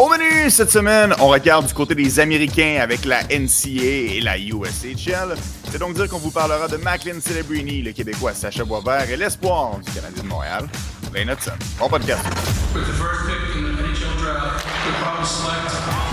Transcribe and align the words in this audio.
Au 0.00 0.08
menu 0.08 0.48
cette 0.48 0.70
semaine, 0.70 1.14
on 1.20 1.28
regarde 1.28 1.66
du 1.66 1.74
côté 1.74 1.94
des 1.94 2.20
Américains 2.20 2.78
avec 2.80 3.04
la 3.04 3.22
NCA 3.24 3.68
et 4.14 4.20
la 4.22 4.38
USHL. 4.38 5.36
C'est 5.70 5.78
donc 5.78 5.92
dire 5.92 6.08
qu'on 6.08 6.16
vous 6.16 6.30
parlera 6.30 6.68
de 6.68 6.78
Macklin 6.78 7.20
Celebrini, 7.20 7.82
le 7.82 7.92
Québécois 7.92 8.32
Sacha 8.32 8.64
Boisvert 8.64 9.10
et 9.10 9.16
l'espoir 9.18 9.78
du 9.78 9.92
Canadien 9.92 10.22
de 10.22 10.28
Montréal, 10.28 10.66
Lane 11.12 11.28
Hudson. 11.28 11.52
Bon 11.78 11.90
podcast. 11.90 12.24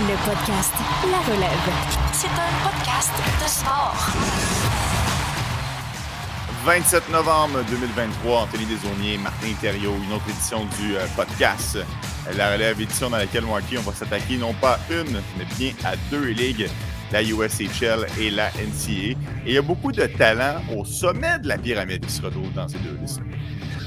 Le 0.02 0.16
podcast 0.26 0.74
La 1.10 1.20
Relève. 1.32 1.72
C'est 2.12 2.26
un 2.26 2.52
podcast 2.68 3.12
de 3.42 3.48
sport. 3.48 3.96
27 6.66 7.08
novembre 7.10 7.60
2023, 7.70 8.42
Anthony 8.42 8.66
Desaunier, 8.66 9.16
Martin 9.16 9.54
Thériault, 9.58 9.94
une 10.06 10.12
autre 10.12 10.28
édition 10.28 10.66
du 10.78 10.94
euh, 10.96 11.06
podcast 11.16 11.78
La 12.36 12.52
Relève, 12.52 12.80
édition 12.80 13.08
dans 13.08 13.16
laquelle, 13.16 13.44
Marky, 13.44 13.78
on 13.78 13.82
va 13.82 13.92
s'attaquer 13.92 14.36
non 14.36 14.52
pas 14.54 14.78
une, 14.90 15.20
mais 15.38 15.46
bien 15.58 15.72
à 15.84 15.94
deux 16.10 16.28
ligues, 16.28 16.68
la 17.10 17.22
USHL 17.22 18.06
et 18.20 18.30
la 18.30 18.48
NCA. 18.48 18.90
Et 18.90 19.16
il 19.46 19.52
y 19.54 19.58
a 19.58 19.62
beaucoup 19.62 19.92
de 19.92 20.04
talents 20.06 20.60
au 20.76 20.84
sommet 20.84 21.38
de 21.38 21.48
la 21.48 21.56
pyramide 21.56 22.04
qui 22.04 22.12
se 22.12 22.22
retrouvent 22.22 22.52
dans 22.52 22.68
ces 22.68 22.78
deux 22.78 22.98
listes. 23.00 23.20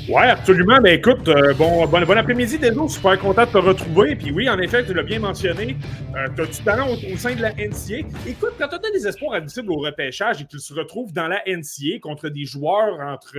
Oui, 0.09 0.23
absolument. 0.23 0.79
Ben 0.81 0.95
écoute, 0.95 1.27
euh, 1.27 1.53
bon, 1.53 1.85
après-midi, 1.85 2.57
Deso. 2.57 2.87
Super 2.87 3.19
content 3.19 3.45
de 3.45 3.51
te 3.51 3.57
retrouver. 3.57 4.15
Puis 4.15 4.31
oui, 4.31 4.49
en 4.49 4.57
effet, 4.59 4.83
tu 4.83 4.93
l'as 4.93 5.03
bien 5.03 5.19
mentionné. 5.19 5.77
Euh, 6.15 6.27
tu 6.35 6.41
as 6.41 6.45
du 6.47 6.63
talent 6.63 6.87
au, 6.89 7.17
sein 7.17 7.35
de 7.35 7.41
la 7.41 7.51
NCA. 7.51 8.07
Écoute, 8.27 8.53
quand 8.57 8.67
tu 8.67 8.75
as 8.75 8.91
des 8.91 9.07
espoirs 9.07 9.35
admissibles 9.35 9.71
au 9.71 9.77
repêchage 9.77 10.41
et 10.41 10.45
qu'ils 10.45 10.59
se 10.59 10.73
retrouvent 10.73 11.13
dans 11.13 11.27
la 11.27 11.41
NCA 11.45 11.99
contre 12.01 12.29
des 12.29 12.45
joueurs 12.45 12.99
entre 12.99 13.37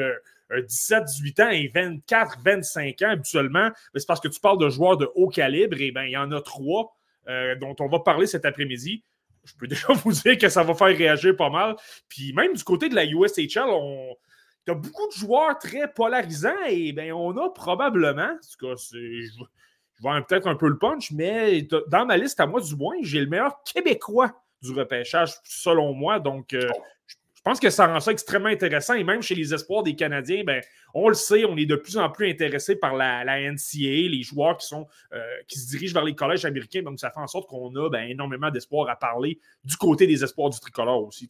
17, 0.61 1.05
18 1.05 1.41
ans 1.41 1.51
et 1.51 1.71
24, 1.75 2.39
25 2.45 3.03
ans 3.03 3.11
habituellement, 3.11 3.69
ben, 3.69 3.75
c'est 3.95 4.07
parce 4.07 4.21
que 4.21 4.29
tu 4.29 4.41
parles 4.41 4.59
de 4.59 4.69
joueurs 4.69 4.97
de 4.97 5.09
haut 5.15 5.29
calibre. 5.29 5.81
Et 5.81 5.91
bien, 5.91 6.05
il 6.05 6.11
y 6.11 6.17
en 6.17 6.31
a 6.33 6.41
trois 6.43 6.97
euh, 7.29 7.55
dont 7.57 7.75
on 7.81 7.89
va 7.89 8.01
parler 8.01 8.27
cet 8.27 8.45
après-midi 8.45 9.05
je 9.45 9.55
peux 9.59 9.67
déjà 9.69 9.93
vous 9.93 10.13
dire 10.13 10.39
que 10.39 10.49
ça 10.49 10.63
va 10.63 10.75
faire 10.75 10.97
réagir 10.97 11.37
pas 11.37 11.51
mal. 11.51 11.77
Puis 12.09 12.33
même 12.33 12.55
du 12.55 12.65
côté 12.65 12.89
de 12.89 12.95
la 12.95 13.05
USHL, 13.05 13.65
on, 13.67 14.17
tu 14.65 14.73
as 14.73 14.75
beaucoup 14.75 15.09
de 15.09 15.13
joueurs 15.13 15.59
très 15.59 15.93
polarisants 15.93 16.65
et 16.69 16.93
bien, 16.93 17.15
on 17.15 17.37
a 17.37 17.51
probablement, 17.51 18.23
en 18.23 18.37
tout 18.37 18.67
cas, 18.67 18.75
je, 18.93 18.99
je 18.99 20.09
vais 20.09 20.23
peut-être 20.23 20.47
un 20.47 20.55
peu 20.55 20.69
le 20.69 20.79
punch, 20.79 21.11
mais 21.13 21.67
dans 21.89 22.07
ma 22.07 22.17
liste, 22.17 22.41
à 22.41 22.47
moi 22.47 22.61
du 22.61 22.77
moins, 22.77 22.97
j'ai 23.03 23.21
le 23.21 23.27
meilleur 23.27 23.63
Québécois 23.65 24.33
du 24.63 24.73
repêchage, 24.73 25.35
selon 25.45 25.93
moi. 25.93 26.21
Donc, 26.21 26.55
euh, 26.55 26.69
je 27.45 27.51
pense 27.51 27.59
que 27.59 27.71
ça 27.71 27.89
rend 27.89 27.99
ça 27.99 28.13
extrêmement 28.13 28.51
intéressant. 28.51 28.95
Et 28.95 29.03
même 29.03 29.21
chez 29.21 29.35
les 29.35 29.53
espoirs 29.53 29.83
des 29.83 29.97
Canadiens, 29.97 30.45
ben, 30.47 30.63
on 30.95 31.09
le 31.09 31.15
sait, 31.15 31.45
on 31.45 31.57
est 31.57 31.67
de 31.67 31.75
plus 31.75 31.97
en 31.97 32.09
plus 32.09 32.31
intéressé 32.31 32.77
par 32.77 32.95
la, 32.95 33.25
la 33.25 33.41
NCAA, 33.41 34.09
les 34.11 34.23
joueurs 34.23 34.57
qui, 34.59 34.69
sont, 34.69 34.87
euh, 35.13 35.21
qui 35.49 35.59
se 35.59 35.69
dirigent 35.69 35.93
vers 35.93 36.05
les 36.05 36.15
collèges 36.15 36.45
américains. 36.45 36.83
Donc, 36.83 37.01
ça 37.01 37.11
fait 37.11 37.19
en 37.19 37.27
sorte 37.27 37.49
qu'on 37.49 37.75
a 37.75 37.91
ben, 37.91 38.09
énormément 38.09 38.49
d'espoir 38.49 38.89
à 38.89 38.95
parler 38.95 39.41
du 39.65 39.77
côté 39.77 40.07
des 40.07 40.23
espoirs 40.23 40.51
du 40.51 40.61
tricolore 40.61 41.05
aussi. 41.05 41.29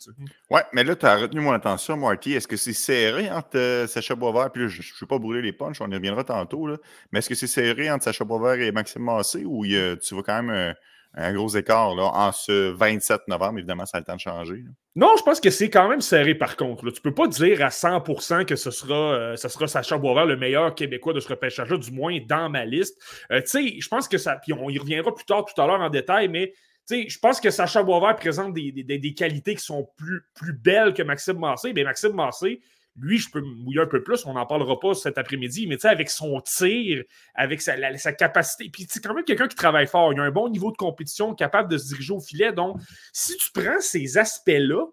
Oui, 0.50 0.60
mais 0.74 0.84
là, 0.84 0.94
tu 0.96 1.06
as 1.06 1.16
retenu 1.16 1.40
mon 1.40 1.52
attention, 1.52 1.96
Marty. 1.96 2.34
Est-ce 2.34 2.46
que 2.46 2.58
c'est 2.58 2.74
serré 2.74 3.30
entre 3.30 3.56
euh, 3.56 3.86
Sacha 3.86 4.14
Boisvert, 4.14 4.52
puis 4.52 4.64
là, 4.64 4.68
je 4.68 4.80
ne 4.80 5.00
vais 5.00 5.06
pas 5.08 5.18
brûler 5.18 5.40
les 5.40 5.54
punches, 5.54 5.80
on 5.80 5.90
y 5.90 5.94
reviendra 5.94 6.24
tantôt, 6.24 6.66
là, 6.66 6.76
mais 7.10 7.20
est-ce 7.20 7.30
que 7.30 7.34
c'est 7.34 7.46
serré 7.46 7.90
entre 7.90 8.04
Sacha 8.04 8.24
Boisvert 8.24 8.62
et 8.62 8.70
Maxime 8.70 9.02
Massé 9.02 9.46
ou 9.46 9.64
euh, 9.64 9.96
tu 9.96 10.12
vois 10.12 10.22
quand 10.22 10.42
même 10.42 10.74
un 11.14 11.32
gros 11.32 11.48
écart 11.48 11.94
là, 11.94 12.10
en 12.14 12.32
ce 12.32 12.70
27 12.70 13.28
novembre? 13.28 13.58
Évidemment, 13.58 13.86
ça 13.86 13.98
a 13.98 14.00
le 14.00 14.06
temps 14.06 14.14
de 14.14 14.20
changer. 14.20 14.64
Non, 14.96 15.14
je 15.18 15.22
pense 15.22 15.40
que 15.40 15.50
c'est 15.50 15.70
quand 15.70 15.88
même 15.88 16.00
serré 16.00 16.34
par 16.34 16.56
contre. 16.56 16.90
Tu 16.90 16.98
ne 16.98 17.02
peux 17.02 17.14
pas 17.14 17.28
dire 17.28 17.62
à 17.64 17.68
100% 17.68 18.44
que 18.44 18.56
ce 18.56 18.70
sera, 18.70 19.14
euh, 19.14 19.36
sera 19.36 19.66
Sacha 19.66 19.98
Boisvert 19.98 20.26
le 20.26 20.36
meilleur 20.36 20.74
Québécois 20.74 21.12
de 21.12 21.20
ce 21.20 21.28
repêchage-là, 21.28 21.76
du 21.76 21.90
moins 21.90 22.18
dans 22.26 22.48
ma 22.48 22.64
liste. 22.64 23.00
Euh, 23.30 23.40
tu 23.40 23.46
sais, 23.46 23.80
je 23.80 23.88
pense 23.88 24.08
que 24.08 24.18
ça. 24.18 24.36
Puis 24.36 24.52
on 24.52 24.70
y 24.70 24.78
reviendra 24.78 25.14
plus 25.14 25.24
tard 25.24 25.44
tout 25.44 25.60
à 25.60 25.66
l'heure 25.66 25.80
en 25.80 25.90
détail, 25.90 26.28
mais 26.28 26.52
je 26.90 27.18
pense 27.18 27.40
que 27.40 27.50
Sacha 27.50 27.82
Boisvert 27.82 28.16
présente 28.16 28.54
des, 28.54 29.14
qualités 29.16 29.54
qui 29.54 29.64
sont 29.64 29.88
plus, 29.96 30.22
plus 30.34 30.52
belles 30.52 30.94
que 30.94 31.02
Maxime 31.02 31.38
Massé. 31.38 31.72
Bien, 31.72 31.84
Maxime 31.84 32.12
Massé, 32.12 32.60
lui, 33.00 33.18
je 33.18 33.30
peux 33.30 33.40
mouiller 33.40 33.80
un 33.80 33.86
peu 33.86 34.02
plus, 34.02 34.26
on 34.26 34.34
n'en 34.34 34.46
parlera 34.46 34.78
pas 34.78 34.94
cet 34.94 35.18
après-midi, 35.18 35.66
mais 35.66 35.76
tu 35.76 35.82
sais, 35.82 35.88
avec 35.88 36.10
son 36.10 36.40
tir, 36.40 37.02
avec 37.34 37.62
sa, 37.62 38.12
capacité, 38.12 38.68
puis 38.70 38.86
c'est 38.88 39.02
quand 39.02 39.14
même 39.14 39.24
quelqu'un 39.24 39.48
qui 39.48 39.56
travaille 39.56 39.86
fort, 39.86 40.12
il 40.12 40.20
a 40.20 40.22
un 40.22 40.30
bon 40.30 40.48
niveau 40.48 40.70
de 40.70 40.76
compétition, 40.76 41.34
capable 41.34 41.70
de 41.70 41.78
se 41.78 41.88
diriger 41.88 42.12
au 42.12 42.20
filet. 42.20 42.52
Donc, 42.52 42.78
si 43.12 43.36
tu 43.36 43.50
prends 43.52 43.80
ces 43.80 44.18
aspects-là, 44.18 44.84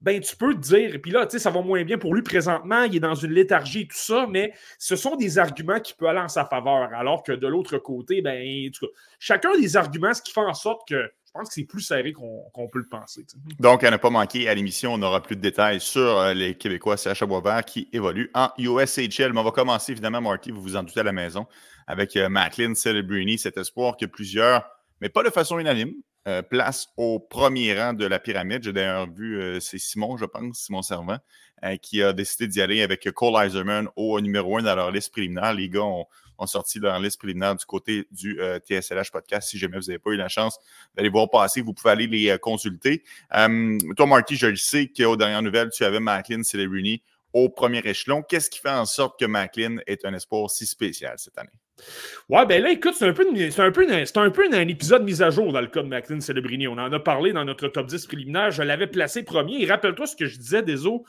ben 0.00 0.20
tu 0.20 0.36
peux 0.36 0.54
te 0.54 0.60
dire, 0.60 0.94
et 0.94 0.98
puis 1.00 1.10
là, 1.10 1.26
tu 1.26 1.32
sais, 1.32 1.38
ça 1.40 1.50
va 1.50 1.60
moins 1.60 1.82
bien 1.82 1.98
pour 1.98 2.14
lui 2.14 2.22
présentement, 2.22 2.84
il 2.84 2.94
est 2.96 3.00
dans 3.00 3.16
une 3.16 3.32
léthargie 3.32 3.80
et 3.80 3.88
tout 3.88 3.96
ça, 3.96 4.28
mais 4.30 4.52
ce 4.78 4.94
sont 4.94 5.16
des 5.16 5.38
arguments 5.38 5.80
qui 5.80 5.94
peuvent 5.94 6.08
aller 6.08 6.20
en 6.20 6.28
sa 6.28 6.44
faveur, 6.44 6.94
alors 6.94 7.24
que 7.24 7.32
de 7.32 7.48
l'autre 7.48 7.78
côté, 7.78 8.22
ben, 8.22 8.40
en 8.40 8.70
tout 8.70 8.86
cas, 8.86 8.92
chacun 9.18 9.58
des 9.58 9.76
arguments, 9.76 10.14
ce 10.14 10.22
qui 10.22 10.32
fait 10.32 10.40
en 10.40 10.54
sorte 10.54 10.86
que 10.88 11.10
je 11.28 11.32
pense 11.32 11.48
que 11.48 11.54
c'est 11.54 11.64
plus 11.64 11.82
serré 11.82 12.12
qu'on 12.12 12.50
qu 12.54 12.70
peut 12.72 12.78
le 12.78 12.88
penser. 12.88 13.24
Donc, 13.60 13.84
à 13.84 13.90
ne 13.90 13.98
pas 13.98 14.08
manquer, 14.08 14.48
à 14.48 14.54
l'émission, 14.54 14.94
on 14.94 15.02
aura 15.02 15.22
plus 15.22 15.36
de 15.36 15.42
détails 15.42 15.80
sur 15.80 16.18
euh, 16.18 16.32
les 16.32 16.56
Québécois 16.56 16.96
CH 16.96 17.22
Boisvert 17.24 17.64
qui 17.64 17.88
évoluent 17.92 18.30
en 18.34 18.48
USHL. 18.56 19.32
Mais 19.34 19.40
on 19.40 19.44
va 19.44 19.50
commencer, 19.50 19.92
évidemment, 19.92 20.22
Marty, 20.22 20.50
vous 20.50 20.62
vous 20.62 20.76
en 20.76 20.82
doutez 20.82 21.00
à 21.00 21.04
la 21.04 21.12
maison, 21.12 21.46
avec 21.86 22.16
euh, 22.16 22.30
Macklin 22.30 22.74
Celebrini, 22.74 23.38
cet 23.38 23.58
espoir 23.58 23.98
que 23.98 24.06
plusieurs, 24.06 24.68
mais 25.02 25.10
pas 25.10 25.22
de 25.22 25.30
façon 25.30 25.58
unanime, 25.58 25.92
euh, 26.28 26.42
place 26.42 26.88
au 26.98 27.20
premier 27.20 27.80
rang 27.80 27.94
de 27.94 28.04
la 28.04 28.18
pyramide. 28.18 28.62
J'ai 28.62 28.74
d'ailleurs 28.74 29.10
vu, 29.10 29.40
euh, 29.40 29.60
c'est 29.60 29.78
Simon, 29.78 30.18
je 30.18 30.26
pense, 30.26 30.58
Simon 30.58 30.82
Servant, 30.82 31.16
euh, 31.64 31.76
qui 31.76 32.02
a 32.02 32.12
décidé 32.12 32.46
d'y 32.48 32.60
aller 32.60 32.82
avec 32.82 33.10
Cole 33.12 33.42
Eiserman 33.42 33.88
au 33.96 34.20
numéro 34.20 34.58
un 34.58 34.62
dans 34.62 34.76
leur 34.76 34.90
liste 34.90 35.10
préliminaire. 35.10 35.54
Les 35.54 35.70
gars 35.70 35.84
ont, 35.84 36.04
ont 36.38 36.46
sorti 36.46 36.78
leur 36.78 36.98
liste 37.00 37.18
préliminaire 37.18 37.54
du 37.56 37.64
côté 37.64 38.06
du 38.10 38.40
euh, 38.40 38.58
TSLH 38.58 39.10
podcast. 39.12 39.48
Si 39.48 39.58
jamais 39.58 39.78
vous 39.78 39.86
n'avez 39.86 39.98
pas 39.98 40.10
eu 40.10 40.16
la 40.16 40.28
chance 40.28 40.58
d'aller 40.94 41.08
voir 41.08 41.28
passer, 41.30 41.60
vous 41.60 41.74
pouvez 41.74 41.90
aller 41.90 42.06
les 42.06 42.30
euh, 42.30 42.38
consulter. 42.38 43.02
toi, 43.30 44.06
Marty, 44.06 44.36
je 44.36 44.46
le 44.46 44.56
sais 44.56 44.88
qu'aux 44.88 45.16
dernières 45.16 45.42
nouvelles, 45.42 45.70
tu 45.70 45.84
avais 45.84 46.00
Macklin 46.00 46.42
Celebrini 46.42 47.02
au 47.32 47.48
premier 47.48 47.80
échelon. 47.84 48.22
Qu'est-ce 48.22 48.50
qui 48.50 48.60
fait 48.60 48.70
en 48.70 48.86
sorte 48.86 49.18
que 49.18 49.26
Macklin 49.26 49.76
est 49.86 50.04
un 50.04 50.14
espoir 50.14 50.50
si 50.50 50.66
spécial 50.66 51.14
cette 51.18 51.38
année? 51.38 51.50
Ouais, 52.28 52.44
ben 52.46 52.62
là, 52.62 52.70
écoute, 52.70 52.94
c'est 52.98 53.06
un, 53.06 53.12
peu, 53.12 53.24
un, 53.28 54.52
un 54.52 54.68
épisode 54.68 55.04
mise 55.04 55.22
à 55.22 55.30
jour 55.30 55.52
dans 55.52 55.60
le 55.60 55.68
cas 55.68 55.82
de 55.82 55.88
Macklin 55.88 56.20
Celebrini. 56.20 56.66
On 56.66 56.72
en 56.72 56.92
a 56.92 57.00
parlé 57.00 57.32
dans 57.32 57.44
notre 57.44 57.68
top 57.68 57.86
10 57.86 58.06
préliminaire. 58.06 58.50
Je 58.50 58.62
l'avais 58.62 58.88
placé 58.88 59.22
premier. 59.22 59.62
Et 59.62 59.66
rappelle-toi 59.66 60.06
ce 60.06 60.16
que 60.16 60.26
je 60.26 60.38
disais, 60.38 60.62
Deso, 60.62 61.04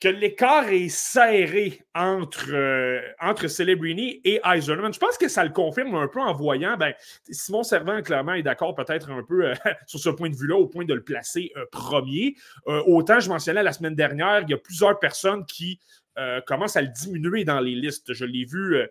que 0.00 0.08
l'écart 0.08 0.68
est 0.70 0.88
serré 0.88 1.82
entre, 1.94 2.52
euh, 2.52 3.00
entre 3.20 3.48
Celebrini 3.48 4.20
et 4.24 4.40
Eiserman. 4.44 4.92
Je 4.94 4.98
pense 4.98 5.18
que 5.18 5.28
ça 5.28 5.44
le 5.44 5.50
confirme 5.50 5.94
un 5.94 6.08
peu 6.08 6.20
en 6.20 6.32
voyant. 6.32 6.76
Ben, 6.78 6.94
Simon 7.30 7.62
Servant, 7.62 8.00
clairement, 8.00 8.34
est 8.34 8.42
d'accord 8.42 8.74
peut-être 8.74 9.10
un 9.10 9.22
peu 9.22 9.50
euh, 9.50 9.54
sur 9.86 10.00
ce 10.00 10.08
point 10.08 10.30
de 10.30 10.36
vue-là, 10.36 10.56
au 10.56 10.66
point 10.66 10.86
de 10.86 10.94
le 10.94 11.04
placer 11.04 11.52
euh, 11.56 11.66
premier. 11.70 12.34
autant, 12.66 13.20
je 13.20 13.28
mentionnais 13.28 13.62
la 13.62 13.72
semaine 13.72 13.94
dernière, 13.94 14.40
il 14.42 14.50
y 14.50 14.54
a 14.54 14.58
plusieurs 14.58 14.98
personnes 14.98 15.44
qui 15.44 15.78
euh, 16.18 16.40
commence 16.42 16.76
à 16.76 16.82
le 16.82 16.88
diminuer 16.88 17.44
dans 17.44 17.60
les 17.60 17.74
listes. 17.74 18.12
Je 18.12 18.24
l'ai 18.24 18.44
vu, 18.44 18.76
euh, 18.76 18.86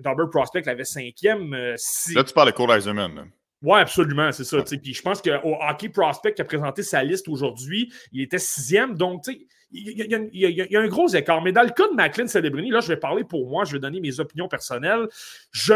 Double 0.00 0.28
Prospect 0.28 0.62
l'avait 0.62 0.84
cinquième. 0.84 1.54
Euh, 1.54 1.74
si... 1.76 2.14
Là, 2.14 2.24
tu 2.24 2.34
parles 2.34 2.50
de 2.50 2.56
Cole 2.56 2.70
Eiserman. 2.72 3.30
Oui, 3.62 3.78
absolument, 3.78 4.32
c'est 4.32 4.44
ça. 4.44 4.58
Ouais. 4.58 4.64
Puis 4.64 4.92
je 4.92 5.02
pense 5.02 5.22
qu'au 5.22 5.56
Hockey 5.60 5.88
Prospect 5.88 6.34
qui 6.34 6.42
a 6.42 6.44
présenté 6.44 6.82
sa 6.82 7.02
liste 7.04 7.28
aujourd'hui, 7.28 7.92
il 8.10 8.22
était 8.22 8.40
sixième. 8.40 8.96
Donc, 8.96 9.22
tu 9.22 9.32
sais, 9.32 9.46
il 9.72 10.30
y, 10.32 10.76
a, 10.76 10.80
un 10.80 10.88
gros 10.88 11.08
écart. 11.08 11.42
Mais 11.42 11.52
dans 11.52 11.62
le 11.62 11.70
cas 11.70 11.88
de 11.88 11.94
Macklin 11.94 12.26
Celebrini, 12.26 12.70
là, 12.70 12.80
je 12.80 12.88
vais 12.88 12.96
parler 12.96 13.24
pour 13.24 13.48
moi, 13.48 13.64
je 13.64 13.72
vais 13.72 13.78
donner 13.78 14.00
mes 14.00 14.20
opinions 14.20 14.48
personnelles. 14.48 15.08
Je, 15.50 15.74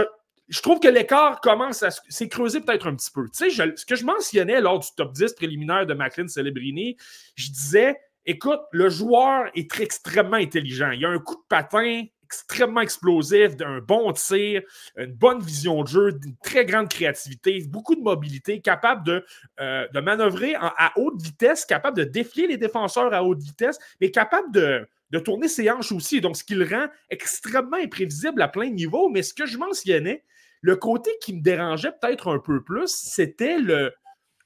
trouve 0.62 0.80
que 0.80 0.88
l'écart 0.88 1.40
commence 1.40 1.82
à 1.82 1.90
s'est 1.90 2.28
creusé 2.28 2.60
peut-être 2.60 2.86
un 2.86 2.94
petit 2.94 3.10
peu. 3.10 3.24
Tu 3.28 3.50
sais, 3.50 3.74
ce 3.76 3.86
que 3.86 3.96
je 3.96 4.04
mentionnais 4.04 4.60
lors 4.60 4.78
du 4.78 4.88
top 4.96 5.12
10 5.12 5.32
préliminaire 5.34 5.86
de 5.86 5.94
Macklin 5.94 6.28
Celebrini, 6.28 6.96
je 7.34 7.50
disais 7.50 7.96
Écoute, 8.28 8.60
le 8.72 8.88
joueur 8.88 9.50
est 9.54 9.70
très, 9.70 9.84
extrêmement 9.84 10.36
intelligent. 10.36 10.90
Il 10.90 11.04
a 11.04 11.08
un 11.08 11.20
coup 11.20 11.36
de 11.36 11.46
patin 11.48 12.02
extrêmement 12.26 12.80
explosif, 12.80 13.52
un 13.64 13.78
bon 13.78 14.12
tir, 14.12 14.62
une 14.96 15.12
bonne 15.12 15.40
vision 15.40 15.82
de 15.82 15.88
jeu, 15.88 16.18
une 16.24 16.36
très 16.42 16.64
grande 16.64 16.88
créativité, 16.88 17.62
beaucoup 17.68 17.94
de 17.94 18.02
mobilité, 18.02 18.60
capable 18.60 19.04
de, 19.04 19.24
euh, 19.60 19.86
manœuvrer 19.94 20.54
à 20.56 20.92
haute 20.96 21.20
vitesse, 21.22 21.64
capable 21.64 21.96
de 21.96 22.04
défier 22.04 22.46
les 22.46 22.56
défenseurs 22.56 23.12
à 23.14 23.24
haute 23.24 23.40
vitesse, 23.40 23.78
mais 24.00 24.10
capable 24.10 24.52
de, 24.52 24.86
de 25.10 25.18
tourner 25.18 25.48
ses 25.48 25.70
hanches 25.70 25.92
aussi. 25.92 26.20
Donc, 26.20 26.36
ce 26.36 26.44
qui 26.44 26.54
le 26.54 26.66
rend 26.66 26.86
extrêmement 27.10 27.76
imprévisible 27.76 28.42
à 28.42 28.48
plein 28.48 28.68
de 28.68 28.74
niveaux. 28.74 29.08
Mais 29.08 29.22
ce 29.22 29.34
que 29.34 29.46
je 29.46 29.58
mentionnais, 29.58 30.24
le 30.60 30.76
côté 30.76 31.10
qui 31.20 31.34
me 31.34 31.42
dérangeait 31.42 31.92
peut-être 32.00 32.28
un 32.28 32.38
peu 32.38 32.62
plus, 32.62 32.88
c'était 32.88 33.58
le, 33.58 33.92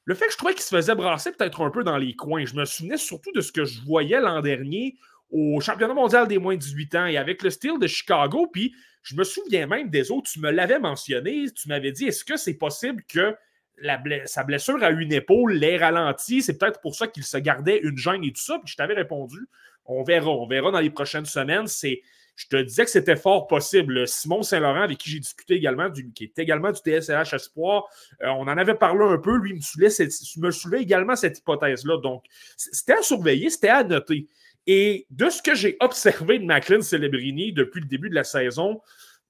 le 0.05 0.15
fait 0.15 0.27
que 0.27 0.33
je 0.33 0.37
trouvais 0.37 0.55
qu'il 0.55 0.63
se 0.63 0.75
faisait 0.75 0.95
brasser 0.95 1.33
peut-être 1.33 1.63
un 1.63 1.71
peu 1.71 1.85
dans 1.85 1.97
les 1.97 2.15
coins. 2.15 2.45
Je 2.45 2.55
me 2.55 2.65
souvenais 2.65 2.97
surtout 2.97 3.33
de 3.33 3.41
ce 3.41 3.53
que 3.53 3.65
je 3.65 3.81
voyais 3.83 4.21
l'an 4.21 4.41
dernier 4.41 4.97
au 5.31 5.61
championnat 5.61 5.95
mondial 5.95 6.29
des 6.29 6.39
moins 6.39 6.55
de 6.55 6.61
18 6.61 6.95
ans 6.97 7.07
et 7.07 7.17
avec 7.17 7.43
le 7.43 7.51
style 7.51 7.79
de 7.81 7.87
Chicago. 7.87 8.49
Puis 8.53 8.75
je 9.03 9.15
me 9.15 9.25
souviens 9.25 9.67
même 9.67 9.89
des 9.89 10.11
autres, 10.11 10.31
tu 10.31 10.41
me 10.41 10.51
l'avais 10.51 10.79
mentionné, 10.79 11.47
tu 11.55 11.69
m'avais 11.69 11.93
dit 11.93 12.07
est-ce 12.07 12.25
que 12.25 12.37
c'est 12.37 12.55
possible 12.55 13.03
que 13.09 13.35
la 13.79 13.99
sa 14.27 14.45
blessure 14.45 14.83
à 14.83 14.91
une 14.91 15.13
épaule 15.13 15.55
l'ait 15.55 15.79
ralenti? 15.79 16.43
C'est 16.43 16.59
peut-être 16.59 16.81
pour 16.81 16.95
ça 16.95 17.07
qu'il 17.07 17.25
se 17.25 17.39
gardait 17.39 17.79
une 17.79 17.97
gêne 17.97 18.25
et 18.25 18.33
tout 18.33 18.43
ça. 18.43 18.59
Puis 18.59 18.73
je 18.73 18.77
t'avais 18.77 18.95
répondu 18.95 19.39
on 19.91 20.03
verra, 20.03 20.31
on 20.31 20.47
verra 20.47 20.71
dans 20.71 20.81
les 20.81 20.91
prochaines 20.91 21.27
semaines. 21.27 21.67
C'est 21.67 22.03
Je 22.37 22.47
te 22.47 22.57
disais 22.57 22.85
que 22.85 22.91
c'était 22.91 23.17
fort 23.17 23.47
possible. 23.49 24.07
Simon 24.07 24.43
Saint-Laurent, 24.43 24.83
avec 24.83 24.99
qui 24.99 25.11
j'ai 25.11 25.19
discuté 25.19 25.55
également, 25.55 25.91
qui 25.91 26.25
est 26.25 26.39
également 26.39 26.71
du 26.71 26.79
TSLH 26.79 27.35
Espoir, 27.35 27.85
euh, 28.23 28.29
on 28.29 28.43
en 28.43 28.57
avait 28.57 28.75
parlé 28.75 29.05
un 29.05 29.19
peu. 29.19 29.37
Lui 29.37 29.55
me 29.55 30.41
me 30.41 30.51
soulevait 30.51 30.83
également 30.83 31.17
cette 31.17 31.39
hypothèse-là. 31.39 31.99
Donc, 31.99 32.25
c'était 32.57 32.95
à 32.95 33.03
surveiller, 33.03 33.51
c'était 33.51 33.69
à 33.69 33.85
noter. 33.85 34.27
Et 34.67 35.07
de 35.11 35.31
ce 35.31 35.43
que 35.43 35.55
j'ai 35.55 35.77
observé 35.81 36.39
de 36.39 36.45
Macklin 36.45 36.81
Celebrini 36.81 37.53
depuis 37.53 37.81
le 37.81 37.87
début 37.87 38.11
de 38.11 38.15
la 38.15 38.25
saison, 38.25 38.81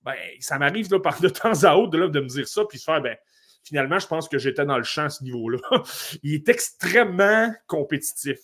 ben, 0.02 0.14
ça 0.40 0.58
m'arrive 0.58 0.88
par 1.00 1.20
de 1.20 1.28
temps 1.28 1.62
à 1.64 1.76
autre 1.76 1.90
de, 1.90 2.20
me 2.20 2.26
dire 2.26 2.48
ça, 2.48 2.64
puis 2.64 2.78
de 2.78 2.82
faire, 2.82 3.00
ben, 3.00 3.16
finalement, 3.64 3.98
je 3.98 4.06
pense 4.06 4.28
que 4.28 4.38
j'étais 4.38 4.64
dans 4.64 4.78
le 4.78 4.84
champ 4.84 5.04
à 5.04 5.10
ce 5.10 5.22
niveau-là. 5.24 5.58
Il 6.22 6.34
est 6.34 6.48
extrêmement 6.48 7.52
compétitif. 7.66 8.38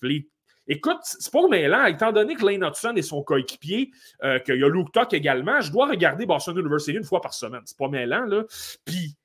Écoute, 0.68 0.98
c'est 1.02 1.32
pas 1.32 1.46
mêlant, 1.48 1.86
étant 1.86 2.12
donné 2.12 2.34
que 2.34 2.44
Lane 2.44 2.64
Hudson 2.64 2.94
est 2.96 3.02
son 3.02 3.22
coéquipier, 3.22 3.90
euh, 4.24 4.38
qu'il 4.40 4.56
y 4.56 4.64
a 4.64 4.68
Luke 4.68 4.92
Tuck 4.92 5.12
également, 5.12 5.60
je 5.60 5.70
dois 5.70 5.86
regarder 5.86 6.26
Boston 6.26 6.58
University 6.58 6.96
une 6.96 7.04
fois 7.04 7.20
par 7.20 7.34
semaine. 7.34 7.62
C'est 7.64 7.78
pas 7.78 7.88
mêlant, 7.88 8.24
là. 8.24 8.44
Puis, 8.84 9.16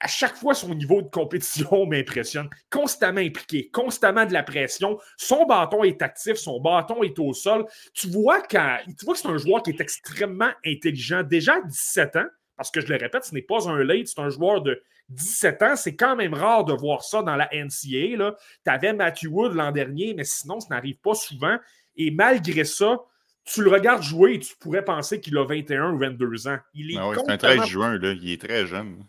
à 0.00 0.08
chaque 0.08 0.36
fois, 0.36 0.54
son 0.54 0.74
niveau 0.74 1.02
de 1.02 1.08
compétition 1.08 1.86
m'impressionne. 1.90 2.48
Constamment 2.70 3.20
impliqué, 3.20 3.70
constamment 3.70 4.26
de 4.26 4.32
la 4.32 4.42
pression. 4.42 4.98
Son 5.16 5.46
bâton 5.46 5.84
est 5.84 6.02
actif, 6.02 6.34
son 6.34 6.60
bâton 6.60 7.02
est 7.02 7.18
au 7.18 7.32
sol. 7.32 7.66
Tu 7.94 8.08
vois, 8.08 8.42
quand, 8.42 8.78
tu 8.86 9.04
vois 9.04 9.14
que 9.14 9.20
c'est 9.20 9.28
un 9.28 9.38
joueur 9.38 9.62
qui 9.62 9.70
est 9.70 9.80
extrêmement 9.80 10.50
intelligent. 10.64 11.22
Déjà 11.22 11.54
à 11.54 11.60
17 11.62 12.16
ans, 12.16 12.26
parce 12.56 12.70
que 12.70 12.80
je 12.80 12.88
le 12.88 12.96
répète, 12.96 13.24
ce 13.24 13.34
n'est 13.34 13.42
pas 13.42 13.68
un 13.68 13.82
late, 13.82 14.08
c'est 14.08 14.20
un 14.20 14.30
joueur 14.30 14.62
de 14.62 14.82
17 15.10 15.62
ans. 15.62 15.76
C'est 15.76 15.96
quand 15.96 16.16
même 16.16 16.34
rare 16.34 16.64
de 16.64 16.74
voir 16.74 17.02
ça 17.02 17.22
dans 17.22 17.36
la 17.36 17.48
NCA. 17.52 18.34
Tu 18.64 18.70
avais 18.70 18.92
Matthew 18.92 19.26
Wood 19.26 19.54
l'an 19.54 19.72
dernier, 19.72 20.14
mais 20.14 20.24
sinon, 20.24 20.60
ça 20.60 20.68
n'arrive 20.70 20.96
pas 20.96 21.14
souvent. 21.14 21.56
Et 21.96 22.10
malgré 22.10 22.64
ça, 22.64 22.98
tu 23.44 23.62
le 23.62 23.70
regardes 23.70 24.02
jouer 24.02 24.34
et 24.34 24.38
tu 24.40 24.54
pourrais 24.56 24.84
penser 24.84 25.20
qu'il 25.20 25.38
a 25.38 25.44
21 25.44 25.92
ou 25.92 25.98
22 25.98 26.48
ans. 26.48 26.58
Il 26.74 26.92
est, 26.92 26.98
ah 26.98 27.12
c'est 27.14 27.30
un 27.30 27.36
13 27.36 27.64
juin, 27.66 27.98
là. 27.98 28.12
il 28.12 28.30
est 28.30 28.40
très 28.40 28.66
jeune. 28.66 29.04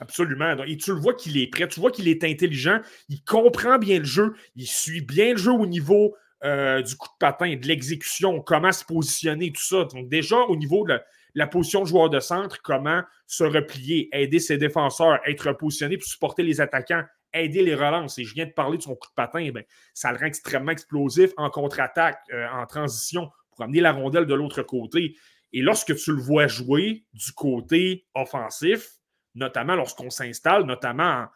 Absolument. 0.00 0.62
Et 0.66 0.76
tu 0.76 0.92
le 0.92 1.00
vois 1.00 1.14
qu'il 1.14 1.38
est 1.38 1.48
prêt, 1.48 1.68
tu 1.68 1.80
vois 1.80 1.90
qu'il 1.90 2.08
est 2.08 2.22
intelligent, 2.24 2.80
il 3.08 3.22
comprend 3.24 3.78
bien 3.78 3.98
le 3.98 4.04
jeu, 4.04 4.34
il 4.54 4.66
suit 4.66 5.00
bien 5.00 5.32
le 5.32 5.38
jeu 5.38 5.52
au 5.52 5.66
niveau 5.66 6.14
euh, 6.44 6.82
du 6.82 6.96
coup 6.96 7.08
de 7.08 7.18
patin, 7.18 7.56
de 7.56 7.66
l'exécution, 7.66 8.40
comment 8.40 8.72
se 8.72 8.84
positionner, 8.84 9.52
tout 9.52 9.62
ça. 9.62 9.84
Donc, 9.84 10.08
déjà, 10.08 10.36
au 10.36 10.56
niveau 10.56 10.86
de 10.86 11.00
la 11.34 11.46
position 11.46 11.82
de 11.82 11.86
joueur 11.86 12.10
de 12.10 12.20
centre, 12.20 12.60
comment 12.62 13.02
se 13.26 13.44
replier, 13.44 14.08
aider 14.12 14.38
ses 14.38 14.58
défenseurs, 14.58 15.18
être 15.26 15.52
positionné 15.52 15.96
pour 15.96 16.06
supporter 16.06 16.42
les 16.42 16.60
attaquants, 16.60 17.04
aider 17.32 17.62
les 17.62 17.74
relances. 17.74 18.18
Et 18.18 18.24
je 18.24 18.34
viens 18.34 18.46
de 18.46 18.52
parler 18.52 18.76
de 18.76 18.82
son 18.82 18.94
coup 18.94 19.08
de 19.08 19.14
patin, 19.14 19.50
bien, 19.50 19.62
ça 19.94 20.12
le 20.12 20.18
rend 20.18 20.26
extrêmement 20.26 20.72
explosif 20.72 21.32
en 21.36 21.50
contre-attaque, 21.50 22.18
euh, 22.32 22.46
en 22.52 22.66
transition, 22.66 23.30
pour 23.50 23.64
amener 23.64 23.80
la 23.80 23.92
rondelle 23.92 24.26
de 24.26 24.34
l'autre 24.34 24.62
côté. 24.62 25.16
Et 25.52 25.62
lorsque 25.62 25.96
tu 25.96 26.12
le 26.12 26.20
vois 26.20 26.48
jouer 26.48 27.04
du 27.14 27.32
côté 27.32 28.06
offensif, 28.14 28.95
notamment 29.36 29.74
lorsqu'on 29.74 30.10
s'installe, 30.10 30.64
notamment 30.64 31.26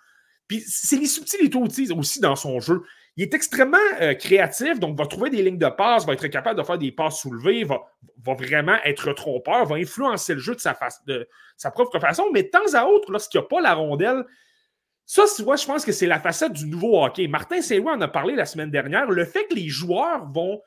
Puis 0.48 0.60
c'est 0.66 0.96
les 0.96 1.06
subtilités 1.06 1.58
aussi 1.92 2.20
dans 2.20 2.36
son 2.36 2.58
jeu. 2.60 2.82
Il 3.16 3.24
est 3.24 3.34
extrêmement 3.34 3.76
euh, 4.00 4.14
créatif, 4.14 4.80
donc 4.80 4.96
va 4.96 5.06
trouver 5.06 5.30
des 5.30 5.42
lignes 5.42 5.58
de 5.58 5.68
passe, 5.68 6.06
va 6.06 6.14
être 6.14 6.26
capable 6.28 6.58
de 6.58 6.64
faire 6.64 6.78
des 6.78 6.92
passes 6.92 7.20
soulevées, 7.20 7.64
va, 7.64 7.80
va 8.24 8.34
vraiment 8.34 8.76
être 8.84 9.12
trompeur, 9.12 9.66
va 9.66 9.76
influencer 9.76 10.34
le 10.34 10.40
jeu 10.40 10.54
de 10.54 10.60
sa, 10.60 10.76
de 11.06 11.28
sa 11.56 11.70
propre 11.70 11.98
façon, 11.98 12.24
mais 12.32 12.44
de 12.44 12.48
temps 12.48 12.74
à 12.74 12.86
autre, 12.86 13.10
lorsqu'il 13.10 13.40
n'y 13.40 13.46
a 13.46 13.48
pas 13.48 13.60
la 13.60 13.74
rondelle, 13.74 14.24
ça, 15.04 15.24
tu 15.34 15.42
vois, 15.42 15.56
je 15.56 15.66
pense 15.66 15.84
que 15.84 15.90
c'est 15.90 16.06
la 16.06 16.20
facette 16.20 16.52
du 16.52 16.66
nouveau 16.66 17.04
hockey. 17.04 17.26
Martin 17.26 17.60
saint 17.62 17.84
en 17.84 18.00
a 18.00 18.06
parlé 18.06 18.36
la 18.36 18.46
semaine 18.46 18.70
dernière. 18.70 19.10
Le 19.10 19.24
fait 19.24 19.44
que 19.48 19.54
les 19.54 19.68
joueurs 19.68 20.30
vont 20.30 20.62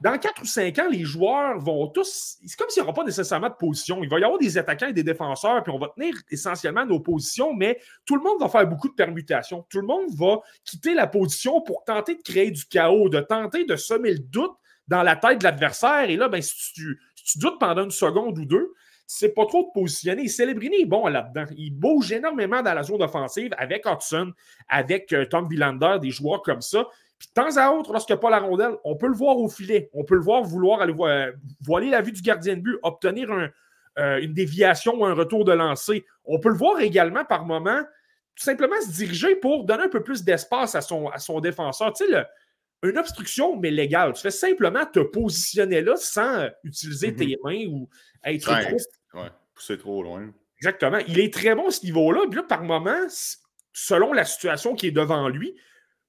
dans 0.00 0.16
4 0.16 0.42
ou 0.42 0.46
5 0.46 0.78
ans, 0.78 0.88
les 0.90 1.04
joueurs 1.04 1.58
vont 1.58 1.86
tous. 1.88 2.38
C'est 2.46 2.58
comme 2.58 2.70
s'il 2.70 2.82
n'y 2.82 2.88
aura 2.88 2.94
pas 2.94 3.04
nécessairement 3.04 3.48
de 3.48 3.54
position. 3.54 4.02
Il 4.02 4.08
va 4.08 4.18
y 4.18 4.24
avoir 4.24 4.38
des 4.38 4.56
attaquants 4.56 4.88
et 4.88 4.92
des 4.92 5.02
défenseurs, 5.02 5.62
puis 5.62 5.72
on 5.72 5.78
va 5.78 5.88
tenir 5.88 6.14
essentiellement 6.30 6.86
nos 6.86 7.00
positions, 7.00 7.52
mais 7.52 7.78
tout 8.06 8.16
le 8.16 8.22
monde 8.22 8.40
va 8.40 8.48
faire 8.48 8.66
beaucoup 8.66 8.88
de 8.88 8.94
permutations. 8.94 9.66
Tout 9.68 9.80
le 9.80 9.86
monde 9.86 10.10
va 10.14 10.40
quitter 10.64 10.94
la 10.94 11.06
position 11.06 11.60
pour 11.60 11.84
tenter 11.84 12.14
de 12.14 12.22
créer 12.22 12.50
du 12.50 12.64
chaos, 12.64 13.08
de 13.08 13.20
tenter 13.20 13.64
de 13.64 13.76
semer 13.76 14.12
le 14.12 14.20
doute 14.20 14.52
dans 14.88 15.02
la 15.02 15.16
tête 15.16 15.38
de 15.38 15.44
l'adversaire. 15.44 16.08
Et 16.08 16.16
là, 16.16 16.28
ben, 16.28 16.40
si, 16.40 16.72
tu, 16.72 16.98
doutes 17.36 17.60
pendant 17.60 17.84
une 17.84 17.90
seconde 17.90 18.38
ou 18.38 18.46
deux, 18.46 18.72
sais 19.06 19.30
pas 19.30 19.44
trop 19.44 19.64
te 19.64 19.78
positionner. 19.78 20.28
Celebrini 20.28 20.82
est 20.82 20.86
bon 20.86 21.08
là-dedans. 21.08 21.44
Il 21.56 21.72
bouge 21.72 22.12
énormément 22.12 22.62
dans 22.62 22.74
la 22.74 22.82
zone 22.84 23.02
offensive 23.02 23.52
avec 23.58 23.84
Hudson, 23.84 24.32
avec 24.68 25.12
euh, 25.12 25.26
Tom 25.26 25.48
Villander, 25.48 25.98
des 26.00 26.10
joueurs 26.10 26.42
comme 26.42 26.60
ça. 26.60 26.86
Puis 27.20 27.28
de 27.28 27.34
temps 27.34 27.56
à 27.58 27.70
autre, 27.70 27.92
lorsqu'il 27.92 28.14
n'y 28.14 28.18
a 28.18 28.22
pas 28.22 28.30
la 28.30 28.38
rondelle, 28.38 28.76
on 28.82 28.96
peut 28.96 29.06
le 29.06 29.14
voir 29.14 29.36
au 29.36 29.48
filet. 29.48 29.90
On 29.92 30.04
peut 30.04 30.14
le 30.14 30.22
voir 30.22 30.42
vouloir 30.42 30.80
aller 30.80 30.94
euh, 30.98 31.30
voiler 31.60 31.90
la 31.90 32.00
vue 32.00 32.12
du 32.12 32.22
gardien 32.22 32.56
de 32.56 32.62
but, 32.62 32.78
obtenir 32.82 33.30
euh, 33.98 34.18
une 34.22 34.32
déviation 34.32 34.94
ou 34.94 35.04
un 35.04 35.12
retour 35.12 35.44
de 35.44 35.52
lancer. 35.52 36.06
On 36.24 36.40
peut 36.40 36.48
le 36.48 36.56
voir 36.56 36.80
également 36.80 37.26
par 37.26 37.44
moment, 37.44 37.82
tout 38.34 38.44
simplement 38.44 38.80
se 38.80 38.90
diriger 38.90 39.36
pour 39.36 39.64
donner 39.64 39.82
un 39.82 39.88
peu 39.88 40.02
plus 40.02 40.24
d'espace 40.24 40.74
à 40.74 40.80
son, 40.80 41.08
à 41.08 41.18
son 41.18 41.40
défenseur. 41.40 41.92
Tu 41.92 42.06
sais, 42.06 42.24
une 42.82 42.96
obstruction, 42.96 43.54
mais 43.56 43.70
légale. 43.70 44.14
Tu 44.14 44.22
fais 44.22 44.30
simplement 44.30 44.86
te 44.86 45.00
positionner 45.00 45.82
là 45.82 45.96
sans 45.96 46.48
utiliser 46.64 47.14
tes 47.14 47.26
mhm. 47.26 47.36
mains 47.44 47.66
ou 47.66 47.88
être 48.24 48.46
trop. 48.46 49.22
pousser 49.54 49.76
trop 49.76 50.02
loin. 50.02 50.32
Exactement. 50.56 50.98
Il 51.06 51.18
est 51.18 51.32
très 51.32 51.54
bon 51.54 51.68
à 51.68 51.70
ce 51.70 51.84
niveau-là. 51.84 52.20
Puis 52.30 52.36
là, 52.36 52.42
par 52.44 52.62
moment, 52.62 53.06
selon 53.74 54.14
la 54.14 54.24
situation 54.24 54.74
qui 54.74 54.86
est 54.86 54.92
devant 54.92 55.28
lui, 55.28 55.54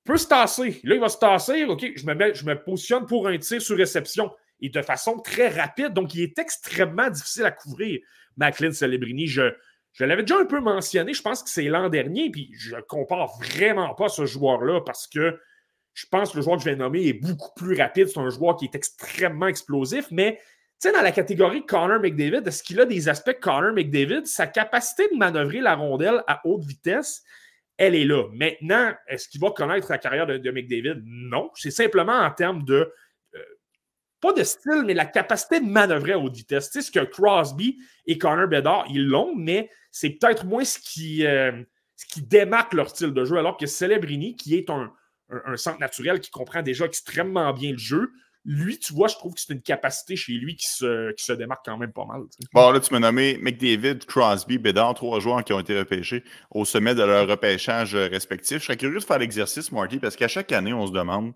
peut 0.03 0.18
se 0.18 0.27
tasser. 0.27 0.80
Là, 0.83 0.95
il 0.95 1.01
va 1.01 1.09
se 1.09 1.18
tasser. 1.18 1.63
OK, 1.65 1.86
je 1.95 2.06
me, 2.06 2.33
je 2.33 2.45
me 2.45 2.56
positionne 2.56 3.06
pour 3.06 3.27
un 3.27 3.38
tir 3.38 3.62
sur 3.62 3.77
réception. 3.77 4.31
Et 4.59 4.69
de 4.69 4.81
façon 4.81 5.18
très 5.18 5.50
rapide. 5.50 5.94
Donc, 5.94 6.13
il 6.13 6.21
est 6.21 6.38
extrêmement 6.38 7.09
difficile 7.09 7.45
à 7.45 7.51
couvrir, 7.51 8.00
Macklin 8.38 8.71
Celebrini. 8.71 9.27
Je, 9.27 9.51
l'avais 10.00 10.24
déjà 10.24 10.39
un 10.39 10.45
peu 10.45 10.59
mentionné. 10.59 11.13
Je 11.13 11.21
pense 11.21 11.42
que 11.42 11.50
c'est 11.50 11.63
l'an 11.63 11.89
dernier. 11.89 12.30
Puis, 12.30 12.51
je 12.53 12.75
ne 12.75 12.81
compare 12.81 13.27
vraiment 13.39 13.94
pas 13.95 14.07
ce 14.07 14.25
joueur-là 14.25 14.81
parce 14.81 15.07
que 15.07 15.39
je 15.94 16.06
pense 16.09 16.31
que 16.31 16.38
le 16.38 16.44
joueur 16.44 16.57
que 16.57 16.63
je 16.63 16.69
vais 16.69 16.75
nommer 16.75 17.07
est 17.07 17.13
beaucoup 17.13 17.54
plus 17.56 17.75
rapide. 17.75 18.07
C'est 18.07 18.19
un 18.19 18.30
joueur 18.30 18.56
qui 18.56 18.65
est 18.65 18.75
extrêmement 18.75 19.47
explosif. 19.47 20.06
Mais, 20.12 20.39
tu 20.80 20.88
sais, 20.88 20.94
dans 20.94 21.01
la 21.01 21.12
catégorie 21.12 21.65
Connor 21.65 22.00
McDavid, 22.00 22.47
est-ce 22.47 22.62
qu'il 22.63 22.80
a 22.80 22.86
des 22.86 23.09
aspects 23.09 23.39
Connor 23.39 23.74
McDavid? 23.74 24.27
Sa 24.27 24.45
capacité 24.45 25.07
de 25.12 25.18
manœuvrer 25.18 25.59
la 25.59 25.75
rondelle 25.75 26.24
à 26.27 26.42
haute 26.45 26.63
vitesse, 26.63 27.24
elle 27.81 27.95
est 27.95 28.06
là. 28.06 28.28
Maintenant, 28.31 28.94
est-ce 29.07 29.28
qu'il 29.28 29.42
va 29.42 29.50
connaître 29.50 29.89
la 29.89 29.98
carrière 29.98 30.28
de, 30.28 30.51
McDavid? 30.51 31.01
Non. 31.04 31.50
C'est 31.56 31.72
simplement 31.72 32.13
en 32.13 32.30
termes 32.30 32.63
de. 32.63 32.94
Euh, 33.33 33.39
pas 34.19 34.33
de 34.33 34.44
style, 34.44 34.83
mais 34.86 34.94
la 34.94 35.07
capacité 35.07 35.60
de 35.60 35.66
manœuvrer 35.66 36.12
à 36.12 36.19
haute 36.19 36.36
vitesse. 36.36 36.69
Ce 36.72 36.92
que 36.92 37.04
Crosby 37.04 37.80
et 38.06 38.19
Connor 38.19 38.48
Bedard, 38.48 38.86
ils 38.92 39.07
l'ont, 39.07 39.33
mais 39.36 39.72
c'est 39.89 40.12
peut-être 40.12 40.45
moins 40.45 40.63
ce 40.63 40.78
qui, 40.78 41.26
euh, 41.26 41.52
ce 41.95 42.06
qui 42.06 42.21
démarque 42.21 42.73
leur 42.73 42.88
style 42.88 43.16
de 43.16 43.26
jeu, 43.26 43.38
alors 43.38 43.57
que 43.57 43.66
Celebrini, 43.66 44.35
qui 44.35 44.56
est 44.56 44.69
un, 44.69 44.94
un 45.30 45.57
centre 45.57 45.80
naturel 45.80 46.19
qui 46.19 46.30
comprend 46.30 46.61
déjà 46.61 46.85
extrêmement 46.85 47.52
bien 47.52 47.71
le 47.71 47.80
jeu, 47.80 48.11
lui, 48.45 48.80
tu 48.80 48.94
vois, 48.94 49.07
je 49.07 49.16
trouve 49.16 49.33
que 49.33 49.42
c'est 49.42 49.54
une 49.54 49.62
capacité 49.62 50.16
chez 50.16 50.33
lui 50.33 50.56
qui 50.56 50.68
se, 50.68 51.12
qui 51.12 51.24
se 51.24 51.33
démarque 51.33 51.64
quand 51.64 51.78
même 51.78 51.92
pas 51.92 52.06
mal. 52.06 52.21
Bon, 52.54 52.71
là, 52.71 52.80
tu 52.80 52.92
m'as 52.94 53.00
nommé 53.00 53.38
McDavid, 53.42 54.00
Crosby, 54.06 54.57
Bédard, 54.57 54.95
trois 54.95 55.19
joueurs 55.19 55.44
qui 55.44 55.54
ont 55.54 55.60
été 55.60 55.78
repêchés 55.78 56.24
au 56.50 56.66
sommet 56.66 56.95
de 56.95 57.04
leur 57.04 57.28
repêchage 57.28 57.95
respectif. 57.95 58.60
Je 58.60 58.66
serais 58.66 58.78
curieux 58.78 59.00
de 59.00 59.04
faire 59.04 59.19
l'exercice, 59.19 59.71
Marty, 59.71 60.00
parce 60.00 60.16
qu'à 60.16 60.28
chaque 60.28 60.52
année, 60.52 60.74
on 60.74 60.88
se 60.88 60.92
demande 60.92 61.33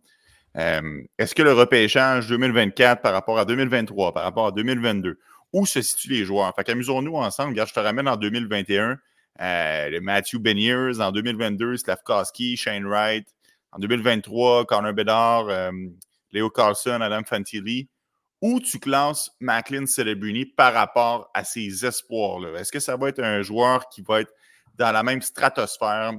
euh, 0.57 1.01
est-ce 1.17 1.35
que 1.35 1.43
le 1.43 1.53
repêchage 1.53 2.27
2024 2.27 3.01
par 3.01 3.13
rapport 3.13 3.37
à 3.37 3.45
2023, 3.45 4.13
par 4.13 4.23
rapport 4.23 4.47
à 4.47 4.51
2022, 4.51 5.19
où 5.53 5.65
se 5.65 5.81
situent 5.81 6.09
les 6.09 6.25
joueurs? 6.25 6.53
Fait 6.55 6.63
qu'amusons-nous 6.63 7.15
ensemble. 7.15 7.51
Regarde, 7.51 7.69
je 7.69 7.73
te 7.73 7.79
ramène 7.79 8.07
en 8.07 8.15
2021. 8.15 8.97
Euh, 9.41 9.99
Matthew 10.01 10.37
Beniers, 10.37 11.01
en 11.01 11.11
2022, 11.11 11.77
Slavkowski, 11.77 12.55
Shane 12.55 12.85
Wright, 12.85 13.27
en 13.73 13.79
2023, 13.79 14.65
Connor 14.65 14.93
Bedard, 14.93 15.49
euh, 15.49 15.71
Léo 16.35 16.49
Carlson, 16.49 16.99
Adam 17.01 17.23
Fantilli, 17.25 17.87
où 18.41 18.59
tu 18.59 18.77
classes 18.77 19.31
Macklin 19.39 19.85
Celebrini 19.85 20.45
par 20.45 20.73
rapport 20.73 21.31
à 21.33 21.43
ses 21.43 21.85
espoirs? 21.85 22.45
Est-ce 22.57 22.71
que 22.71 22.79
ça 22.79 22.97
va 22.97 23.09
être 23.09 23.23
un 23.23 23.41
joueur 23.41 23.87
qui 23.89 24.01
va 24.01 24.21
être 24.21 24.31
dans 24.75 24.91
la 24.91 25.01
même 25.01 25.21
stratosphère 25.21 26.11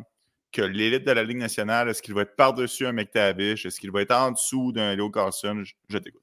que 0.50 0.62
l'élite 0.62 1.06
de 1.06 1.12
la 1.12 1.22
Ligue 1.22 1.36
nationale? 1.36 1.90
Est-ce 1.90 2.00
qu'il 2.00 2.14
va 2.14 2.22
être 2.22 2.34
par-dessus 2.34 2.86
un 2.86 2.92
McTavish? 2.92 3.66
Est-ce 3.66 3.78
qu'il 3.78 3.92
va 3.92 4.00
être 4.00 4.14
en 4.14 4.32
dessous 4.32 4.72
d'un 4.72 4.96
Léo 4.96 5.10
Carlson? 5.10 5.62
Je, 5.88 5.98
t'écoute. 5.98 6.22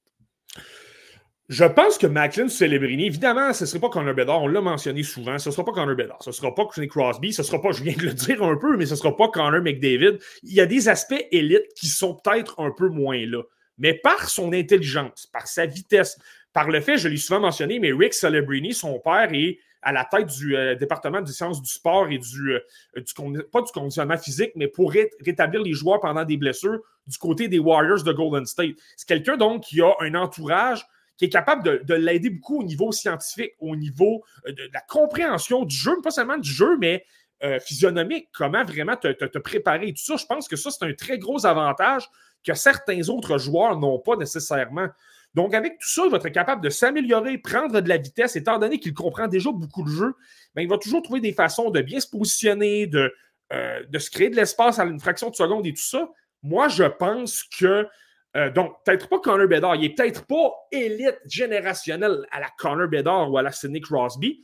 Je 1.49 1.65
pense 1.65 1.99
que 1.99 2.07
Macklin 2.07 2.47
Celebrini, 2.47 3.05
évidemment, 3.05 3.53
ce 3.53 3.63
ne 3.63 3.67
serait 3.67 3.79
pas 3.79 3.89
Connor 3.89 4.15
Bedard, 4.15 4.41
on 4.41 4.47
l'a 4.47 4.61
mentionné 4.61 5.03
souvent, 5.03 5.37
ce 5.37 5.49
ne 5.49 5.53
sera 5.53 5.63
pas 5.63 5.73
Connor 5.73 5.95
Bedard, 5.95 6.23
ce 6.23 6.31
ne 6.31 6.33
sera 6.33 6.55
pas 6.55 6.63
Sidney 6.73 6.87
Crosby, 6.87 7.31
ce 7.31 7.43
ne 7.43 7.45
sera 7.45 7.61
pas, 7.61 7.71
je 7.71 7.83
viens 7.83 7.95
de 7.95 8.07
le 8.07 8.13
dire 8.13 8.41
un 8.41 8.57
peu, 8.57 8.75
mais 8.75 8.87
ce 8.87 8.93
ne 8.93 8.97
sera 8.97 9.15
pas 9.15 9.29
Connor 9.29 9.61
McDavid. 9.61 10.17
Il 10.41 10.53
y 10.53 10.61
a 10.61 10.65
des 10.65 10.89
aspects 10.89 11.23
élites 11.31 11.71
qui 11.75 11.87
sont 11.87 12.15
peut-être 12.15 12.59
un 12.59 12.71
peu 12.71 12.89
moins 12.89 13.23
là 13.27 13.43
mais 13.83 13.93
par 13.93 14.29
son 14.29 14.53
intelligence, 14.53 15.27
par 15.27 15.45
sa 15.45 15.65
vitesse, 15.65 16.17
par 16.53 16.69
le 16.69 16.79
fait, 16.79 16.97
je 16.97 17.09
l'ai 17.09 17.17
souvent 17.17 17.41
mentionné, 17.41 17.79
mais 17.79 17.91
Rick 17.91 18.13
Celebrini, 18.13 18.73
son 18.73 18.97
père, 18.97 19.27
est 19.33 19.59
à 19.81 19.91
la 19.91 20.05
tête 20.05 20.27
du 20.27 20.55
euh, 20.55 20.75
département 20.75 21.19
des 21.19 21.33
sciences 21.33 21.61
du 21.61 21.69
sport 21.69 22.07
et 22.09 22.17
du, 22.17 22.53
euh, 22.53 23.43
pas 23.51 23.61
du 23.61 23.71
conditionnement 23.73 24.17
physique, 24.17 24.53
mais 24.55 24.69
pour 24.69 24.93
rétablir 24.93 25.61
les 25.61 25.73
joueurs 25.73 25.99
pendant 25.99 26.23
des 26.23 26.37
blessures 26.37 26.79
du 27.05 27.17
côté 27.17 27.49
des 27.49 27.59
Warriors 27.59 28.03
de 28.03 28.13
Golden 28.13 28.45
State. 28.45 28.77
C'est 28.95 29.05
quelqu'un 29.05 29.35
donc 29.35 29.65
qui 29.65 29.81
a 29.81 29.91
un 29.99 30.15
entourage 30.15 30.85
qui 31.17 31.25
est 31.25 31.29
capable 31.29 31.63
de, 31.63 31.81
de 31.83 31.93
l'aider 31.93 32.29
beaucoup 32.29 32.61
au 32.61 32.63
niveau 32.63 32.93
scientifique, 32.93 33.51
au 33.59 33.75
niveau 33.75 34.23
euh, 34.47 34.53
de, 34.53 34.69
la 34.73 34.79
compréhension 34.79 35.65
du 35.65 35.75
jeu, 35.75 35.99
pas 36.01 36.11
seulement 36.11 36.37
du 36.37 36.49
jeu, 36.49 36.77
mais 36.77 37.03
euh, 37.43 37.59
physionomique, 37.59 38.29
comment 38.31 38.63
vraiment 38.63 38.95
te, 38.95 39.09
te, 39.11 39.25
te, 39.25 39.37
préparer 39.37 39.89
et 39.89 39.93
tout 39.93 40.01
ça. 40.01 40.15
Je 40.15 40.25
pense 40.25 40.47
que 40.47 40.55
ça, 40.55 40.71
c'est 40.71 40.85
un 40.85 40.93
très 40.93 41.17
gros 41.17 41.45
avantage 41.45 42.07
que 42.45 42.53
certains 42.53 43.09
autres 43.09 43.37
joueurs 43.37 43.79
n'ont 43.79 43.99
pas 43.99 44.15
nécessairement. 44.15 44.87
Donc, 45.33 45.53
avec 45.53 45.79
tout 45.79 45.89
ça, 45.89 46.03
il 46.05 46.11
va 46.11 46.17
être 46.17 46.29
capable 46.29 46.63
de 46.63 46.69
s'améliorer, 46.69 47.37
prendre 47.37 47.81
de 47.81 47.89
la 47.89 47.97
vitesse, 47.97 48.35
étant 48.35 48.59
donné 48.59 48.79
qu'il 48.79 48.93
comprend 48.93 49.27
déjà 49.27 49.51
beaucoup 49.51 49.83
de 49.83 49.89
jeu, 49.89 50.13
bien, 50.55 50.63
il 50.63 50.69
va 50.69 50.77
toujours 50.77 51.01
trouver 51.01 51.21
des 51.21 51.33
façons 51.33 51.71
de 51.71 51.81
bien 51.81 51.99
se 51.99 52.07
positionner, 52.07 52.85
de, 52.85 53.11
euh, 53.51 53.83
de 53.89 53.99
se 53.99 54.11
créer 54.11 54.29
de 54.29 54.35
l'espace 54.35 54.77
à 54.77 54.83
une 54.83 54.99
fraction 54.99 55.29
de 55.29 55.35
seconde 55.35 55.65
et 55.65 55.73
tout 55.73 55.81
ça. 55.81 56.07
Moi, 56.43 56.67
je 56.67 56.83
pense 56.83 57.43
que 57.43 57.87
euh, 58.35 58.49
donc, 58.49 58.83
peut-être 58.83 59.09
pas 59.09 59.19
Connor 59.19 59.47
Bedard. 59.47 59.75
Il 59.75 59.81
n'est 59.81 59.89
peut-être 59.89 60.25
pas 60.25 60.51
élite 60.71 61.19
générationnelle 61.25 62.25
à 62.31 62.39
la 62.39 62.49
Connor 62.57 62.87
Bedard 62.87 63.31
ou 63.31 63.37
à 63.37 63.43
la 63.43 63.51
Sidney 63.51 63.81
Crosby. 63.81 64.43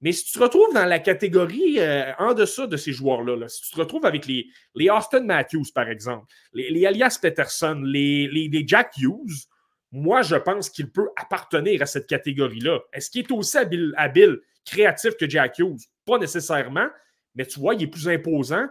Mais 0.00 0.12
si 0.12 0.24
tu 0.24 0.32
te 0.32 0.38
retrouves 0.40 0.72
dans 0.74 0.84
la 0.84 0.98
catégorie 0.98 1.78
euh, 1.78 2.12
en 2.18 2.34
deçà 2.34 2.66
de 2.66 2.76
ces 2.76 2.92
joueurs-là, 2.92 3.48
si 3.48 3.62
tu 3.62 3.70
te 3.70 3.80
retrouves 3.80 4.04
avec 4.04 4.26
les, 4.26 4.46
les 4.74 4.90
Austin 4.90 5.22
Matthews, 5.22 5.66
par 5.74 5.88
exemple, 5.88 6.26
les, 6.52 6.70
les 6.70 6.82
Elias 6.82 7.18
Peterson, 7.20 7.80
les, 7.84 8.28
les, 8.28 8.48
les, 8.48 8.64
Jack 8.66 8.96
Hughes, 8.98 9.46
moi, 9.92 10.22
je 10.22 10.36
pense 10.36 10.68
qu'il 10.68 10.90
peut 10.90 11.08
appartenir 11.16 11.80
à 11.80 11.86
cette 11.86 12.06
catégorie-là. 12.06 12.80
Est-ce 12.92 13.10
qu'il 13.10 13.22
est 13.22 13.32
aussi 13.32 13.56
habile, 13.56 13.94
habile, 13.96 14.40
créatif 14.64 15.16
que 15.16 15.28
Jack 15.28 15.58
Hughes? 15.58 15.84
Pas 16.04 16.18
nécessairement, 16.18 16.88
mais 17.34 17.46
tu 17.46 17.60
vois, 17.60 17.74
il 17.74 17.84
est 17.84 17.88
plus 17.88 18.08
imposant 18.08 18.66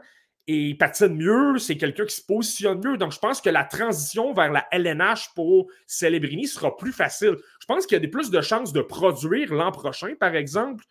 et 0.46 0.70
il 0.70 0.78
patine 0.78 1.16
mieux, 1.16 1.58
c'est 1.58 1.78
quelqu'un 1.78 2.06
qui 2.06 2.16
se 2.16 2.26
positionne 2.26 2.82
mieux. 2.84 2.98
Donc, 2.98 3.14
je 3.14 3.20
pense 3.20 3.40
que 3.40 3.50
la 3.50 3.64
transition 3.64 4.34
vers 4.34 4.52
la 4.52 4.68
LNH 4.72 5.30
pour 5.36 5.68
Celebrini 5.88 6.48
sera 6.48 6.76
plus 6.76 6.92
facile. 6.92 7.38
Je 7.62 7.66
pense 7.66 7.86
qu'il 7.86 7.96
y 7.96 7.98
a 7.98 8.02
des 8.02 8.10
plus 8.10 8.30
de 8.30 8.42
chances 8.42 8.74
de 8.74 8.82
produire 8.82 9.54
l'an 9.54 9.72
prochain, 9.72 10.14
par 10.20 10.36
exemple, 10.36 10.84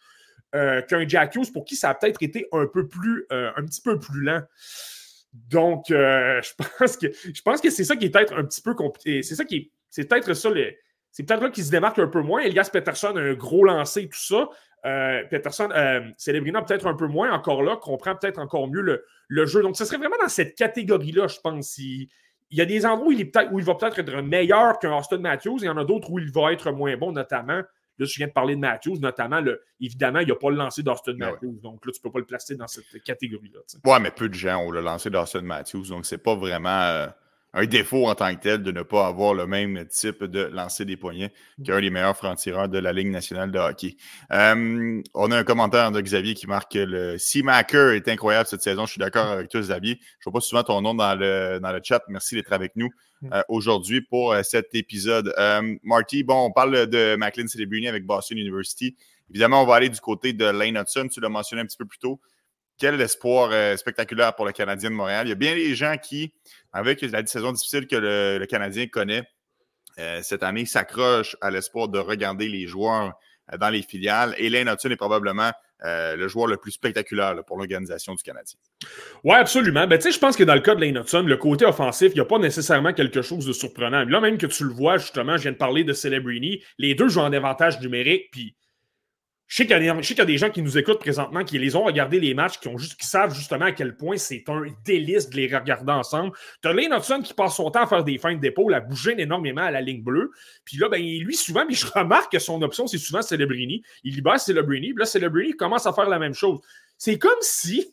euh, 0.54 0.82
qu'un 0.82 1.08
Jack 1.08 1.34
Hughes 1.34 1.50
pour 1.50 1.64
qui 1.64 1.76
ça 1.76 1.88
a 1.88 1.94
peut-être 1.94 2.22
été 2.22 2.46
un 2.52 2.66
peu 2.66 2.86
plus, 2.86 3.24
euh, 3.32 3.50
un 3.56 3.64
petit 3.64 3.80
peu 3.80 3.98
plus 3.98 4.20
lent. 4.20 4.42
Donc, 5.32 5.90
euh, 5.90 6.42
je 6.44 6.52
pense 6.54 6.96
que 6.98 7.06
je 7.10 7.42
pense 7.42 7.62
que 7.62 7.70
c'est 7.70 7.84
ça 7.84 7.96
qui 7.96 8.04
est 8.04 8.10
peut-être 8.10 8.36
un 8.36 8.44
petit 8.44 8.60
peu 8.60 8.74
compliqué. 8.74 9.22
C'est 9.22 9.34
ça 9.34 9.46
qui 9.46 9.56
est, 9.56 9.70
c'est 9.88 10.06
peut-être 10.06 10.34
ça 10.34 10.50
c'est 11.10 11.22
peut-être 11.22 11.42
là 11.42 11.48
qu'il 11.48 11.64
se 11.64 11.70
démarque 11.70 11.98
un 11.98 12.06
peu 12.06 12.20
moins. 12.20 12.42
Elias 12.42 12.68
Peterson 12.70 13.16
a 13.16 13.20
un 13.20 13.32
gros 13.32 13.64
lancé, 13.64 14.08
tout 14.08 14.18
ça. 14.18 14.48
Peterson, 15.30 15.68
Celebrina 16.16 16.60
peut-être 16.62 16.86
un 16.86 16.94
peu 16.94 17.06
moins, 17.06 17.32
encore 17.32 17.62
là, 17.62 17.76
comprend 17.76 18.16
peut-être 18.16 18.38
encore 18.38 18.66
mieux 18.68 18.80
le, 18.80 19.04
le, 19.28 19.46
jeu. 19.46 19.62
Donc, 19.62 19.76
ce 19.76 19.84
serait 19.84 19.98
vraiment 19.98 20.16
dans 20.20 20.28
cette 20.28 20.54
catégorie-là, 20.54 21.28
je 21.28 21.38
pense. 21.38 21.76
Il, 21.78 22.08
y 22.50 22.60
a 22.60 22.64
des 22.64 22.84
endroits 22.86 23.08
où 23.08 23.12
il, 23.12 23.20
est 23.20 23.24
peut 23.26 23.46
où 23.50 23.58
il 23.58 23.64
va 23.64 23.74
peut-être 23.74 23.98
être 23.98 24.22
meilleur 24.22 24.78
qu'un 24.78 24.96
Austin 24.96 25.18
Matthews, 25.18 25.58
et 25.58 25.64
il 25.64 25.66
y 25.66 25.70
en 25.70 25.76
a 25.76 25.84
d'autres 25.84 26.10
où 26.10 26.18
il 26.18 26.32
va 26.32 26.52
être 26.52 26.72
moins 26.72 26.96
bon, 26.96 27.12
notamment. 27.12 27.62
Là, 27.98 28.06
je 28.06 28.14
viens 28.16 28.26
de 28.26 28.32
parler 28.32 28.54
de 28.54 28.60
Matthews, 28.60 28.98
notamment, 28.98 29.40
le, 29.40 29.62
évidemment, 29.80 30.20
il 30.20 30.26
n'y 30.26 30.32
a 30.32 30.36
pas 30.36 30.50
le 30.50 30.56
lancer 30.56 30.82
d'Austin 30.82 31.12
ah 31.20 31.30
Matthews. 31.30 31.60
Donc 31.62 31.84
là, 31.84 31.92
tu 31.92 32.00
ne 32.00 32.02
peux 32.02 32.12
pas 32.12 32.18
le 32.18 32.24
placer 32.24 32.56
dans 32.56 32.66
cette 32.66 33.02
catégorie-là. 33.04 33.60
Ouais, 33.84 34.00
mais 34.00 34.10
peu 34.10 34.28
de 34.28 34.34
gens 34.34 34.58
ont 34.58 34.70
le 34.70 34.80
lancer 34.80 35.10
d'Austin 35.10 35.42
Matthews. 35.42 35.88
Donc, 35.88 36.06
c'est 36.06 36.18
pas 36.18 36.34
vraiment. 36.34 37.08
Un 37.54 37.66
défaut 37.66 38.06
en 38.06 38.14
tant 38.14 38.34
que 38.34 38.40
tel 38.40 38.62
de 38.62 38.72
ne 38.72 38.82
pas 38.82 39.06
avoir 39.06 39.34
le 39.34 39.46
même 39.46 39.84
type 39.86 40.24
de 40.24 40.44
lancer 40.44 40.86
des 40.86 40.96
poignets 40.96 41.32
mm. 41.58 41.64
qu'un 41.64 41.80
des 41.80 41.90
meilleurs 41.90 42.16
francs-tireurs 42.16 42.68
de 42.68 42.78
la 42.78 42.92
Ligue 42.92 43.10
nationale 43.10 43.50
de 43.50 43.58
hockey. 43.58 43.96
Euh, 44.32 45.02
on 45.12 45.30
a 45.30 45.38
un 45.38 45.44
commentaire 45.44 45.92
de 45.92 46.00
Xavier 46.00 46.32
qui 46.34 46.46
marque 46.46 46.72
que 46.72 46.78
le 46.78 47.18
Seamaker 47.18 47.92
est 47.92 48.08
incroyable 48.08 48.48
cette 48.48 48.62
saison. 48.62 48.86
Je 48.86 48.92
suis 48.92 48.98
d'accord 48.98 49.26
avec 49.26 49.50
toi, 49.50 49.60
Xavier. 49.60 49.98
Je 50.00 50.28
ne 50.28 50.32
vois 50.32 50.40
pas 50.40 50.40
souvent 50.40 50.62
ton 50.62 50.80
nom 50.80 50.94
dans 50.94 51.14
le, 51.14 51.58
dans 51.60 51.72
le 51.72 51.80
chat. 51.82 52.02
Merci 52.08 52.36
d'être 52.36 52.52
avec 52.54 52.74
nous 52.74 52.88
mm. 53.20 53.32
euh, 53.34 53.42
aujourd'hui 53.48 54.00
pour 54.00 54.32
euh, 54.32 54.42
cet 54.42 54.74
épisode. 54.74 55.34
Euh, 55.38 55.76
Marty, 55.82 56.24
bon, 56.24 56.46
on 56.46 56.52
parle 56.52 56.86
de 56.86 57.16
Macklin 57.16 57.46
Celebrini 57.46 57.86
avec 57.86 58.06
Boston 58.06 58.38
University. 58.38 58.96
Évidemment, 59.28 59.62
on 59.62 59.66
va 59.66 59.74
aller 59.74 59.90
du 59.90 60.00
côté 60.00 60.32
de 60.32 60.46
Lane 60.46 60.78
Hudson. 60.78 61.06
Tu 61.10 61.20
l'as 61.20 61.28
mentionné 61.28 61.60
un 61.62 61.66
petit 61.66 61.76
peu 61.76 61.86
plus 61.86 61.98
tôt 61.98 62.18
quel 62.82 63.00
espoir 63.00 63.50
euh, 63.52 63.76
spectaculaire 63.76 64.34
pour 64.34 64.44
le 64.44 64.50
Canadien 64.50 64.90
de 64.90 64.96
Montréal. 64.96 65.28
Il 65.28 65.28
y 65.28 65.32
a 65.32 65.36
bien 65.36 65.54
des 65.54 65.72
gens 65.76 65.94
qui, 66.02 66.34
avec 66.72 67.00
la 67.00 67.24
saison 67.24 67.52
difficile 67.52 67.86
que 67.86 67.94
le, 67.94 68.44
Canadien 68.46 68.88
connaît 68.88 69.22
euh, 70.00 70.18
cette 70.24 70.42
année, 70.42 70.66
s'accrochent 70.66 71.36
à 71.40 71.52
l'espoir 71.52 71.86
de 71.86 72.00
regarder 72.00 72.48
les 72.48 72.66
joueurs 72.66 73.12
euh, 73.52 73.56
dans 73.56 73.70
les 73.70 73.82
filiales. 73.82 74.34
Et 74.36 74.50
Lane 74.50 74.68
Hudson 74.68 74.90
est 74.90 74.96
probablement 74.96 75.52
le 75.84 76.28
joueur 76.28 76.46
le 76.46 76.58
plus 76.58 76.70
spectaculaire 76.70 77.34
pour 77.44 77.56
l'organisation 77.56 78.14
du 78.14 78.22
Canadien. 78.22 78.56
Oui, 79.24 79.34
absolument. 79.34 79.84
Ben, 79.88 80.00
je 80.00 80.16
pense 80.16 80.36
que 80.36 80.44
dans 80.44 80.54
le 80.54 80.60
cas 80.60 80.76
de 80.76 80.80
Lane 80.80 80.96
Hudson, 80.96 81.22
le 81.22 81.36
côté 81.36 81.64
offensif, 81.64 82.12
il 82.12 82.14
n'y 82.14 82.20
a 82.20 82.24
pas 82.24 82.38
nécessairement 82.38 82.92
quelque 82.92 83.20
chose 83.20 83.46
de 83.46 83.52
surprenant. 83.52 84.04
Là, 84.04 84.20
même 84.20 84.38
que 84.38 84.46
tu 84.46 84.62
le 84.62 84.72
vois, 84.72 84.98
justement, 84.98 85.36
je 85.36 85.42
viens 85.42 85.50
de 85.50 85.56
parler 85.56 85.82
de 85.82 85.92
Celebrini, 85.92 86.62
les 86.78 86.94
deux 86.94 87.08
jouent 87.08 87.22
en 87.22 87.32
avantage 87.32 87.80
numérique, 87.80 88.28
puis 88.30 88.54
je 89.52 89.58
sais 89.58 89.66
qu'il 89.66 89.84
y, 89.84 90.20
a 90.20 90.24
des 90.24 90.38
gens 90.38 90.48
qui 90.48 90.62
nous 90.62 90.78
écoutent 90.78 91.00
présentement, 91.00 91.44
qui 91.44 91.58
les 91.58 91.76
ont 91.76 91.84
regardé 91.84 92.18
les 92.18 92.32
matchs, 92.32 92.58
qui, 92.58 93.06
savent 93.06 93.34
justement 93.34 93.66
à 93.66 93.72
quel 93.72 93.94
point 93.94 94.16
c'est 94.16 94.44
un 94.48 94.62
délice 94.82 95.28
de 95.28 95.36
les 95.36 95.54
regarder 95.54 95.92
ensemble. 95.92 96.32
Tu 96.62 96.68
as 96.68 96.72
Lane 96.72 96.94
Hudson 96.94 97.20
qui 97.20 97.34
passe 97.34 97.56
son 97.56 97.70
temps 97.70 97.82
à 97.82 97.86
faire 97.86 98.02
des 98.02 98.16
feintes 98.16 98.40
d'épaule, 98.40 98.72
à 98.72 98.80
bouger 98.80 99.14
énormément 99.18 99.60
à 99.60 99.70
la 99.70 99.82
ligne 99.82 100.02
bleue. 100.02 100.30
Puis 100.64 100.78
là, 100.78 100.88
ben, 100.88 101.02
lui, 101.02 101.36
souvent, 101.36 101.66
mais 101.68 101.74
je 101.74 101.86
remarque 101.94 102.32
que 102.32 102.38
son 102.38 102.62
option, 102.62 102.86
c'est 102.86 102.96
souvent 102.96 103.20
Celebrini. 103.20 103.82
Il 104.04 104.14
libère 104.14 104.40
Celebrini, 104.40 104.94
puis 104.94 105.00
là, 105.00 105.04
Celebrini 105.04 105.52
commence 105.52 105.86
à 105.86 105.92
faire 105.92 106.08
la 106.08 106.18
même 106.18 106.32
chose. 106.32 106.58
C'est 106.96 107.18
comme 107.18 107.30
si. 107.42 107.90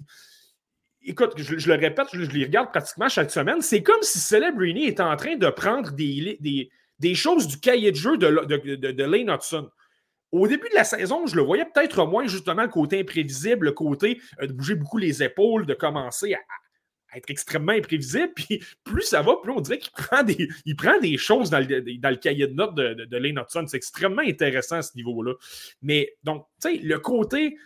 Écoute, 1.01 1.33
je, 1.35 1.67
le 1.67 1.75
répète, 1.75 2.07
je, 2.13 2.21
les 2.21 2.45
regarde 2.45 2.69
pratiquement 2.69 3.09
chaque 3.09 3.31
semaine. 3.31 3.61
C'est 3.61 3.83
comme 3.83 4.01
si 4.01 4.19
Celebrini 4.19 4.85
était 4.85 5.03
en 5.03 5.17
train 5.17 5.35
de 5.35 5.49
prendre 5.49 5.91
des, 5.91 7.15
choses 7.15 7.47
du 7.47 7.59
cahier 7.59 7.91
de 7.91 7.97
jeu 7.97 8.15
de, 8.15 8.45
de 8.91 9.03
Lane 9.03 9.29
Hudson. 9.29 9.69
Au 10.31 10.47
début 10.47 10.69
de 10.69 10.75
la 10.75 10.83
saison, 10.83 11.25
je 11.25 11.35
le 11.35 11.41
voyais 11.41 11.65
peut-être 11.65 12.05
moins 12.05 12.27
justement 12.27 12.61
le 12.61 12.69
côté 12.69 12.99
imprévisible, 12.99 13.65
le 13.65 13.71
côté 13.71 14.21
euh, 14.41 14.47
de 14.47 14.53
bouger 14.53 14.75
beaucoup 14.75 14.97
les 14.97 15.23
épaules, 15.23 15.65
de 15.65 15.73
commencer 15.73 16.35
à, 16.35 16.39
être 17.15 17.29
extrêmement 17.31 17.71
imprévisible. 17.71 18.31
Puis 18.35 18.63
plus 18.83 19.01
ça 19.01 19.21
va, 19.21 19.37
plus 19.41 19.51
on 19.51 19.61
dirait 19.61 19.79
qu'il 19.79 19.91
prend 19.91 20.23
des, 20.23 20.47
prend 20.77 20.99
des 20.99 21.17
choses 21.17 21.49
dans 21.49 21.59
le, 21.59 21.97
dans 21.99 22.09
le 22.09 22.15
cahier 22.17 22.47
de 22.47 22.53
notes 22.53 22.75
de, 22.75 23.05
de, 23.05 23.17
Lane. 23.17 23.43
C'est 23.49 23.77
extrêmement 23.77 24.21
intéressant 24.21 24.77
à 24.77 24.81
ce 24.83 24.95
niveau-là. 24.95 25.33
Mais 25.81 26.13
donc, 26.23 26.45
tu 26.61 26.69
sais, 26.69 26.77
le 26.77 26.99
côté. 26.99 27.57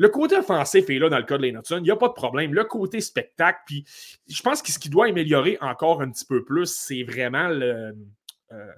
Le 0.00 0.08
côté 0.08 0.36
offensif 0.36 0.88
est 0.90 0.98
là 1.00 1.08
dans 1.08 1.18
le 1.18 1.24
cas 1.24 1.36
de 1.38 1.42
Lane 1.42 1.56
Hudson. 1.56 1.78
Il 1.78 1.82
n'y 1.82 1.90
a 1.90 1.96
pas 1.96 2.06
de 2.06 2.12
problème. 2.12 2.54
Le 2.54 2.62
côté 2.62 3.00
spectacle, 3.00 3.58
puis 3.66 3.84
je 4.28 4.40
pense 4.42 4.62
que 4.62 4.70
ce 4.70 4.78
qui 4.78 4.88
doit 4.88 5.06
améliorer 5.06 5.58
encore 5.60 6.02
un 6.02 6.10
petit 6.12 6.24
peu 6.24 6.44
plus, 6.44 6.72
c'est 6.72 7.02
vraiment 7.02 7.48
le. 7.48 7.96
Euh, 8.52 8.72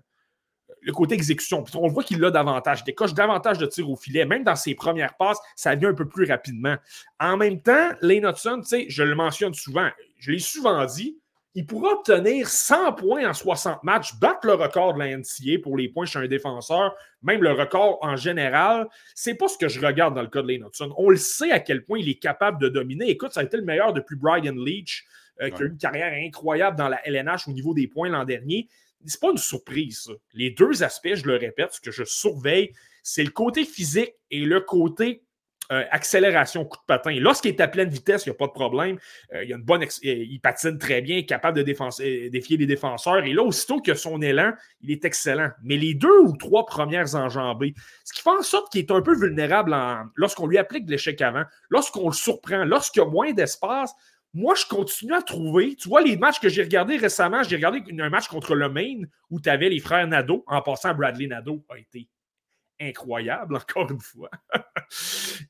le 0.83 0.93
côté 0.93 1.15
exécution. 1.15 1.65
on 1.75 1.89
voit 1.89 2.05
qu'il 2.05 2.25
a 2.25 2.31
davantage, 2.31 2.81
il 2.81 2.85
décoche 2.85 3.15
davantage 3.15 3.59
de 3.59 3.67
tirs 3.67 3.91
au 3.91 3.97
filet. 3.97 4.25
Même 4.25 4.45
dans 4.45 4.57
ses 4.57 4.75
premières 4.75 5.17
passes, 5.17 5.39
ça 5.57 5.75
vient 5.75 5.91
un 5.91 5.95
peu 5.95 6.09
plus 6.09 6.27
rapidement. 6.27 6.77
En 7.19 7.37
même 7.37 7.61
temps, 7.61 7.91
Lane 8.01 8.27
Hudson, 8.27 8.63
je 8.89 9.03
le 9.03 9.15
mentionne 9.15 9.55
souvent, 9.55 9.89
je 10.19 10.33
l'ai 10.33 10.39
souvent 10.39 10.85
dit, 10.87 11.19
il 11.57 11.67
pourra 11.67 11.95
obtenir 11.95 12.49
100 12.49 12.93
points 12.93 13.29
en 13.29 13.35
60 13.35 13.83
matchs, 13.83 14.15
battre 14.21 14.47
le 14.47 14.55
record 14.55 14.95
de 14.95 15.01
la 15.01 15.17
NCA 15.17 15.59
pour 15.61 15.77
les 15.77 15.89
points 15.89 16.07
chez 16.07 16.21
un 16.21 16.29
défenseur, 16.29 16.95
même 17.23 17.43
le 17.43 17.53
record 17.53 17.99
en 18.03 18.15
général. 18.15 18.87
C'est 19.17 19.35
pas 19.35 19.49
ce 19.49 19.59
que 19.59 19.67
je 19.67 19.85
regarde 19.85 20.15
dans 20.15 20.23
le 20.23 20.29
cas 20.29 20.43
de 20.43 20.49
Lane 20.49 20.69
Hudson. 20.69 20.95
On 20.97 21.11
le 21.11 21.17
sait 21.17 21.51
à 21.51 21.59
quel 21.59 21.85
point 21.85 21.99
il 21.99 22.09
est 22.09 22.21
capable 22.21 22.61
de 22.61 22.69
dominer. 22.69 23.11
Écoute, 23.11 23.33
ça 23.33 23.41
a 23.41 23.43
été 23.43 23.57
le 23.57 23.65
meilleur 23.65 23.93
depuis 23.93 24.15
Brian 24.15 24.55
Leach, 24.55 25.05
euh, 25.41 25.51
qui 25.51 25.63
a 25.63 25.65
eu 25.65 25.69
une 25.71 25.77
carrière 25.77 26.13
incroyable 26.25 26.77
dans 26.77 26.89
la 26.89 27.05
LNH 27.05 27.49
au 27.49 27.53
niveau 27.53 27.75
des 27.75 27.89
points 27.89 28.09
l'an 28.09 28.25
dernier 28.25 28.69
c'est 29.07 29.21
pas 29.21 29.31
une 29.31 29.39
surprise. 29.39 30.11
Les 30.35 30.51
deux 30.51 30.83
aspects, 30.83 31.15
je 31.15 31.27
le 31.27 31.37
répète, 31.37 31.73
ce 31.73 31.81
que 31.81 31.91
je 31.91 32.05
surveille, 32.05 32.73
c'est 33.03 33.25
le 33.25 33.31
côté 33.31 33.65
physique 33.65 34.15
et 34.31 34.41
le 34.41 34.61
côté 34.61 35.23
euh, 35.73 35.85
accélération, 35.93 36.65
coup 36.65 36.79
de 36.79 36.85
patin. 36.85 37.15
Lorsqu'il 37.21 37.53
est 37.53 37.61
à 37.61 37.69
pleine 37.69 37.89
vitesse, 37.89 38.27
il 38.27 38.31
n'y 38.31 38.35
a 38.35 38.39
pas 38.39 38.49
de 38.49 38.53
problème. 38.53 38.99
Euh, 39.33 39.45
il, 39.45 39.53
a 39.53 39.57
une 39.57 39.63
bonne 39.63 39.87
il 40.03 40.41
patine 40.41 40.79
très 40.79 41.01
bien, 41.01 41.23
capable 41.23 41.63
de 41.63 41.73
euh, 41.73 42.29
défier 42.29 42.57
les 42.57 42.67
défenseurs. 42.67 43.25
Et 43.25 43.33
là, 43.33 43.45
aussitôt 43.45 43.81
que 43.81 43.95
son 43.95 44.21
élan, 44.21 44.53
il 44.81 44.91
est 44.91 45.05
excellent. 45.05 45.51
Mais 45.63 45.77
les 45.77 45.95
deux 45.95 46.23
ou 46.23 46.37
trois 46.37 46.67
premières 46.67 47.15
enjambées, 47.15 47.75
ce 48.05 48.13
qui 48.13 48.21
fait 48.21 48.31
en 48.31 48.43
sorte 48.43 48.73
qu'il 48.73 48.81
est 48.81 48.91
un 48.91 49.01
peu 49.01 49.15
vulnérable 49.15 49.77
lorsqu'on 50.17 50.49
lui 50.49 50.59
applique 50.59 50.87
de 50.87 50.91
l'échec 50.91 51.21
avant, 51.23 51.45
lorsqu'on 51.69 52.09
le 52.09 52.15
surprend, 52.15 52.65
lorsqu'il 52.65 53.03
y 53.03 53.05
a 53.05 53.09
moins 53.09 53.33
d'espace, 53.33 53.95
moi, 54.33 54.55
je 54.55 54.65
continue 54.67 55.15
à 55.15 55.23
trouver. 55.23 55.75
Tu 55.75 55.89
vois, 55.89 56.03
les 56.03 56.17
matchs 56.17 56.39
que 56.39 56.49
j'ai 56.49 56.63
regardés 56.63 56.97
récemment, 56.97 57.43
j'ai 57.43 57.57
regardé 57.57 57.83
un 57.99 58.11
match 58.11 58.29
contre 58.29 58.55
le 58.55 58.69
Maine 58.69 59.09
où 59.29 59.41
tu 59.41 59.49
avais 59.49 59.69
les 59.69 59.81
frères 59.81 60.07
Nadeau. 60.07 60.45
En 60.47 60.63
passant, 60.63 60.95
Bradley 60.95 61.27
Nadeau 61.27 61.65
a 61.69 61.79
été 61.79 62.09
incroyable, 62.81 63.57
encore 63.57 63.91
une 63.91 64.01
fois. 64.01 64.31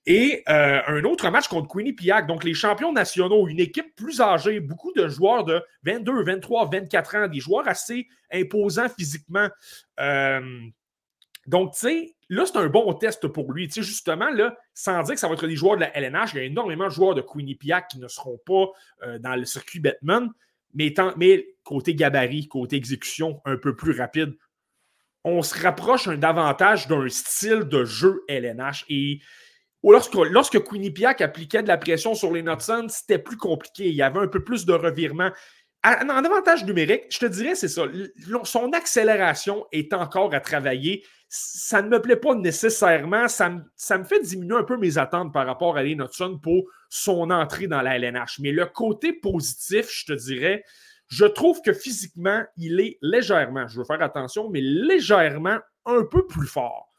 Et 0.06 0.42
euh, 0.48 0.80
un 0.86 1.04
autre 1.04 1.28
match 1.30 1.48
contre 1.48 1.68
Queenie 1.68 1.92
Piac, 1.92 2.26
donc 2.26 2.42
les 2.42 2.54
champions 2.54 2.92
nationaux, 2.92 3.48
une 3.48 3.60
équipe 3.60 3.94
plus 3.94 4.20
âgée, 4.20 4.60
beaucoup 4.60 4.92
de 4.92 5.08
joueurs 5.08 5.44
de 5.44 5.62
22, 5.84 6.24
23, 6.24 6.70
24 6.70 7.16
ans, 7.16 7.28
des 7.28 7.40
joueurs 7.40 7.68
assez 7.68 8.08
imposants 8.32 8.88
physiquement. 8.88 9.48
Euh, 10.00 10.60
donc, 11.46 11.72
tu 11.72 11.80
sais, 11.80 12.16
là, 12.28 12.44
c'est 12.46 12.58
un 12.58 12.68
bon 12.68 12.92
test 12.94 13.26
pour 13.28 13.52
lui. 13.52 13.66
Tu 13.68 13.74
sais, 13.74 13.82
justement, 13.82 14.30
là, 14.30 14.56
sans 14.74 15.02
dire 15.02 15.14
que 15.14 15.20
ça 15.20 15.28
va 15.28 15.34
être 15.34 15.46
des 15.46 15.56
joueurs 15.56 15.76
de 15.76 15.80
la 15.80 15.96
LNH, 15.96 16.34
il 16.34 16.36
y 16.36 16.40
a 16.40 16.44
énormément 16.44 16.86
de 16.86 16.92
joueurs 16.92 17.14
de 17.14 17.22
Quinnipiac 17.22 17.88
qui 17.88 17.98
ne 17.98 18.08
seront 18.08 18.38
pas 18.44 18.66
euh, 19.02 19.18
dans 19.18 19.36
le 19.36 19.44
circuit 19.44 19.80
Batman, 19.80 20.30
mais, 20.74 20.94
côté 21.64 21.94
gabarit, 21.94 22.46
côté 22.48 22.76
exécution, 22.76 23.40
un 23.44 23.56
peu 23.56 23.74
plus 23.74 23.98
rapide. 23.98 24.34
on 25.24 25.42
se 25.42 25.58
rapproche 25.60 26.08
un, 26.08 26.16
davantage 26.16 26.86
d'un 26.88 27.08
style 27.08 27.64
de 27.64 27.84
jeu 27.84 28.22
LNH. 28.28 28.84
Et 28.88 29.20
lorsque, 29.82 30.14
lorsque 30.14 30.62
Quinnipiac 30.62 31.20
appliquait 31.20 31.62
de 31.62 31.68
la 31.68 31.78
pression 31.78 32.14
sur 32.14 32.32
les 32.32 32.42
Nutsons, 32.42 32.88
c'était 32.88 33.18
plus 33.18 33.36
compliqué. 33.36 33.88
Il 33.88 33.94
y 33.94 34.02
avait 34.02 34.20
un 34.20 34.28
peu 34.28 34.44
plus 34.44 34.66
de 34.66 34.72
revirement. 34.72 35.30
En 35.82 36.08
avantage 36.08 36.64
numérique, 36.66 37.06
je 37.08 37.20
te 37.20 37.26
dirais, 37.26 37.54
c'est 37.54 37.68
ça. 37.68 37.84
Son 38.44 38.72
accélération 38.72 39.66
est 39.72 39.94
encore 39.94 40.34
à 40.34 40.40
travailler. 40.40 41.04
Ça 41.32 41.80
ne 41.80 41.88
me 41.88 42.02
plaît 42.02 42.16
pas 42.16 42.34
nécessairement. 42.34 43.28
Ça 43.28 43.48
me, 43.48 44.04
fait 44.04 44.20
diminuer 44.20 44.56
un 44.56 44.64
peu 44.64 44.76
mes 44.76 44.98
attentes 44.98 45.32
par 45.32 45.46
rapport 45.46 45.76
à 45.76 45.82
les 45.82 45.94
Nutson 45.94 46.38
pour 46.42 46.64
son 46.88 47.30
entrée 47.30 47.68
dans 47.68 47.82
la 47.82 47.96
LNH. 47.96 48.40
Mais 48.40 48.50
le 48.50 48.66
côté 48.66 49.12
positif, 49.12 49.88
je 49.90 50.06
te 50.06 50.12
dirais, 50.12 50.64
je 51.06 51.24
trouve 51.24 51.62
que 51.62 51.72
physiquement, 51.72 52.42
il 52.56 52.80
est 52.80 52.98
légèrement, 53.00 53.68
je 53.68 53.78
veux 53.78 53.84
faire 53.84 54.02
attention, 54.02 54.50
mais 54.50 54.60
légèrement 54.60 55.58
un 55.86 56.04
peu 56.04 56.26
plus 56.26 56.48
fort 56.48 56.92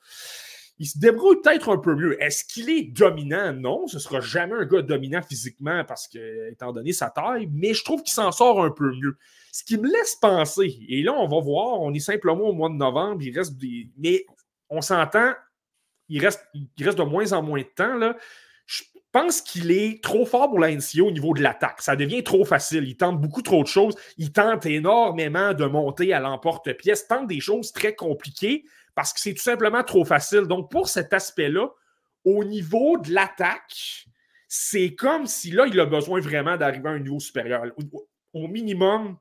il 0.82 0.88
se 0.88 0.98
débrouille 0.98 1.40
peut-être 1.44 1.70
un 1.70 1.78
peu 1.78 1.94
mieux. 1.94 2.20
Est-ce 2.24 2.44
qu'il 2.44 2.68
est 2.72 2.82
dominant? 2.82 3.54
Non, 3.54 3.86
ce 3.86 3.98
ne 3.98 4.00
sera 4.00 4.20
jamais 4.20 4.56
un 4.56 4.66
gars 4.66 4.82
dominant 4.82 5.22
physiquement 5.22 5.86
parce 5.88 6.08
que, 6.08 6.50
étant 6.52 6.74
donné 6.74 6.92
sa 6.92 7.12
taille, 7.12 7.48
mais 7.54 7.76
je 7.76 7.84
trouve 7.84 8.02
qu'il 8.02 8.14
s'en 8.14 8.32
sort 8.32 8.64
un 8.64 8.72
peu 8.72 8.92
mieux. 8.92 9.16
Ce 9.52 9.64
qui 9.64 9.78
me 9.78 9.88
laisse 9.88 10.16
penser, 10.16 10.80
et 10.90 11.04
là, 11.04 11.14
on 11.14 11.28
va 11.28 11.40
voir, 11.40 11.80
on 11.82 11.94
est 11.94 12.00
simplement 12.00 12.46
au 12.46 12.54
mois 12.54 12.70
de 12.70 12.74
novembre, 12.74 13.22
il 13.22 13.38
reste 13.38 13.58
des. 13.58 13.92
Mais 14.00 14.26
on 14.72 14.82
s'entend, 14.82 15.34
il 16.10 16.20
reste, 16.20 16.42
de 16.56 17.04
moins 17.04 17.32
en 17.34 17.44
moins 17.44 17.62
de 17.62 17.66
temps. 17.76 18.16
Je 18.66 18.82
pense 19.12 19.42
qu'il 19.42 19.70
est 19.70 20.04
trop 20.04 20.26
fort 20.26 20.50
pour 20.50 20.58
la 20.58 20.72
NCO 20.72 21.10
au 21.10 21.12
niveau 21.12 21.36
de 21.36 21.44
l'attaque. 21.44 21.84
Ça 21.84 21.96
devient 21.96 22.24
trop 22.24 22.44
facile. 22.44 22.86
Il 22.88 22.98
tente 22.98 23.22
beaucoup 23.22 23.44
trop 23.44 23.62
de 23.62 23.68
choses. 23.68 23.94
Il 24.18 24.32
tente 24.32 24.66
énormément 24.66 25.54
de 25.54 25.66
monter 25.66 26.12
à 26.12 26.20
l'emporte-pièce, 26.20 27.08
tente 27.08 27.28
des 27.28 27.40
choses 27.40 27.72
très 27.72 27.94
compliquées 27.94 28.66
parce 28.96 29.14
que 29.14 29.20
c'est 29.20 29.34
tout 29.34 29.42
simplement 29.42 29.84
trop 29.84 30.06
facile. 30.06 30.42
Donc, 30.42 30.70
pour 30.70 30.90
cet 30.90 31.14
aspect-là, 31.14 31.70
au 32.26 32.44
niveau 32.44 32.98
de 32.98 33.14
l'attaque, 33.14 34.06
c'est 34.48 34.96
comme 34.96 35.28
si 35.28 35.52
là, 35.52 35.66
il 35.68 35.80
a 35.80 35.86
besoin 35.86 36.20
vraiment 36.20 36.58
d'arriver 36.58 36.90
à 36.90 36.92
un 36.92 37.00
niveau 37.00 37.20
supérieur. 37.20 37.64
Au, 38.34 38.48
minimum, 38.48 39.18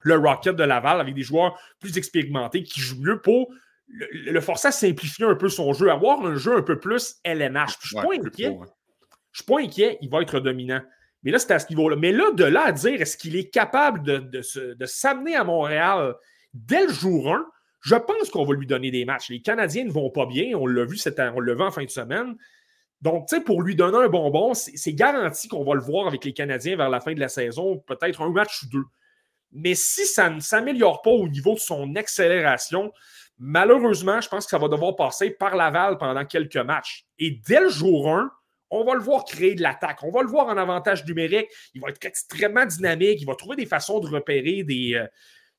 le 0.00 0.16
Rocket 0.16 0.56
de 0.56 0.64
Laval 0.64 1.00
avec 1.00 1.14
des 1.14 1.22
joueurs 1.22 1.60
plus 1.80 1.98
expérimentés 1.98 2.62
qui 2.62 2.80
jouent 2.80 3.00
mieux 3.00 3.20
pour 3.20 3.52
le, 3.88 4.40
forcer 4.40 4.68
à 4.68 4.72
simplifier 4.72 5.24
un 5.24 5.34
peu 5.34 5.48
son 5.48 5.72
jeu, 5.72 5.90
avoir 5.90 6.24
un 6.24 6.36
jeu 6.36 6.56
un 6.56 6.62
peu 6.62 6.78
plus 6.78 7.16
LNH. 7.24 7.78
Je 7.80 7.96
ne 7.96 8.00
suis 8.00 8.08
pas 8.08 8.14
inquiet. 8.14 8.58
Je 9.32 9.42
suis 9.42 9.44
pas 9.44 9.60
inquiet, 9.60 9.98
il 10.00 10.08
va 10.08 10.22
être 10.22 10.40
dominant. 10.40 10.80
Mais 11.22 11.32
là, 11.32 11.38
c'est 11.38 11.52
à 11.52 11.58
ce 11.58 11.68
niveau-là. 11.68 11.96
Mais 11.96 12.12
là, 12.12 12.30
de 12.32 12.44
là 12.44 12.66
à 12.66 12.72
dire, 12.72 13.00
est-ce 13.02 13.16
qu'il 13.16 13.36
est 13.36 13.50
capable 13.50 14.02
de, 14.02 14.18
de 14.18 14.86
s'amener 14.86 15.36
à 15.36 15.44
Montréal 15.44 16.14
dès 16.54 16.86
le 16.86 16.92
jour 16.92 17.34
1? 17.34 17.44
Je 17.80 17.94
pense 17.94 18.30
qu'on 18.30 18.44
va 18.44 18.54
lui 18.54 18.66
donner 18.66 18.90
des 18.90 19.04
matchs. 19.04 19.30
Les 19.30 19.40
Canadiens 19.40 19.84
ne 19.84 19.90
vont 19.90 20.10
pas 20.10 20.26
bien. 20.26 20.56
On 20.56 20.66
l'a 20.66 20.84
vu, 20.84 20.98
on 21.34 21.40
le 21.40 21.60
en 21.60 21.70
fin 21.70 21.84
de 21.84 21.90
semaine. 21.90 22.36
Donc, 23.00 23.28
tu 23.28 23.36
sais, 23.36 23.42
pour 23.42 23.62
lui 23.62 23.74
donner 23.74 23.96
un 23.96 24.08
bonbon, 24.08 24.52
c'est 24.54 24.92
garanti 24.92 25.48
qu'on 25.48 25.64
va 25.64 25.74
le 25.74 25.80
voir 25.80 26.06
avec 26.06 26.24
les 26.24 26.34
Canadiens 26.34 26.76
vers 26.76 26.90
la 26.90 27.00
fin 27.00 27.14
de 27.14 27.20
la 27.20 27.28
saison, 27.28 27.78
peut-être 27.86 28.20
un 28.20 28.30
match 28.30 28.62
ou 28.62 28.68
deux. 28.68 28.84
Mais 29.52 29.74
si 29.74 30.04
ça 30.04 30.28
ne 30.28 30.40
s'améliore 30.40 31.00
pas 31.00 31.10
au 31.10 31.26
niveau 31.26 31.54
de 31.54 31.60
son 31.60 31.96
accélération, 31.96 32.92
malheureusement, 33.38 34.20
je 34.20 34.28
pense 34.28 34.44
que 34.44 34.50
ça 34.50 34.58
va 34.58 34.68
devoir 34.68 34.96
passer 34.96 35.30
par 35.30 35.56
Laval 35.56 35.96
pendant 35.96 36.24
quelques 36.26 36.56
matchs. 36.56 37.06
Et 37.18 37.40
dès 37.46 37.60
le 37.60 37.70
jour 37.70 38.14
1, 38.14 38.30
on 38.68 38.84
va 38.84 38.94
le 38.94 39.00
voir 39.00 39.24
créer 39.24 39.54
de 39.54 39.62
l'attaque. 39.62 40.02
On 40.02 40.10
va 40.10 40.22
le 40.22 40.28
voir 40.28 40.46
en 40.46 40.56
avantage 40.56 41.04
numérique. 41.06 41.48
Il 41.74 41.80
va 41.80 41.88
être 41.88 42.04
extrêmement 42.04 42.66
dynamique. 42.66 43.20
Il 43.20 43.26
va 43.26 43.34
trouver 43.34 43.56
des 43.56 43.66
façons 43.66 43.98
de 43.98 44.06
repérer 44.06 44.62
des, 44.62 44.94
euh, 44.94 45.06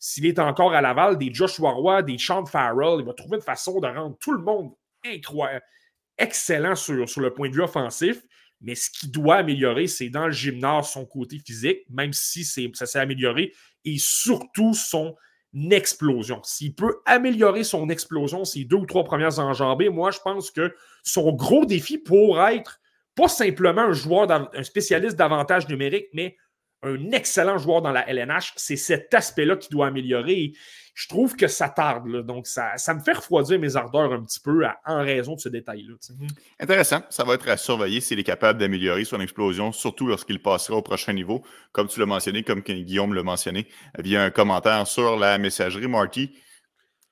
s'il 0.02 0.26
est 0.26 0.40
encore 0.40 0.74
à 0.74 0.82
Laval, 0.82 1.20
des 1.20 1.32
Joshua 1.32 1.70
Roy, 1.70 2.02
des 2.02 2.18
Sean 2.18 2.44
Farrell, 2.44 3.00
il 3.00 3.06
va 3.06 3.14
trouver 3.14 3.38
une 3.38 3.44
façon 3.44 3.80
de 3.80 3.86
rendre 3.86 4.18
tout 4.20 4.32
le 4.32 4.42
monde 4.42 4.72
incroyable, 5.06 5.64
excellent 6.18 6.76
sur, 6.76 7.08
sur 7.08 7.22
le 7.22 7.32
point 7.32 7.50
de 7.50 7.54
vue 7.54 7.62
offensif. 7.62 8.24
Mais 8.62 8.74
ce 8.74 8.90
qui 8.90 9.10
doit 9.10 9.36
améliorer, 9.36 9.86
c'est 9.86 10.10
dans 10.10 10.26
le 10.26 10.32
gymnase 10.32 10.90
son 10.90 11.06
côté 11.06 11.38
physique, 11.38 11.82
même 11.88 12.14
si 12.14 12.44
ça 12.44 12.88
s'est 12.88 13.00
amélioré, 13.00 13.54
et 13.86 13.98
surtout 14.00 14.74
son 14.74 15.16
explosion. 15.70 16.42
S'il 16.44 16.74
peut 16.74 17.02
améliorer 17.06 17.64
son 17.64 17.88
explosion, 17.90 18.44
ses 18.44 18.66
deux 18.66 18.78
ou 18.78 18.86
trois 18.88 19.04
premières 19.04 19.38
enjambées, 19.38 19.90
moi, 19.90 20.10
je 20.10 20.20
pense 20.20 20.50
que 20.50 20.76
son 21.04 21.32
gros 21.32 21.66
défi 21.66 22.00
pour 22.00 22.42
être 22.42 22.80
pas 23.14 23.28
simplement 23.28 23.82
un 23.82 23.94
joueur, 23.94 24.32
un 24.32 24.64
spécialiste 24.64 25.16
d'avantage 25.16 25.68
numérique, 25.68 26.08
mais 26.14 26.38
un 26.84 27.12
excellent 27.12 27.58
joueur 27.58 27.82
dans 27.82 27.92
la 27.92 28.08
LNH. 28.10 28.54
C'est 28.56 28.76
cet 28.76 29.14
aspect-là 29.14 29.56
qui 29.56 29.70
doit 29.70 29.88
améliorer. 29.88 30.54
je 30.94 31.08
trouve 31.08 31.36
que 31.36 31.48
ça 31.48 31.70
tarde. 31.70 32.26
Donc, 32.26 32.48
ça, 32.48 32.76
me 32.94 33.00
fait 33.00 33.14
refroidir 33.14 33.60
mes 33.60 33.76
ardeurs 33.76 34.12
un 34.12 34.22
petit 34.22 34.40
peu 34.40 34.64
en 34.86 35.02
raison 35.02 35.36
de 35.36 35.40
ce 35.40 35.50
détail-là. 35.50 35.96
Intéressant. 36.60 37.02
Ça 37.10 37.24
va 37.24 37.36
être 37.36 37.48
à 37.50 37.58
surveiller 37.58 38.02
s'il 38.02 38.20
est 38.20 38.24
capable 38.24 38.60
d'améliorer 38.60 39.06
son 39.06 39.22
explosion, 39.22 39.72
surtout 39.72 40.08
lorsqu'il 40.08 40.42
passera 40.42 40.78
au 40.78 40.82
prochain 40.82 41.14
niveau. 41.14 41.44
Comme 41.72 41.88
tu 41.88 42.00
l'as 42.00 42.06
mentionné, 42.06 42.44
comme 42.44 42.62
Guillaume 42.62 43.14
l'a 43.14 43.24
mentionné, 43.24 43.68
via 44.00 44.24
un 44.24 44.32
commentaire 44.32 44.86
sur 44.88 45.18
la 45.18 45.38
messagerie. 45.38 45.88
Marty, 45.88 46.32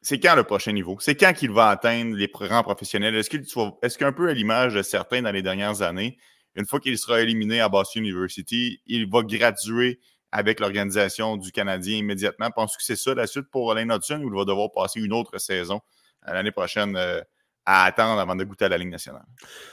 c'est 0.01 0.19
quand 0.19 0.36
le 0.36 0.43
prochain 0.43 0.71
niveau? 0.71 0.97
C'est 0.99 1.15
quand 1.15 1.34
qu'il 1.34 1.51
va 1.51 1.69
atteindre 1.69 2.15
les 2.15 2.32
rangs 2.34 2.63
professionnels? 2.63 3.15
Est-ce 3.15 3.97
qu'un 3.97 4.12
peu 4.12 4.29
à 4.29 4.34
l'image 4.34 4.73
de 4.73 4.82
certains 4.82 5.21
dans 5.21 5.32
les 5.32 5.41
dernières 5.41 5.82
années, 5.82 6.17
une 6.55 6.65
fois 6.65 6.79
qu'il 6.79 6.97
sera 6.97 7.21
éliminé 7.21 7.62
à 7.62 7.69
Boston 7.69 8.03
University, 8.03 8.81
il 8.85 9.09
va 9.09 9.21
graduer 9.23 9.99
avec 10.31 10.59
l'organisation 10.59 11.38
du 11.38 11.51
Canadien 11.51 11.97
immédiatement. 11.97 12.51
Penses-tu 12.51 12.77
que 12.77 12.83
c'est 12.83 12.95
ça 12.95 13.13
la 13.13 13.27
suite 13.27 13.49
pour 13.51 13.71
Alain 13.71 13.89
Hudson 13.89 14.21
ou 14.23 14.29
il 14.29 14.35
va 14.35 14.45
devoir 14.45 14.71
passer 14.71 14.99
une 14.99 15.13
autre 15.13 15.39
saison 15.39 15.81
euh, 16.27 16.33
l'année 16.33 16.51
prochaine 16.51 16.95
euh, 16.95 17.21
à 17.65 17.85
attendre 17.85 18.19
avant 18.19 18.35
de 18.35 18.43
goûter 18.43 18.65
à 18.65 18.69
la 18.69 18.77
Ligue 18.77 18.89
nationale? 18.89 19.25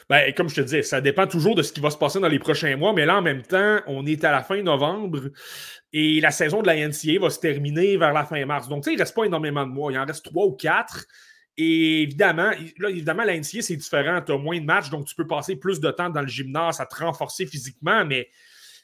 Ben, 0.09 0.33
comme 0.35 0.49
je 0.49 0.57
te 0.57 0.61
disais, 0.63 0.83
ça 0.83 1.01
dépend 1.01 1.27
toujours 1.27 1.55
de 1.55 1.63
ce 1.63 1.73
qui 1.73 1.81
va 1.81 1.91
se 1.91 1.99
passer 1.99 2.21
dans 2.21 2.29
les 2.29 2.39
prochains 2.39 2.77
mois, 2.77 2.93
mais 2.93 3.07
là, 3.07 3.19
en 3.19 3.23
même 3.23 3.43
temps, 3.43 3.81
on 3.87 4.07
est 4.07 4.23
à 4.25 4.33
la 4.33 4.43
fin 4.43 4.63
novembre 4.63 5.31
et 5.93 6.21
la 6.21 6.31
saison 6.31 6.63
de 6.63 6.67
la 6.67 6.77
NCA 6.77 7.19
va 7.21 7.31
se 7.31 7.41
terminer 7.41 7.97
vers 7.97 8.13
la 8.13 8.25
fin 8.25 8.45
mars. 8.45 8.69
Donc, 8.69 8.87
il 8.87 8.95
ne 8.95 8.99
reste 8.99 9.15
pas 9.15 9.25
énormément 9.25 9.67
de 9.67 9.73
mois. 9.73 9.93
Il 9.93 9.99
en 9.99 10.05
reste 10.05 10.25
trois 10.25 10.47
ou 10.47 10.53
quatre. 10.53 11.07
Et 11.59 12.03
évidemment, 12.03 12.51
là, 12.79 12.91
évidemment, 12.91 13.25
l'NCA, 13.25 13.63
c'est 13.63 13.77
différent. 13.77 14.21
Tu 14.21 14.33
as 14.33 14.39
moins 14.39 14.61
de 14.61 14.65
matchs, 14.65 14.91
donc 14.91 15.07
tu 15.07 15.15
peux 15.15 15.27
passer 15.27 15.57
plus 15.57 15.81
de 15.81 15.91
temps 15.91 16.11
dans 16.11 16.21
le 16.21 16.29
gymnase 16.29 16.81
à 16.81 16.87
te 16.87 16.97
renforcer 16.97 17.47
physiquement, 17.47 18.05
mais 18.05 18.29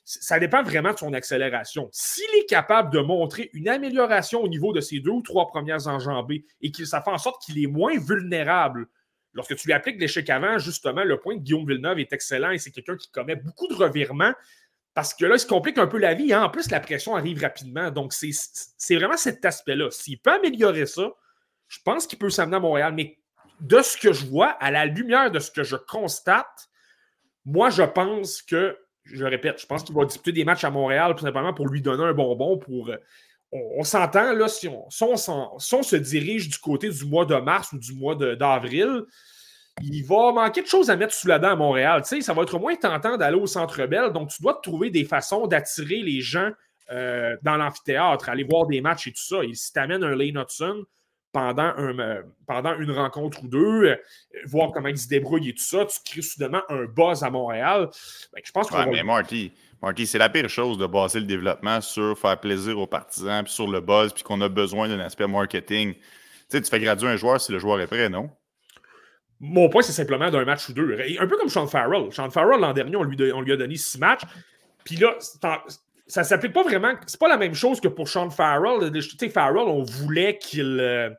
ça 0.04 0.38
dépend 0.40 0.62
vraiment 0.62 0.92
de 0.92 0.98
son 0.98 1.12
accélération. 1.12 1.88
S'il 1.92 2.30
est 2.40 2.48
capable 2.48 2.92
de 2.92 3.00
montrer 3.00 3.50
une 3.52 3.68
amélioration 3.68 4.40
au 4.40 4.48
niveau 4.48 4.72
de 4.72 4.80
ses 4.80 5.00
deux 5.00 5.10
ou 5.10 5.22
trois 5.22 5.46
premières 5.46 5.86
enjambées 5.86 6.44
et 6.60 6.72
que 6.72 6.84
ça 6.84 7.02
fait 7.02 7.10
en 7.10 7.18
sorte 7.18 7.42
qu'il 7.44 7.62
est 7.62 7.68
moins 7.68 7.96
vulnérable 7.98 8.88
lorsque 9.32 9.54
tu 9.56 9.66
lui 9.66 9.72
appliques 9.72 10.00
l'échec 10.00 10.28
avant, 10.28 10.58
justement, 10.58 11.04
le 11.04 11.18
point 11.18 11.36
de 11.36 11.40
Guillaume 11.40 11.66
Villeneuve 11.66 12.00
est 12.00 12.12
excellent 12.12 12.50
et 12.50 12.58
c'est 12.58 12.70
quelqu'un 12.70 12.96
qui 12.96 13.10
commet 13.10 13.36
beaucoup 13.36 13.68
de 13.68 13.74
revirements 13.74 14.32
parce 14.94 15.14
que 15.14 15.24
là, 15.24 15.36
il 15.36 15.40
se 15.40 15.46
complique 15.46 15.78
un 15.78 15.86
peu 15.86 15.98
la 15.98 16.14
vie. 16.14 16.32
Hein. 16.32 16.42
En 16.42 16.50
plus, 16.50 16.70
la 16.70 16.80
pression 16.80 17.16
arrive 17.16 17.40
rapidement. 17.40 17.90
Donc, 17.90 18.12
c'est 18.12 18.94
vraiment 18.94 19.16
cet 19.16 19.44
aspect-là. 19.44 19.90
S'il 19.90 20.18
peut 20.18 20.32
améliorer 20.32 20.84
ça, 20.84 21.14
je 21.72 21.78
pense 21.82 22.06
qu'il 22.06 22.18
peut 22.18 22.28
s'amener 22.28 22.56
à 22.56 22.60
Montréal, 22.60 22.92
mais 22.94 23.16
de 23.60 23.80
ce 23.80 23.96
que 23.96 24.12
je 24.12 24.26
vois, 24.26 24.50
à 24.60 24.70
la 24.70 24.84
lumière 24.84 25.30
de 25.30 25.38
ce 25.38 25.50
que 25.50 25.62
je 25.62 25.76
constate, 25.76 26.68
moi, 27.46 27.70
je 27.70 27.82
pense 27.82 28.42
que, 28.42 28.76
je 29.04 29.24
répète, 29.24 29.58
je 29.58 29.64
pense 29.64 29.82
qu'il 29.82 29.94
va 29.94 30.04
disputer 30.04 30.32
des 30.32 30.44
matchs 30.44 30.64
à 30.64 30.70
Montréal 30.70 31.14
tout 31.14 31.24
simplement 31.24 31.54
pour 31.54 31.66
lui 31.68 31.80
donner 31.80 32.04
un 32.04 32.12
bonbon. 32.12 32.58
Pour, 32.58 32.90
euh, 32.90 32.98
on, 33.52 33.84
s'entend, 33.84 34.34
là, 34.34 34.48
si 34.48 34.68
on, 34.68 34.90
se 34.90 35.96
dirige 35.96 36.50
du 36.50 36.58
côté 36.58 36.90
du 36.90 37.06
mois 37.06 37.24
de 37.24 37.36
mars 37.36 37.72
ou 37.72 37.78
du 37.78 37.94
mois 37.94 38.16
d'avril, 38.16 39.04
il 39.80 40.02
va 40.04 40.30
manquer 40.32 40.60
de 40.60 40.66
choses 40.66 40.90
à 40.90 40.96
mettre 40.96 41.14
sous 41.14 41.26
la 41.26 41.38
dent 41.38 41.52
à 41.52 41.56
Montréal. 41.56 42.02
Tu 42.02 42.16
sais, 42.16 42.20
ça 42.20 42.34
va 42.34 42.42
être 42.42 42.58
moins 42.58 42.76
tentant 42.76 43.16
d'aller 43.16 43.38
au 43.38 43.46
Centre 43.46 43.86
Bell, 43.86 44.12
donc 44.12 44.28
tu 44.28 44.42
dois 44.42 44.60
trouver 44.62 44.90
des 44.90 45.06
façons 45.06 45.46
d'attirer 45.46 46.02
les 46.02 46.20
gens 46.20 46.50
euh, 46.90 47.34
dans 47.40 47.56
l'amphithéâtre, 47.56 48.28
aller 48.28 48.44
voir 48.44 48.66
des 48.66 48.82
matchs 48.82 49.06
et 49.06 49.12
tout 49.12 49.22
ça. 49.22 49.42
Et 49.42 49.54
si 49.54 49.72
tu 49.72 49.78
amènes 49.78 50.04
un 50.04 50.14
Lane 50.14 50.36
Hudson, 50.36 50.84
pendant, 51.32 51.72
un, 51.76 51.98
euh, 51.98 52.22
pendant 52.46 52.78
une 52.78 52.90
rencontre 52.90 53.42
ou 53.42 53.48
deux, 53.48 53.84
euh, 53.84 53.96
voir 54.46 54.70
comment 54.72 54.88
ils 54.88 54.98
se 54.98 55.08
débrouillent 55.08 55.48
et 55.48 55.54
tout 55.54 55.64
ça, 55.64 55.86
tu 55.86 55.98
crées 56.04 56.22
soudainement 56.22 56.62
un 56.68 56.84
buzz 56.84 57.24
à 57.24 57.30
Montréal. 57.30 57.88
Ben, 58.32 58.42
je 58.44 58.52
pense 58.52 58.70
ouais, 58.70 58.86
mais 58.86 59.02
Marty, 59.02 59.52
Marty 59.80 60.06
c'est 60.06 60.18
la 60.18 60.28
pire 60.28 60.48
chose 60.48 60.76
de 60.78 60.86
baser 60.86 61.20
le 61.20 61.26
développement 61.26 61.80
sur 61.80 62.18
faire 62.18 62.38
plaisir 62.38 62.78
aux 62.78 62.86
partisans, 62.86 63.42
puis 63.42 63.52
sur 63.52 63.66
le 63.66 63.80
buzz, 63.80 64.12
puis 64.12 64.22
qu'on 64.22 64.40
a 64.42 64.48
besoin 64.48 64.88
d'un 64.88 65.00
aspect 65.00 65.26
marketing. 65.26 65.94
Tu 65.94 66.00
sais, 66.48 66.60
tu 66.60 66.68
fais 66.68 66.80
graduer 66.80 67.08
un 67.08 67.16
joueur 67.16 67.40
si 67.40 67.50
le 67.50 67.58
joueur 67.58 67.80
est 67.80 67.86
prêt, 67.86 68.10
non? 68.10 68.30
Mon 69.40 69.68
point, 69.68 69.82
c'est 69.82 69.92
simplement 69.92 70.30
d'un 70.30 70.44
match 70.44 70.68
ou 70.68 70.72
deux. 70.72 70.96
Un 71.18 71.26
peu 71.26 71.36
comme 71.36 71.48
Sean 71.48 71.66
Farrell. 71.66 72.12
Sean 72.12 72.30
Farrell, 72.30 72.60
l'an 72.60 72.72
dernier, 72.72 72.94
on 72.94 73.02
lui, 73.02 73.32
on 73.32 73.40
lui 73.40 73.52
a 73.52 73.56
donné 73.56 73.74
six 73.74 73.98
matchs. 73.98 74.22
Puis 74.84 74.96
là, 74.96 75.16
ça 76.06 76.24
s'applique 76.24 76.52
pas 76.52 76.62
vraiment. 76.62 76.94
C'est 77.06 77.20
pas 77.20 77.28
la 77.28 77.36
même 77.36 77.54
chose 77.54 77.80
que 77.80 77.88
pour 77.88 78.08
Sean 78.08 78.30
Farrell. 78.30 78.90
Tu 78.92 79.02
sais, 79.02 79.28
Farrell, 79.28 79.68
on 79.68 79.82
voulait 79.82 80.38
qu'il. 80.38 80.78
Euh, 80.80 81.10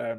euh, 0.00 0.16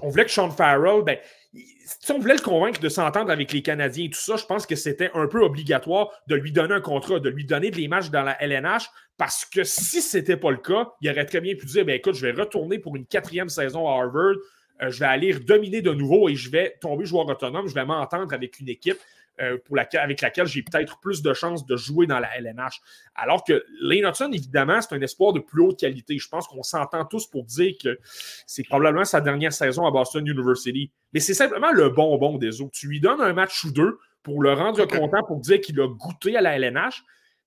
on 0.00 0.10
voulait 0.10 0.24
que 0.24 0.30
Sean 0.30 0.50
Farrell, 0.50 1.02
ben, 1.02 1.18
si 1.52 2.12
on 2.12 2.18
voulait 2.18 2.36
le 2.36 2.40
convaincre 2.40 2.80
de 2.80 2.88
s'entendre 2.88 3.30
avec 3.30 3.52
les 3.52 3.62
Canadiens 3.62 4.04
et 4.04 4.10
tout 4.10 4.20
ça, 4.20 4.36
je 4.36 4.46
pense 4.46 4.64
que 4.64 4.76
c'était 4.76 5.10
un 5.14 5.26
peu 5.26 5.42
obligatoire 5.42 6.08
de 6.28 6.36
lui 6.36 6.52
donner 6.52 6.74
un 6.74 6.80
contrat, 6.80 7.18
de 7.18 7.28
lui 7.28 7.44
donner 7.44 7.70
des 7.70 7.88
matchs 7.88 8.10
dans 8.10 8.22
la 8.22 8.40
LNH, 8.40 8.88
parce 9.18 9.44
que 9.44 9.64
si 9.64 10.00
ce 10.00 10.18
n'était 10.18 10.36
pas 10.36 10.50
le 10.50 10.58
cas, 10.58 10.88
il 11.00 11.10
aurait 11.10 11.26
très 11.26 11.40
bien 11.40 11.54
pu 11.56 11.66
dire 11.66 11.84
ben, 11.84 11.96
écoute, 11.96 12.14
je 12.14 12.26
vais 12.26 12.32
retourner 12.32 12.78
pour 12.78 12.96
une 12.96 13.06
quatrième 13.06 13.48
saison 13.48 13.88
à 13.88 13.92
Harvard, 13.92 14.36
euh, 14.82 14.90
je 14.90 15.00
vais 15.00 15.06
aller 15.06 15.34
dominer 15.34 15.82
de 15.82 15.92
nouveau 15.92 16.28
et 16.28 16.34
je 16.34 16.50
vais 16.50 16.76
tomber 16.80 17.04
joueur 17.04 17.26
autonome, 17.26 17.68
je 17.68 17.74
vais 17.74 17.84
m'entendre 17.84 18.32
avec 18.32 18.60
une 18.60 18.68
équipe. 18.68 18.98
Euh, 19.40 19.56
pour 19.64 19.78
avec 19.78 20.20
laquelle 20.20 20.46
j'ai 20.46 20.62
peut-être 20.62 21.00
plus 21.00 21.22
de 21.22 21.32
chances 21.32 21.64
de 21.64 21.74
jouer 21.74 22.06
dans 22.06 22.18
la 22.18 22.36
LNH. 22.36 22.80
Alors 23.14 23.44
que 23.44 23.64
Lane 23.80 24.04
Hudson, 24.04 24.30
évidemment, 24.30 24.78
c'est 24.82 24.94
un 24.94 25.00
espoir 25.00 25.32
de 25.32 25.40
plus 25.40 25.62
haute 25.62 25.80
qualité. 25.80 26.18
Je 26.18 26.28
pense 26.28 26.46
qu'on 26.46 26.62
s'entend 26.62 27.06
tous 27.06 27.26
pour 27.26 27.44
dire 27.44 27.72
que 27.82 27.98
c'est 28.46 28.62
probablement 28.62 29.06
sa 29.06 29.22
dernière 29.22 29.54
saison 29.54 29.86
à 29.86 29.90
Boston 29.90 30.28
University. 30.28 30.92
Mais 31.14 31.20
c'est 31.20 31.32
simplement 31.32 31.72
le 31.72 31.88
bonbon 31.88 32.36
des 32.36 32.60
autres. 32.60 32.72
Tu 32.72 32.88
lui 32.88 33.00
donnes 33.00 33.22
un 33.22 33.32
match 33.32 33.64
ou 33.64 33.72
deux 33.72 33.98
pour 34.22 34.42
le 34.42 34.52
rendre 34.52 34.84
content, 34.84 35.22
pour 35.24 35.40
dire 35.40 35.62
qu'il 35.62 35.80
a 35.80 35.88
goûté 35.88 36.36
à 36.36 36.42
la 36.42 36.58
LNH. 36.58 37.02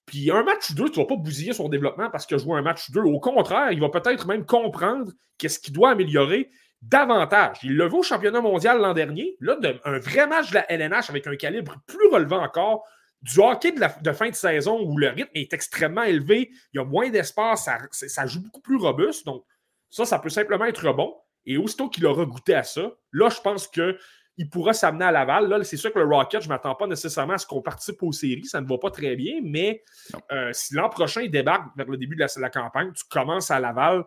Puis 0.07 0.31
un 0.31 0.41
match 0.43 0.71
ou 0.71 0.73
deux, 0.73 0.89
tu 0.89 0.99
ne 0.99 1.03
vas 1.03 1.07
pas 1.07 1.17
bousiller 1.17 1.53
son 1.53 1.69
développement 1.69 2.09
parce 2.09 2.25
qu'il 2.25 2.35
a 2.35 2.39
joué 2.39 2.57
un 2.57 2.63
match 2.63 2.89
ou 2.89 2.93
deux. 2.93 3.01
Au 3.01 3.19
contraire, 3.19 3.71
il 3.71 3.79
va 3.79 3.89
peut-être 3.89 4.25
même 4.25 4.43
comprendre 4.43 5.11
qu'est-ce 5.37 5.59
qu'il 5.59 5.73
doit 5.73 5.91
améliorer 5.91 6.49
davantage. 6.89 7.57
Il 7.63 7.75
le 7.75 7.85
vaut 7.87 7.99
au 7.99 8.03
championnat 8.03 8.41
mondial 8.41 8.79
l'an 8.79 8.93
dernier. 8.93 9.35
Là, 9.39 9.57
un 9.85 9.99
vrai 9.99 10.27
match 10.27 10.49
de 10.49 10.55
la 10.55 10.71
LNH 10.71 11.09
avec 11.09 11.27
un 11.27 11.35
calibre 11.35 11.77
plus 11.87 12.07
relevant 12.07 12.43
encore. 12.43 12.85
Du 13.21 13.39
hockey 13.39 13.71
de, 13.71 14.11
fin 14.11 14.29
de 14.29 14.35
saison 14.35 14.79
où 14.81 14.97
le 14.97 15.09
rythme 15.09 15.31
est 15.33 15.51
extrêmement 15.51 16.03
élevé, 16.03 16.51
il 16.73 16.77
y 16.77 16.79
a 16.79 16.85
moins 16.85 17.09
d'espace, 17.09 17.67
ça, 17.91 18.27
joue 18.27 18.43
beaucoup 18.43 18.61
plus 18.61 18.77
robuste. 18.77 19.25
Donc, 19.25 19.43
ça, 19.89 20.05
ça 20.05 20.19
peut 20.19 20.29
simplement 20.29 20.65
être 20.65 20.93
bon. 20.93 21.15
Et 21.47 21.57
aussitôt 21.57 21.89
qu'il 21.89 22.05
aura 22.05 22.25
goûté 22.25 22.53
à 22.53 22.61
ça, 22.61 22.91
là, 23.11 23.29
je 23.29 23.41
pense 23.41 23.67
qu'il 23.67 24.49
pourra 24.51 24.73
s'amener 24.73 25.05
à 25.05 25.11
Laval. 25.11 25.47
Là, 25.47 25.63
c'est 25.63 25.77
sûr 25.77 25.91
que 25.91 25.97
le 25.97 26.05
Rocket, 26.05 26.41
je 26.41 26.47
ne 26.47 26.53
m'attends 26.53 26.75
pas 26.75 26.85
nécessairement 26.85 27.33
à 27.33 27.37
ce 27.39 27.47
qu'on 27.47 27.61
participe 27.63 28.03
aux 28.03 28.11
séries. 28.11 28.45
Ça 28.45 28.61
ne 28.61 28.67
va 28.67 28.77
pas 28.77 28.91
très 28.91 29.15
bien, 29.15 29.39
mais 29.43 29.83
euh, 30.31 30.51
si 30.53 30.75
l'an 30.75 30.89
prochain, 30.89 31.21
il 31.21 31.31
débarque 31.31 31.75
vers 31.75 31.87
le 31.87 31.97
début 31.97 32.15
de 32.15 32.25
la, 32.39 32.49
campagne, 32.49 32.91
tu 32.93 33.03
commences 33.09 33.49
à 33.49 33.59
Laval, 33.59 34.03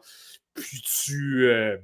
puis 0.55 0.81
tu. 0.83 1.49
Euh, 1.49 1.77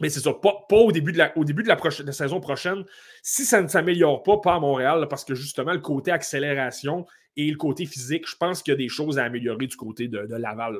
mais 0.00 0.08
c'est 0.08 0.20
ça, 0.20 0.32
pas, 0.34 0.66
au 0.70 0.92
début 0.92 1.12
de 1.12 1.18
la, 1.18 2.12
saison 2.12 2.40
prochaine. 2.40 2.84
Si 3.22 3.44
ça 3.44 3.62
ne 3.62 3.68
s'améliore 3.68 4.22
pas, 4.22 4.38
pas 4.38 4.54
à 4.54 4.60
Montréal, 4.60 5.06
parce 5.08 5.24
que 5.24 5.34
justement, 5.34 5.72
le 5.72 5.80
côté 5.80 6.10
accélération 6.10 7.06
et 7.36 7.50
le 7.50 7.56
côté 7.56 7.86
physique, 7.86 8.28
je 8.28 8.36
pense 8.36 8.62
qu'il 8.62 8.72
y 8.72 8.74
a 8.74 8.78
des 8.78 8.88
choses 8.88 9.18
à 9.18 9.24
améliorer 9.24 9.66
du 9.66 9.76
côté 9.76 10.08
de, 10.08 10.18
Laval. 10.18 10.78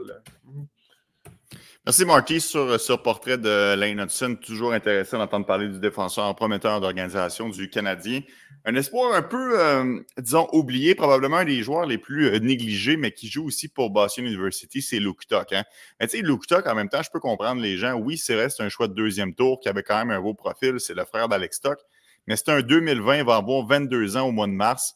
Merci 1.87 2.05
Marty 2.05 2.41
sur 2.41 2.81
ce 2.81 2.93
portrait 2.95 3.39
de 3.39 3.75
Lane 3.75 4.01
Hudson. 4.01 4.37
Toujours 4.41 4.73
intéressant 4.73 5.19
d'entendre 5.19 5.47
parler 5.47 5.69
du 5.69 5.79
défenseur 5.79 6.35
prometteur 6.35 6.81
d'organisation 6.81 7.49
du 7.49 7.69
Canadien. 7.69 8.21
Un 8.67 8.77
espoir 8.77 9.13
un 9.13 9.21
peu, 9.21 9.61
euh, 9.61 10.01
disons, 10.17 10.49
oublié, 10.53 10.95
probablement 10.95 11.37
un 11.39 11.45
des 11.45 11.63
joueurs 11.63 11.85
les 11.85 11.99
plus 11.99 12.29
euh, 12.29 12.39
négligés, 12.39 12.97
mais 12.97 13.13
qui 13.13 13.29
joue 13.29 13.45
aussi 13.45 13.69
pour 13.69 13.91
Boston 13.91 14.25
University, 14.25 14.81
c'est 14.81 14.99
Luke 14.99 15.27
Tuck. 15.29 15.53
Hein. 15.53 15.65
Mais 16.01 16.07
tu 16.07 16.17
sais, 16.17 16.23
Luke 16.23 16.47
Tuck, 16.47 16.67
en 16.67 16.75
même 16.75 16.89
temps, 16.89 17.03
je 17.03 17.11
peux 17.11 17.21
comprendre 17.21 17.61
les 17.61 17.77
gens. 17.77 17.93
Oui, 17.93 18.17
c'est 18.17 18.49
c'est 18.49 18.63
un 18.63 18.71
choix 18.71 18.89
de 18.89 18.95
deuxième 18.95 19.35
tour 19.35 19.61
qui 19.61 19.69
avait 19.69 19.83
quand 19.83 19.99
même 19.99 20.11
un 20.11 20.21
beau 20.21 20.33
profil. 20.33 20.81
C'est 20.81 20.95
le 20.95 21.05
frère 21.05 21.29
d'Alex 21.29 21.61
Tuck. 21.61 21.79
Mais 22.27 22.37
c'est 22.37 22.49
un 22.49 22.63
2020, 22.63 23.19
il 23.19 23.25
va 23.25 23.37
avoir 23.37 23.67
22 23.67 24.17
ans 24.17 24.29
au 24.29 24.33
mois 24.33 24.47
de 24.47 24.53
mars. 24.53 24.95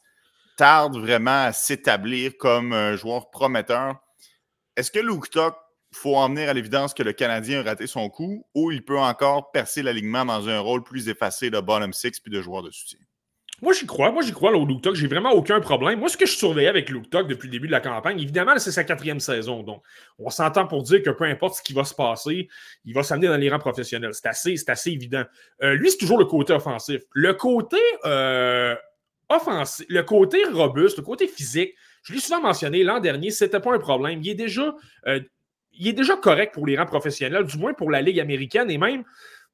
Tarde 0.57 0.97
vraiment 0.97 1.43
à 1.43 1.53
s'établir 1.53 2.37
comme 2.37 2.73
un 2.73 2.95
joueur 2.95 3.29
prometteur. 3.29 3.97
Est-ce 4.75 4.89
que 4.89 4.99
Luke 4.99 5.29
Tuck 5.29 5.53
faut 5.91 6.15
emmener 6.15 6.47
à 6.47 6.53
l'évidence 6.53 6.95
que 6.95 7.03
le 7.03 7.13
Canadien 7.13 7.59
a 7.59 7.63
raté 7.63 7.85
son 7.85 8.09
coup 8.09 8.45
ou 8.55 8.71
il 8.71 8.83
peut 8.83 8.99
encore 8.99 9.51
percer 9.51 9.83
l'alignement 9.83 10.25
dans 10.25 10.49
un 10.49 10.59
rôle 10.59 10.83
plus 10.83 11.07
effacé 11.07 11.51
de 11.51 11.59
bottom 11.59 11.93
six 11.93 12.19
puis 12.19 12.31
de 12.31 12.41
joueur 12.41 12.63
de 12.63 12.71
soutien? 12.71 12.99
Moi, 13.61 13.73
j'y 13.73 13.85
crois. 13.85 14.11
Moi, 14.11 14.21
j'y 14.23 14.31
crois, 14.31 14.51
au 14.51 14.65
Luke 14.65 14.93
J'ai 14.93 15.07
vraiment 15.07 15.31
aucun 15.31 15.59
problème. 15.59 15.99
Moi, 15.99 16.09
ce 16.09 16.17
que 16.17 16.25
je 16.25 16.33
surveillais 16.33 16.69
avec 16.69 16.89
Luke 16.89 17.09
depuis 17.09 17.47
le 17.47 17.51
début 17.51 17.67
de 17.67 17.71
la 17.71 17.81
campagne, 17.81 18.19
évidemment, 18.19 18.57
c'est 18.57 18.71
sa 18.71 18.83
quatrième 18.83 19.19
saison. 19.19 19.63
Donc, 19.63 19.83
on 20.17 20.29
s'entend 20.29 20.67
pour 20.67 20.83
dire 20.83 21.01
que 21.01 21.09
peu 21.09 21.25
importe 21.25 21.55
ce 21.55 21.61
qui 21.61 21.73
va 21.73 21.83
se 21.83 21.93
passer, 21.93 22.47
il 22.85 22.93
va 22.93 23.03
s'amener 23.03 23.27
dans 23.27 23.37
les 23.37 23.49
rangs 23.49 23.59
professionnels. 23.59 24.13
C'est 24.13 24.27
assez, 24.27 24.55
assez 24.67 24.91
évident. 24.91 25.23
Euh, 25.63 25.73
lui, 25.73 25.91
c'est 25.91 25.97
toujours 25.97 26.19
le 26.19 26.25
côté 26.25 26.53
offensif. 26.53 27.01
Le 27.13 27.33
côté 27.33 27.77
euh, 28.05 28.75
offensif, 29.29 29.85
le 29.89 30.03
côté 30.03 30.43
robuste, 30.45 30.97
le 30.97 31.03
côté 31.03 31.27
physique, 31.27 31.75
je 32.03 32.13
l'ai 32.13 32.19
souvent 32.19 32.41
mentionné 32.41 32.83
l'an 32.83 32.99
dernier, 32.99 33.29
c'était 33.31 33.59
pas 33.59 33.73
un 33.73 33.79
problème. 33.79 34.19
Il 34.23 34.29
est 34.29 34.35
déjà 34.35 34.73
euh, 35.07 35.19
il 35.73 35.87
est 35.87 35.93
déjà 35.93 36.17
correct 36.17 36.53
pour 36.53 36.65
les 36.65 36.77
rangs 36.77 36.85
professionnels, 36.85 37.45
du 37.45 37.57
moins 37.57 37.73
pour 37.73 37.89
la 37.89 38.01
Ligue 38.01 38.19
américaine 38.19 38.69
et 38.69 38.77
même 38.77 39.03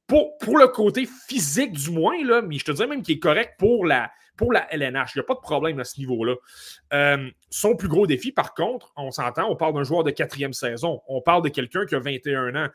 pour, 0.07 0.37
pour 0.37 0.57
le 0.57 0.67
côté 0.67 1.07
physique, 1.27 1.71
du 1.71 1.91
moins, 1.91 2.23
là, 2.23 2.41
mais 2.41 2.57
je 2.57 2.65
te 2.65 2.71
dirais 2.71 2.87
même 2.87 3.01
qu'il 3.01 3.15
est 3.15 3.19
correct 3.19 3.55
pour 3.57 3.85
la, 3.85 4.11
pour 4.37 4.53
la 4.53 4.71
LNH. 4.73 5.15
Il 5.15 5.19
n'y 5.19 5.21
a 5.21 5.23
pas 5.23 5.33
de 5.33 5.39
problème 5.39 5.79
à 5.79 5.83
ce 5.83 5.99
niveau-là. 5.99 6.35
Euh, 6.93 7.29
son 7.49 7.75
plus 7.75 7.87
gros 7.87 8.05
défi, 8.05 8.31
par 8.31 8.53
contre, 8.53 8.91
on 8.97 9.11
s'entend, 9.11 9.49
on 9.49 9.55
parle 9.55 9.73
d'un 9.73 9.83
joueur 9.83 10.03
de 10.03 10.11
quatrième 10.11 10.53
saison. 10.53 11.01
On 11.07 11.21
parle 11.21 11.43
de 11.43 11.49
quelqu'un 11.49 11.85
qui 11.85 11.95
a 11.95 11.99
21 11.99 12.55
ans. 12.55 12.69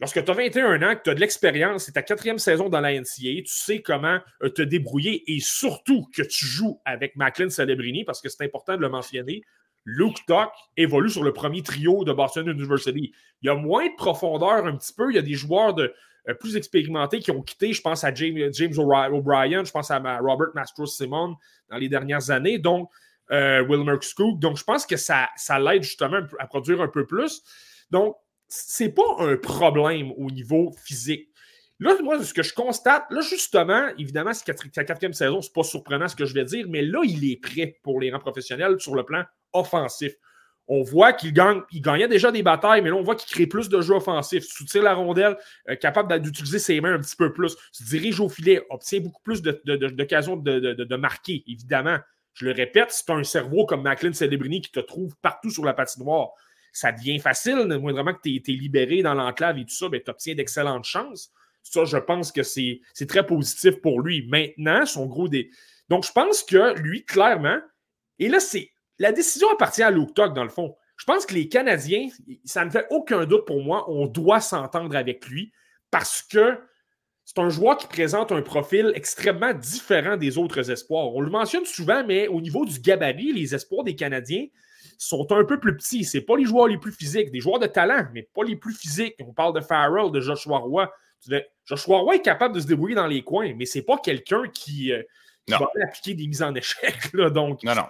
Lorsque 0.00 0.24
tu 0.24 0.30
as 0.30 0.34
21 0.34 0.82
ans, 0.82 0.96
que 0.96 1.02
tu 1.04 1.10
as 1.10 1.14
de 1.14 1.20
l'expérience, 1.20 1.84
c'est 1.84 1.92
ta 1.92 2.02
quatrième 2.02 2.38
saison 2.38 2.68
dans 2.68 2.80
la 2.80 2.92
NCA, 2.92 3.04
tu 3.18 3.42
sais 3.46 3.80
comment 3.80 4.18
euh, 4.42 4.48
te 4.48 4.62
débrouiller 4.62 5.22
et 5.32 5.40
surtout 5.40 6.06
que 6.14 6.22
tu 6.22 6.46
joues 6.46 6.80
avec 6.84 7.14
Macklin 7.14 7.48
Celebrini, 7.48 8.04
parce 8.04 8.20
que 8.20 8.28
c'est 8.28 8.44
important 8.44 8.76
de 8.76 8.80
le 8.80 8.88
mentionner. 8.88 9.42
Luke 9.84 10.24
Tuck 10.26 10.50
évolue 10.76 11.10
sur 11.10 11.22
le 11.22 11.32
premier 11.32 11.62
trio 11.62 12.04
de 12.04 12.12
Boston 12.12 12.48
University. 12.48 13.12
Il 13.42 13.46
y 13.46 13.50
a 13.50 13.54
moins 13.54 13.86
de 13.86 13.94
profondeur 13.96 14.66
un 14.66 14.76
petit 14.76 14.94
peu. 14.94 15.10
Il 15.10 15.14
y 15.14 15.18
a 15.18 15.22
des 15.22 15.34
joueurs 15.34 15.74
de, 15.74 15.94
plus 16.38 16.56
expérimentés 16.56 17.20
qui 17.20 17.30
ont 17.30 17.42
quitté. 17.42 17.72
Je 17.72 17.82
pense 17.82 18.04
à 18.04 18.14
James, 18.14 18.38
O'Brien, 18.78 19.64
je 19.64 19.70
pense 19.70 19.90
à 19.90 19.98
Robert 20.18 20.48
Mastros-Simon 20.54 21.36
dans 21.68 21.76
les 21.76 21.88
dernières 21.88 22.30
années. 22.30 22.58
Donc, 22.58 22.88
euh, 23.30 23.64
Wilmer 23.68 23.96
Scook. 24.00 24.38
Donc, 24.38 24.56
je 24.56 24.64
pense 24.64 24.86
que 24.86 24.96
ça, 24.96 25.28
ça 25.36 25.58
l'aide 25.58 25.82
justement 25.82 26.20
à 26.38 26.46
produire 26.46 26.80
un 26.80 26.88
peu 26.88 27.06
plus. 27.06 27.42
Donc, 27.90 28.16
c'est 28.48 28.90
pas 28.90 29.02
un 29.18 29.36
problème 29.36 30.12
au 30.16 30.30
niveau 30.30 30.72
physique. 30.84 31.28
Là, 31.80 31.96
moi, 32.02 32.22
ce 32.22 32.32
que 32.32 32.42
je 32.42 32.54
constate, 32.54 33.04
là, 33.10 33.20
justement, 33.20 33.88
évidemment, 33.98 34.32
c'est 34.32 34.44
sa 34.72 34.84
quatrième 34.84 35.12
saison, 35.12 35.42
c'est 35.42 35.52
pas 35.52 35.64
surprenant 35.64 36.06
ce 36.06 36.14
que 36.14 36.24
je 36.24 36.34
vais 36.34 36.44
dire, 36.44 36.66
mais 36.68 36.82
là, 36.82 37.00
il 37.04 37.30
est 37.30 37.36
prêt 37.36 37.78
pour 37.82 38.00
les 38.00 38.12
rangs 38.12 38.20
professionnels 38.20 38.78
sur 38.78 38.94
le 38.94 39.04
plan 39.04 39.24
offensif. 39.52 40.14
On 40.66 40.82
voit 40.82 41.12
qu'il 41.12 41.32
gagne, 41.32 41.60
il 41.72 41.82
gagnait 41.82 42.08
déjà 42.08 42.32
des 42.32 42.42
batailles, 42.42 42.80
mais 42.80 42.88
là, 42.88 42.96
on 42.96 43.02
voit 43.02 43.16
qu'il 43.16 43.30
crée 43.30 43.46
plus 43.46 43.68
de 43.68 43.80
jeux 43.82 43.94
offensifs, 43.94 44.44
soutient 44.44 44.82
la 44.82 44.94
rondelle, 44.94 45.36
euh, 45.68 45.76
capable 45.76 46.18
d'utiliser 46.20 46.58
ses 46.58 46.80
mains 46.80 46.94
un 46.94 47.00
petit 47.00 47.16
peu 47.16 47.32
plus, 47.32 47.54
se 47.70 47.84
dirige 47.84 48.18
au 48.20 48.30
filet, 48.30 48.64
obtient 48.70 49.00
beaucoup 49.00 49.22
plus 49.22 49.42
d'occasions 49.42 50.36
de, 50.36 50.96
marquer, 50.96 51.44
évidemment. 51.46 51.98
Je 52.32 52.46
le 52.46 52.52
répète, 52.52 52.90
c'est 52.90 53.10
un 53.10 53.22
cerveau 53.24 53.66
comme 53.66 53.82
Macklin 53.82 54.12
Celebrini 54.12 54.62
qui 54.62 54.72
te 54.72 54.80
trouve 54.80 55.14
partout 55.20 55.50
sur 55.50 55.64
la 55.64 55.74
patinoire. 55.74 56.30
Ça 56.72 56.90
devient 56.90 57.20
facile, 57.20 57.66
moindrement 57.80 58.14
que 58.14 58.22
tu 58.22 58.34
es, 58.34 58.52
libéré 58.52 59.02
dans 59.02 59.14
l'enclave 59.14 59.58
et 59.58 59.64
tout 59.64 59.74
ça, 59.74 59.88
ben, 59.88 60.00
tu 60.02 60.10
obtiens 60.10 60.34
d'excellentes 60.34 60.84
chances. 60.84 61.30
Ça, 61.62 61.84
je 61.84 61.96
pense 61.96 62.32
que 62.32 62.42
c'est 62.42 62.80
très 63.08 63.24
positif 63.24 63.80
pour 63.80 64.00
lui. 64.00 64.26
Maintenant, 64.28 64.84
son 64.84 65.06
gros 65.06 65.28
des. 65.28 65.50
Donc, 65.88 66.04
je 66.04 66.12
pense 66.12 66.42
que 66.42 66.78
lui, 66.80 67.04
clairement, 67.04 67.58
et 68.18 68.28
là, 68.28 68.40
c'est 68.40 68.70
la 68.98 69.12
décision 69.12 69.48
appartient 69.50 69.82
à 69.82 69.90
Luke 69.90 70.14
Tuck, 70.14 70.34
dans 70.34 70.44
le 70.44 70.50
fond. 70.50 70.76
Je 70.96 71.04
pense 71.04 71.26
que 71.26 71.34
les 71.34 71.48
Canadiens, 71.48 72.08
ça 72.44 72.64
ne 72.64 72.70
fait 72.70 72.86
aucun 72.90 73.24
doute 73.26 73.46
pour 73.46 73.62
moi, 73.62 73.90
on 73.90 74.06
doit 74.06 74.40
s'entendre 74.40 74.96
avec 74.96 75.26
lui 75.26 75.52
parce 75.90 76.22
que 76.22 76.58
c'est 77.24 77.38
un 77.38 77.48
joueur 77.48 77.78
qui 77.78 77.86
présente 77.86 78.32
un 78.32 78.42
profil 78.42 78.92
extrêmement 78.94 79.54
différent 79.54 80.16
des 80.16 80.38
autres 80.38 80.70
espoirs. 80.70 81.14
On 81.14 81.20
le 81.20 81.30
mentionne 81.30 81.64
souvent, 81.64 82.04
mais 82.04 82.28
au 82.28 82.40
niveau 82.40 82.64
du 82.64 82.78
gabarit, 82.78 83.32
les 83.32 83.54
espoirs 83.54 83.82
des 83.82 83.96
Canadiens 83.96 84.46
sont 84.98 85.32
un 85.32 85.44
peu 85.44 85.58
plus 85.58 85.76
petits. 85.76 86.04
Ce 86.04 86.18
pas 86.18 86.36
les 86.36 86.44
joueurs 86.44 86.68
les 86.68 86.78
plus 86.78 86.92
physiques, 86.92 87.30
des 87.32 87.40
joueurs 87.40 87.58
de 87.58 87.66
talent, 87.66 88.06
mais 88.12 88.22
pas 88.22 88.44
les 88.44 88.56
plus 88.56 88.74
physiques. 88.74 89.16
On 89.20 89.32
parle 89.32 89.54
de 89.54 89.60
Farrell, 89.60 90.12
de 90.12 90.20
Joshua 90.20 90.58
Roy. 90.58 90.92
Joshua 91.64 91.98
Roy 91.98 92.16
est 92.16 92.22
capable 92.22 92.54
de 92.54 92.60
se 92.60 92.66
débrouiller 92.66 92.94
dans 92.94 93.06
les 93.06 93.22
coins, 93.22 93.54
mais 93.56 93.64
c'est 93.64 93.82
pas 93.82 93.96
quelqu'un 93.96 94.42
qui, 94.52 94.92
euh, 94.92 95.02
va 95.48 95.66
appliquer 95.82 96.14
des 96.14 96.26
mises 96.26 96.42
en 96.42 96.54
échec. 96.54 96.94
Là, 97.14 97.30
donc, 97.30 97.62
non, 97.62 97.74
non 97.74 97.86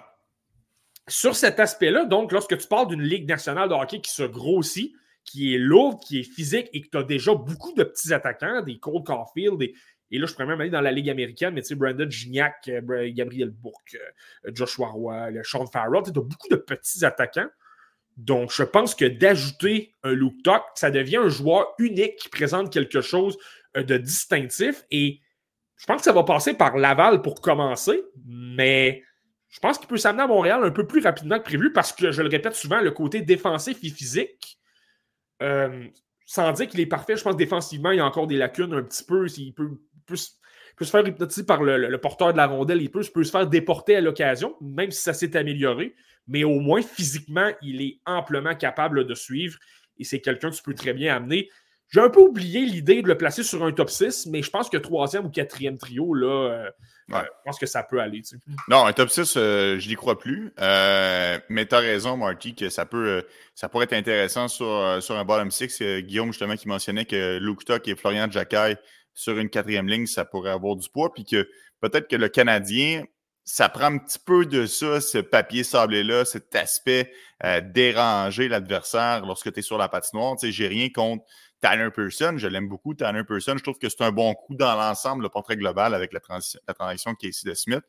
sur 1.08 1.36
cet 1.36 1.60
aspect-là, 1.60 2.04
donc, 2.04 2.32
lorsque 2.32 2.56
tu 2.56 2.66
parles 2.66 2.88
d'une 2.88 3.02
Ligue 3.02 3.28
nationale 3.28 3.68
de 3.68 3.74
hockey 3.74 4.00
qui 4.00 4.10
se 4.12 4.22
grossit, 4.22 4.94
qui 5.24 5.54
est 5.54 5.58
lourde, 5.58 6.00
qui 6.02 6.20
est 6.20 6.22
physique 6.22 6.68
et 6.72 6.80
que 6.82 6.88
tu 6.88 6.98
as 6.98 7.02
déjà 7.02 7.34
beaucoup 7.34 7.72
de 7.72 7.84
petits 7.84 8.12
attaquants, 8.12 8.62
des 8.62 8.78
Cole 8.78 9.02
Caulfield, 9.04 9.60
et 10.10 10.18
là, 10.18 10.26
je 10.26 10.32
pourrais 10.32 10.46
même 10.46 10.60
aller 10.60 10.70
dans 10.70 10.80
la 10.80 10.92
Ligue 10.92 11.10
américaine, 11.10 11.54
mais 11.54 11.62
tu 11.62 11.68
sais, 11.68 11.74
Brandon 11.74 12.08
Gignac, 12.08 12.68
euh, 12.68 13.10
Gabriel 13.12 13.50
Bourque, 13.50 13.96
euh, 14.46 14.52
Joshua 14.54 14.88
Roy, 14.88 15.30
Sean 15.42 15.66
Farrell, 15.66 16.02
tu 16.04 16.10
as 16.10 16.22
beaucoup 16.22 16.48
de 16.48 16.56
petits 16.56 17.04
attaquants. 17.04 17.48
Donc, 18.16 18.52
je 18.52 18.62
pense 18.62 18.94
que 18.94 19.06
d'ajouter 19.06 19.92
un 20.04 20.12
Luke 20.12 20.42
Tuck, 20.44 20.62
ça 20.76 20.90
devient 20.90 21.16
un 21.16 21.28
joueur 21.28 21.74
unique 21.78 22.16
qui 22.16 22.28
présente 22.28 22.72
quelque 22.72 23.00
chose 23.00 23.36
euh, 23.76 23.82
de 23.82 23.96
distinctif. 23.96 24.84
Et 24.90 25.20
je 25.76 25.86
pense 25.86 25.98
que 25.98 26.04
ça 26.04 26.12
va 26.12 26.22
passer 26.22 26.54
par 26.54 26.76
Laval 26.76 27.22
pour 27.22 27.40
commencer, 27.40 28.00
mais 28.24 29.02
je 29.54 29.60
pense 29.60 29.78
qu'il 29.78 29.86
peut 29.86 29.98
s'amener 29.98 30.24
à 30.24 30.26
Montréal 30.26 30.64
un 30.64 30.72
peu 30.72 30.84
plus 30.84 31.00
rapidement 31.00 31.38
que 31.38 31.44
prévu 31.44 31.72
parce 31.72 31.92
que, 31.92 32.10
je 32.10 32.22
le 32.22 32.28
répète 32.28 32.54
souvent, 32.54 32.80
le 32.80 32.90
côté 32.90 33.22
défensif 33.22 33.78
et 33.84 33.88
physique, 33.88 34.58
euh, 35.42 35.86
sans 36.26 36.50
dire 36.50 36.66
qu'il 36.66 36.80
est 36.80 36.86
parfait, 36.86 37.16
je 37.16 37.22
pense 37.22 37.34
que 37.34 37.38
défensivement, 37.38 37.92
il 37.92 37.98
y 37.98 38.00
a 38.00 38.04
encore 38.04 38.26
des 38.26 38.36
lacunes 38.36 38.74
un 38.74 38.82
petit 38.82 39.04
peu. 39.04 39.28
Il 39.38 39.54
peut, 39.54 40.16
se 40.16 40.90
faire 40.90 41.06
hypnotiser 41.06 41.46
par 41.46 41.62
le 41.62 41.96
porteur 41.98 42.32
de 42.32 42.36
la 42.36 42.48
rondelle, 42.48 42.82
il 42.82 42.90
peut, 42.90 43.02
peut 43.14 43.22
se 43.22 43.30
faire 43.30 43.46
déporter 43.46 43.94
à 43.94 44.00
l'occasion, 44.00 44.56
même 44.60 44.90
si 44.90 45.00
ça 45.00 45.14
s'est 45.14 45.36
amélioré. 45.36 45.94
Mais 46.26 46.42
au 46.42 46.58
moins, 46.58 46.82
physiquement, 46.82 47.52
il 47.62 47.80
est 47.80 48.00
amplement 48.06 48.56
capable 48.56 49.06
de 49.06 49.14
suivre. 49.14 49.56
Et 49.98 50.04
c'est 50.04 50.20
quelqu'un 50.20 50.50
que 50.50 50.56
tu 50.56 50.64
peux 50.64 50.74
très 50.74 50.94
bien 50.94 51.14
amener. 51.14 51.48
J'ai 51.90 52.00
un 52.00 52.10
peu 52.10 52.22
oublié 52.22 52.66
l'idée 52.66 53.02
de 53.02 53.06
le 53.06 53.16
placer 53.16 53.44
sur 53.44 53.62
un 53.62 53.70
top 53.70 53.88
6, 53.88 54.26
mais 54.26 54.42
je 54.42 54.50
pense 54.50 54.68
que 54.68 54.78
troisième 54.78 55.26
ou 55.26 55.30
quatrième 55.30 55.78
trio, 55.78 56.12
là, 56.12 56.50
euh, 56.50 56.70
Ouais. 57.10 57.20
je 57.22 57.44
pense 57.44 57.58
que 57.58 57.66
ça 57.66 57.82
peut 57.82 58.00
aller. 58.00 58.22
tu 58.22 58.36
sais. 58.36 58.36
Non, 58.68 58.86
un 58.86 58.92
top 58.92 59.10
6, 59.10 59.34
euh, 59.36 59.78
je 59.78 59.88
n'y 59.88 59.94
crois 59.94 60.18
plus. 60.18 60.52
Euh, 60.58 61.38
mais 61.48 61.66
tu 61.66 61.74
as 61.74 61.78
raison, 61.78 62.16
Marty, 62.16 62.54
que 62.54 62.70
ça 62.70 62.86
peut 62.86 63.08
euh, 63.08 63.22
ça 63.54 63.68
pourrait 63.68 63.84
être 63.84 63.92
intéressant 63.92 64.48
sur, 64.48 65.02
sur 65.02 65.16
un 65.16 65.24
bottom 65.24 65.50
6. 65.50 65.82
Euh, 65.82 66.00
Guillaume, 66.00 66.28
justement, 66.28 66.56
qui 66.56 66.66
mentionnait 66.66 67.04
que 67.04 67.38
Luke 67.38 67.64
Tuck 67.64 67.86
et 67.88 67.94
Florian 67.94 68.30
Jacquet 68.30 68.78
sur 69.12 69.38
une 69.38 69.50
quatrième 69.50 69.86
ligne, 69.86 70.06
ça 70.06 70.24
pourrait 70.24 70.50
avoir 70.50 70.76
du 70.76 70.88
poids. 70.88 71.12
Puis 71.12 71.24
que 71.24 71.48
peut-être 71.80 72.08
que 72.08 72.16
le 72.16 72.28
Canadien, 72.28 73.04
ça 73.44 73.68
prend 73.68 73.86
un 73.86 73.98
petit 73.98 74.18
peu 74.18 74.46
de 74.46 74.64
ça, 74.64 75.02
ce 75.02 75.18
papier 75.18 75.62
sablé-là, 75.62 76.24
cet 76.24 76.54
aspect 76.56 77.12
déranger 77.62 78.48
l'adversaire 78.48 79.26
lorsque 79.26 79.52
tu 79.52 79.58
es 79.58 79.62
sur 79.62 79.76
la 79.76 79.88
patinoire. 79.90 80.34
Tu 80.36 80.46
sais, 80.46 80.52
j'ai 80.52 80.66
rien 80.66 80.88
contre 80.88 81.24
Tanner 81.64 81.88
Pearson. 81.90 82.34
Je 82.36 82.46
l'aime 82.46 82.68
beaucoup, 82.68 82.92
Tanner 82.92 83.24
Pearson. 83.24 83.54
Je 83.56 83.62
trouve 83.62 83.78
que 83.78 83.88
c'est 83.88 84.02
un 84.02 84.12
bon 84.12 84.34
coup 84.34 84.54
dans 84.54 84.74
l'ensemble, 84.74 85.22
le 85.22 85.30
portrait 85.30 85.56
global 85.56 85.94
avec 85.94 86.12
la, 86.12 86.20
transi- 86.20 86.58
la 86.68 86.74
transaction 86.74 87.12
de 87.12 87.16
Casey 87.16 87.48
de 87.48 87.54
Smith. 87.54 87.80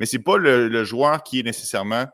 Mais 0.00 0.06
c'est 0.06 0.18
pas 0.18 0.38
le, 0.38 0.66
le 0.66 0.82
joueur 0.82 1.22
qui 1.22 1.38
est 1.38 1.42
nécessairement 1.44 2.06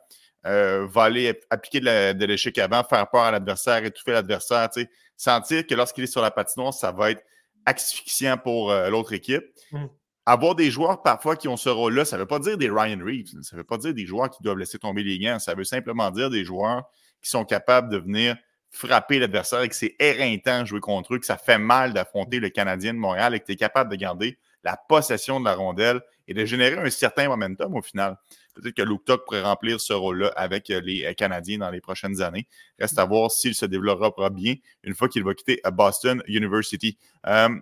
euh, 0.45 0.87
va 0.87 1.05
aller 1.05 1.29
ap- 1.29 1.39
appliquer 1.49 1.81
de 1.81 2.25
l'échec 2.27 2.59
avant, 2.59 2.85
faire 2.85 3.09
peur 3.09 3.23
à 3.23 3.31
l'adversaire, 3.31 3.83
étouffer 3.87 4.13
l'adversaire, 4.13 4.69
sentir 5.17 5.67
que 5.67 5.75
lorsqu'il 5.75 6.05
est 6.05 6.09
sur 6.09 6.21
la 6.21 6.31
patinoire, 6.31 6.75
ça 6.75 6.93
va 6.93 7.13
être 7.13 7.25
asphyxiant 7.65 8.37
pour 8.37 8.71
euh, 8.71 8.91
l'autre 8.91 9.15
équipe. 9.15 9.45
Mm. 9.73 9.87
Avoir 10.27 10.57
des 10.57 10.71
joueurs 10.71 11.03
parfois 11.03 11.37
qui 11.37 11.49
ont 11.49 11.57
ce 11.57 11.71
rôle-là, 11.71 12.05
ça 12.05 12.17
ne 12.17 12.21
veut 12.21 12.29
pas 12.29 12.39
dire 12.39 12.59
des 12.59 12.69
Ryan 12.69 12.99
Reeves, 13.03 13.31
ça 13.41 13.57
ne 13.57 13.61
veut 13.63 13.65
pas 13.65 13.79
dire 13.79 13.95
des 13.95 14.05
joueurs 14.05 14.29
qui 14.29 14.43
doivent 14.43 14.59
laisser 14.59 14.79
tomber 14.79 15.03
les 15.03 15.19
gants, 15.19 15.39
ça 15.39 15.55
veut 15.55 15.65
simplement 15.65 16.11
dire 16.11 16.29
des 16.29 16.45
joueurs 16.45 16.83
qui 17.23 17.31
sont 17.31 17.47
capables 17.47 17.89
de 17.89 17.97
venir 17.97 18.37
frapper 18.71 19.19
l'adversaire 19.19 19.63
et 19.63 19.69
que 19.69 19.75
c'est 19.75 19.97
éreintant 19.99 20.63
de 20.63 20.67
jouer 20.67 20.81
contre 20.81 21.15
eux, 21.15 21.19
que 21.19 21.27
ça 21.27 21.39
fait 21.39 21.59
mal 21.59 21.93
d'affronter 21.93 22.41
le 22.41 22.51
Canadien 22.51 22.95
de 22.95 22.99
Montréal 22.99 23.35
et 23.35 23.41
que 23.41 23.47
tu 23.47 23.53
es 23.53 23.57
capable 23.57 23.91
de 23.91 23.97
garder 23.97 24.39
la 24.65 24.77
possession 24.77 25.41
de 25.41 25.45
la 25.45 25.55
rondelle 25.55 26.01
et 26.27 26.35
de 26.35 26.45
générer 26.45 26.77
un 26.77 26.91
certain 26.91 27.29
momentum 27.29 27.75
au 27.75 27.83
final. 27.83 28.17
Peut-être 28.55 28.75
que 28.75 28.83
Luke 28.83 29.05
Tuck 29.05 29.25
pourrait 29.25 29.43
remplir 29.43 29.81
ce 29.81 29.93
rôle-là 29.93 30.33
avec 30.37 30.71
euh, 30.71 30.81
les 30.81 31.05
euh, 31.05 31.13
Canadiens 31.15 31.59
dans 31.59 31.71
les 31.71 31.81
prochaines 31.81 32.21
années. 32.21 32.49
Reste 32.79 32.99
à 32.99 33.05
voir 33.05 33.31
s'il 33.31 33.55
se 33.55 33.67
développera 33.67 34.31
bien 34.31 34.57
une 34.83 34.95
fois 34.95 35.09
qu'il 35.09 35.23
va 35.25 35.35
quitter 35.35 35.61
euh, 35.65 35.71
Boston 35.71 36.23
University. 36.27 36.99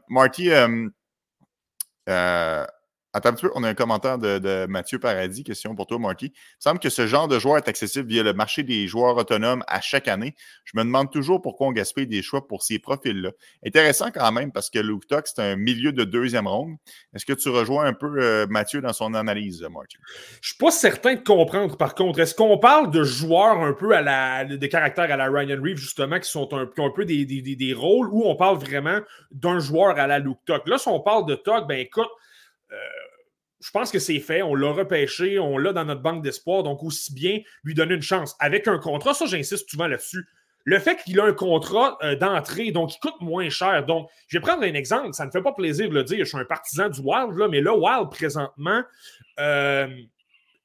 Marty, 0.09 0.51
attends 3.17 3.31
un 3.31 3.33
petit 3.33 3.47
peu, 3.47 3.53
on 3.55 3.65
a 3.65 3.69
un 3.69 3.75
commentaire 3.75 4.19
de, 4.19 4.67
Mathieu 4.67 4.99
Paradis. 4.99 5.43
Question 5.43 5.75
pour 5.75 5.87
toi, 5.87 5.99
Marty. 5.99 6.27
Il 6.27 6.33
semble 6.59 6.79
que 6.79 6.91
ce 6.91 7.07
genre 7.07 7.29
de 7.29 7.39
joueur 7.39 7.57
est 7.57 7.69
accessible 7.69 8.09
via 8.09 8.23
le 8.23 8.33
marché 8.33 8.63
des 8.63 8.87
joueurs 8.87 9.17
autonomes 9.17 9.65
à 9.67 9.81
chaque 9.81 10.09
année. 10.09 10.35
Je 10.65 10.73
me 10.79 10.85
demande 10.85 11.11
toujours 11.11 11.41
pourquoi 11.41 11.69
on 11.69 11.73
gaspille 11.73 12.07
des 12.07 12.23
choix 12.23 12.47
pour 12.47 12.63
ces 12.63 12.79
profils-là. 12.79 13.31
Intéressant 13.67 14.11
quand 14.11 14.31
même 14.33 14.53
parce 14.53 14.71
que 14.71 14.79
Luke 14.79 15.07
Tuck, 15.07 15.27
c'est 15.27 15.41
un 15.41 15.57
milieu 15.57 15.93
de 15.93 16.05
deuxième 16.05 16.47
ronde. 16.47 16.77
Est-ce 17.15 17.25
que 17.25 17.33
tu 17.33 17.49
rejoins 17.49 17.87
un 17.87 17.93
peu 17.95 18.17
euh, 18.19 18.47
Mathieu 18.49 18.81
dans 18.81 18.93
son 18.93 19.15
analyse, 19.15 19.63
Marty? 19.63 19.97
Je 20.43 20.49
suis 20.49 20.59
pas 20.59 20.71
certain 20.71 21.15
de 21.15 21.21
comprendre, 21.21 21.77
par 21.77 21.95
contre. 21.95 22.21
Est-ce 22.21 22.35
qu'on 22.35 22.59
parle 22.59 22.91
de 22.91 23.03
joueurs 23.03 23.61
un 23.63 23.73
peu 23.73 23.93
à 23.93 24.03
la, 24.03 24.45
de 24.45 24.67
caractère 24.67 25.11
à 25.11 25.17
la 25.17 25.29
Ryan 25.31 25.59
Reeves, 25.63 25.79
justement, 25.79 26.21
qui, 26.21 26.31
sont 26.31 26.49
un, 26.53 26.67
peu 26.95 27.05
des, 27.05 27.25
des- 27.25 27.43
des- 27.43 27.57
des 27.57 27.73
rôles, 27.73 28.09
ou 28.13 28.25
on 28.27 28.37
parle 28.37 28.59
vraiment 28.59 29.01
d'un 29.31 29.59
joueur 29.59 29.99
à 29.99 30.07
la 30.07 30.19
Luke 30.19 30.39
Tuck? 30.45 30.67
Là, 30.69 30.79
si 30.79 30.89
on 30.89 31.01
parle 31.01 31.27
de 31.27 31.35
Tuck, 31.35 31.67
ben 31.67 31.79
écoute, 31.79 32.09
je 33.61 33.71
pense 33.71 33.91
que 33.91 33.99
c'est 33.99 34.21
fait. 34.21 34.43
On 34.43 34.55
l'a 34.55 34.71
repêché, 34.71 35.39
on 35.39 35.59
l'a 35.59 35.73
dans 35.73 35.85
notre 35.85 36.03
banque 36.03 36.23
d'espoir, 36.23 36.63
donc 36.63 36.83
aussi 36.83 37.13
bien 37.13 37.41
lui 37.65 37.75
donner 37.75 37.95
une 37.95 38.03
chance. 38.03 38.37
Avec 38.39 38.69
un 38.69 38.79
contrat, 38.79 39.15
ça, 39.15 39.27
j'insiste 39.27 39.69
souvent 39.69 39.89
là-dessus. 39.89 40.27
Le 40.65 40.81
fait 40.81 40.97
qu'il 41.05 41.19
a 41.21 41.25
un 41.25 41.33
contrat 41.33 41.97
euh, 42.03 42.17
d'entrée, 42.17 42.73
donc 42.73 42.95
il 42.95 42.99
coûte 42.99 43.21
moins 43.21 43.49
cher. 43.49 43.87
Donc, 43.87 44.11
je 44.27 44.37
vais 44.37 44.43
prendre 44.43 44.65
un 44.65 44.75
exemple. 44.75 45.13
Ça 45.15 45.23
ne 45.23 45.29
me 45.29 45.33
fait 45.33 45.43
pas 45.43 45.53
plaisir 45.53 45.89
de 45.89 45.95
le 45.95 46.03
dire. 46.03 46.19
Je 46.19 46.25
suis 46.25 46.39
un 46.39 46.45
partisan 46.45 46.89
du 46.89 47.01
Wild, 47.01 47.37
là, 47.37 47.49
mais 47.49 47.61
là, 47.61 47.73
Wild, 47.73 48.11
présentement, 48.11 48.83
euh, 49.39 49.87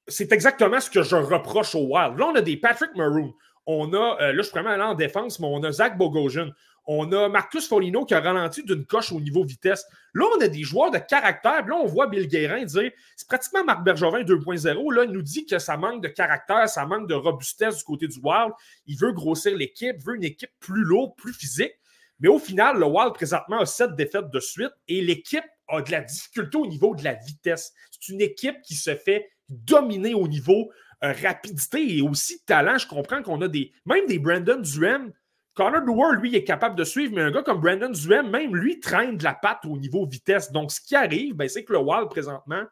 c'est 0.08 0.32
exactement 0.32 0.80
ce 0.80 0.90
que 0.90 1.04
je 1.04 1.16
reproche 1.16 1.76
au 1.76 1.86
Wild. 1.86 2.18
Là, 2.18 2.26
on 2.26 2.36
a 2.36 2.42
des 2.42 2.58
Patrick 2.58 2.96
Maroon. 2.96 3.32
On 3.68 3.94
a, 3.94 4.18
euh, 4.22 4.34
là, 4.34 4.38
je 4.38 4.42
suis 4.42 4.52
vraiment 4.52 4.72
allé 4.72 4.82
en 4.82 4.96
défense, 4.96 5.40
mais 5.40 5.48
on 5.48 5.64
a 5.64 5.72
Zach 5.72 6.00
Bogosian. 6.00 6.50
On 6.86 7.12
a 7.12 7.30
Marcus 7.30 7.68
Folino 7.68 8.06
qui 8.06 8.14
a 8.14 8.20
ralenti 8.20 8.64
d'une 8.64 8.86
coche 8.86 9.12
au 9.12 9.22
niveau 9.22 9.44
vitesse. 9.44 9.86
Là, 10.14 10.26
on 10.36 10.42
a 10.42 10.48
des 10.48 10.64
joueurs 10.64 10.92
de 10.92 10.98
caractère. 10.98 11.66
Là, 11.68 11.76
on 11.76 11.86
voit 11.86 12.08
Bill 12.08 12.28
Guérin 12.28 12.66
dire 12.66 12.92
c'est 13.16 13.28
pratiquement 13.28 13.64
Marc 13.64 13.84
Bergevin 13.84 14.24
2.0. 14.24 14.94
Là, 14.94 15.04
il 15.04 15.12
nous 15.12 15.22
dit 15.22 15.46
que 15.46 15.60
ça 15.60 15.78
manque 15.78 16.02
de 16.02 16.08
caractère, 16.08 16.68
ça 16.68 16.86
manque 16.86 17.08
de 17.08 17.14
robustesse 17.14 17.78
du 17.78 17.84
côté 17.84 18.08
du 18.08 18.20
Wild. 18.22 18.54
Il 18.88 18.98
veut 18.98 19.12
grossir 19.12 19.56
l'équipe, 19.56 19.96
veut 20.04 20.16
une 20.16 20.24
équipe 20.24 20.52
plus 20.60 20.84
lourde, 20.84 21.12
plus 21.18 21.34
physique. 21.34 21.74
Mais 22.20 22.30
au 22.30 22.40
final, 22.40 22.78
le 22.78 22.86
Wild 22.86 23.14
présentement 23.14 23.60
a 23.60 23.66
sept 23.66 23.96
défaites 23.96 24.30
de 24.30 24.40
suite 24.40 24.72
et 24.88 25.02
l'équipe 25.02 25.44
a 25.68 25.82
de 25.82 25.92
la 25.92 26.02
difficulté 26.02 26.58
au 26.58 26.68
niveau 26.68 26.96
de 26.96 27.04
la 27.04 27.14
vitesse. 27.14 27.74
C'est 27.92 28.12
une 28.12 28.22
équipe 28.22 28.62
qui 28.64 28.76
se 28.76 28.96
fait 28.96 29.30
dominer 29.50 30.14
au 30.14 30.28
niveau 30.28 30.72
euh, 31.04 31.14
rapidité 31.24 31.98
et 31.98 32.02
aussi 32.02 32.44
talent. 32.46 32.78
Je 32.78 32.88
comprends 32.88 33.24
qu'on 33.24 33.42
a 33.42 33.48
des. 33.48 33.72
Même 33.86 34.06
des 34.06 34.20
Brandon 34.20 34.60
Duhem. 34.60 35.12
Connor 35.54 35.82
Dewar, 35.82 36.12
lui, 36.14 36.36
est 36.36 36.44
capable 36.44 36.76
de 36.76 36.84
suivre, 36.84 37.14
mais 37.16 37.22
un 37.22 37.32
gars 37.32 37.44
comme 37.44 37.60
Brandon 37.60 37.90
Duhem, 37.90 38.30
même 38.30 38.56
lui, 38.56 38.80
traîne 38.80 39.18
de 39.18 39.24
la 39.24 39.34
patte 39.34 39.66
au 39.66 39.78
niveau 39.78 40.06
vitesse. 40.06 40.52
Donc, 40.52 40.72
ce 40.72 40.80
qui 40.80 40.96
arrive, 40.96 41.36
ben, 41.36 41.50
c'est 41.50 41.64
que 41.66 41.74
le 41.74 41.80
Wild, 41.80 42.10
présentement, 42.10 42.64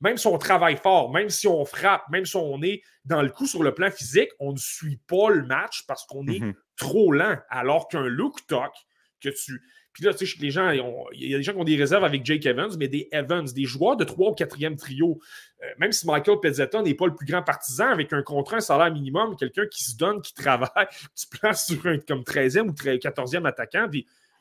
même 0.00 0.16
si 0.16 0.28
on 0.28 0.38
travaille 0.38 0.76
fort, 0.76 1.10
même 1.12 1.28
si 1.28 1.48
on 1.48 1.64
frappe, 1.64 2.04
même 2.10 2.24
si 2.24 2.36
on 2.36 2.62
est 2.62 2.80
dans 3.04 3.22
le 3.22 3.30
coup 3.30 3.46
sur 3.46 3.64
le 3.64 3.74
plan 3.74 3.90
physique, 3.90 4.28
on 4.38 4.52
ne 4.52 4.56
suit 4.58 5.00
pas 5.08 5.30
le 5.30 5.44
match 5.44 5.84
parce 5.88 6.06
qu'on 6.06 6.26
est 6.28 6.38
Mhm. 6.38 6.54
trop 6.76 7.10
lent. 7.12 7.36
Alors 7.50 7.88
qu'un 7.88 8.06
look 8.06 8.46
talk 8.46 8.72
que 9.20 9.30
tu. 9.30 9.60
Puis 9.98 10.06
là, 10.06 10.14
tu 10.14 10.28
sais, 10.28 10.36
les 10.40 10.52
gens, 10.52 10.70
il 10.70 11.28
y 11.28 11.34
a 11.34 11.38
des 11.38 11.42
gens 11.42 11.54
qui 11.54 11.58
ont 11.58 11.64
des 11.64 11.74
réserves 11.74 12.04
avec 12.04 12.24
Jake 12.24 12.46
Evans, 12.46 12.70
mais 12.78 12.86
des 12.86 13.08
Evans, 13.10 13.44
des 13.44 13.64
joueurs 13.64 13.96
de 13.96 14.04
3 14.04 14.30
ou 14.30 14.32
4e 14.32 14.76
trio. 14.76 15.18
Euh, 15.60 15.66
même 15.78 15.90
si 15.90 16.06
Michael 16.06 16.38
Pezzetta 16.40 16.80
n'est 16.82 16.94
pas 16.94 17.06
le 17.06 17.16
plus 17.16 17.26
grand 17.26 17.42
partisan, 17.42 17.88
avec 17.88 18.12
un 18.12 18.22
contrat, 18.22 18.58
un 18.58 18.60
salaire 18.60 18.92
minimum, 18.92 19.34
quelqu'un 19.34 19.66
qui 19.66 19.82
se 19.82 19.96
donne, 19.96 20.22
qui 20.22 20.32
travaille, 20.34 20.86
tu 21.16 21.26
places 21.36 21.66
sur 21.66 21.84
un 21.86 21.98
comme 21.98 22.20
13e 22.20 22.68
ou 22.68 22.72
13 22.72 23.00
14e 23.00 23.44
attaquant. 23.44 23.88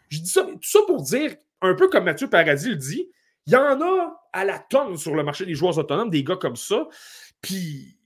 Je 0.09 0.19
dis 0.19 0.29
ça, 0.29 0.43
tout 0.43 0.59
ça 0.61 0.79
pour 0.85 1.01
dire, 1.01 1.35
un 1.63 1.73
peu 1.73 1.89
comme 1.89 2.03
Mathieu 2.03 2.29
Paradis 2.29 2.69
le 2.69 2.75
dit, 2.75 3.09
il 3.47 3.53
y 3.53 3.55
en 3.55 3.81
a 3.81 4.21
à 4.33 4.45
la 4.45 4.59
tonne 4.59 4.95
sur 4.95 5.15
le 5.15 5.23
marché 5.23 5.47
des 5.47 5.55
joueurs 5.55 5.75
autonomes, 5.79 6.11
des 6.11 6.23
gars 6.23 6.35
comme 6.35 6.55
ça. 6.55 6.87
Puis, 7.41 7.96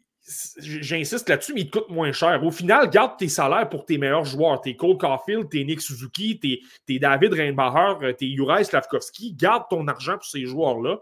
j'insiste 0.58 1.30
là-dessus, 1.30 1.54
mais 1.54 1.62
ils 1.62 1.70
te 1.70 1.80
coûtent 1.80 1.89
moins 1.89 2.12
cher. 2.12 2.44
Au 2.44 2.52
final, 2.52 2.89
garde 2.89 3.17
tes 3.17 3.28
salaires 3.28 3.70
pour 3.70 3.86
tes 3.86 3.98
meilleurs 3.98 4.26
joueurs. 4.26 4.62
Tes 4.62 4.76
Cole 4.76 4.98
Caulfield, 4.98 5.50
tes 5.50 5.63
Nick 5.63 5.82
Suzuki, 5.82 6.39
tes, 6.39 6.62
tes 6.86 7.00
David 7.00 7.34
Reinbacher, 7.34 8.06
euh, 8.06 8.13
tes 8.13 8.34
Juraj 8.34 8.65
Slavkovski. 8.65 9.34
Garde 9.34 9.63
ton 9.70 9.88
argent 9.88 10.13
pour 10.13 10.26
ces 10.26 10.46
joueurs-là. 10.46 11.00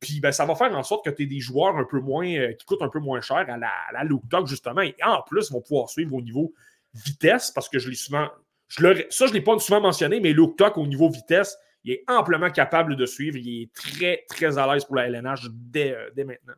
Puis 0.00 0.20
ben, 0.20 0.32
ça 0.32 0.46
va 0.46 0.54
faire 0.54 0.74
en 0.74 0.82
sorte 0.82 1.04
que 1.04 1.10
tu 1.10 1.22
aies 1.22 1.26
des 1.26 1.40
joueurs 1.40 1.76
un 1.76 1.84
peu 1.84 2.00
moins 2.00 2.26
euh, 2.26 2.52
qui 2.54 2.64
coûtent 2.64 2.82
un 2.82 2.88
peu 2.88 3.00
moins 3.00 3.20
cher 3.20 3.36
à 3.36 3.56
la, 3.56 3.68
à 3.88 3.92
la 3.92 4.04
Luke 4.04 4.26
Dog, 4.28 4.46
justement. 4.46 4.80
Et 4.80 4.94
en 5.04 5.22
plus, 5.22 5.48
ils 5.50 5.52
vont 5.52 5.60
pouvoir 5.60 5.90
suivre 5.90 6.14
au 6.14 6.22
niveau 6.22 6.52
vitesse, 6.94 7.50
parce 7.50 7.68
que 7.68 7.78
je 7.78 7.88
l'ai 7.88 7.96
souvent. 7.96 8.28
Je 8.68 9.04
ça, 9.10 9.26
je 9.26 9.30
ne 9.30 9.34
l'ai 9.34 9.42
pas 9.42 9.58
souvent 9.58 9.80
mentionné, 9.80 10.20
mais 10.20 10.32
Luke 10.32 10.56
Tuck, 10.56 10.78
au 10.78 10.86
niveau 10.86 11.10
vitesse, 11.10 11.56
il 11.84 11.92
est 11.92 12.04
amplement 12.08 12.50
capable 12.50 12.96
de 12.96 13.04
suivre. 13.06 13.36
Il 13.36 13.62
est 13.62 13.72
très, 13.72 14.24
très 14.28 14.58
à 14.58 14.72
l'aise 14.72 14.84
pour 14.84 14.96
la 14.96 15.08
LNH 15.08 15.48
dès, 15.50 15.92
euh, 15.92 16.10
dès 16.14 16.24
maintenant. 16.24 16.54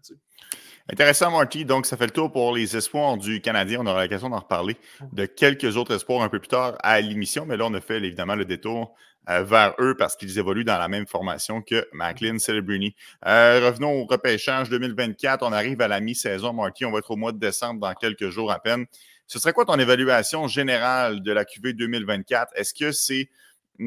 Intéressant, 0.91 1.31
Marty. 1.31 1.65
Donc, 1.65 1.87
ça 1.87 1.97
fait 1.97 2.07
le 2.07 2.11
tour 2.11 2.33
pour 2.33 2.55
les 2.55 2.77
espoirs 2.77 3.17
du 3.17 3.41
Canadien. 3.41 3.81
On 3.83 3.87
aura 3.87 4.03
l'occasion 4.03 4.29
d'en 4.29 4.41
reparler 4.41 4.77
de 5.13 5.27
quelques 5.27 5.77
autres 5.77 5.95
espoirs 5.95 6.23
un 6.23 6.29
peu 6.29 6.41
plus 6.41 6.49
tard 6.49 6.77
à 6.83 7.01
l'émission, 7.01 7.47
mais 7.47 7.57
là, 7.57 7.67
on 7.67 7.75
a 7.75 7.81
fait 7.81 7.99
évidemment 7.99 8.35
le 8.35 8.45
détour 8.45 8.95
euh, 9.31 9.45
vers 9.45 9.75
eux 9.79 9.95
parce 9.97 10.17
qu'ils 10.17 10.39
évoluent 10.41 10.65
dans 10.65 10.79
la 10.79 10.89
même 10.89 11.07
formation 11.07 11.63
que 11.63 11.87
Macklin 11.93 12.39
Celebrini. 12.39 12.97
Euh, 13.27 13.61
revenons 13.65 13.93
au 13.93 14.07
repêchage 14.07 14.69
2024. 14.71 15.45
On 15.47 15.53
arrive 15.53 15.81
à 15.81 15.89
la 15.89 16.01
mi-saison, 16.01 16.53
Marty. 16.53 16.85
On 16.85 16.91
va 16.91 16.99
être 16.99 17.13
au 17.13 17.17
mois 17.17 17.31
de 17.31 17.39
décembre 17.39 17.79
dans 17.79 17.95
quelques 17.95 18.31
jours 18.31 18.51
à 18.51 18.61
peine. 18.61 18.87
Ce 19.29 19.39
serait 19.39 19.53
quoi 19.53 19.65
ton 19.65 19.79
évaluation 19.79 20.49
générale 20.49 21.23
de 21.23 21.33
la 21.33 21.45
QV 21.45 21.75
2024? 21.75 22.53
Est-ce 22.57 22.75
que 22.75 22.91
c'est, 22.91 23.31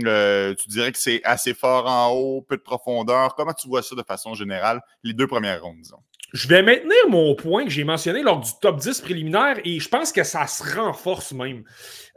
euh, 0.05 0.55
tu 0.55 0.69
dirais 0.69 0.93
que 0.93 0.97
c'est 0.97 1.21
assez 1.25 1.53
fort 1.53 1.85
en 1.87 2.11
haut, 2.11 2.41
peu 2.41 2.55
de 2.55 2.61
profondeur? 2.61 3.35
Comment 3.35 3.53
tu 3.53 3.67
vois 3.67 3.83
ça 3.83 3.95
de 3.95 4.03
façon 4.03 4.33
générale, 4.33 4.81
les 5.03 5.13
deux 5.13 5.27
premières 5.27 5.61
rondes, 5.61 5.81
disons? 5.81 5.99
Je 6.33 6.47
vais 6.47 6.61
maintenir 6.63 7.09
mon 7.09 7.35
point 7.35 7.63
que 7.63 7.69
j'ai 7.69 7.83
mentionné 7.83 8.21
lors 8.21 8.39
du 8.39 8.49
top 8.61 8.77
10 8.77 9.01
préliminaire 9.01 9.57
et 9.63 9.79
je 9.79 9.87
pense 9.87 10.11
que 10.11 10.23
ça 10.23 10.47
se 10.47 10.75
renforce 10.75 11.31
même. 11.31 11.63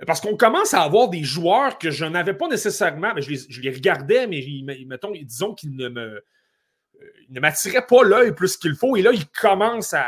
Parce 0.06 0.20
qu'on 0.20 0.36
commence 0.36 0.74
à 0.74 0.82
avoir 0.82 1.08
des 1.08 1.22
joueurs 1.22 1.78
que 1.78 1.90
je 1.90 2.04
n'avais 2.04 2.34
pas 2.34 2.48
nécessairement, 2.48 3.12
mais 3.14 3.22
je 3.22 3.60
les, 3.60 3.70
regardais, 3.70 4.26
mais 4.26 4.44
mettons, 4.86 5.12
disons 5.12 5.54
qu'ils 5.54 5.76
ne 5.76 5.88
me 5.88 6.22
m'attiraient 7.30 7.86
pas 7.86 8.02
l'œil 8.02 8.34
plus 8.34 8.56
qu'il 8.56 8.74
faut. 8.74 8.96
Et 8.96 9.02
là, 9.02 9.10
ils 9.12 9.26
commencent 9.26 9.94
à, 9.94 10.06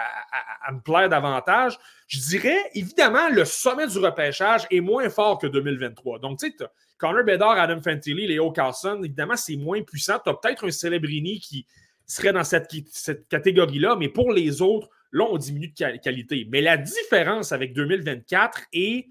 me 0.73 0.81
plaire 0.81 1.09
davantage. 1.09 1.79
Je 2.07 2.19
dirais, 2.21 2.59
évidemment, 2.75 3.29
le 3.29 3.45
sommet 3.45 3.87
du 3.87 3.99
repêchage 3.99 4.67
est 4.71 4.81
moins 4.81 5.09
fort 5.09 5.39
que 5.39 5.47
2023. 5.47 6.19
Donc, 6.19 6.39
tu 6.39 6.51
sais, 6.51 6.67
Connor 6.99 7.25
Bedard, 7.25 7.59
Adam 7.59 7.81
Fantilli, 7.81 8.27
Léo 8.27 8.51
Carlson, 8.53 9.01
évidemment, 9.03 9.37
c'est 9.37 9.57
moins 9.57 9.83
puissant. 9.83 10.19
Tu 10.23 10.31
as 10.31 10.35
peut-être 10.35 10.67
un 10.67 10.71
Celebrini 10.71 11.41
qui, 11.41 11.67
serait 12.11 12.33
dans 12.33 12.45
cette, 12.45 12.71
cette 12.91 13.29
catégorie-là, 13.29 13.97
mais 13.99 14.09
pour 14.09 14.33
les 14.33 14.63
autres, 14.63 14.89
là, 15.13 15.27
on 15.31 15.37
diminue 15.37 15.69
de 15.69 15.75
qual- 15.75 16.01
qualité. 16.01 16.47
Mais 16.51 16.61
la 16.61 16.77
différence 16.77 17.53
avec 17.53 17.73
2024 17.73 18.63
est, 18.73 19.07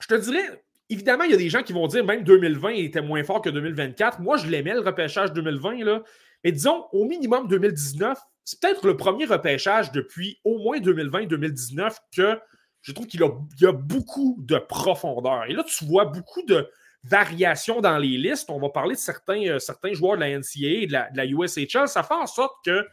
je 0.00 0.06
te 0.06 0.14
dirais, 0.14 0.64
évidemment, 0.90 1.24
il 1.24 1.30
y 1.30 1.34
a 1.34 1.38
des 1.38 1.50
gens 1.50 1.62
qui 1.62 1.72
vont 1.72 1.86
dire 1.86 2.04
même 2.04 2.24
2020 2.24 2.70
était 2.70 3.02
moins 3.02 3.22
fort 3.24 3.42
que 3.42 3.50
2024. 3.50 4.20
Moi, 4.20 4.36
je 4.36 4.48
l'aimais, 4.48 4.74
le 4.74 4.80
repêchage 4.80 5.32
2020, 5.32 5.84
là. 5.84 6.02
Mais 6.44 6.52
disons, 6.52 6.86
au 6.92 7.04
minimum 7.04 7.48
2019, 7.48 8.18
c'est 8.44 8.60
peut-être 8.60 8.86
le 8.86 8.96
premier 8.96 9.26
repêchage 9.26 9.92
depuis 9.92 10.38
au 10.44 10.58
moins 10.58 10.78
2020-2019 10.78 11.96
que 12.16 12.38
je 12.80 12.92
trouve 12.92 13.06
qu'il 13.06 13.22
a, 13.22 13.28
il 13.60 13.66
a 13.66 13.72
beaucoup 13.72 14.36
de 14.40 14.56
profondeur. 14.56 15.44
Et 15.48 15.52
là, 15.52 15.64
tu 15.64 15.84
vois 15.84 16.06
beaucoup 16.06 16.42
de 16.42 16.70
variations 17.08 17.80
dans 17.80 17.98
les 17.98 18.16
listes. 18.18 18.50
On 18.50 18.58
va 18.58 18.68
parler 18.68 18.94
de 18.94 19.00
certains, 19.00 19.44
euh, 19.46 19.58
certains 19.58 19.92
joueurs 19.92 20.16
de 20.16 20.20
la 20.20 20.30
NCAA 20.30 20.82
et 20.82 20.86
de 20.86 20.92
la, 20.92 21.10
de 21.10 21.22
USHL. 21.22 21.88
Ça 21.88 22.02
fait 22.02 22.14
en 22.14 22.26
sorte 22.26 22.64
que 22.64 22.86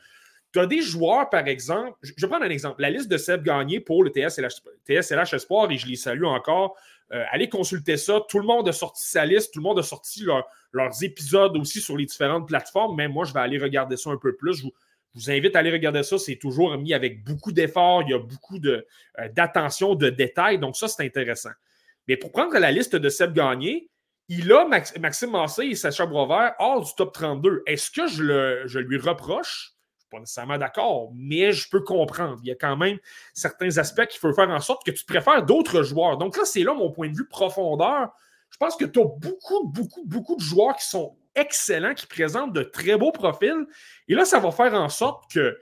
tu 0.53 0.59
as 0.59 0.65
des 0.67 0.81
joueurs, 0.81 1.29
par 1.29 1.47
exemple, 1.47 1.97
je 2.01 2.13
vais 2.17 2.27
prendre 2.29 2.45
un 2.45 2.49
exemple. 2.49 2.81
La 2.81 2.89
liste 2.89 3.09
de 3.09 3.17
Seb 3.17 3.43
Gagné 3.43 3.81
pour 3.81 4.03
le 4.03 4.09
TSLH, 4.09 5.33
Espoir, 5.33 5.69
et 5.69 5.77
je 5.77 5.85
les 5.85 5.97
salue 5.97 6.23
encore. 6.23 6.77
Euh, 7.11 7.23
allez 7.31 7.49
consulter 7.49 7.97
ça. 7.97 8.21
Tout 8.29 8.39
le 8.39 8.45
monde 8.45 8.67
a 8.69 8.71
sorti 8.71 9.05
sa 9.05 9.25
liste, 9.25 9.53
tout 9.53 9.59
le 9.59 9.63
monde 9.63 9.79
a 9.79 9.83
sorti 9.83 10.23
leur- 10.23 10.47
leurs 10.71 11.03
épisodes 11.03 11.55
aussi 11.57 11.81
sur 11.81 11.97
les 11.97 12.05
différentes 12.05 12.47
plateformes. 12.47 12.95
Mais 12.95 13.07
moi, 13.07 13.25
je 13.25 13.33
vais 13.33 13.41
aller 13.41 13.57
regarder 13.57 13.97
ça 13.97 14.09
un 14.11 14.17
peu 14.17 14.35
plus. 14.35 14.55
Je 14.57 14.63
vous, 14.63 15.29
invite 15.29 15.55
à 15.55 15.59
aller 15.59 15.71
regarder 15.71 16.03
ça. 16.03 16.17
C'est 16.17 16.37
toujours 16.37 16.77
mis 16.77 16.93
avec 16.93 17.23
beaucoup 17.23 17.51
d'efforts. 17.51 18.03
Il 18.03 18.11
y 18.11 18.13
a 18.13 18.19
beaucoup 18.19 18.57
de, 18.57 18.85
euh, 19.19 19.29
d'attention, 19.29 19.93
de 19.95 20.09
détails. 20.09 20.57
Donc, 20.57 20.77
ça, 20.77 20.87
c'est 20.87 21.03
intéressant. 21.05 21.51
Mais 22.07 22.17
pour 22.17 22.31
prendre 22.31 22.57
la 22.57 22.71
liste 22.71 22.95
de 22.95 23.09
Seb 23.09 23.33
Gagné, 23.33 23.89
il 24.27 24.51
a 24.51 24.65
Max- 24.65 24.97
Maxime 24.97 25.31
Massé 25.31 25.63
et 25.65 25.75
Sacha 25.75 26.05
Boisvert 26.05 26.53
hors 26.59 26.83
du 26.83 26.91
top 26.95 27.13
32. 27.13 27.63
Est-ce 27.65 27.91
que 27.91 28.07
je, 28.07 28.23
le, 28.23 28.63
je 28.67 28.79
lui 28.79 28.97
reproche? 28.97 29.71
Je 29.71 29.97
ne 29.97 29.99
suis 29.99 30.09
pas 30.11 30.19
nécessairement 30.19 30.57
d'accord, 30.57 31.11
mais 31.15 31.51
je 31.51 31.69
peux 31.69 31.81
comprendre. 31.81 32.39
Il 32.43 32.47
y 32.47 32.51
a 32.51 32.55
quand 32.55 32.77
même 32.77 32.97
certains 33.33 33.77
aspects 33.77 34.05
qui 34.07 34.19
peuvent 34.19 34.33
faire 34.35 34.49
en 34.49 34.59
sorte 34.59 34.85
que 34.85 34.91
tu 34.91 35.05
préfères 35.05 35.43
d'autres 35.43 35.83
joueurs. 35.83 36.17
Donc 36.17 36.37
là, 36.37 36.45
c'est 36.45 36.63
là 36.63 36.73
mon 36.73 36.91
point 36.91 37.09
de 37.09 37.15
vue 37.15 37.27
profondeur. 37.27 38.09
Je 38.49 38.57
pense 38.57 38.75
que 38.75 38.85
tu 38.85 38.99
as 38.99 39.05
beaucoup, 39.05 39.67
beaucoup, 39.67 40.03
beaucoup 40.05 40.35
de 40.35 40.41
joueurs 40.41 40.75
qui 40.77 40.85
sont 40.85 41.17
excellents, 41.35 41.93
qui 41.93 42.07
présentent 42.07 42.53
de 42.53 42.63
très 42.63 42.97
beaux 42.97 43.11
profils. 43.11 43.65
Et 44.07 44.15
là, 44.15 44.25
ça 44.25 44.39
va 44.39 44.51
faire 44.51 44.73
en 44.73 44.89
sorte 44.89 45.29
que. 45.31 45.57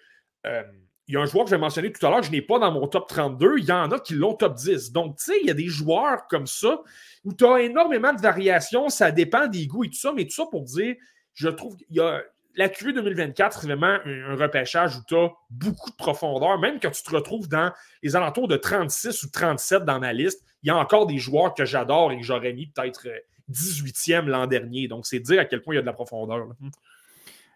euh, 0.46 0.64
il 1.08 1.16
y 1.16 1.18
a 1.18 1.22
un 1.22 1.26
joueur 1.26 1.46
que 1.46 1.50
j'ai 1.50 1.58
mentionné 1.58 1.92
tout 1.92 2.06
à 2.06 2.10
l'heure 2.10 2.24
je 2.24 2.32
n'ai 2.32 2.42
pas 2.42 2.60
dans 2.60 2.72
mon 2.72 2.88
top 2.88 3.08
32. 3.08 3.56
Il 3.58 3.66
y 3.66 3.72
en 3.72 3.92
a 3.92 4.00
qui 4.00 4.14
l'ont 4.14 4.34
top 4.34 4.56
10. 4.56 4.92
Donc, 4.92 5.18
tu 5.18 5.26
sais, 5.26 5.40
il 5.42 5.48
y 5.48 5.52
a 5.52 5.54
des 5.54 5.68
joueurs 5.68 6.28
comme 6.28 6.48
ça 6.48 6.82
où 7.26 7.34
tu 7.34 7.46
as 7.46 7.62
énormément 7.62 8.14
de 8.14 8.22
variations. 8.22 8.90
Ça 8.90 9.12
dépend 9.12 9.48
des 9.48 9.68
goûts 9.68 9.84
et 9.84 9.90
tout 9.90 9.98
ça. 9.98 10.14
Mais 10.14 10.26
tout 10.26 10.32
ça 10.32 10.46
pour 10.50 10.64
dire, 10.64 10.96
je 11.34 11.50
trouve 11.50 11.76
qu'il 11.76 11.88
y 11.96 12.00
a. 12.00 12.22
La 12.56 12.70
QV 12.70 12.94
2024, 12.94 13.62
c'est 13.62 13.68
vraiment 13.68 13.98
un, 14.06 14.36
repêchage 14.36 14.96
où 14.96 15.02
tu 15.08 15.16
as 15.16 15.32
beaucoup 15.50 15.90
de 15.90 15.96
profondeur. 15.96 16.60
Même 16.60 16.80
quand 16.80 16.92
tu 16.92 17.02
te 17.02 17.10
retrouves 17.10 17.50
dans 17.50 17.74
les 18.04 18.16
alentours 18.16 18.48
de 18.48 18.58
36 18.58 19.24
ou 19.24 19.32
37 19.32 19.86
dans 19.86 20.00
ma 20.00 20.14
liste, 20.14 20.46
il 20.62 20.68
y 20.68 20.70
a 20.70 20.78
encore 20.78 21.08
des 21.08 21.18
joueurs 21.18 21.56
que 21.56 21.66
j'adore 21.66 22.12
et 22.12 22.18
que 22.20 22.24
j'aurais 22.24 22.54
mis 22.54 22.68
peut-être 22.68 23.08
euh, 23.08 23.18
18e 23.52 24.28
l'an 24.28 24.46
dernier. 24.46 24.88
Donc, 24.88 25.08
c'est 25.08 25.20
dire 25.20 25.40
à 25.42 25.46
quel 25.46 25.64
point 25.64 25.74
il 25.74 25.78
y 25.78 25.80
a 25.80 25.82
de 25.82 25.88
la 25.88 25.94
profondeur. 25.94 26.48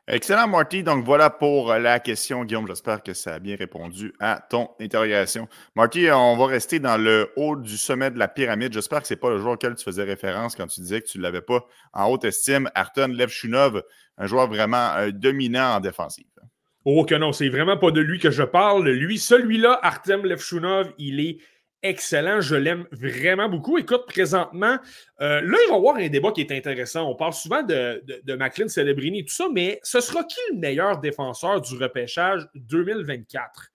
Excellent, 0.10 0.48
Marty. 0.48 0.84
Donc, 0.84 1.04
voilà 1.04 1.30
pour 1.30 1.70
euh, 1.70 1.80
la 1.80 2.00
question, 2.00 2.46
Guillaume. 2.46 2.66
J'espère 2.66 3.04
que 3.04 3.14
ça 3.14 3.34
a 3.34 3.40
bien 3.40 3.58
répondu 3.58 4.14
à 4.22 4.40
ton 4.50 4.70
interrogation. 4.80 5.50
Marty, 5.76 6.08
on 6.10 6.38
va 6.38 6.46
rester 6.46 6.80
dans 6.80 6.96
le 6.96 7.30
haut 7.36 7.58
du 7.58 7.76
sommet 7.76 8.10
de 8.10 8.18
la 8.18 8.30
pyramide. 8.30 8.72
J'espère 8.72 9.02
que 9.02 9.08
ce 9.08 9.16
n'est 9.16 9.20
pas 9.20 9.30
le 9.30 9.40
joueur 9.40 9.56
auquel 9.56 9.76
tu 9.76 9.84
faisais 9.84 10.04
référence 10.04 10.56
quand 10.56 10.68
tu 10.68 10.80
disais 10.80 11.02
que 11.02 11.08
tu 11.08 11.18
ne 11.18 11.24
l'avais 11.24 11.42
pas 11.42 11.66
en 11.92 12.10
haute 12.10 12.24
estime. 12.24 12.70
Arton 12.74 13.10
Levchunov, 13.10 13.84
un 14.18 14.28
joueur 14.28 14.48
vraiment 14.48 14.94
euh, 14.96 15.12
dominant 15.12 15.76
en 15.76 15.80
défensive. 15.82 16.26
Oh 16.86 17.04
que 17.04 17.16
non, 17.16 17.34
c'est 17.34 17.50
vraiment 17.50 17.76
pas 17.76 17.92
de 17.92 18.00
lui 18.00 18.18
que 18.18 18.32
je 18.32 18.44
parle. 18.44 18.88
Lui, 18.88 19.20
celui-là, 19.20 19.78
Artem 19.84 20.24
Levchunov, 20.24 20.94
il 20.98 21.20
est 21.20 21.40
excellent. 21.90 22.42
Je 22.42 22.56
l'aime 22.56 22.86
vraiment 22.92 23.50
beaucoup. 23.50 23.78
Écoute, 23.78 24.06
présentement, 24.08 24.78
euh, 25.22 25.42
là, 25.42 25.58
il 25.66 25.70
va 25.70 25.76
y 25.76 25.78
avoir 25.78 25.96
un 25.98 26.08
débat 26.10 26.32
qui 26.32 26.42
est 26.42 26.52
intéressant. 26.52 27.10
On 27.10 27.16
parle 27.16 27.34
souvent 27.34 27.64
de, 27.64 28.04
de, 28.06 28.22
de 28.24 28.36
McLean 28.36 28.68
Celebrini 28.68 29.20
et 29.20 29.26
tout 29.26 29.34
ça, 29.34 29.48
mais 29.54 29.80
ce 29.84 30.00
sera 30.00 30.24
qui 30.24 30.40
le 30.52 30.60
meilleur 30.60 31.00
défenseur 31.00 31.62
du 31.62 31.76
repêchage 31.78 32.48
2024? 32.56 33.72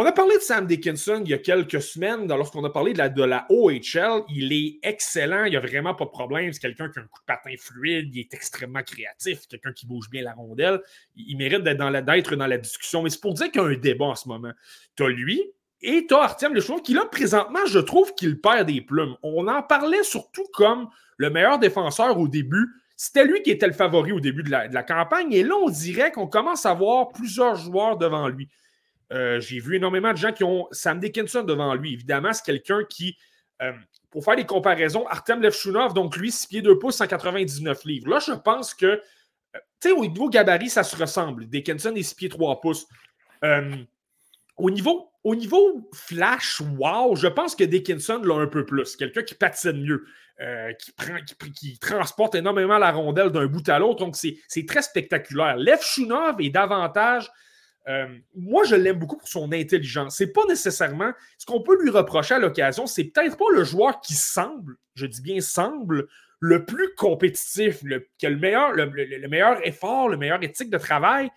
On 0.00 0.04
a 0.04 0.12
parlé 0.12 0.36
de 0.36 0.42
Sam 0.42 0.64
Dickinson 0.64 1.22
il 1.24 1.30
y 1.30 1.34
a 1.34 1.38
quelques 1.38 1.82
semaines, 1.82 2.28
lorsqu'on 2.28 2.62
a 2.62 2.70
parlé 2.70 2.92
de 2.92 3.22
la, 3.24 3.46
OHL. 3.50 4.22
Il 4.28 4.52
est 4.52 4.78
excellent, 4.84 5.44
il 5.44 5.50
n'y 5.50 5.56
a 5.56 5.60
vraiment 5.60 5.92
pas 5.92 6.04
de 6.04 6.10
problème. 6.10 6.52
C'est 6.52 6.60
quelqu'un 6.60 6.88
qui 6.88 7.00
a 7.00 7.02
un 7.02 7.06
coup 7.06 7.18
de 7.20 7.24
patin 7.26 7.50
fluide, 7.58 8.14
il 8.14 8.20
est 8.20 8.32
extrêmement 8.32 8.84
créatif, 8.84 9.48
quelqu'un 9.48 9.72
qui 9.72 9.86
bouge 9.86 10.08
bien 10.08 10.22
la 10.22 10.34
rondelle. 10.34 10.80
Il, 11.16 11.36
mérite 11.36 11.64
d'être 11.64 11.78
dans, 11.78 11.90
la, 11.90 12.00
d'être 12.00 12.36
dans 12.36 12.46
la 12.46 12.58
discussion. 12.58 13.02
Mais 13.02 13.10
c'est 13.10 13.20
pour 13.20 13.34
dire 13.34 13.50
qu'il 13.50 13.60
y 13.60 13.64
a 13.64 13.66
un 13.66 13.74
débat 13.74 14.04
en 14.04 14.14
ce 14.14 14.28
moment. 14.28 14.52
Tu 14.94 15.02
as 15.02 15.08
lui 15.08 15.42
et 15.80 16.06
tu 16.06 16.14
as 16.14 16.22
Artem 16.22 16.54
Lechouin 16.54 16.80
qui, 16.80 16.94
là, 16.94 17.06
présentement, 17.06 17.64
je 17.66 17.78
trouve 17.78 18.14
qu'il 18.14 18.40
perd 18.40 18.66
des 18.66 18.80
plumes. 18.80 19.16
On 19.22 19.46
en 19.46 19.62
parlait 19.62 20.02
surtout 20.02 20.46
comme 20.52 20.88
le 21.16 21.30
meilleur 21.30 21.58
défenseur 21.58 22.18
au 22.18 22.26
début. 22.26 22.68
C'était 22.96 23.24
lui 23.24 23.42
qui 23.42 23.50
était 23.50 23.68
le 23.68 23.72
favori 23.72 24.10
au 24.10 24.18
début 24.18 24.42
de 24.42 24.50
la, 24.50 24.82
campagne. 24.82 25.32
Et 25.32 25.44
là, 25.44 25.54
on 25.54 25.70
dirait 25.70 26.10
qu'on 26.10 26.26
commence 26.26 26.66
à 26.66 26.74
voir 26.74 27.10
plusieurs 27.10 27.54
joueurs 27.54 27.96
devant 27.96 28.26
lui. 28.26 28.48
Euh, 29.12 29.40
j'ai 29.40 29.60
vu 29.60 29.76
énormément 29.76 30.12
de 30.12 30.18
gens 30.18 30.32
qui 30.32 30.42
ont 30.42 30.66
Sam 30.72 30.98
Dickinson 30.98 31.44
devant 31.44 31.74
lui. 31.74 31.92
Évidemment, 31.92 32.32
c'est 32.32 32.44
quelqu'un 32.44 32.82
qui, 32.88 33.16
euh, 33.62 33.72
pour 34.10 34.24
faire 34.24 34.34
des 34.34 34.44
comparaisons, 34.44 35.06
Artem 35.06 35.40
Levchunov, 35.40 35.94
donc 35.94 36.16
lui, 36.16 36.32
6 36.32 36.48
pieds 36.48 36.62
2 36.62 36.76
pouces, 36.78 36.96
199 36.96 37.84
livres. 37.84 38.08
Là, 38.08 38.18
je 38.18 38.32
pense 38.32 38.74
que, 38.74 38.86
euh, 38.86 38.98
tu 39.80 39.90
sais, 39.90 39.92
au 39.92 40.04
niveau 40.04 40.28
gabarit, 40.28 40.68
ça 40.68 40.82
se 40.82 40.96
ressemble. 40.96 41.46
Dickinson 41.46 41.94
est 41.94 42.02
6 42.02 42.14
pieds 42.16 42.28
3 42.28 42.60
pouces. 42.60 42.88
Au 44.58 44.70
niveau, 44.70 45.10
au 45.24 45.34
niveau 45.34 45.88
flash, 45.94 46.60
wow, 46.78 47.16
je 47.16 47.28
pense 47.28 47.54
que 47.54 47.64
Dickinson 47.64 48.20
l'a 48.22 48.34
un 48.34 48.46
peu 48.46 48.64
plus. 48.66 48.96
Quelqu'un 48.96 49.22
qui 49.22 49.34
patine 49.34 49.82
mieux, 49.82 50.04
euh, 50.40 50.72
qui, 50.74 50.92
prend, 50.92 51.16
qui, 51.54 51.78
transporte 51.78 52.34
énormément 52.34 52.78
la 52.78 52.92
rondelle 52.92 53.30
d'un 53.30 53.46
bout 53.46 53.68
à 53.68 53.78
l'autre. 53.78 54.00
Donc, 54.04 54.16
c'est 54.16 54.66
très 54.66 54.82
spectaculaire. 54.82 55.56
Levchunov 55.56 56.40
est 56.40 56.50
davantage 56.50 57.30
euh, 57.88 58.06
moi, 58.34 58.64
je 58.64 58.74
l'aime 58.74 58.98
beaucoup 58.98 59.16
pour 59.16 59.28
son 59.28 59.50
intelligence. 59.50 60.16
C'est 60.16 60.32
pas 60.32 60.44
nécessairement 60.46 61.12
ce 61.38 61.46
qu'on 61.46 61.62
peut 61.62 61.82
lui 61.82 61.88
reprocher 61.88 62.34
à 62.34 62.38
l'occasion. 62.38 62.86
C'est 62.86 63.04
peut-être 63.04 63.38
pas 63.38 63.46
le 63.52 63.64
joueur 63.64 64.00
qui 64.02 64.12
semble, 64.12 64.76
je 64.94 65.06
dis 65.06 65.22
bien 65.22 65.40
semble, 65.40 66.06
le 66.38 66.66
plus 66.66 66.94
compétitif, 66.96 67.82
qui 68.18 68.26
a 68.26 68.30
le 68.30 68.36
meilleur, 68.36 68.72
le, 68.72 68.84
le- 68.84 69.04
le 69.18 69.28
meilleur 69.28 69.66
effort, 69.66 70.10
le 70.10 70.18
meilleur 70.18 70.42
éthique 70.42 70.68
de 70.68 70.76
travail. 70.76 71.30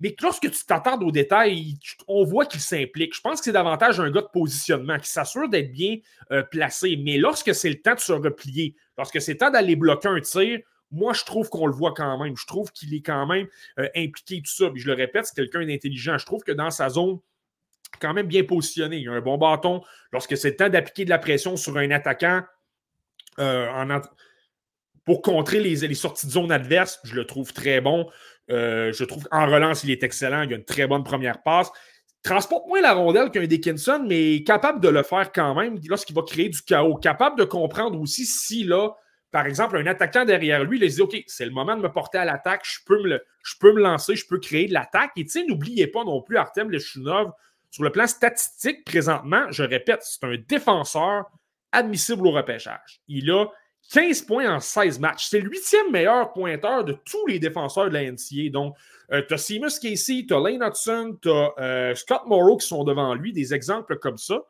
Mais 0.00 0.14
que 0.14 0.22
lorsque 0.24 0.50
tu 0.50 0.64
t'attardes 0.66 1.02
aux 1.02 1.12
détails, 1.12 1.58
il- 1.58 1.78
on 2.08 2.24
voit 2.24 2.46
qu'il 2.46 2.60
s'implique. 2.60 3.14
Je 3.14 3.20
pense 3.20 3.38
que 3.40 3.44
c'est 3.44 3.52
davantage 3.52 4.00
un 4.00 4.10
gars 4.10 4.22
de 4.22 4.28
positionnement 4.32 4.98
qui 4.98 5.10
s'assure 5.10 5.48
d'être 5.48 5.70
bien 5.72 5.98
euh, 6.32 6.42
placé. 6.42 6.96
Mais 6.96 7.18
lorsque 7.18 7.54
c'est 7.54 7.68
le 7.68 7.80
temps 7.80 7.94
de 7.94 8.00
se 8.00 8.12
replier, 8.12 8.74
lorsque 8.96 9.20
c'est 9.20 9.32
le 9.32 9.38
temps 9.38 9.50
d'aller 9.50 9.76
bloquer 9.76 10.08
un 10.08 10.20
tir, 10.20 10.60
moi, 10.92 11.12
je 11.12 11.24
trouve 11.24 11.48
qu'on 11.50 11.66
le 11.66 11.72
voit 11.72 11.92
quand 11.94 12.18
même. 12.18 12.36
Je 12.36 12.46
trouve 12.46 12.72
qu'il 12.72 12.92
est 12.94 13.02
quand 13.02 13.24
même 13.26 13.46
euh, 13.78 13.88
impliqué, 13.94 14.42
tout 14.42 14.50
ça. 14.50 14.70
Je 14.74 14.86
le 14.86 14.94
répète, 14.94 15.26
c'est 15.26 15.36
quelqu'un 15.36 15.64
d'intelligent. 15.64 16.18
Je 16.18 16.26
trouve 16.26 16.42
que 16.42 16.50
dans 16.52 16.70
sa 16.70 16.88
zone, 16.88 17.20
quand 18.00 18.12
même 18.14 18.26
bien 18.26 18.42
positionné. 18.42 18.96
Il 18.98 19.08
a 19.08 19.12
un 19.12 19.20
bon 19.20 19.38
bâton. 19.38 19.82
Lorsque 20.12 20.36
c'est 20.36 20.50
le 20.50 20.56
temps 20.56 20.68
d'appliquer 20.68 21.04
de 21.04 21.10
la 21.10 21.18
pression 21.18 21.56
sur 21.56 21.76
un 21.76 21.90
attaquant 21.90 22.42
euh, 23.38 24.00
pour 25.04 25.22
contrer 25.22 25.60
les 25.60 25.94
sorties 25.94 26.26
de 26.26 26.32
zone 26.32 26.52
adverse, 26.52 27.00
je 27.04 27.14
le 27.14 27.26
trouve 27.26 27.52
très 27.52 27.80
bon. 27.80 28.08
Euh, 28.50 28.92
je 28.92 29.04
trouve 29.04 29.24
qu'en 29.24 29.46
relance, 29.46 29.84
il 29.84 29.90
est 29.90 30.02
excellent. 30.02 30.42
Il 30.42 30.52
a 30.52 30.56
une 30.56 30.64
très 30.64 30.86
bonne 30.86 31.04
première 31.04 31.42
passe. 31.42 31.70
Transporte 32.22 32.66
moins 32.68 32.80
la 32.82 32.92
rondelle 32.92 33.30
qu'un 33.30 33.46
Dickinson, 33.46 34.04
mais 34.06 34.42
capable 34.42 34.80
de 34.80 34.88
le 34.88 35.02
faire 35.02 35.32
quand 35.32 35.54
même 35.54 35.78
lorsqu'il 35.88 36.14
va 36.14 36.22
créer 36.22 36.48
du 36.50 36.60
chaos. 36.62 36.96
Capable 36.96 37.38
de 37.38 37.44
comprendre 37.44 37.98
aussi 37.98 38.26
si 38.26 38.64
là, 38.64 38.90
par 39.30 39.46
exemple, 39.46 39.76
un 39.76 39.86
attaquant 39.86 40.24
derrière 40.24 40.64
lui, 40.64 40.78
il 40.78 40.86
dit 40.86 41.00
OK, 41.00 41.16
c'est 41.26 41.46
le 41.46 41.52
moment 41.52 41.76
de 41.76 41.82
me 41.82 41.90
porter 41.90 42.18
à 42.18 42.24
l'attaque, 42.24 42.62
je 42.64 42.80
peux 42.84 43.00
me, 43.02 43.22
je 43.42 43.54
peux 43.58 43.72
me 43.72 43.80
lancer, 43.80 44.16
je 44.16 44.26
peux 44.26 44.38
créer 44.38 44.66
de 44.66 44.74
l'attaque. 44.74 45.12
Et 45.16 45.24
tu 45.24 45.46
n'oubliez 45.46 45.86
pas 45.86 46.04
non 46.04 46.20
plus 46.20 46.36
Artem 46.36 46.70
Lechunov, 46.70 47.32
sur 47.70 47.84
le 47.84 47.90
plan 47.90 48.06
statistique, 48.06 48.84
présentement, 48.84 49.46
je 49.50 49.62
répète, 49.62 50.00
c'est 50.02 50.24
un 50.24 50.36
défenseur 50.48 51.26
admissible 51.72 52.26
au 52.26 52.32
repêchage. 52.32 53.00
Il 53.06 53.30
a 53.30 53.46
15 53.92 54.22
points 54.22 54.54
en 54.54 54.60
16 54.60 55.00
matchs. 55.00 55.26
C'est 55.28 55.40
le 55.40 55.50
huitième 55.50 55.90
meilleur 55.90 56.32
pointeur 56.32 56.84
de 56.84 56.92
tous 57.04 57.26
les 57.26 57.38
défenseurs 57.38 57.88
de 57.88 57.94
la 57.94 58.04
NCA. 58.04 58.50
Donc, 58.52 58.76
euh, 59.12 59.22
tu 59.26 59.34
as 59.34 59.38
Seamus 59.38 59.80
Casey, 59.80 60.24
tu 60.28 60.34
as 60.34 60.38
Lane 60.38 60.62
Hudson, 60.62 61.18
tu 61.20 61.30
as 61.30 61.94
Scott 61.96 62.22
Morrow 62.26 62.56
qui 62.56 62.66
sont 62.66 62.84
devant 62.84 63.14
lui, 63.14 63.32
des 63.32 63.52
exemples 63.52 63.98
comme 63.98 64.18
ça. 64.18 64.44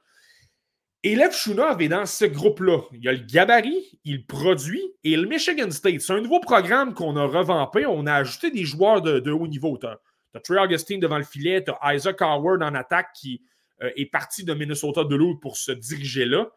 Et 1.02 1.16
Lev 1.16 1.32
Shunov 1.32 1.80
est 1.80 1.88
dans 1.88 2.04
ce 2.04 2.26
groupe-là. 2.26 2.82
Il 2.92 3.08
a 3.08 3.12
le 3.12 3.20
gabarit, 3.20 3.98
il 4.04 4.26
produit, 4.26 4.82
et 5.02 5.16
le 5.16 5.26
Michigan 5.26 5.70
State. 5.70 6.02
C'est 6.02 6.12
un 6.12 6.20
nouveau 6.20 6.40
programme 6.40 6.92
qu'on 6.92 7.16
a 7.16 7.24
revampé. 7.24 7.86
On 7.86 8.06
a 8.06 8.14
ajouté 8.14 8.50
des 8.50 8.64
joueurs 8.64 9.00
de, 9.00 9.30
haut 9.30 9.46
niveau. 9.46 9.78
Tu 9.78 9.86
as, 9.86 10.40
Trey 10.40 10.60
Augustine 10.60 11.00
devant 11.00 11.16
le 11.16 11.24
filet, 11.24 11.64
tu 11.64 11.72
as 11.80 11.94
Isaac 11.94 12.20
Howard 12.20 12.62
en 12.62 12.74
attaque 12.74 13.14
qui 13.14 13.42
euh, 13.82 13.90
est 13.96 14.06
parti 14.06 14.44
de 14.44 14.52
Minnesota 14.52 15.04
de 15.04 15.16
l'autre 15.16 15.40
pour 15.40 15.56
se 15.56 15.72
diriger 15.72 16.26
là. 16.26 16.50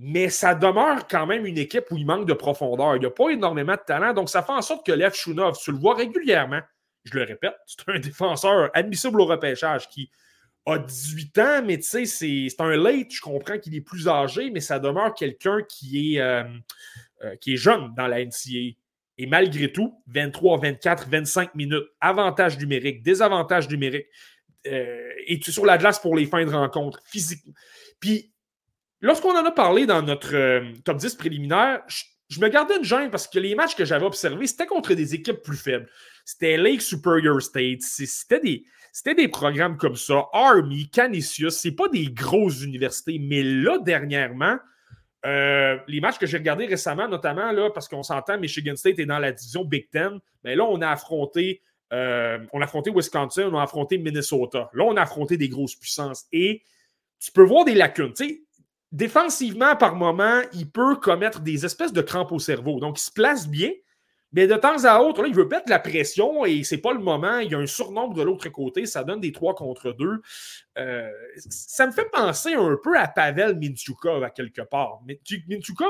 Mais 0.00 0.28
ça 0.28 0.54
demeure 0.54 1.08
quand 1.08 1.26
même 1.26 1.44
une 1.44 1.58
équipe 1.58 1.86
où 1.90 1.96
il 1.96 2.06
manque 2.06 2.26
de 2.26 2.32
profondeur. 2.32 2.94
Il 2.94 3.00
n'y 3.00 3.06
a 3.06 3.10
pas 3.10 3.30
énormément 3.30 3.74
de 3.74 3.80
talent. 3.84 4.12
Donc, 4.14 4.30
ça 4.30 4.44
fait 4.44 4.52
en 4.52 4.62
sorte 4.62 4.86
que 4.86 4.92
Lev 4.92 5.12
Shunov, 5.12 5.58
tu 5.58 5.72
le 5.72 5.78
vois 5.78 5.96
régulièrement. 5.96 6.60
je 7.04 7.18
le 7.18 7.24
répète, 7.24 7.56
c'est 7.66 7.88
un 7.88 7.98
défenseur 7.98 8.70
admissible 8.74 9.20
au 9.20 9.26
repêchage 9.26 9.88
qui 9.88 10.08
a 10.66 10.78
18 10.78 11.38
ans, 11.38 11.62
mais 11.64 11.78
tu 11.78 12.04
sais, 12.04 12.04
c'est 12.04 12.60
un 12.60 12.76
late. 12.76 13.10
Je 13.10 13.20
comprends 13.20 13.58
qu'il 13.58 13.74
est 13.74 13.80
plus 13.80 14.06
âgé, 14.06 14.50
mais 14.50 14.60
ça 14.60 14.78
demeure 14.78 15.14
quelqu'un 15.14 15.62
qui 15.68 16.16
est, 16.16 16.20
euh, 16.20 16.44
euh, 17.24 17.34
jeune 17.56 17.92
dans 17.96 18.06
la 18.06 18.24
NCA. 18.24 18.76
Et 19.20 19.26
malgré 19.26 19.72
tout, 19.72 20.00
23, 20.06 20.60
24, 20.60 21.08
25 21.08 21.54
minutes, 21.56 21.86
avantage 22.00 22.56
numérique, 22.58 23.02
désavantage 23.02 23.68
numérique, 23.68 24.06
euh, 24.66 25.10
et 25.26 25.40
tu 25.40 25.50
es 25.50 25.52
sur 25.52 25.66
la 25.66 25.76
glace 25.78 25.98
pour 25.98 26.14
les 26.14 26.26
fins 26.26 26.44
de 26.44 26.50
rencontre, 26.50 27.00
physiquement. 27.04 27.54
Puis, 27.98 28.32
lorsqu'on 29.00 29.36
en 29.36 29.44
a 29.44 29.50
parlé 29.50 29.86
dans 29.86 30.02
notre 30.02 30.34
euh, 30.34 30.72
top 30.84 30.98
10 30.98 31.14
préliminaire, 31.14 31.82
je, 32.28 32.40
me 32.40 32.48
gardais 32.48 32.76
une 32.76 32.84
gêne 32.84 33.10
parce 33.10 33.26
que 33.26 33.38
les 33.38 33.54
matchs 33.54 33.74
que 33.74 33.84
j'avais 33.84 34.04
observés, 34.06 34.46
c'était 34.46 34.66
contre 34.66 34.94
des 34.94 35.14
équipes 35.14 35.42
plus 35.42 35.56
faibles. 35.56 35.88
C'était 36.24 36.56
Lake 36.56 36.82
Superior 36.82 37.40
State, 37.40 37.80
c'est- 37.80 38.06
c'était 38.06 38.40
des, 38.40 38.64
c'était 38.92 39.14
des 39.14 39.28
programmes 39.28 39.76
comme 39.76 39.96
ça. 39.96 40.26
Army, 40.32 40.90
Canisius, 40.90 41.54
c'est 41.56 41.72
pas 41.72 41.88
des 41.88 42.06
grosses 42.10 42.62
universités, 42.62 43.18
mais 43.18 43.42
là, 43.42 43.78
dernièrement, 43.78 44.58
euh, 45.26 45.76
les 45.88 46.00
matchs 46.00 46.18
que 46.18 46.26
j'ai 46.26 46.38
regardés 46.38 46.66
récemment, 46.66 47.08
notamment 47.08 47.50
là, 47.52 47.70
parce 47.70 47.88
qu'on 47.88 48.02
s'entend, 48.02 48.38
Michigan 48.38 48.76
State 48.76 48.98
est 48.98 49.06
dans 49.06 49.18
la 49.18 49.32
division 49.32 49.64
Big 49.64 49.90
Ten, 49.90 50.18
mais 50.44 50.54
là, 50.54 50.64
on 50.64 50.80
a 50.80 50.88
affronté, 50.88 51.62
euh, 51.92 52.38
on 52.52 52.60
a 52.60 52.64
affronté 52.64 52.90
Wisconsin, 52.94 53.48
on 53.52 53.58
a 53.58 53.62
affronté 53.62 53.98
Minnesota. 53.98 54.70
Là, 54.74 54.84
on 54.84 54.96
a 54.96 55.02
affronté 55.02 55.36
des 55.36 55.48
grosses 55.48 55.74
puissances. 55.74 56.26
Et 56.32 56.62
tu 57.18 57.32
peux 57.32 57.42
voir 57.42 57.64
des 57.64 57.74
lacunes. 57.74 58.12
Tu 58.12 58.28
sais, 58.28 58.42
défensivement, 58.92 59.76
par 59.76 59.94
moment, 59.96 60.40
il 60.52 60.70
peut 60.70 60.96
commettre 60.96 61.40
des 61.40 61.64
espèces 61.64 61.92
de 61.92 62.02
crampes 62.02 62.32
au 62.32 62.38
cerveau. 62.38 62.80
Donc, 62.80 62.98
il 62.98 63.02
se 63.02 63.10
place 63.12 63.48
bien, 63.48 63.70
mais 64.32 64.46
de 64.46 64.54
temps 64.56 64.84
à 64.84 65.00
autre, 65.00 65.22
là, 65.22 65.28
il 65.28 65.34
veut 65.34 65.46
mettre 65.46 65.70
la 65.70 65.78
pression 65.78 66.44
et 66.44 66.62
c'est 66.62 66.78
pas 66.82 66.92
le 66.92 66.98
moment. 66.98 67.38
Il 67.38 67.50
y 67.50 67.54
a 67.54 67.58
un 67.58 67.66
surnombre 67.66 68.14
de 68.14 68.22
l'autre 68.22 68.48
côté. 68.50 68.84
Ça 68.84 69.02
donne 69.02 69.20
des 69.20 69.32
3 69.32 69.54
contre 69.54 69.92
2. 69.92 70.20
Euh, 70.78 71.10
ça 71.48 71.86
me 71.86 71.92
fait 71.92 72.10
penser 72.12 72.52
un 72.52 72.76
peu 72.82 72.96
à 72.98 73.08
Pavel 73.08 73.58
Minchukov 73.58 74.22
à 74.22 74.30
quelque 74.30 74.60
part. 74.62 75.00
Mais 75.06 75.18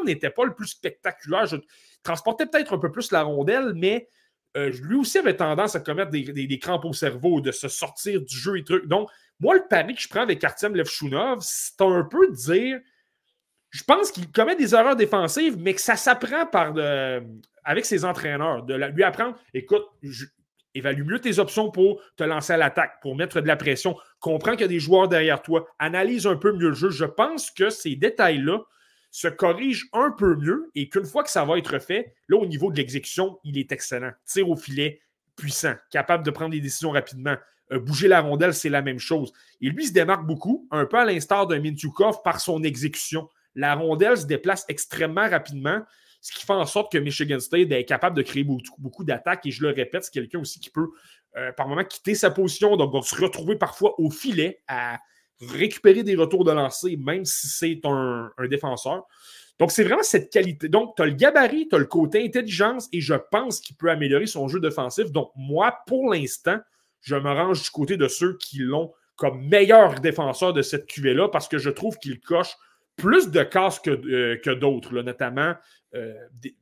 n'était 0.05 0.31
pas 0.31 0.45
le 0.45 0.55
plus 0.55 0.69
spectaculaire. 0.69 1.47
Je 1.47 1.57
transportais 2.05 2.47
peut-être 2.47 2.75
un 2.75 2.79
peu 2.79 2.93
plus 2.93 3.11
la 3.11 3.23
rondelle, 3.23 3.73
mais 3.75 4.09
euh, 4.57 4.71
lui 4.83 4.97
aussi 4.97 5.19
avait 5.19 5.37
tendance 5.37 5.75
à 5.75 5.81
commettre 5.81 6.11
des, 6.13 6.23
des- 6.23 6.47
des 6.47 6.59
crampes 6.61 6.85
au 6.85 6.93
cerveau, 6.93 7.41
de 7.41 7.51
se 7.51 7.67
sortir 7.69 8.21
du 8.23 8.37
jeu 8.37 8.57
et 8.57 8.63
trucs. 8.65 8.87
Donc, 8.87 9.11
moi, 9.41 9.55
le 9.55 9.63
pari 9.69 9.95
que 9.95 10.01
je 10.01 10.09
prends 10.09 10.23
avec 10.23 10.43
Artem 10.43 10.75
Levchunov, 10.75 11.39
c'est 11.43 11.81
un 11.81 12.03
peu 12.05 12.29
de 12.29 12.35
dire 12.35 12.81
je 13.71 13.85
pense 13.85 14.11
qu'il 14.11 14.31
commet 14.33 14.57
des 14.57 14.75
erreurs 14.75 14.97
défensives, 14.97 15.57
mais 15.59 15.75
que 15.75 15.81
ça 15.81 15.97
s'apprend 15.97 16.47
par 16.47 16.75
avec 17.65 17.85
ses 17.85 18.05
entraîneurs, 18.05 18.63
de 18.63 18.75
lui 18.75 19.05
apprendre 19.05 19.37
écoute, 19.53 19.85
évalue 20.75 21.05
mieux 21.05 21.21
tes 21.21 21.39
options 21.39 21.71
pour 21.71 22.01
te 22.17 22.25
lancer 22.25 22.55
à 22.55 22.57
l'attaque, 22.57 23.01
pour 23.03 23.15
mettre 23.15 23.41
de 23.41 23.47
la 23.47 23.57
pression. 23.57 23.97
Comprends 24.21 24.53
qu'il 24.53 24.63
y 24.63 24.65
a 24.65 24.69
des 24.69 24.81
joueurs 24.81 25.09
derrière 25.09 25.43
toi. 25.43 25.67
Analyse 25.79 26.27
un 26.27 26.37
peu 26.37 26.53
mieux 26.53 26.69
le 26.69 26.75
jeu. 26.75 26.91
Je 26.91 27.05
pense 27.05 27.51
que 27.51 27.69
ces 27.69 27.97
détails-là 27.97 28.61
se 29.11 29.29
corrigent 29.29 29.87
un 29.93 30.11
peu 30.11 30.37
mieux 30.37 30.71
et 30.75 30.89
qu'une 30.89 31.05
fois 31.05 31.23
que 31.23 31.31
ça 31.31 31.45
va 31.45 31.59
être 31.59 31.79
fait, 31.79 32.15
là, 32.29 32.39
au 32.39 32.47
niveau 32.47 32.71
de 32.71 32.77
l'exécution, 32.77 33.39
il 33.45 33.59
est 33.59 33.73
excellent. 33.73 34.13
Tir 34.27 34.49
au 34.49 34.57
filet, 34.57 35.01
puissant, 35.37 35.75
capable 35.91 36.25
de 36.25 36.31
prendre 36.31 36.51
des 36.51 36.61
décisions 36.61 36.91
rapidement. 36.91 37.37
Euh, 37.73 37.79
bouger 37.79 38.09
la 38.09 38.21
rondelle, 38.21 38.55
c'est 38.55 38.69
la 38.69 38.83
même 38.83 38.99
chose. 38.99 39.33
Et 39.61 39.69
lui 39.69 39.85
il 39.85 39.89
se 39.89 39.93
démarque 39.93 40.27
beaucoup, 40.27 40.67
un 40.71 40.87
peu 40.87 40.99
à 40.99 41.05
l'instar 41.05 41.47
d'un 41.47 41.61
Mintukov 41.61 42.23
par 42.23 42.41
son 42.41 42.63
exécution. 42.63 43.29
La 43.55 43.75
rondelle 43.75 44.17
se 44.17 44.27
déplace 44.27 44.65
extrêmement 44.69 45.29
rapidement, 45.29 45.83
ce 46.21 46.33
qui 46.33 46.45
fait 46.45 46.53
en 46.53 46.67
sorte 46.67 46.91
que 46.93 46.99
Michigan 46.99 47.41
State 47.41 47.71
est 47.71 47.85
capable 47.85 48.17
de 48.17 48.23
créer 48.23 48.45
beaucoup, 48.45 49.05
d'attaques. 49.05 49.47
Et 49.47 49.51
je 49.51 49.63
le 49.63 49.71
répète, 49.71 50.05
c'est 50.05 50.13
quelqu'un 50.13 50.41
aussi 50.41 50.61
qui 50.61 50.71
peut, 50.71 50.89
euh, 51.37 51.53
par 51.53 51.69
moment, 51.69 51.85
quitter 51.85 52.15
sa 52.15 52.31
position, 52.31 52.77
donc 52.77 52.93
va 52.93 53.03
se 53.03 53.15
retrouver 53.21 53.57
parfois 53.57 53.95
au 54.01 54.11
filet 54.11 54.63
à 54.67 54.99
récupérer 55.41 56.03
des 56.03 56.17
retours 56.17 56.45
de 56.45 56.51
lancer, 56.51 56.97
même 56.97 57.25
si 57.25 57.47
c'est 57.47 57.81
un, 57.85 58.31
un 58.37 58.49
défenseur. 58.49 59.07
Donc, 59.59 59.73
c'est 59.73 59.85
vraiment 59.85 60.03
cette 60.03 60.31
qualité. 60.33 60.69
Donc, 60.69 60.95
tu 60.97 61.03
as 61.03 61.07
le 61.07 61.13
gabarit, 61.13 61.69
tu 61.69 61.77
as 61.77 61.79
le 61.79 61.85
côté 61.85 62.25
intelligence, 62.25 62.89
et 62.93 63.01
je 63.01 63.15
pense 63.15 63.61
qu'il 63.61 63.77
peut 63.77 63.91
améliorer 63.91 64.27
son 64.27 64.49
jeu 64.49 64.61
défensif. 64.61 65.11
Donc, 65.11 65.31
moi, 65.37 65.77
pour 65.87 66.13
l'instant, 66.13 66.59
je 67.01 67.17
me 67.17 67.31
range 67.31 67.63
du 67.63 67.71
côté 67.71 67.97
de 67.97 68.09
ceux 68.09 68.37
qui 68.37 68.59
l'ont 68.59 68.93
comme 69.17 69.47
meilleur 69.49 70.01
défenseur 70.01 70.53
de 70.53 70.63
cette 70.63 70.87
QV-là, 70.87 71.29
parce 71.29 71.49
que 71.49 71.59
je 71.59 71.71
trouve 71.71 71.99
qu'il 71.99 72.21
coche 72.21 72.55
plus 72.97 73.31
de 73.31 73.43
cases 73.43 73.81
que, 73.81 73.91
euh, 73.91 74.39
que 74.43 74.51
d'autres, 74.51 75.01
notamment 75.01 75.55
euh, 75.95 76.15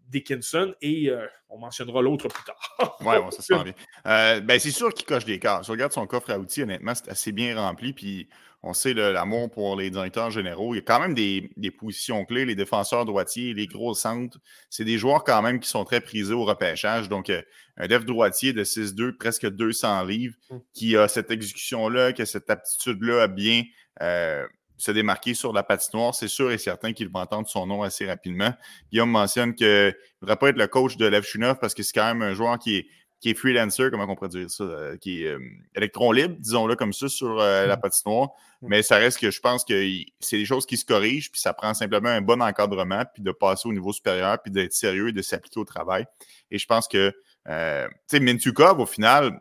Dickinson, 0.08 0.74
et 0.80 1.10
euh, 1.10 1.26
on 1.48 1.58
mentionnera 1.58 2.00
l'autre 2.02 2.28
plus 2.28 2.44
tard. 2.44 2.96
Ouais, 3.00 3.18
on 3.18 3.30
se 3.30 3.42
sent 3.42 3.62
bien. 3.64 4.40
Ben, 4.40 4.58
c'est 4.58 4.70
sûr 4.70 4.92
qu'il 4.94 5.06
coche 5.06 5.24
des 5.24 5.38
cases. 5.38 5.68
On 5.68 5.72
regarde 5.72 5.92
son 5.92 6.06
coffre 6.06 6.30
à 6.30 6.38
outils, 6.38 6.62
honnêtement, 6.62 6.94
c'est 6.94 7.10
assez 7.10 7.32
bien 7.32 7.56
rempli. 7.56 7.92
Puis 7.92 8.28
on 8.66 8.72
sait 8.72 8.94
l'amour 8.94 9.50
pour 9.50 9.76
les 9.76 9.90
directeurs 9.90 10.30
généraux. 10.30 10.74
Il 10.74 10.78
y 10.78 10.80
a 10.80 10.82
quand 10.82 11.00
même 11.00 11.14
des, 11.14 11.50
des 11.56 11.70
positions 11.70 12.24
clés, 12.24 12.44
les 12.44 12.56
défenseurs 12.56 13.04
droitiers, 13.04 13.54
les 13.54 13.66
gros 13.66 13.94
centres. 13.94 14.38
C'est 14.70 14.84
des 14.84 14.98
joueurs 14.98 15.22
quand 15.22 15.40
même 15.40 15.60
qui 15.60 15.68
sont 15.68 15.84
très 15.84 16.00
prisés 16.00 16.34
au 16.34 16.44
repêchage. 16.44 17.08
Donc, 17.08 17.30
euh, 17.30 17.42
un 17.76 17.86
def 17.86 18.04
droitier 18.04 18.52
de 18.52 18.64
6-2, 18.64 19.16
presque 19.16 19.48
200 19.48 20.04
livres, 20.04 20.34
Mm. 20.50 20.56
qui 20.74 20.96
a 20.96 21.08
cette 21.08 21.30
exécution-là, 21.30 22.12
qui 22.12 22.22
a 22.22 22.26
cette 22.26 22.50
aptitude-là 22.50 23.22
à 23.22 23.28
bien 23.28 23.62
euh, 24.02 24.46
se 24.76 24.90
démarquer 24.90 25.34
sur 25.34 25.52
la 25.52 25.62
patinoire, 25.62 26.14
c'est 26.14 26.28
sûr 26.28 26.50
et 26.52 26.58
certain 26.58 26.92
qu'il 26.92 27.08
va 27.08 27.20
entendre 27.20 27.48
son 27.48 27.66
nom 27.66 27.82
assez 27.82 28.06
rapidement. 28.06 28.52
Guillaume 28.92 29.10
mentionne 29.10 29.54
qu'il 29.54 29.66
ne 29.66 29.92
voudrait 30.20 30.36
pas 30.36 30.48
être 30.50 30.58
le 30.58 30.66
coach 30.66 30.96
de 30.96 31.06
Lev 31.06 31.22
Shunov 31.22 31.58
parce 31.58 31.74
que 31.74 31.82
c'est 31.82 31.94
quand 31.94 32.06
même 32.06 32.22
un 32.22 32.34
joueur 32.34 32.58
qui 32.58 32.76
est, 32.76 32.86
qui 33.20 33.30
est 33.30 33.34
freelancer, 33.34 33.90
comment 33.90 34.04
on 34.08 34.14
pourrait 34.14 34.28
dire 34.28 34.50
ça, 34.50 34.64
euh, 34.64 34.96
qui 34.98 35.24
est 35.24 35.28
euh, 35.28 35.38
électron 35.74 36.12
libre, 36.12 36.36
disons-le 36.38 36.76
comme 36.76 36.92
ça, 36.92 37.08
sur 37.08 37.40
euh, 37.40 37.66
la 37.66 37.76
patinoire. 37.76 38.28
Mm. 38.60 38.68
Mais 38.68 38.82
ça 38.82 38.96
reste 38.96 39.18
que 39.18 39.30
je 39.30 39.40
pense 39.40 39.64
que 39.64 39.82
c'est 40.20 40.36
des 40.36 40.44
choses 40.44 40.66
qui 40.66 40.76
se 40.76 40.84
corrigent, 40.84 41.30
puis 41.30 41.40
ça 41.40 41.54
prend 41.54 41.72
simplement 41.72 42.10
un 42.10 42.20
bon 42.20 42.42
encadrement, 42.42 43.04
puis 43.12 43.22
de 43.22 43.32
passer 43.32 43.68
au 43.68 43.72
niveau 43.72 43.92
supérieur, 43.92 44.40
puis 44.42 44.52
d'être 44.52 44.74
sérieux 44.74 45.08
et 45.08 45.12
de 45.12 45.22
s'appliquer 45.22 45.60
au 45.60 45.64
travail. 45.64 46.04
Et 46.50 46.58
je 46.58 46.66
pense 46.66 46.88
que, 46.88 47.12
euh, 47.48 47.88
tu 47.88 47.94
sais, 48.08 48.20
Mintukov, 48.20 48.80
au 48.80 48.86
final, 48.86 49.40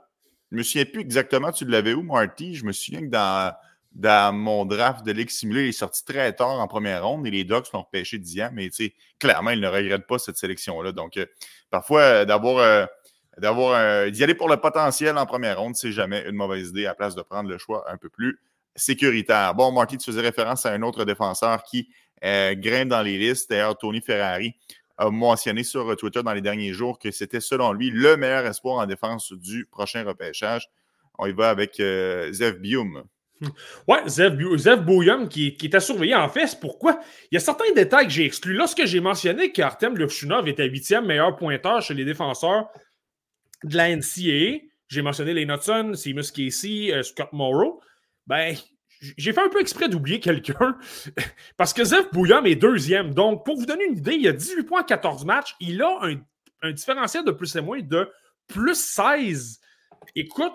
je 0.52 0.58
me 0.58 0.64
souviens 0.64 0.86
plus 0.86 1.02
exactement, 1.02 1.52
tu 1.52 1.66
l'avais 1.66 1.94
où, 1.94 2.02
Marty? 2.02 2.56
Je 2.56 2.66
me 2.66 2.72
souviens 2.72 3.02
que 3.02 3.10
dans, 3.10 3.54
dans 3.92 4.34
mon 4.34 4.66
draft 4.66 5.06
de 5.06 5.12
Ligue 5.12 5.30
simulée, 5.30 5.64
il 5.64 5.70
est 5.70 5.74
sorti 5.74 6.06
très 6.06 6.34
tard 6.34 6.60
en 6.60 6.68
première 6.68 7.06
ronde 7.06 7.28
et 7.28 7.32
les 7.32 7.44
Ducks 7.44 7.72
l'ont 7.74 7.82
repêché 7.82 8.20
dixième, 8.20 8.54
mais 8.54 8.70
tu 8.70 8.86
sais, 8.86 8.94
clairement, 9.20 9.52
il 9.52 9.60
ne 9.60 9.68
regrette 9.68 10.08
pas 10.08 10.18
cette 10.18 10.38
sélection-là. 10.38 10.92
Donc, 10.92 11.18
euh, 11.18 11.26
parfois, 11.70 12.26
d'avoir 12.26 12.58
euh, 12.58 12.86
d'avoir 13.38 14.10
d'y 14.12 14.24
aller 14.24 14.36
pour 14.36 14.50
le 14.50 14.58
potentiel 14.58 15.18
en 15.18 15.26
première 15.26 15.60
ronde, 15.60 15.76
c'est 15.76 15.92
jamais 15.92 16.24
une 16.28 16.36
mauvaise 16.36 16.70
idée 16.70 16.86
à 16.86 16.90
la 16.90 16.96
place 16.96 17.16
de 17.16 17.22
prendre 17.22 17.50
le 17.50 17.58
choix 17.58 17.86
un 17.92 17.98
peu 17.98 18.10
plus 18.10 18.40
sécuritaire. 18.76 19.54
Bon, 19.54 19.72
Marty, 19.72 19.98
tu 19.98 20.06
faisais 20.06 20.22
référence 20.22 20.66
à 20.66 20.72
un 20.72 20.82
autre 20.82 21.06
défenseur 21.06 21.64
qui 21.64 21.90
euh, 22.24 22.56
grimpe 22.56 22.90
dans 22.90 23.02
les 23.02 23.18
listes. 23.18 23.50
D'ailleurs, 23.50 23.78
Tony 23.78 24.02
Ferrari 24.02 24.56
a 24.98 25.10
mentionné 25.10 25.64
sur 25.64 25.96
Twitter 25.98 26.24
dans 26.24 26.34
les 26.34 26.42
derniers 26.42 26.74
jours 26.74 26.98
que 26.98 27.12
c'était 27.12 27.42
selon 27.42 27.74
lui 27.74 27.90
le 27.90 28.16
meilleur 28.18 28.46
espoir 28.46 28.78
en 28.78 28.86
défense 28.86 29.34
du 29.34 29.66
prochain 29.66 30.04
repêchage. 30.06 30.70
On 31.18 31.26
y 31.26 31.34
va 31.34 31.50
avec 31.50 31.80
euh, 31.80 32.32
Zev 32.32 32.60
Bium. 32.60 33.04
Zev, 34.08 34.36
Bu- 34.38 34.58
Zev 34.58 34.82
Bouillon 34.82 35.28
qui, 35.28 35.58
qui 35.58 35.66
est 35.68 35.76
à 35.76 35.82
surveiller. 35.82 36.16
En 36.16 36.30
fait, 36.30 36.58
pourquoi? 36.62 37.00
Il 37.30 37.36
y 37.36 37.38
a 37.38 37.42
certains 37.42 37.72
détails 37.76 38.08
que 38.08 38.14
j'ai 38.14 38.26
exclus. 38.26 38.54
Lorsque 38.54 38.86
j'ai 38.86 39.02
mentionné 39.02 39.52
qu'Artem 39.52 39.98
Levchunov 39.98 40.48
était 40.48 40.66
huitième 40.68 41.06
meilleur 41.06 41.36
pointeur 41.36 41.82
chez 41.82 41.94
les 41.94 42.06
défenseurs 42.06 42.70
de 43.64 43.76
la 43.76 43.96
NCAA, 43.96 44.66
j'ai 44.88 45.02
mentionné 45.02 45.34
les 45.34 45.44
Hudson, 45.44 45.94
Seamus 45.96 46.32
Casey, 46.32 46.94
euh, 46.94 47.04
Scott 47.04 47.30
Morrow. 47.34 47.82
Ben, 48.28 48.56
j'ai 49.18 49.34
fait 49.34 49.42
un 49.42 49.50
peu 49.50 49.60
exprès 49.60 49.90
d'oublier 49.90 50.20
quelqu'un 50.20 50.78
parce 51.58 51.74
que 51.74 51.84
Zev 51.84 52.10
Bouillon 52.12 52.44
est 52.46 52.56
deuxième. 52.56 53.14
Donc, 53.14 53.46
pour 53.46 53.58
vous 53.58 53.66
donner 53.66 53.86
une 53.86 53.98
idée, 53.98 54.16
il 54.16 54.28
a 54.28 54.34
18 54.34 54.64
points 54.64 54.82
en 54.82 54.86
14 54.86 55.26
matchs. 55.26 55.56
Il 55.60 55.82
a 55.82 56.00
un, 56.02 56.16
un 56.62 56.72
différentiel 56.72 57.24
de 57.24 57.32
plus 57.32 57.56
et 57.56 57.62
moins 57.62 57.82
de 57.82 58.10
plus 58.48 58.76
16. 58.76 59.60
Écoute, 60.16 60.54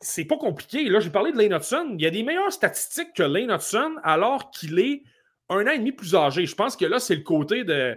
c'est 0.00 0.24
pas 0.24 0.36
compliqué. 0.36 0.88
Là, 0.88 1.00
j'ai 1.00 1.10
parlé 1.10 1.32
de 1.32 1.38
Lane 1.38 1.52
Hudson. 1.52 1.94
Il 1.94 2.02
y 2.02 2.06
a 2.06 2.10
des 2.10 2.22
meilleures 2.22 2.52
statistiques 2.52 3.12
que 3.14 3.22
Lane 3.22 3.50
Hudson 3.50 3.96
alors 4.02 4.50
qu'il 4.50 4.78
est 4.78 5.02
un 5.48 5.66
an 5.66 5.70
et 5.70 5.78
demi 5.78 5.92
plus 5.92 6.14
âgé. 6.14 6.46
Je 6.46 6.54
pense 6.54 6.76
que 6.76 6.86
là, 6.86 6.98
c'est 6.98 7.16
le 7.16 7.22
côté 7.22 7.64
de. 7.64 7.96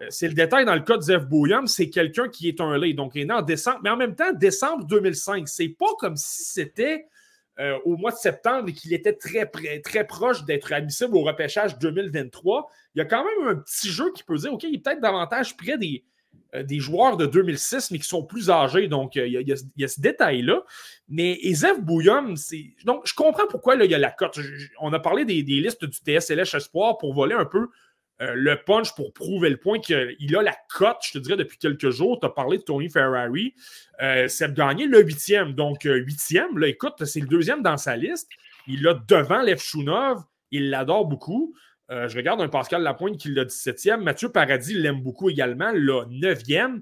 Euh, 0.00 0.06
C'est 0.10 0.28
le 0.28 0.34
détail 0.34 0.64
dans 0.64 0.74
le 0.74 0.80
cas 0.80 0.96
de 0.96 1.02
Zev 1.02 1.26
Bouillon, 1.26 1.66
c'est 1.66 1.90
quelqu'un 1.90 2.28
qui 2.28 2.48
est 2.48 2.60
un 2.60 2.76
lait, 2.78 2.92
donc 2.94 3.12
il 3.14 3.22
est 3.22 3.24
né 3.26 3.34
en 3.34 3.42
décembre, 3.42 3.80
mais 3.82 3.90
en 3.90 3.96
même 3.96 4.14
temps, 4.14 4.32
décembre 4.32 4.84
2005. 4.84 5.48
C'est 5.48 5.68
pas 5.68 5.92
comme 5.98 6.16
si 6.16 6.44
c'était 6.44 7.06
euh, 7.58 7.78
au 7.86 7.96
mois 7.96 8.10
de 8.10 8.16
septembre 8.16 8.68
et 8.68 8.74
qu'il 8.74 8.92
était 8.92 9.14
très, 9.14 9.46
proche 10.04 10.44
d'être 10.44 10.74
admissible 10.74 11.16
au 11.16 11.22
repêchage 11.22 11.78
2023. 11.78 12.70
Il 12.94 12.98
y 12.98 13.00
a 13.00 13.06
quand 13.06 13.24
même 13.24 13.48
un 13.48 13.54
petit 13.56 13.88
jeu 13.88 14.12
qui 14.12 14.22
peut 14.22 14.36
dire, 14.36 14.52
OK, 14.52 14.64
il 14.64 14.74
est 14.74 14.78
peut-être 14.78 15.00
davantage 15.00 15.56
près 15.56 15.78
des, 15.78 16.04
euh, 16.54 16.64
joueurs 16.78 17.16
de 17.16 17.24
2006, 17.24 17.92
mais 17.92 17.98
qui 17.98 18.06
sont 18.06 18.22
plus 18.22 18.50
âgés. 18.50 18.88
Donc, 18.88 19.16
il 19.16 19.42
y 19.76 19.84
a, 19.84 19.88
ce 19.88 20.00
détail-là. 20.02 20.64
Mais 21.08 21.38
Ezef 21.44 21.80
Bouillon, 21.80 22.36
c'est. 22.36 22.74
Donc, 22.84 23.06
je 23.06 23.14
comprends 23.14 23.46
pourquoi 23.48 23.74
il 23.76 23.90
y 23.90 23.94
a 23.94 23.98
la 23.98 24.10
cote. 24.10 24.38
On 24.78 24.92
a 24.92 24.98
parlé 24.98 25.24
des, 25.24 25.42
des 25.42 25.60
listes 25.60 25.82
du 25.82 25.96
TSLH 25.96 26.54
Espoir 26.56 26.98
pour 26.98 27.14
voler 27.14 27.34
un 27.34 27.46
peu 27.46 27.70
euh, 28.22 28.32
le 28.34 28.56
punch 28.56 28.94
pour 28.94 29.12
prouver 29.12 29.50
le 29.50 29.58
point 29.58 29.78
qu'il 29.78 30.36
a 30.36 30.42
la 30.42 30.56
cote, 30.74 30.98
je 31.02 31.12
te 31.12 31.18
dirais, 31.18 31.36
depuis 31.36 31.58
quelques 31.58 31.90
jours. 31.90 32.18
Tu 32.18 32.26
as 32.26 32.30
parlé 32.30 32.58
de 32.58 32.62
Tony 32.62 32.88
Ferrari. 32.88 33.54
Euh, 34.02 34.26
c'est 34.28 34.54
gagné 34.54 34.86
le 34.86 35.02
huitième. 35.02 35.52
Donc, 35.52 35.84
euh, 35.84 35.96
huitième, 35.96 36.58
là, 36.58 36.68
écoute, 36.68 37.04
c'est 37.04 37.20
le 37.20 37.26
deuxième 37.26 37.62
dans 37.62 37.76
sa 37.76 37.96
liste. 37.96 38.28
Il 38.66 38.82
l'a 38.82 38.94
devant 38.94 39.42
Lev 39.42 39.58
Shunov. 39.58 40.22
Il 40.50 40.70
l'adore 40.70 41.04
beaucoup. 41.04 41.54
Euh, 41.90 42.08
je 42.08 42.16
regarde 42.16 42.40
un 42.40 42.48
Pascal 42.48 42.82
Lapointe 42.82 43.18
qui 43.18 43.28
l'a 43.32 43.44
17e. 43.44 43.98
Mathieu 43.98 44.30
Paradis 44.30 44.74
l'aime 44.74 45.02
beaucoup 45.02 45.28
également, 45.28 45.70
le 45.72 46.04
9e. 46.06 46.80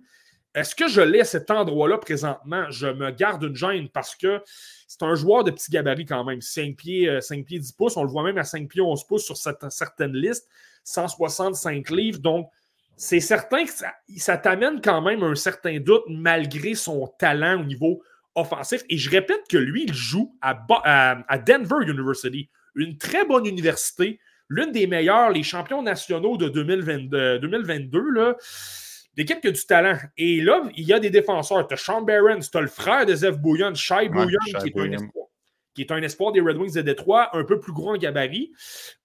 Est-ce 0.54 0.76
que 0.76 0.86
je 0.86 1.00
l'ai 1.00 1.20
à 1.20 1.24
cet 1.24 1.50
endroit-là 1.50 1.98
présentement? 1.98 2.70
Je 2.70 2.86
me 2.86 3.10
garde 3.10 3.42
une 3.42 3.56
gêne 3.56 3.88
parce 3.88 4.14
que 4.14 4.40
c'est 4.86 5.02
un 5.02 5.16
joueur 5.16 5.42
de 5.42 5.50
petit 5.50 5.72
gabarit 5.72 6.06
quand 6.06 6.22
même. 6.22 6.40
5 6.40 6.76
pieds, 6.76 7.20
5 7.20 7.44
pieds 7.44 7.58
10 7.58 7.72
pouces. 7.72 7.96
On 7.96 8.04
le 8.04 8.08
voit 8.08 8.22
même 8.22 8.38
à 8.38 8.44
5 8.44 8.68
pieds 8.68 8.80
11 8.80 9.04
pouces 9.04 9.24
sur 9.24 9.36
certaines 9.36 10.12
listes. 10.12 10.48
165 10.84 11.90
livres. 11.90 12.20
Donc, 12.20 12.48
c'est 12.96 13.20
certain 13.20 13.64
que 13.64 13.70
ça, 14.16 14.36
t'amène 14.36 14.80
quand 14.80 15.02
même 15.02 15.22
un 15.22 15.34
certain 15.34 15.80
doute 15.80 16.04
malgré 16.08 16.74
son 16.74 17.08
talent 17.18 17.60
au 17.60 17.64
niveau 17.64 18.02
offensif. 18.34 18.82
Et 18.88 18.96
je 18.96 19.10
répète 19.10 19.42
que 19.48 19.56
lui, 19.56 19.84
il 19.84 19.94
joue 19.94 20.36
à, 20.40 20.64
à, 21.28 21.38
Denver 21.38 21.76
University, 21.82 22.48
une 22.76 22.96
très 22.98 23.24
bonne 23.24 23.46
université, 23.46 24.20
l'une 24.48 24.72
des 24.72 24.86
meilleures, 24.86 25.30
les 25.30 25.42
champions 25.42 25.82
nationaux 25.82 26.36
de 26.36 26.48
2022, 26.48 27.40
2022 27.40 28.10
là, 28.10 28.36
l'équipe 29.16 29.40
qui 29.40 29.48
a 29.48 29.52
du 29.52 29.66
talent. 29.66 29.98
Et 30.16 30.40
là, 30.40 30.62
il 30.76 30.84
y 30.84 30.92
a 30.92 31.00
des 31.00 31.10
défenseurs. 31.10 31.66
Tu 31.66 31.74
as 31.74 31.76
Sean 31.76 32.02
Barron, 32.02 32.38
tu 32.38 32.56
as 32.56 32.60
le 32.60 32.68
frère 32.68 33.06
de 33.06 33.14
Zev 33.14 33.38
Bouillon, 33.38 33.74
Shai 33.74 34.08
Bouillon, 34.08 34.38
qui 34.60 34.68
est 34.68 34.78
un 34.78 34.92
espoir 34.92 35.23
qui 35.74 35.82
est 35.82 35.92
un 35.92 36.02
espoir 36.02 36.32
des 36.32 36.40
Red 36.40 36.56
Wings 36.56 36.74
de 36.74 36.82
Détroit, 36.82 37.36
un 37.36 37.44
peu 37.44 37.58
plus 37.58 37.72
gros 37.72 37.90
en 37.90 37.96
gabarit. 37.96 38.52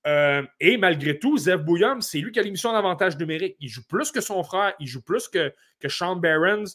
Euh, 0.07 0.43
et 0.59 0.77
malgré 0.77 1.17
tout, 1.19 1.37
Zev 1.37 1.63
Bouillum, 1.63 2.01
c'est 2.01 2.19
lui 2.19 2.31
qui 2.31 2.39
a 2.39 2.43
l'émission 2.43 2.71
d'avantage 2.71 3.17
numérique. 3.17 3.55
Il 3.59 3.69
joue 3.69 3.85
plus 3.87 4.11
que 4.11 4.21
son 4.21 4.43
frère, 4.43 4.73
il 4.79 4.87
joue 4.87 5.01
plus 5.01 5.27
que, 5.27 5.53
que 5.79 5.89
Sean 5.89 6.15
Barons. 6.15 6.65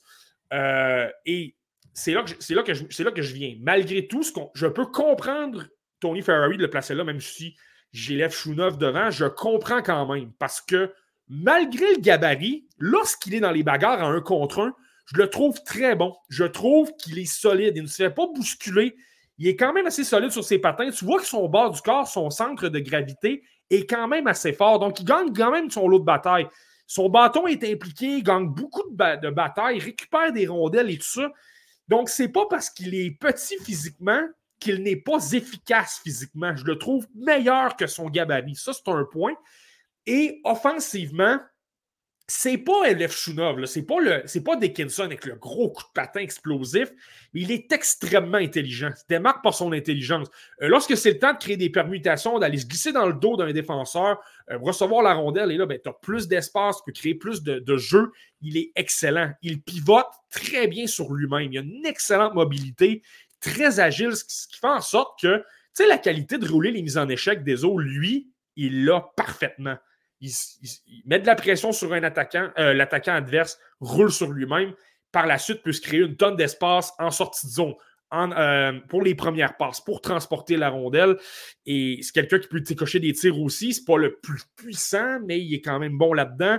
Euh, 0.53 1.09
et 1.27 1.55
c'est 1.93 2.13
là, 2.13 2.23
que 2.23 2.31
je, 2.31 2.55
là, 2.55 3.05
là 3.05 3.11
que 3.13 3.23
je 3.23 3.35
viens. 3.35 3.57
Malgré 3.61 4.07
tout, 4.07 4.23
je 4.55 4.67
peux 4.67 4.87
comprendre 4.87 5.65
Tony 6.01 6.23
Ferrari 6.23 6.57
de 6.57 6.63
le 6.63 6.71
placer 6.71 6.95
là, 6.95 7.05
même 7.05 7.21
si 7.21 7.57
j'élève 7.93 8.33
Chounov 8.33 8.77
devant, 8.77 9.11
je 9.11 9.25
comprends 9.25 9.83
quand 9.83 10.13
même. 10.13 10.33
Parce 10.39 10.61
que 10.61 10.93
malgré 11.29 11.95
le 11.95 12.01
gabarit, 12.01 12.67
lorsqu'il 12.79 13.35
est 13.35 13.41
dans 13.41 13.53
les 13.53 13.63
bagarres 13.63 14.03
à 14.03 14.07
un 14.07 14.21
contre 14.21 14.61
un, 14.61 14.75
je 15.07 15.19
le 15.19 15.29
trouve 15.29 15.63
très 15.65 15.95
bon. 15.95 16.15
Je 16.29 16.45
trouve 16.45 16.93
qu'il 16.97 17.19
est 17.19 17.31
solide. 17.31 17.75
Il 17.77 17.83
ne 17.83 17.89
se 17.89 17.97
fait 17.97 18.11
pas 18.11 18.27
bousculer 18.35 18.97
il 19.39 19.49
est 19.49 19.57
quand 19.57 19.73
même 19.73 19.87
assez 19.87 20.05
solide 20.05 20.31
sur 20.31 20.45
ses 20.45 20.59
patins. 20.59 20.91
Tu 20.91 21.05
vois 21.05 21.19
que 21.19 21.27
son 21.27 21.49
bas 21.49 21.69
du 21.69 21.81
corps, 21.81 22.07
son 22.07 22.31
centre 22.31 22.69
de 22.69 22.79
gravité 22.79 23.43
est 23.71 23.89
quand 23.89 24.07
même 24.07 24.27
assez 24.27 24.53
fort. 24.53 24.79
Donc, 24.79 25.01
il 25.01 25.05
gagne 25.05 25.33
quand 25.33 25.51
même 25.51 25.71
son 25.71 25.89
lot 25.89 25.99
de 25.99 26.05
bataille. 26.05 26.47
Son 26.87 27.09
bâton 27.09 27.47
est 27.47 27.65
impliqué, 27.65 28.19
il 28.19 28.23
gagne 28.23 28.47
beaucoup 28.47 28.83
de, 28.91 29.31
batailles, 29.31 29.79
récupère 29.79 30.33
des 30.33 30.47
rondelles 30.47 30.91
et 30.91 30.99
tout 30.99 31.05
ça. 31.05 31.33
Donc, 31.89 32.09
c'est 32.09 32.29
pas 32.29 32.47
parce 32.49 32.71
qu'il 32.71 32.95
est 32.95 33.11
petit 33.11 33.57
physiquement 33.59 34.23
qu'il 34.61 34.83
n'est 34.83 34.97
pas 34.97 35.33
efficace 35.33 36.01
physiquement. 36.03 36.55
Je 36.55 36.65
le 36.65 36.79
trouve 36.79 37.07
meilleur 37.15 37.77
que 37.77 37.87
son 37.87 38.09
gabarit. 38.09 38.55
Ça, 38.55 38.73
c'est 38.73 38.89
un 38.89 39.05
point. 39.05 39.35
Et 40.07 40.41
offensivement, 40.45 41.39
c'est 42.27 42.57
pas 42.57 42.89
LF 42.91 43.15
Shunov, 43.15 43.67
c'est 43.67 43.83
pas, 43.83 44.01
le, 44.01 44.25
pas 44.43 44.57
Dickinson 44.57 45.03
avec 45.03 45.27
le 45.27 45.35
gros 45.35 45.71
coup 45.71 45.83
de 45.83 45.93
patin 45.93 46.21
explosif, 46.21 46.91
il 47.35 47.51
est 47.51 47.71
extrêmement 47.71 48.39
intelligent. 48.39 48.91
Il 48.91 48.97
se 48.97 49.05
démarque 49.09 49.43
par 49.43 49.53
son 49.53 49.73
intelligence. 49.73 50.29
Euh, 50.63 50.69
lorsque 50.69 50.97
c'est 50.97 51.13
le 51.13 51.19
temps 51.19 51.35
de 51.35 51.39
créer 51.39 51.59
des 51.59 51.69
permutations, 51.69 52.39
d'aller 52.39 52.57
se 52.57 52.67
glisser 52.67 52.93
dans 52.93 53.07
le 53.07 53.13
dos 53.13 53.37
d'un 53.37 53.53
défenseur, 53.53 54.21
euh, 54.51 54.57
recevoir 54.59 55.03
la 55.03 55.13
rondelle, 55.13 55.53
et 55.53 55.59
là, 55.59 55.67
ben, 55.67 55.79
tu 55.83 55.89
as 55.89 55.93
plus 55.93 56.27
d'espace, 56.27 56.79
tu 56.79 56.83
peux 56.87 56.93
créer 56.93 57.15
plus 57.15 57.43
de, 57.43 57.59
de 57.59 57.77
jeu. 57.77 58.11
Il 58.41 58.57
est 58.57 58.73
excellent. 58.75 59.33
Il 59.43 59.61
pivote 59.61 60.07
très 60.31 60.67
bien 60.67 60.87
sur 60.87 61.13
lui-même. 61.13 61.53
Il 61.53 61.59
a 61.59 61.63
une 61.63 61.85
excellente 61.85 62.35
mobilité, 62.35 63.03
très 63.41 63.81
agile, 63.81 64.17
ce 64.17 64.25
qui, 64.25 64.59
fait 64.59 64.67
en 64.67 64.81
sorte 64.81 65.21
que, 65.21 65.45
la 65.87 65.99
qualité 65.99 66.39
de 66.39 66.49
rouler 66.49 66.71
les 66.71 66.81
mises 66.81 66.97
en 66.97 67.09
échec 67.09 67.45
des 67.45 67.65
autres, 67.65 67.81
lui, 67.81 68.31
il 68.57 68.87
l'a 68.87 69.11
parfaitement 69.17 69.77
il, 70.27 71.03
met 71.07 71.19
de 71.19 71.27
la 71.27 71.35
pression 71.35 71.73
sur 71.73 71.93
un 71.93 72.03
attaquant, 72.03 72.51
euh, 72.59 72.75
l'attaquant 72.75 73.15
adverse 73.15 73.59
roule 73.81 74.13
sur 74.13 74.31
lui-même. 74.31 74.75
Par 75.13 75.27
la 75.27 75.39
suite, 75.39 75.63
peut 75.63 75.73
se 75.73 75.81
créer 75.81 76.01
une 76.01 76.17
tonne 76.17 76.37
d'espace 76.37 76.93
en 76.99 77.11
sortie 77.11 77.47
de 77.47 77.53
zone. 77.53 77.75
Euh, 78.13 78.79
pour 78.89 79.03
les 79.03 79.17
premières 79.17 79.57
passes, 79.57 79.81
pour 79.81 80.01
transporter 80.01 80.57
la 80.57 80.69
rondelle. 80.69 81.17
Et 81.67 81.99
c'est 82.03 82.13
quelqu'un 82.13 82.39
qui 82.39 82.47
peut 82.47 82.61
décocher 82.61 83.01
des 83.01 83.13
tirs 83.13 83.41
aussi. 83.41 83.75
C'est 83.75 83.85
pas 83.85 83.97
le 83.97 84.21
plus 84.21 84.43
puissant, 84.55 85.19
mais 85.25 85.41
il 85.41 85.53
est 85.53 85.61
quand 85.61 85.81
même 85.81 85.99
bon 85.99 86.13
là-dedans. 86.13 86.59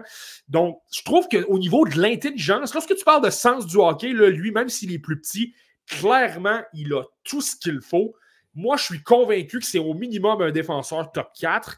Donc, 0.49 0.82
je 0.93 1.01
trouve 1.03 1.30
qu'au 1.30 1.57
niveau 1.57 1.88
de 1.88 1.97
l'intelligence, 1.97 2.74
lorsque 2.74 2.93
tu 2.93 3.05
parles 3.05 3.24
de 3.24 3.30
sens 3.30 3.66
du 3.68 3.78
hockey, 3.78 4.09
lui, 4.09 4.51
même 4.51 4.68
s'il 4.68 4.91
est 4.91 4.99
plus 4.99 5.18
petit, 5.18 5.53
clairement, 5.88 6.61
il 6.74 6.93
a 6.93 7.03
tout 7.24 7.41
ce 7.41 7.55
qu'il 7.55 7.80
faut. 7.80 8.16
Moi, 8.53 8.76
je 8.76 8.84
suis 8.84 9.03
convaincu 9.03 9.59
que 9.59 9.66
c'est 9.66 9.80
au 9.80 9.93
minimum 9.93 10.41
un 10.41 10.51
défenseur 10.51 11.09
top 11.13 11.30
4. 11.39 11.78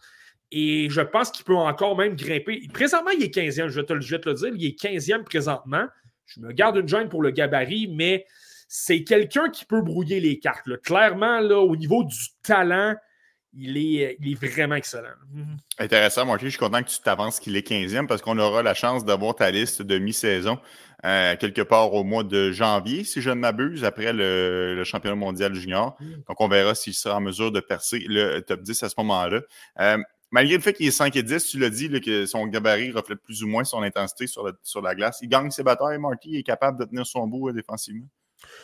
Et 0.51 0.89
je 0.89 1.01
pense 1.01 1.31
qu'il 1.31 1.43
peut 1.43 1.55
encore 1.55 1.97
même 1.97 2.15
grimper. 2.15 2.67
Présentement, 2.73 3.11
il 3.11 3.23
est 3.23 3.35
15e, 3.35 3.67
je 3.67 3.81
vais 3.81 3.85
te, 3.85 3.93
le 3.93 4.33
dire. 4.33 4.51
Il 4.55 4.65
est 4.65 4.81
15e 4.81 5.23
présentement. 5.23 5.85
Je 6.25 6.39
me 6.39 6.51
garde 6.51 6.77
une 6.77 6.87
gêne 6.87 7.09
pour 7.09 7.21
le 7.21 7.31
gabarit, 7.31 7.87
mais 7.87 8.25
c'est 8.67 9.03
quelqu'un 9.03 9.49
qui 9.49 9.65
peut 9.65 9.81
brouiller 9.81 10.19
les 10.19 10.39
cartes. 10.39 10.69
Clairement, 10.83 11.39
là, 11.39 11.59
au 11.59 11.75
niveau 11.75 12.03
du 12.03 12.17
talent, 12.43 12.95
il 13.53 13.77
est, 13.77 14.17
il 14.19 14.33
est 14.33 14.45
vraiment 14.45 14.75
excellent. 14.75 15.15
Mhm. 15.33 15.57
Intéressant, 15.79 16.25
Marty. 16.25 16.45
Je 16.45 16.49
suis 16.51 16.59
content 16.59 16.83
que 16.83 16.89
tu 16.89 16.99
t'avances 16.99 17.39
qu'il 17.39 17.55
est 17.55 17.67
15e 17.67 18.07
parce 18.07 18.21
qu'on 18.21 18.37
aura 18.37 18.61
la 18.61 18.73
chance 18.73 19.03
d'avoir 19.03 19.35
ta 19.35 19.51
liste 19.51 19.81
de 19.81 19.97
mi-saison 19.97 20.59
euh, 21.05 21.35
quelque 21.35 21.61
part 21.61 21.93
au 21.93 22.03
mois 22.03 22.23
de 22.23 22.51
janvier, 22.51 23.03
si 23.03 23.21
je 23.21 23.29
ne 23.29 23.35
m'abuse, 23.35 23.83
après 23.83 24.13
le, 24.13 24.81
championnat 24.83 25.15
mondial 25.15 25.53
junior. 25.53 25.95
Mhm. 25.99 26.23
Donc, 26.27 26.41
on 26.41 26.47
verra 26.47 26.75
s'il 26.75 26.93
sera 26.93 27.17
en 27.17 27.21
mesure 27.21 27.51
de 27.51 27.59
percer 27.59 28.03
le 28.07 28.39
top 28.41 28.61
10 28.61 28.83
à 28.83 28.89
ce 28.89 28.95
moment-là. 28.97 29.41
Euh, 29.79 29.97
malgré 30.31 30.55
le 30.55 30.61
fait 30.61 30.73
qu'il 30.73 30.87
est 30.87 30.91
5 30.91 31.15
et 31.15 31.23
10, 31.23 31.45
tu 31.45 31.59
l'as 31.59 31.69
dit, 31.69 31.89
que 32.01 32.25
son 32.25 32.45
gabarit 32.47 32.91
reflète 32.91 33.19
plus 33.21 33.43
ou 33.43 33.47
moins 33.47 33.63
son 33.63 33.81
intensité 33.81 34.27
sur, 34.27 34.81
la 34.81 34.95
glace. 34.95 35.19
Il 35.21 35.29
gagne 35.29 35.51
ses 35.51 35.63
batailles, 35.63 35.99
Marty, 35.99 36.29
il 36.31 36.37
est 36.39 36.43
capable 36.43 36.79
de 36.79 36.85
tenir 36.85 37.05
son 37.05 37.27
bout 37.27 37.49
euh, 37.49 37.53
défensivement. 37.53 38.07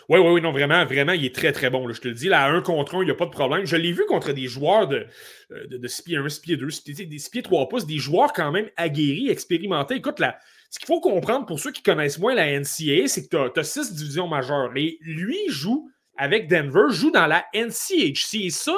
Oui, 0.07 0.19
oui, 0.19 0.33
oui, 0.33 0.41
non, 0.41 0.51
vraiment, 0.51 0.85
vraiment, 0.85 1.13
il 1.13 1.25
est 1.25 1.33
très, 1.33 1.51
très 1.51 1.69
bon. 1.69 1.91
je 1.91 1.99
te 1.99 2.07
le 2.07 2.13
dis, 2.13 2.27
là, 2.27 2.43
à 2.43 2.49
un 2.51 2.61
contre 2.61 2.95
un, 2.95 3.01
il 3.01 3.05
n'y 3.05 3.11
a 3.11 3.15
pas 3.15 3.25
de 3.25 3.31
problème. 3.31 3.65
Je 3.65 3.75
l'ai 3.75 3.91
vu 3.91 4.05
contre 4.07 4.31
des 4.31 4.47
joueurs 4.47 4.87
de, 4.87 5.07
euh, 5.51 5.67
de, 5.67 5.77
de 5.77 5.87
6 5.87 6.03
pieds 6.03 6.17
1, 6.17 6.29
6 6.29 6.41
pieds 6.41 6.57
2, 6.57 6.67
des 7.05 7.19
6 7.19 7.29
pieds 7.29 7.41
3 7.41 7.69
pouces, 7.69 7.87
des 7.87 7.97
joueurs 7.97 8.33
quand 8.33 8.51
même 8.51 8.69
aguerris, 8.77 9.29
expérimentés. 9.29 9.95
Écoute, 9.95 10.19
là, 10.19 10.37
ce 10.69 10.79
qu'il 10.79 10.87
faut 10.87 11.01
comprendre 11.01 11.45
pour 11.45 11.59
ceux 11.59 11.71
qui 11.71 11.83
connaissent 11.83 12.17
moins 12.17 12.33
la 12.33 12.59
NCAA, 12.59 13.07
c'est 13.07 13.27
que 13.27 13.49
tu 13.53 13.59
as, 13.59 13.63
6 13.63 13.93
divisions 13.93 14.27
majeures. 14.27 14.71
Et 14.75 14.97
lui 15.01 15.39
joue 15.47 15.89
avec 16.17 16.47
Denver, 16.49 16.85
joue 16.89 17.11
dans 17.11 17.27
la 17.27 17.45
NCHC. 17.53 18.45
Et 18.45 18.49
ça, 18.49 18.75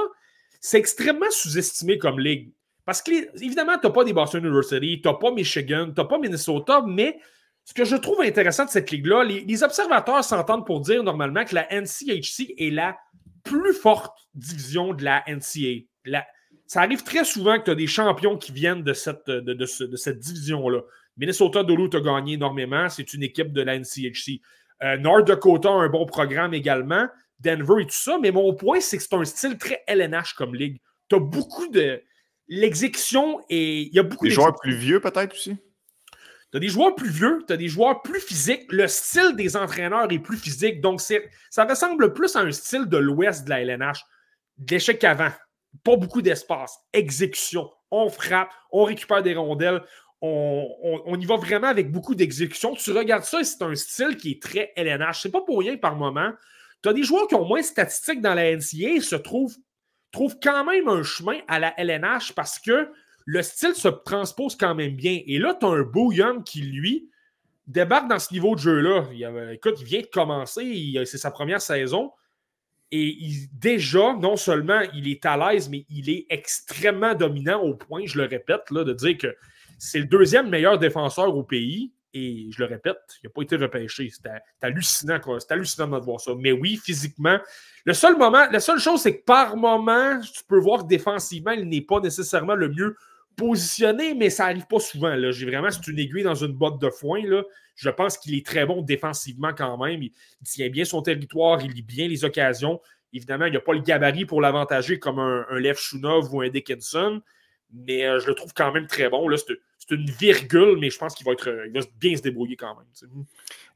c'est 0.60 0.78
extrêmement 0.78 1.32
sous-estimé 1.32 1.98
comme 1.98 2.20
ligue. 2.20 2.52
Parce 2.86 3.02
que, 3.02 3.12
évidemment, 3.44 3.78
tu 3.80 3.88
n'as 3.88 3.94
pas 3.94 4.04
des 4.04 4.14
Boston 4.14 4.46
University, 4.46 5.02
tu 5.02 5.08
n'as 5.08 5.16
pas 5.16 5.32
Michigan, 5.32 5.88
tu 5.88 6.00
n'as 6.00 6.08
pas 6.08 6.20
Minnesota, 6.20 6.84
mais 6.88 7.20
ce 7.64 7.74
que 7.74 7.84
je 7.84 7.96
trouve 7.96 8.22
intéressant 8.22 8.66
de 8.66 8.70
cette 8.70 8.92
ligue-là, 8.92 9.24
les, 9.24 9.64
observateurs 9.64 10.24
s'entendent 10.24 10.68
pour 10.68 10.82
dire 10.82 11.04
normalement 11.04 11.44
que 11.44 11.56
la 11.56 11.68
NCHC 11.72 12.54
est 12.58 12.72
la 12.72 12.96
plus 13.44 13.74
forte 13.74 14.16
division 14.36 14.94
de 14.94 15.04
la 15.04 15.24
NCA. 15.28 16.24
ça 16.68 16.82
arrive 16.82 17.04
très 17.04 17.26
souvent 17.26 17.58
que 17.58 17.66
tu 17.66 17.72
as 17.72 17.76
des 17.76 17.88
champions 17.88 18.38
qui 18.38 18.52
viennent 18.52 18.84
de 18.84 18.94
cette, 18.94 19.30
division-là. 19.30 20.82
Minnesota 21.18 21.64
Duluth 21.64 21.96
a 21.96 22.02
gagné 22.02 22.34
énormément, 22.34 22.88
c'est 22.90 23.14
une 23.14 23.24
équipe 23.24 23.52
de 23.52 23.62
la 23.62 23.80
NCHC. 23.80 24.42
Euh, 24.84 24.98
North 24.98 25.26
Dakota 25.26 25.70
a 25.70 25.72
un 25.72 25.90
bon 25.90 26.06
programme 26.06 26.54
également, 26.54 27.08
Denver 27.40 27.82
et 27.82 27.86
tout 27.86 27.96
ça, 27.96 28.20
mais 28.22 28.32
mon 28.32 28.54
point, 28.54 28.80
c'est 28.80 28.98
que 28.98 29.04
c'est 29.04 29.16
un 29.16 29.26
style 29.26 29.58
très 29.58 29.84
LNH 29.88 30.34
comme 30.38 30.54
ligue. 30.54 30.80
Tu 31.10 31.16
as 31.16 31.20
beaucoup 31.20 31.68
de 31.70 32.02
l'exécution 32.48 33.42
et 33.50 33.82
il 33.82 33.94
y 33.94 34.00
a 34.00 34.04
beaucoup 34.04 34.26
Des 34.26 34.32
joueurs 34.32 34.56
plus 34.56 34.76
vieux, 34.76 35.00
peut-être 35.00 35.34
aussi? 35.34 35.58
Tu 36.52 36.58
as 36.58 36.60
des 36.60 36.68
joueurs 36.68 36.96
plus 36.96 37.10
vieux, 37.10 37.44
tu 37.48 37.54
as 37.54 37.58
des 37.58 37.68
joueurs 37.68 38.02
plus 38.02 38.20
physiques. 38.20 38.72
Le 38.72 38.88
style 38.88 39.36
des 39.36 39.58
entraîneurs 39.58 40.12
est 40.12 40.20
plus 40.20 40.38
physique. 40.38 40.80
Donc, 40.80 41.02
ça 41.02 41.66
ressemble 41.66 42.14
plus 42.14 42.36
à 42.36 42.42
un 42.42 42.52
style 42.52 42.86
de 42.86 42.98
l'ouest 42.98 43.46
de 43.46 43.50
la 43.50 43.62
LNH. 43.62 44.04
D'échec 44.58 45.04
avant. 45.04 45.32
Pas 45.84 45.98
beaucoup 45.98 46.22
d'espace. 46.22 46.78
Exécution. 46.94 47.70
On 47.92 48.10
frappe, 48.10 48.52
on 48.72 48.84
récupère 48.84 49.22
des 49.22 49.36
rondelles. 49.36 49.82
On, 50.22 50.68
on, 51.06 51.20
y 51.20 51.26
va 51.26 51.36
vraiment 51.36 51.68
avec 51.68 51.92
beaucoup 51.92 52.16
d'exécution. 52.16 52.74
Tu 52.74 52.92
regardes 52.92 53.26
ça 53.26 53.42
et 53.42 53.44
c'est 53.44 53.62
un 53.62 53.76
style 53.76 54.16
qui 54.16 54.32
est 54.32 54.42
très 54.42 54.72
LNH. 54.76 55.24
C'est 55.24 55.32
pas 55.32 55.42
pour 55.42 55.60
rien 55.60 55.78
par 55.78 55.96
moment. 55.96 56.32
Tu 56.82 56.90
as 56.90 56.94
des 56.94 57.04
joueurs 57.04 57.28
qui 57.28 57.36
ont 57.36 57.46
moins 57.46 57.60
de 57.60 57.66
statistiques 57.66 58.22
dans 58.22 58.34
la 58.34 58.56
NCA 58.56 58.96
et 58.96 59.02
se 59.02 59.16
trouvent 59.16 59.58
trouve 60.16 60.38
quand 60.42 60.64
même 60.64 60.88
un 60.88 61.04
chemin 61.04 61.40
à 61.50 61.60
la 61.60 61.78
LNH 61.78 62.34
parce 62.34 62.58
que 62.58 62.90
le 63.26 63.44
style 63.44 63.76
se 63.76 63.90
transpose 63.90 64.56
quand 64.56 64.74
même 64.74 64.96
bien. 64.96 65.20
Et 65.28 65.40
là, 65.40 65.56
tu 65.60 65.66
as 65.66 65.70
un 65.70 65.82
Bouillon 65.82 66.42
qui, 66.42 66.62
lui, 66.62 67.10
débarque 67.68 68.08
dans 68.08 68.20
ce 68.20 68.32
niveau 68.34 68.56
de 68.56 68.62
jeu-là. 68.62 69.08
écoute, 69.52 69.76
il 69.82 69.86
vient 69.86 70.00
de 70.00 70.06
commencer, 70.06 70.94
c'est 71.06 71.18
sa 71.18 71.32
première 71.32 71.60
saison. 71.60 72.12
Et 72.92 73.18
déjà, 73.52 74.14
non 74.14 74.38
seulement 74.38 74.82
il 74.94 75.10
est 75.10 75.26
à 75.26 75.36
l'aise, 75.36 75.68
mais 75.70 75.86
il 75.90 76.10
est 76.10 76.28
extrêmement 76.30 77.14
dominant 77.14 77.62
au 77.62 77.74
point, 77.74 78.04
je 78.06 78.18
le 78.18 78.26
répète, 78.26 78.72
là, 78.72 78.86
de 78.86 78.94
dire 78.94 79.18
que 79.18 79.36
c'est 79.78 80.00
le 80.00 80.06
deuxième 80.06 80.50
meilleur 80.50 80.78
défenseur 80.78 81.36
au 81.36 81.44
pays. 81.44 81.92
Et 82.18 82.48
je 82.50 82.60
le 82.60 82.66
répète, 82.66 82.98
il 83.22 83.28
n'a 83.28 83.30
pas 83.30 83.42
été 83.42 83.58
repêché. 83.58 84.10
C'est 84.10 84.32
hallucinant. 84.62 85.20
C'est 85.38 85.52
hallucinant 85.52 86.00
de 86.00 86.06
voir 86.06 86.22
ça. 86.22 86.32
Mais 86.40 86.54
oui, 86.54 86.80
physiquement, 86.82 87.38
le 87.84 87.94
seul 87.94 88.18
moment, 88.18 88.50
la 88.50 88.62
seule 88.62 88.80
chose, 88.80 89.02
c'est 89.02 89.18
que 89.18 89.24
par 89.26 89.58
moment, 89.58 90.22
tu 90.22 90.42
peux 90.48 90.58
voir 90.58 90.84
que 90.84 90.88
défensivement, 90.88 91.52
il 91.52 91.68
n'est 91.68 91.82
pas 91.82 92.00
nécessairement 92.00 92.56
le 92.56 92.70
mieux 92.70 92.96
positionné, 93.36 94.14
mais 94.14 94.30
ça 94.30 94.46
n'arrive 94.46 94.66
pas 94.66 94.80
souvent. 94.80 95.14
J'ai 95.32 95.46
vraiment, 95.46 95.70
c'est 95.70 95.86
une 95.88 96.00
aiguille 96.00 96.24
dans 96.24 96.36
une 96.36 96.54
botte 96.54 96.80
de 96.80 96.90
foin. 96.90 97.22
Là. 97.22 97.44
Je 97.76 97.90
pense 97.90 98.18
qu'il 98.18 98.34
est 98.34 98.46
très 98.46 98.66
bon 98.66 98.82
défensivement 98.82 99.52
quand 99.54 99.78
même. 99.84 100.02
Il, 100.02 100.14
tient 100.46 100.70
bien 100.70 100.86
son 100.86 101.02
territoire, 101.02 101.62
il 101.62 101.72
lit 101.74 101.82
bien 101.82 102.08
les 102.08 102.24
occasions. 102.24 102.80
Évidemment, 103.12 103.46
il 103.46 103.52
n'y 103.52 103.58
a 103.58 103.62
pas 103.62 103.74
le 103.74 103.82
gabarit 103.82 104.26
pour 104.26 104.40
l'avantager 104.40 105.00
comme 105.00 105.20
un, 105.20 105.46
un 105.50 105.60
Lev 105.60 105.76
Shunov 105.78 106.34
ou 106.34 106.42
un 106.42 106.50
Dickinson, 106.50 107.22
mais 107.74 108.06
euh, 108.06 108.20
je 108.20 108.28
le 108.28 108.36
trouve 108.36 108.54
quand 108.54 108.72
même 108.72 108.88
très 108.88 109.10
bon. 109.10 109.28
Là. 109.28 109.38
C'est, 109.38 109.58
c'est 109.88 109.96
une 109.96 110.10
virgule, 110.10 110.78
mais 110.80 110.90
je 110.90 110.98
pense 110.98 111.14
qu'il 111.16 111.26
va, 111.26 111.34
être, 111.34 111.50
il 111.68 111.74
va 111.74 111.86
bien 112.00 112.16
se 112.16 112.22
débrouiller 112.22 112.56
quand 112.56 112.76
même. 112.76 112.86
tu. 112.98 113.06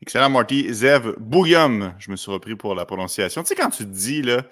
Excellent, 0.01 0.29
Marty. 0.29 0.73
Zev 0.73 1.15
Bouillum, 1.19 1.93
je 1.99 2.09
me 2.09 2.15
suis 2.15 2.31
repris 2.31 2.55
pour 2.55 2.73
la 2.73 2.85
prononciation. 2.85 3.43
Tu 3.43 3.49
sais, 3.49 3.55
quand 3.55 3.69
tu 3.69 3.85
te 3.85 3.89
dis, 3.89 4.21
là, 4.21 4.43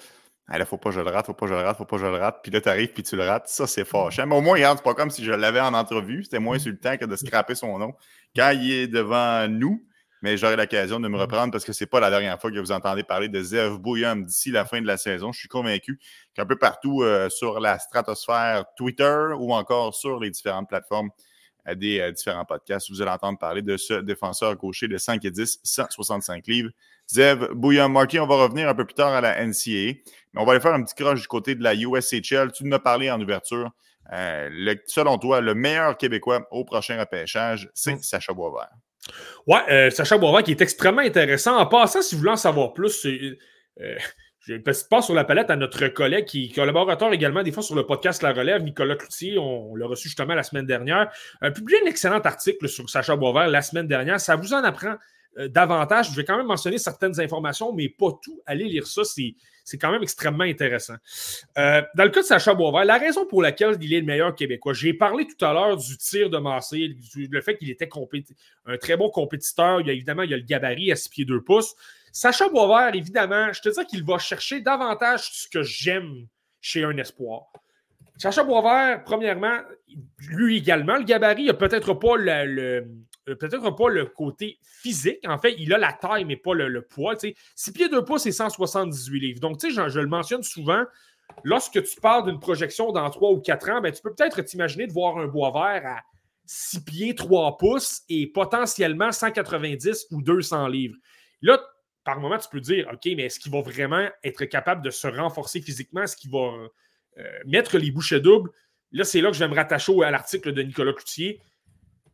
ah, 0.47 0.58
là, 0.58 0.66
faut 0.66 0.78
pas 0.78 0.91
que 0.91 0.95
je 0.95 1.01
le 1.01 1.10
rate, 1.10 1.26
faut 1.26 1.34
pas 1.34 1.45
que 1.45 1.51
je 1.51 1.58
le 1.58 1.62
rate, 1.66 1.78
faut 1.78 1.86
pas 1.86 1.97
que 1.97 2.01
je 2.03 2.08
le 2.08 2.18
rate, 2.18 2.39
puis 2.41 2.51
là, 2.51 2.62
t'arrives, 2.62 2.93
puis 2.93 3.03
tu 3.03 3.16
le 3.16 3.24
rates, 3.24 3.49
ça, 3.49 3.68
c'est 3.68 3.84
fâchant. 3.86 4.26
Mais 4.28 4.36
au 4.36 4.41
moins, 4.41 4.53
regarde, 4.53 4.78
c'est 4.78 4.84
pas 4.84 4.93
comme 4.93 5.10
si 5.10 5.26
je 5.26 5.32
l'avais 5.32 5.60
en 5.60 5.74
entrevue, 5.74 6.24
c'était 6.24 6.39
moins 6.39 6.55
insultant 6.55 6.95
que 6.95 7.05
de 7.05 7.16
scraper 7.16 7.55
son 7.55 7.78
nom. 7.80 7.93
Quand 8.36 8.51
il 8.51 8.72
est 8.72 8.88
devant 8.88 9.47
nous, 9.49 9.84
mais 10.22 10.38
j'aurai 10.38 10.55
l'occasion 10.55 10.99
de 10.99 11.08
me 11.08 11.18
reprendre 11.18 11.51
parce 11.51 11.64
que 11.64 11.74
c'est 11.74 11.86
pas 11.86 11.99
la 11.99 12.10
dernière 12.10 12.39
fois 12.39 12.51
que 12.51 12.60
vous 12.60 12.72
entendez 12.72 13.03
parler 13.03 13.30
de 13.30 13.41
Zev 13.41 13.78
Bouillum 13.78 14.26
d'ici 14.26 14.51
la 14.51 14.66
fin 14.66 14.82
de 14.82 14.88
la 14.88 14.97
saison. 14.97 15.32
Je 15.32 15.39
suis 15.39 15.47
convaincu 15.47 15.99
qu'un 16.34 16.45
peu 16.45 16.58
partout 16.58 17.03
euh, 17.03 17.30
sur 17.30 17.60
la 17.60 17.78
stratosphère 17.78 18.66
Twitter 18.76 19.28
ou 19.38 19.53
encore 19.53 19.93
sur 19.93 20.20
les 20.20 20.32
différentes 20.32 20.70
plateformes 20.70 21.10
des 21.76 21.99
euh, 21.99 22.11
différents 22.11 22.45
podcasts. 22.45 22.89
Vous 22.89 23.01
allez 23.01 23.11
entendre 23.11 23.38
parler 23.39 23.61
de 23.61 23.78
ce 23.78 23.95
défenseur 23.95 24.55
gaucher 24.55 24.88
de 24.88 24.97
5 24.97 25.24
et 25.26 25.32
10, 25.32 25.59
165 25.63 26.45
livres. 26.47 26.70
Zev 27.09 27.49
Bouillon 27.53 27.89
Marty, 27.89 28.20
on 28.20 28.28
va 28.28 28.36
revenir 28.36 28.68
un 28.70 28.76
peu 28.76 28.86
plus 28.86 28.93
tard 28.95 29.13
à 29.13 29.22
la 29.22 29.41
NCAA, 29.45 29.93
mais 30.34 30.41
on 30.41 30.45
va 30.45 30.51
aller 30.53 30.61
faire 30.61 30.74
un 30.74 30.84
petit 30.84 30.95
croche 30.95 31.22
du 31.22 31.28
côté 31.28 31.55
de 31.55 31.63
la 31.63 31.74
USHL. 31.74 32.51
Tu 32.51 32.65
nous 32.65 32.76
as 32.76 32.80
parlé 32.80 33.09
en 33.09 33.20
ouverture. 33.22 33.72
Euh, 34.13 34.49
le- 34.51 34.82
selon 34.86 35.18
toi, 35.18 35.41
le 35.41 35.53
meilleur 35.53 35.97
Québécois 35.97 36.47
au 36.51 36.63
prochain 36.65 36.99
repêchage, 36.99 37.70
c'est 37.74 38.01
Sacha 38.03 38.34
Boisvert. 38.34 38.70
Ouais, 39.45 39.59
euh, 39.70 39.89
Sacha 39.89 40.18
Boisvert 40.18 40.43
qui 40.43 40.51
est 40.51 40.61
extrêmement 40.61 41.01
intéressant. 41.01 41.57
En 41.57 41.65
passant, 41.65 42.01
si 42.01 42.15
vous 42.15 42.20
voulez 42.20 42.32
en 42.32 42.38
savoir 42.38 42.74
plus, 42.74 42.89
c'est, 42.89 43.38
euh, 43.82 43.95
passe 44.56 44.88
sur 45.02 45.14
la 45.14 45.24
palette 45.24 45.50
à 45.50 45.56
notre 45.56 45.88
collègue 45.88 46.26
qui 46.26 46.45
est 46.45 46.56
collaborateur 46.56 47.12
également 47.14 47.43
des 47.43 47.52
fois 47.52 47.64
sur 47.64 47.76
le 47.76 47.86
podcast 47.86 48.22
La 48.24 48.34
Relève, 48.34 48.64
Nicolas 48.64 48.95
Cloutier. 48.95 49.38
On, 49.38 49.76
l'a 49.76 49.88
reçu 49.88 50.08
justement 50.08 50.36
la 50.36 50.43
semaine 50.43 50.66
dernière. 50.66 51.12
A 51.41 51.52
publié 51.52 51.80
un 51.84 51.88
excellent 51.88 52.20
article 52.20 52.68
sur 52.68 52.89
Sacha 52.89 53.16
Boisvert 53.16 53.48
la 53.48 53.62
semaine 53.62 53.88
dernière. 53.88 54.20
Ça 54.20 54.36
vous 54.36 54.54
en 54.54 54.64
apprend 54.64 54.95
euh, 55.38 55.48
davantage. 55.48 56.12
Je 56.12 56.16
vais 56.16 56.24
quand 56.24 56.38
même 56.38 56.48
mentionner 56.48 56.78
certaines 56.78 57.20
informations, 57.20 57.74
mais 57.74 57.89
pas 57.89 58.12
tout. 58.24 58.41
Allez 58.45 58.66
lire 58.66 58.88
ça, 58.88 59.04
c'est, 59.04 59.36
quand 59.78 59.91
même 59.91 60.02
extrêmement 60.02 60.45
intéressant. 60.45 60.95
Euh, 61.58 61.82
dans 61.95 62.06
le 62.06 62.10
cas 62.10 62.22
de 62.22 62.26
Sacha 62.26 62.54
Boisvert, 62.54 62.86
la 62.86 62.98
raison 62.98 63.26
pour 63.26 63.41
laquelle 63.41 63.76
il 63.82 63.93
est 63.93 64.00
le 64.00 64.06
meilleur 64.06 64.34
Québécois, 64.34 64.74
j'ai 64.74 64.93
parlé 64.93 65.28
tout 65.28 65.45
à 65.45 65.54
l'heure 65.54 65.78
du 65.78 65.98
tir 65.98 66.30
de 66.30 66.38
Massé, 66.38 66.89
du- 66.89 67.28
le 67.28 67.41
fait 67.41 67.58
qu'il 67.58 67.70
était 67.70 67.89
un 68.66 68.78
très 68.78 68.98
bon 68.98 69.10
compétiteur. 69.10 69.82
Il 69.82 69.88
y 69.88 69.89
a 69.89 69.93
évidemment 69.93 70.24
il 70.24 70.32
y 70.32 70.34
a 70.34 70.38
le 70.38 70.43
gabarit 70.43 70.91
à 70.91 70.95
6 70.95 71.10
pieds 71.10 71.26
2 71.26 71.41
pouces. 71.41 71.76
Sacha 72.12 72.49
Boisvert, 72.49 72.95
évidemment, 72.95 73.51
je 73.53 73.62
te 73.62 73.70
dis 73.70 73.86
qu'il 73.86 74.03
va 74.03 74.18
chercher 74.18 74.62
davantage 74.62 75.30
ce 75.32 75.47
que 75.47 75.64
j'aime 75.64 76.28
chez 76.62 76.84
un 76.84 76.97
espoir. 76.97 77.43
Sacha 78.18 78.43
Boisvert, 78.43 79.03
premièrement, 79.03 79.60
lui 80.30 80.58
également, 80.58 80.97
le 80.97 81.03
gabarit, 81.03 81.43
il 81.43 81.47
n'a 81.47 81.53
peut-être 81.53 81.93
pas 81.93 82.18
le, 82.18 84.05
côté 84.05 84.58
physique. 84.62 85.20
En 85.28 85.38
fait, 85.38 85.55
il 85.60 85.74
a 85.74 85.78
la 85.78 85.93
taille, 85.93 86.26
mais 86.26 86.38
pas 86.38 86.55
le, 86.55 86.82
poids. 86.82 87.16
Tu 87.16 87.30
sais, 87.30 87.36
6 87.55 87.72
pieds 87.74 87.89
2 87.89 88.03
pouces 88.03 88.26
et 88.26 88.32
178 88.32 89.20
livres. 89.20 89.39
Donc, 89.39 89.60
je 89.62 89.99
le 89.99 90.08
mentionne 90.08 90.41
souvent, 90.41 90.84
lorsque 91.43 91.84
tu 91.84 92.01
parles 92.01 92.26
d'une 92.26 92.39
projection 92.39 92.91
dans 92.91 93.08
3 93.10 93.32
ou 93.32 93.39
4 93.39 93.70
ans, 93.70 93.82
ben, 93.82 93.91
tu 93.91 94.01
peux 94.01 94.14
peut-être 94.14 94.41
t'imaginer 94.41 94.88
de 94.88 94.93
voir 94.93 95.18
un 95.20 95.28
Boisvert 95.28 95.86
à 95.86 96.01
6 96.47 96.84
pieds 96.86 97.16
3 97.16 97.58
pouces 97.58 98.01
et 98.10 98.26
potentiellement 98.28 99.12
190 99.12 100.08
ou 100.12 100.24
200 100.24 100.68
livres. 100.70 100.95
Là, 101.41 101.62
par 102.08 102.22
moment, 102.22 102.38
tu 102.38 102.47
peux 102.49 102.62
dire, 102.62 102.88
OK, 102.93 103.03
mais 103.18 103.24
est-ce 103.24 103.38
qu'il 103.38 103.51
va 103.51 103.60
vraiment 103.60 104.08
être 104.24 104.45
capable 104.45 104.82
de 104.82 104.89
se 104.91 105.08
renforcer 105.08 105.60
physiquement? 105.60 106.03
Est-ce 106.03 106.16
qu'il 106.16 106.32
va 106.32 106.53
euh, 107.18 107.39
mettre 107.45 107.78
les 107.78 107.91
bouchées 107.91 108.22
doubles? 108.22 108.49
Là, 108.93 109.03
c'est 109.03 109.20
là 109.20 109.30
que 109.30 109.36
je 109.36 109.39
vais 109.39 109.49
me 109.49 109.53
rattacher 109.53 109.91
à 110.05 110.10
l'article 110.10 110.53
de 110.53 110.62
Nicolas 110.62 110.93
Cloutier. 110.93 111.41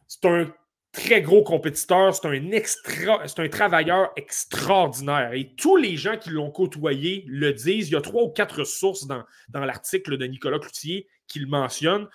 C'est 0.07 0.25
un 0.25 0.51
très 0.93 1.21
gros 1.21 1.43
compétiteur, 1.43 2.15
c'est 2.15 2.27
un, 2.27 2.51
extra, 2.51 3.21
c'est 3.27 3.39
un 3.39 3.47
travailleur 3.49 4.11
extraordinaire. 4.15 5.33
Et 5.33 5.53
tous 5.55 5.77
les 5.77 5.95
gens 5.95 6.17
qui 6.17 6.31
l'ont 6.31 6.49
côtoyé 6.49 7.23
le 7.27 7.53
disent. 7.53 7.89
Il 7.89 7.93
y 7.93 7.95
a 7.95 8.01
trois 8.01 8.23
ou 8.23 8.29
quatre 8.29 8.63
sources 8.63 9.05
dans, 9.05 9.23
l'article 9.53 10.17
de 10.17 10.25
Nicolas 10.25 10.57
Cloutier 10.57 11.07
qui 11.27 11.37
le 11.37 11.45
mentionnent. 11.45 12.07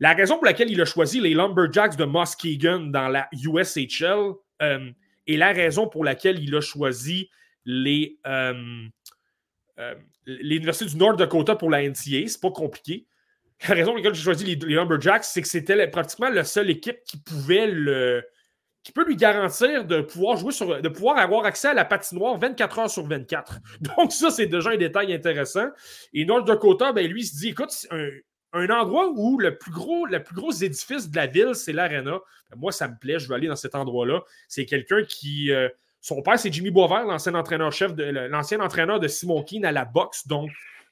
La 0.00 0.12
raison 0.12 0.34
pour 0.34 0.44
laquelle 0.44 0.70
il 0.70 0.82
a 0.82 0.84
choisi 0.84 1.18
les 1.18 1.32
Lumberjacks 1.32 1.96
de 1.96 2.04
Muskegon 2.04 2.90
dans 2.90 3.08
la 3.08 3.26
USHL 3.32 4.34
euh, 4.60 4.92
et 5.26 5.36
la 5.36 5.52
raison 5.52 5.88
pour 5.88 6.04
laquelle 6.04 6.42
il 6.42 6.54
a 6.54 6.60
choisi 6.60 7.30
les, 7.64 8.18
euh, 8.26 8.86
euh, 9.78 9.94
l'Université 10.26 10.90
du 10.90 10.96
Nord 10.96 11.16
Dakota 11.16 11.56
pour 11.56 11.70
la 11.70 11.82
NCA, 11.82 12.26
c'est 12.26 12.40
pas 12.40 12.50
compliqué. 12.50 13.06
La 13.68 13.74
raison 13.74 13.90
pour 13.90 13.98
laquelle 13.98 14.14
j'ai 14.14 14.22
choisi 14.22 14.44
les, 14.44 14.56
les 14.56 14.74
Lumberjacks, 14.74 15.24
c'est 15.24 15.42
que 15.42 15.48
c'était 15.48 15.86
pratiquement 15.88 16.28
la 16.28 16.44
seule 16.44 16.70
équipe 16.70 16.98
qui 17.04 17.18
pouvait 17.18 17.68
le. 17.68 18.24
qui 18.82 18.90
peut 18.90 19.06
lui 19.06 19.16
garantir 19.16 19.84
de 19.84 20.00
pouvoir 20.00 20.36
jouer 20.36 20.52
sur. 20.52 20.80
de 20.80 20.88
pouvoir 20.88 21.18
avoir 21.18 21.44
accès 21.44 21.68
à 21.68 21.74
la 21.74 21.84
patinoire 21.84 22.36
24 22.38 22.78
heures 22.80 22.90
sur 22.90 23.06
24. 23.06 23.60
Donc, 23.96 24.12
ça, 24.12 24.30
c'est 24.30 24.46
déjà 24.46 24.70
un 24.70 24.76
détail 24.76 25.14
intéressant. 25.14 25.68
Et 26.12 26.24
North 26.24 26.46
Dakota, 26.46 26.92
ben, 26.92 27.06
lui, 27.06 27.22
il 27.22 27.26
se 27.26 27.36
dit 27.36 27.50
écoute, 27.50 27.70
c'est 27.70 27.92
un, 27.92 28.08
un 28.52 28.68
endroit 28.70 29.08
où 29.14 29.38
le 29.38 29.56
plus 29.56 29.70
gros, 29.72 30.06
le 30.06 30.22
plus 30.22 30.34
gros 30.34 30.52
édifice 30.52 31.10
de 31.10 31.16
la 31.16 31.26
ville, 31.26 31.54
c'est 31.54 31.72
l'Arena. 31.72 32.20
Ben, 32.50 32.56
moi, 32.58 32.72
ça 32.72 32.88
me 32.88 32.96
plaît, 32.98 33.18
je 33.18 33.28
veux 33.28 33.34
aller 33.34 33.48
dans 33.48 33.56
cet 33.56 33.74
endroit-là. 33.74 34.22
C'est 34.48 34.66
quelqu'un 34.66 35.02
qui. 35.04 35.50
euh, 35.52 35.68
son 36.00 36.20
père, 36.22 36.38
c'est 36.38 36.52
Jimmy 36.52 36.70
Boisvert, 36.70 37.04
l'ancien 37.04 37.34
entraîneur-chef 37.34 37.94
de 37.94 38.04
l'ancien 38.04 38.60
entraîneur 38.60 38.98
de 39.00 39.08
Simon 39.08 39.42
Keane 39.42 39.64
à 39.64 39.72
la 39.72 39.84
boxe. 39.84 40.26
Donc, 40.26 40.50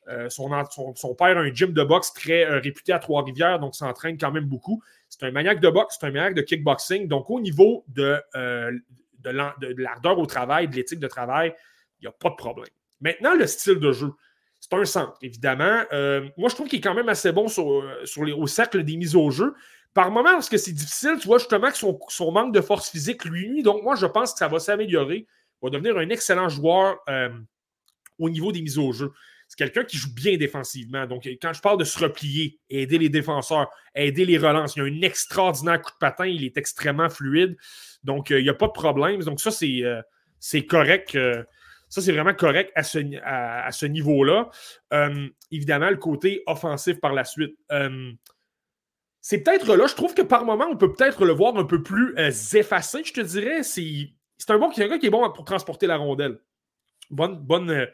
euh, 0.08 0.28
son, 0.30 0.48
père 0.48 1.36
a 1.36 1.40
un 1.40 1.52
gym 1.52 1.72
de 1.72 1.82
boxe 1.82 2.12
très 2.14 2.44
euh, 2.46 2.60
réputé 2.60 2.92
à 2.92 2.98
Trois-Rivières, 2.98 3.58
donc 3.58 3.74
s'entraîne 3.74 4.16
quand 4.18 4.30
même 4.32 4.44
beaucoup. 4.46 4.82
C'est 5.08 5.24
un 5.24 5.30
maniaque 5.32 5.60
de 5.60 5.68
boxe, 5.68 5.96
c'est 6.00 6.06
un 6.06 6.10
maniaque 6.12 6.34
de 6.34 6.42
kickboxing. 6.42 7.08
Donc, 7.08 7.28
au 7.28 7.40
niveau 7.40 7.84
de- 7.88 8.20
de 8.34 9.82
l'ardeur 9.82 10.18
au 10.18 10.26
travail, 10.26 10.68
de 10.68 10.76
l'éthique 10.76 11.00
de 11.00 11.08
travail, 11.08 11.54
il 12.00 12.04
n'y 12.04 12.08
a 12.08 12.12
pas 12.12 12.30
de 12.30 12.36
problème. 12.36 12.70
Maintenant, 13.00 13.34
le 13.34 13.46
style 13.46 13.78
de 13.80 13.92
jeu. 13.92 14.12
C'est 14.60 14.74
un 14.74 14.84
centre, 14.84 15.16
évidemment. 15.22 15.82
Euh, 15.92 16.28
moi, 16.36 16.50
je 16.50 16.54
trouve 16.54 16.68
qu'il 16.68 16.78
est 16.78 16.82
quand 16.82 16.94
même 16.94 17.08
assez 17.08 17.32
bon 17.32 17.48
sur, 17.48 17.80
euh, 17.80 18.04
sur 18.04 18.24
les, 18.24 18.32
au 18.32 18.46
cercle 18.46 18.84
des 18.84 18.96
mises 18.96 19.16
au 19.16 19.30
jeu. 19.30 19.54
Par 19.94 20.10
moment, 20.10 20.32
lorsque 20.32 20.58
c'est 20.58 20.72
difficile, 20.72 21.16
tu 21.18 21.26
vois 21.26 21.38
justement 21.38 21.70
que 21.70 21.76
son, 21.76 22.30
manque 22.30 22.54
de 22.54 22.60
force 22.60 22.90
physique 22.90 23.24
lui. 23.24 23.62
Donc, 23.62 23.82
moi, 23.82 23.96
je 23.96 24.06
pense 24.06 24.32
que 24.32 24.38
ça 24.38 24.48
va 24.48 24.58
s'améliorer. 24.58 25.26
Il 25.26 25.26
va 25.62 25.70
devenir 25.70 25.96
un 25.96 26.08
excellent 26.10 26.50
joueur 26.50 26.98
euh, 27.08 27.30
au 28.18 28.28
niveau 28.28 28.52
des 28.52 28.60
mises 28.60 28.78
au 28.78 28.92
jeu. 28.92 29.12
C'est 29.48 29.56
quelqu'un 29.56 29.82
qui 29.82 29.96
joue 29.96 30.14
bien 30.14 30.36
défensivement. 30.36 31.06
Donc, 31.06 31.26
quand 31.42 31.52
je 31.52 31.60
parle 31.60 31.78
de 31.78 31.84
se 31.84 31.98
replier, 31.98 32.60
aider 32.68 32.98
les 32.98 33.08
défenseurs, 33.08 33.68
aider 33.94 34.24
les 34.24 34.38
relances, 34.38 34.76
il 34.76 34.82
a 34.82 34.84
un 34.84 35.00
extraordinaire 35.00 35.80
coup 35.82 35.90
de 35.90 35.98
patin, 35.98 36.26
il 36.26 36.44
est 36.44 36.56
extrêmement 36.56 37.08
fluide. 37.08 37.56
Donc, 38.04 38.30
il 38.30 38.44
n'y 38.44 38.48
a 38.48 38.54
pas 38.54 38.68
de 38.68 38.72
problème. 38.72 39.20
Donc, 39.22 39.40
ça, 39.40 39.50
c'est 39.50 39.82
c'est 40.38 40.66
correct. 40.66 41.18
Ça, 41.90 42.00
c'est 42.00 42.12
vraiment 42.12 42.34
correct 42.34 42.72
à 42.76 42.84
ce, 42.84 43.86
niveau-là. 43.86 44.48
Euh, 44.92 45.28
évidemment, 45.50 45.90
le 45.90 45.96
côté 45.96 46.44
offensif 46.46 47.00
par 47.00 47.12
la 47.12 47.24
suite. 47.24 47.56
Euh, 47.72 48.12
c'est 49.20 49.42
peut-être 49.42 49.74
là, 49.74 49.86
je 49.88 49.96
trouve 49.96 50.14
que 50.14 50.22
par 50.22 50.44
moment, 50.44 50.66
on 50.70 50.76
peut 50.76 50.92
peut-être 50.92 51.24
le 51.24 51.32
voir 51.32 51.56
un 51.56 51.64
peu 51.64 51.82
plus 51.82 52.14
euh, 52.16 52.30
effacé, 52.54 53.02
je 53.04 53.12
te 53.12 53.20
dirais. 53.20 53.64
C'est 53.64 54.12
c'est 54.38 54.50
un, 54.50 54.58
bon, 54.58 54.70
un 54.74 54.88
gars 54.88 54.98
qui 54.98 55.06
est 55.06 55.10
bon 55.10 55.28
pour 55.32 55.44
transporter 55.44 55.88
la 55.88 55.96
rondelle. 55.96 56.38
Bonne, 57.10 57.36
bonne, 57.40 57.88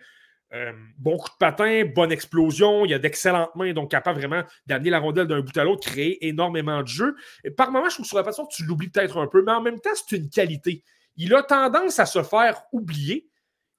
bon 0.98 1.16
coup 1.16 1.30
de 1.30 1.36
patin, 1.40 1.84
bonne 1.86 2.12
explosion. 2.12 2.84
Il 2.84 2.92
a 2.92 2.98
d'excellentes 2.98 3.56
mains, 3.56 3.72
donc 3.72 3.90
capable 3.90 4.20
vraiment 4.20 4.44
d'amener 4.66 4.90
la 4.90 5.00
rondelle 5.00 5.26
d'un 5.26 5.40
bout 5.40 5.56
à 5.56 5.64
l'autre, 5.64 5.88
créer 5.88 6.28
énormément 6.28 6.82
de 6.82 6.86
jeux. 6.86 7.16
Par 7.56 7.72
moment, 7.72 7.88
je 7.88 7.94
trouve 7.94 8.04
que 8.04 8.08
sur 8.08 8.18
la 8.18 8.24
façon, 8.24 8.46
tu 8.46 8.62
l'oublies 8.64 8.90
peut-être 8.90 9.16
un 9.16 9.26
peu, 9.26 9.42
mais 9.42 9.52
en 9.52 9.62
même 9.62 9.80
temps, 9.80 9.90
c'est 9.94 10.16
une 10.16 10.28
qualité. 10.28 10.84
Il 11.16 11.34
a 11.34 11.42
tendance 11.42 11.98
à 11.98 12.04
se 12.06 12.22
faire 12.22 12.62
oublier. 12.72 13.26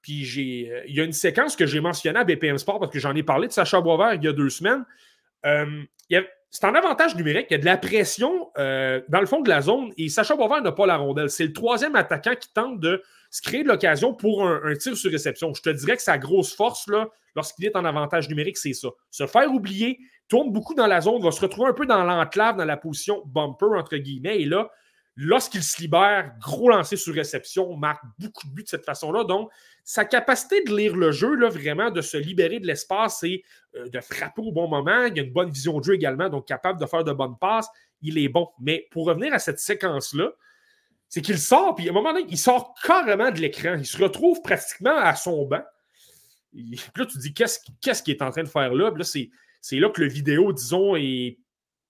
Puis 0.08 0.72
euh, 0.72 0.84
il 0.88 0.96
y 0.96 1.02
a 1.02 1.04
une 1.04 1.12
séquence 1.12 1.58
que 1.58 1.66
j'ai 1.66 1.82
mentionnée 1.82 2.18
à 2.18 2.24
BPM 2.24 2.58
Sport 2.58 2.80
parce 2.80 2.94
que 2.94 3.00
j'en 3.00 3.14
ai 3.14 3.24
parlé 3.24 3.48
de 3.48 3.52
Sacha 3.52 3.82
Boisvert 3.82 4.14
il 4.14 4.24
y 4.24 4.28
a 4.30 4.32
deux 4.32 4.50
semaines. 4.50 4.86
Euh, 5.46 5.84
c'est 6.50 6.64
un 6.64 6.76
avantage 6.76 7.14
numérique. 7.18 7.48
Il 7.50 7.54
y 7.54 7.58
a 7.58 7.60
de 7.60 7.66
la 7.66 7.76
pression 7.76 8.50
euh, 8.58 9.02
dans 9.10 9.20
le 9.20 9.26
fond 9.26 9.42
de 9.42 9.50
la 9.50 9.62
zone 9.62 9.92
et 9.98 10.08
Sacha 10.08 10.38
Boisvert 10.38 10.62
n'a 10.62 10.72
pas 10.72 10.86
la 10.86 10.96
rondelle. 10.96 11.30
C'est 11.30 11.44
le 11.44 11.52
troisième 11.52 11.98
attaquant 11.98 12.36
qui 12.40 12.48
tente 12.54 12.80
de 12.80 13.04
se 13.32 13.42
créer 13.42 13.64
de 13.64 13.68
l'occasion 13.68 14.14
pour 14.14 14.48
un, 14.48 14.62
un 14.64 14.76
tir 14.76 14.96
sur 14.96 15.12
réception. 15.12 15.54
Je 15.54 15.62
te 15.62 15.70
dirais 15.72 15.98
que 15.98 16.02
sa 16.02 16.18
grosse 16.18 16.56
force, 16.56 16.88
là, 16.88 17.10
lorsqu'il 17.36 17.66
est 17.66 17.76
en 17.76 17.84
avantage 17.84 18.30
numérique, 18.30 18.58
c'est 18.58 18.72
ça. 18.72 18.88
Se 19.12 19.28
faire 19.28 19.52
oublier, 19.52 20.00
tourne 20.30 20.54
beaucoup 20.54 20.74
dans 20.74 20.88
la 20.88 21.02
zone, 21.02 21.22
va 21.22 21.32
se 21.32 21.42
retrouver 21.42 21.68
un 21.68 21.74
peu 21.74 21.86
dans 21.86 22.06
l'enclave, 22.06 22.56
dans 22.56 22.64
la 22.64 22.78
position 22.78 23.24
bumper, 23.26 23.78
entre 23.78 23.98
guillemets. 23.98 24.40
Et 24.40 24.46
là, 24.46 24.72
lorsqu'il 25.18 25.64
se 25.64 25.82
libère, 25.82 26.32
gros 26.40 26.70
lancer 26.70 26.96
sur 26.96 27.14
réception, 27.14 27.76
marque 27.76 28.04
beaucoup 28.20 28.48
de 28.48 28.54
buts 28.54 28.64
de 28.64 28.70
cette 28.70 28.86
façon-là. 28.86 29.24
Donc, 29.24 29.52
sa 29.84 30.06
capacité 30.06 30.64
de 30.64 30.76
lire 30.76 30.96
le 30.96 31.12
jeu, 31.12 31.34
là, 31.34 31.50
vraiment, 31.50 31.90
de 31.90 32.02
se 32.02 32.18
libérer 32.18 32.60
de 32.60 32.68
l'espace 32.68 33.24
et 33.24 33.44
euh, 33.76 33.90
de 33.90 34.00
frapper 34.00 34.44
au 34.44 34.52
bon 34.52 34.68
moment. 34.68 35.06
Il 35.06 35.20
a 35.20 35.24
une 35.24 35.34
bonne 35.34 35.50
vision 35.50 35.80
de 35.80 35.84
jeu 35.84 35.96
également, 35.96 36.30
donc 36.30 36.48
capable 36.48 36.80
de 36.80 36.86
faire 36.86 37.04
de 37.04 37.12
bonnes 37.12 37.38
passes. 37.38 37.68
Il 38.02 38.20
est 38.20 38.30
bon. 38.30 38.48
Mais 38.60 38.88
pour 38.92 39.08
revenir 39.08 39.34
à 39.34 39.40
cette 39.40 39.60
séquence-là, 39.60 40.32
c'est 41.10 41.22
qu'il 41.22 41.40
sort, 41.40 41.74
puis 41.74 41.88
à 41.88 41.92
un 41.92 41.94
moment 41.94 42.14
donné, 42.14 42.28
il 42.30 42.38
sort 42.38 42.76
carrément 42.84 43.32
de 43.32 43.40
l'écran. 43.40 43.76
Il 43.80 43.88
se 43.88 43.98
retrouve 43.98 44.42
pratiquement 44.44 44.98
à 44.98 45.16
son 45.16 45.46
banc. 45.46 45.64
Puis 46.52 46.80
là, 46.96 47.06
tu 47.06 47.18
te 47.18 47.20
dis, 47.20 47.34
qu'est-ce 47.34 48.04
qu'il 48.04 48.14
est 48.14 48.22
en 48.22 48.30
train 48.30 48.44
de 48.44 48.50
faire 48.50 48.74
là? 48.74 48.92
Puis 48.92 49.00
là, 49.00 49.06
c'est 49.06 49.30
c'est 49.62 49.78
là 49.78 49.90
que 49.90 50.02
le 50.02 50.08
vidéo, 50.08 50.54
disons, 50.54 50.96
est 50.96 51.40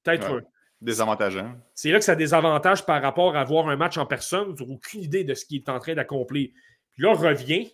peut-être 0.03 0.33
Ouais. 0.33 0.41
Désavantageant. 0.79 1.55
c'est 1.73 1.89
là 1.89 1.97
que 1.97 2.05
ça 2.05 2.13
avantages 2.37 2.85
par 2.85 3.01
rapport 3.01 3.35
à 3.35 3.43
voir 3.43 3.67
un 3.67 3.75
match 3.75 3.97
en 3.97 4.05
personne. 4.05 4.53
Tu 4.55 4.63
n'as 4.63 4.73
aucune 4.73 5.01
idée 5.01 5.23
de 5.23 5.33
ce 5.33 5.43
qu'il 5.45 5.57
est 5.57 5.69
en 5.69 5.79
train 5.79 5.95
d'accomplir. 5.95 6.49
Puis 6.93 7.03
là, 7.03 7.13
revient. 7.13 7.71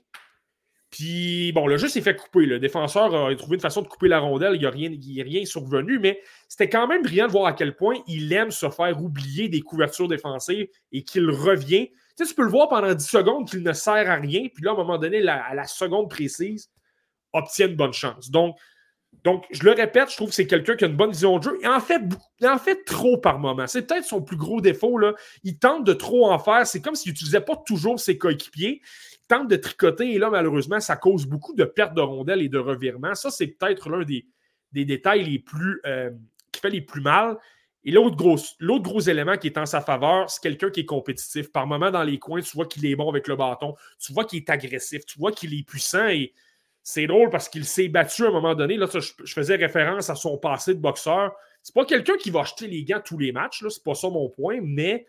Puis, 0.90 1.52
bon, 1.54 1.68
le 1.68 1.78
jeu 1.78 1.88
s'est 1.88 2.02
fait 2.02 2.16
couper. 2.16 2.46
Le 2.46 2.60
défenseur 2.60 3.14
a 3.14 3.36
trouvé 3.36 3.56
une 3.56 3.62
façon 3.62 3.82
de 3.82 3.88
couper 3.88 4.08
la 4.08 4.20
rondelle. 4.20 4.54
Il 4.56 4.60
n'y 4.60 4.66
a 4.66 4.70
rien, 4.70 4.90
il 4.92 5.22
a 5.22 5.24
rien 5.24 5.44
survenu, 5.44 5.98
mais 6.00 6.22
c'était 6.48 6.70
quand 6.70 6.88
même 6.88 7.02
brillant 7.02 7.26
de 7.26 7.32
voir 7.32 7.48
à 7.48 7.54
quel 7.54 7.76
point 7.76 7.96
il 8.08 8.32
aime 8.32 8.52
se 8.52 8.70
faire 8.70 9.02
oublier 9.02 9.50
des 9.50 9.62
couvertures 9.62 10.08
défensives 10.08 10.68
et 10.92 11.04
qu'il 11.04 11.30
revient. 11.30 11.90
Tu 12.16 12.24
sais, 12.24 12.26
tu 12.30 12.36
peux 12.36 12.44
le 12.44 12.52
voir 12.52 12.70
pendant 12.70 12.94
10 12.94 13.06
secondes 13.06 13.50
qu'il 13.50 13.64
ne 13.64 13.74
sert 13.74 14.10
à 14.10 14.16
rien. 14.16 14.48
Puis 14.54 14.64
là, 14.64 14.72
à 14.72 14.74
un 14.76 14.78
moment 14.78 15.00
donné, 15.00 15.28
à 15.28 15.56
la 15.56 15.66
seconde 15.66 16.10
précise, 16.10 16.70
obtient 17.34 17.68
une 17.68 17.76
bonne 17.76 17.94
chance. 17.94 18.30
Donc, 18.30 18.56
donc, 19.24 19.46
je 19.52 19.64
le 19.64 19.72
répète, 19.72 20.12
je 20.12 20.18
trouve 20.18 20.30
que 20.30 20.36
c'est 20.36 20.48
quelqu'un 20.48 20.76
qui 20.76 20.84
a 20.84 20.88
une 20.88 20.98
bonne 20.98 21.12
vision 21.12 21.38
de 21.38 21.44
jeu. 21.44 21.58
Il 21.62 21.68
en 21.68 21.80
fait, 22.60 22.84
trop 22.84 23.18
par 23.18 23.40
moment. 23.40 23.68
C'est 23.68 23.88
peut-être 23.88 24.04
son 24.04 24.22
plus 24.22 24.36
gros 24.36 24.60
défaut. 24.60 24.98
Là. 24.98 25.14
Il 25.44 25.58
tente 25.58 25.86
de 25.86 25.94
trop 25.94 26.30
en 26.30 26.40
faire. 26.40 26.68
C'est 26.68 26.82
comme 26.82 26.96
s'il 26.96 27.12
n'utilisait 27.12 27.42
pas 27.42 27.56
toujours 27.66 28.00
ses 28.00 28.18
coéquipiers. 28.18 28.82
Il 28.84 29.28
tente 29.30 29.48
de 29.48 29.56
tricoter 29.56 30.14
et 30.14 30.20
là, 30.20 30.30
malheureusement, 30.30 30.82
ça 30.82 30.98
cause 30.98 31.26
beaucoup 31.26 31.54
de 31.54 31.64
pertes 31.64 31.94
de 31.94 32.02
rondelles 32.02 32.42
et 32.42 32.50
de 32.50 32.58
revirements. 32.58 33.16
Ça, 33.16 33.32
c'est 33.32 33.48
peut-être 33.48 33.90
l'un 33.90 34.04
des, 34.04 34.26
des 34.74 34.84
détails 34.84 35.24
les 35.24 35.40
plus, 35.40 35.80
euh, 35.86 36.12
qui 36.52 36.60
fait 36.60 36.70
les 36.70 36.82
plus 36.82 37.02
mal. 37.02 37.38
Et 37.86 37.92
l'autre 37.92 38.18
gros, 38.18 38.38
l'autre 38.60 38.84
gros 38.84 39.02
élément 39.02 39.38
qui 39.38 39.48
est 39.48 39.58
en 39.58 39.66
sa 39.66 39.80
faveur, 39.80 40.30
c'est 40.30 40.42
quelqu'un 40.42 40.70
qui 40.70 40.82
est 40.82 40.86
compétitif. 40.86 41.50
Par 41.52 41.66
moment, 41.66 41.92
dans 41.92 42.04
les 42.04 42.20
coins, 42.20 42.42
tu 42.42 42.56
vois 42.56 42.66
qu'il 42.66 42.86
est 42.86 42.96
bon 42.96 43.10
avec 43.10 43.30
le 43.30 43.38
bâton. 43.38 43.76
Tu 44.00 44.12
vois 44.12 44.26
qu'il 44.26 44.40
est 44.40 44.50
agressif. 44.50 45.06
Tu 45.06 45.18
vois 45.18 45.32
qu'il 45.32 45.58
est 45.58 45.64
puissant 45.64 46.08
et 46.08 46.34
c'est 46.84 47.08
drôle 47.08 47.30
parce 47.30 47.48
qu'il 47.48 47.64
s'est 47.64 47.88
battu 47.88 48.26
à 48.26 48.28
un 48.28 48.32
moment 48.32 48.56
donné. 48.56 48.76
Là, 48.76 48.88
je, 48.94 49.34
faisais 49.34 49.56
référence 49.56 50.10
à 50.10 50.16
son 50.16 50.38
passé 50.38 50.74
de 50.74 50.80
boxeur. 50.80 51.34
C'est 51.62 51.74
pas 51.74 51.86
quelqu'un 51.86 52.18
qui 52.18 52.30
va 52.30 52.42
acheter 52.42 52.68
les 52.68 52.84
gants 52.84 53.02
tous 53.04 53.18
les 53.18 53.32
matchs, 53.32 53.64
c'est 53.70 53.84
pas 53.84 53.96
ça 53.96 54.10
mon 54.10 54.30
point, 54.30 54.60
mais 54.62 55.06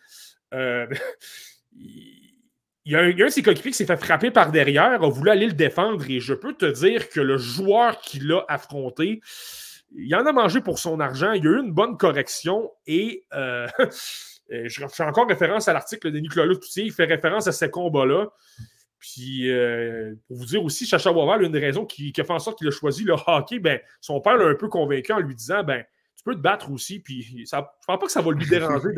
euh, 0.54 0.86
il 1.76 2.22
y 2.84 2.94
a 2.94 3.00
un, 3.00 3.08
il 3.08 3.20
un 3.20 3.26
de 3.26 3.30
ses 3.30 3.42
qui 3.42 3.72
s'est 3.72 3.86
fait 3.86 3.96
frapper 3.96 4.30
par 4.30 4.52
derrière, 4.52 5.02
a 5.02 5.08
voulu 5.08 5.30
aller 5.30 5.46
le 5.46 5.52
défendre, 5.52 6.08
et 6.08 6.20
je 6.20 6.32
peux 6.32 6.54
te 6.54 6.66
dire 6.66 7.08
que 7.08 7.20
le 7.20 7.38
joueur 7.38 8.00
qui 8.00 8.20
l'a 8.20 8.44
affronté, 8.46 9.20
il 9.96 10.14
en 10.14 10.24
a 10.26 10.32
mangé 10.32 10.60
pour 10.60 10.78
son 10.78 11.00
argent, 11.00 11.32
il 11.32 11.44
y 11.44 11.48
a 11.48 11.50
eu 11.50 11.60
une 11.60 11.72
bonne 11.72 11.96
correction, 11.96 12.70
et 12.86 13.24
euh, 13.32 13.66
je 14.48 14.86
fais 14.86 15.02
encore 15.02 15.26
référence 15.26 15.66
à 15.66 15.72
l'article 15.72 16.12
de 16.12 16.20
Nicolas 16.20 16.54
Toutier, 16.54 16.84
il 16.84 16.92
fait 16.92 17.06
référence 17.06 17.48
à 17.48 17.52
ces 17.52 17.68
combats-là. 17.68 18.28
Puis, 19.04 19.50
euh, 19.50 20.14
pour 20.26 20.38
vous 20.38 20.46
dire 20.46 20.64
aussi, 20.64 20.86
Chacha 20.86 21.12
Boisvert, 21.12 21.36
l'une 21.36 21.52
des 21.52 21.58
raisons 21.58 21.84
qui, 21.84 22.10
a 22.16 22.24
fait 22.24 22.32
en 22.32 22.38
sorte 22.38 22.56
qu'il 22.56 22.68
a 22.68 22.70
choisi 22.70 23.04
le 23.04 23.12
hockey, 23.26 23.58
ben, 23.58 23.78
son 24.00 24.18
père 24.22 24.38
l'a 24.38 24.46
un 24.46 24.54
peu 24.54 24.68
convaincu 24.68 25.12
en 25.12 25.18
lui 25.18 25.34
disant 25.34 25.62
ben, 25.62 25.84
Tu 26.16 26.24
peux 26.24 26.34
te 26.34 26.40
battre 26.40 26.70
aussi. 26.70 27.00
Puis, 27.00 27.20
je 27.20 27.34
ne 27.36 27.60
pense 27.60 27.66
pas 27.86 27.98
que 27.98 28.10
ça 28.10 28.22
va 28.22 28.32
lui 28.32 28.48
déranger 28.48 28.88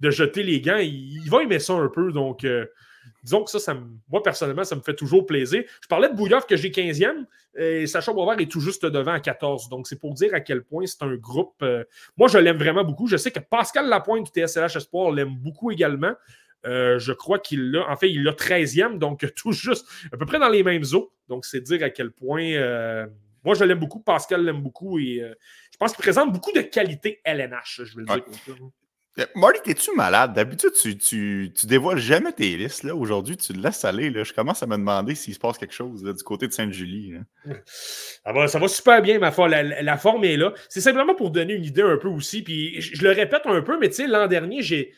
de, 0.00 0.10
jeter 0.10 0.42
les 0.42 0.60
gants. 0.60 0.76
Il, 0.76 1.30
va 1.30 1.42
aimer 1.42 1.60
ça 1.60 1.72
un 1.72 1.88
peu. 1.88 2.12
Donc, 2.12 2.44
euh, 2.44 2.66
disons 3.22 3.42
que 3.42 3.58
ça, 3.58 3.74
moi, 4.10 4.22
personnellement, 4.22 4.64
ça 4.64 4.76
me 4.76 4.82
fait 4.82 4.94
toujours 4.94 5.24
plaisir. 5.24 5.64
Je 5.80 5.88
parlais 5.88 6.10
de 6.10 6.14
Bouillard 6.14 6.46
que 6.46 6.56
j'ai 6.56 6.68
15e. 6.68 7.24
Et 7.56 7.86
Sacha 7.86 8.12
Boisvert 8.12 8.38
est 8.40 8.50
tout 8.50 8.60
juste 8.60 8.84
devant 8.84 9.12
à 9.12 9.20
14. 9.20 9.70
Donc, 9.70 9.86
c'est 9.86 9.98
pour 9.98 10.12
dire 10.12 10.34
à 10.34 10.40
quel 10.40 10.62
point 10.62 10.84
c'est 10.84 11.02
un 11.02 11.14
groupe. 11.14 11.54
euh, 11.62 11.84
moi, 12.18 12.28
je 12.28 12.36
l'aime 12.36 12.58
vraiment 12.58 12.84
beaucoup. 12.84 13.06
Je 13.06 13.16
sais 13.16 13.30
que 13.30 13.40
Pascal 13.40 13.88
Lapointe 13.88 14.30
du 14.30 14.42
TSLH 14.42 14.76
Espoir 14.76 15.10
l'aime 15.10 15.34
beaucoup 15.38 15.70
également. 15.70 16.12
Euh, 16.66 16.98
je 16.98 17.12
crois 17.12 17.38
qu'il 17.38 17.70
l'a. 17.72 17.88
En 17.90 17.96
fait, 17.96 18.10
il 18.10 18.22
l'a 18.24 18.32
13e, 18.32 18.98
donc 18.98 19.24
tout 19.36 19.52
juste 19.52 19.86
à 20.12 20.16
peu 20.16 20.26
près 20.26 20.38
dans 20.38 20.48
les 20.48 20.62
mêmes 20.62 20.84
eaux. 20.94 21.12
Donc, 21.28 21.44
c'est 21.44 21.60
dire 21.60 21.82
à 21.82 21.90
quel 21.90 22.10
point. 22.10 22.42
euh, 22.52 23.06
moi, 23.44 23.54
je 23.54 23.64
l'aime 23.64 23.78
beaucoup. 23.78 24.00
Pascal 24.00 24.44
l'aime 24.44 24.62
beaucoup 24.62 24.98
et 24.98 25.20
euh, 25.22 25.34
je 25.72 25.76
pense 25.76 25.92
qu'il 25.92 26.02
présente 26.02 26.32
beaucoup 26.32 26.52
de 26.52 26.62
qualités 26.62 27.20
LNH, 27.24 27.82
je 27.84 27.96
vais 27.96 28.02
le 28.06 28.10
Ouais. 28.12 28.16
dire 28.16 28.24
comme 28.46 28.56
ça. 28.56 28.62
Marty, 29.36 29.60
t'es-tu 29.62 29.94
malade? 29.94 30.32
D'habitude, 30.32 30.72
tu, 30.72 30.98
tu, 30.98 31.52
tu 31.56 31.66
dévoiles 31.66 31.98
jamais 32.00 32.32
tes 32.32 32.56
listes. 32.56 32.82
Là. 32.82 32.96
Aujourd'hui, 32.96 33.36
tu 33.36 33.52
le 33.52 33.60
laisses 33.62 33.84
aller. 33.84 34.10
Là. 34.10 34.24
Je 34.24 34.32
commence 34.32 34.60
à 34.64 34.66
me 34.66 34.76
demander 34.76 35.14
s'il 35.14 35.34
se 35.34 35.38
passe 35.38 35.56
quelque 35.56 35.72
chose 35.74 36.02
là, 36.02 36.12
du 36.12 36.22
côté 36.24 36.48
de 36.48 36.52
Sainte-Julie. 36.52 37.14
Ça 38.24 38.32
va, 38.32 38.48
ça 38.48 38.58
va 38.58 38.66
super 38.66 39.00
bien, 39.02 39.20
ma 39.20 39.30
foi. 39.30 39.48
La, 39.48 39.62
la- 39.62 39.82
la 39.82 39.96
forme 39.98 40.24
est 40.24 40.36
là. 40.36 40.52
C'est 40.68 40.80
simplement 40.80 41.14
pour 41.14 41.30
donner 41.30 41.52
une 41.54 41.64
idée 41.64 41.82
un 41.82 41.96
peu 41.96 42.08
aussi. 42.08 42.42
Puis 42.42 42.80
je, 42.80 42.96
je 42.96 43.02
le 43.04 43.10
répète 43.10 43.42
un 43.44 43.62
peu, 43.62 43.78
mais 43.78 43.88
tu 43.88 43.96
sais, 43.96 44.06
l'an 44.08 44.26
dernier, 44.26 44.62
j'ai. 44.62 44.92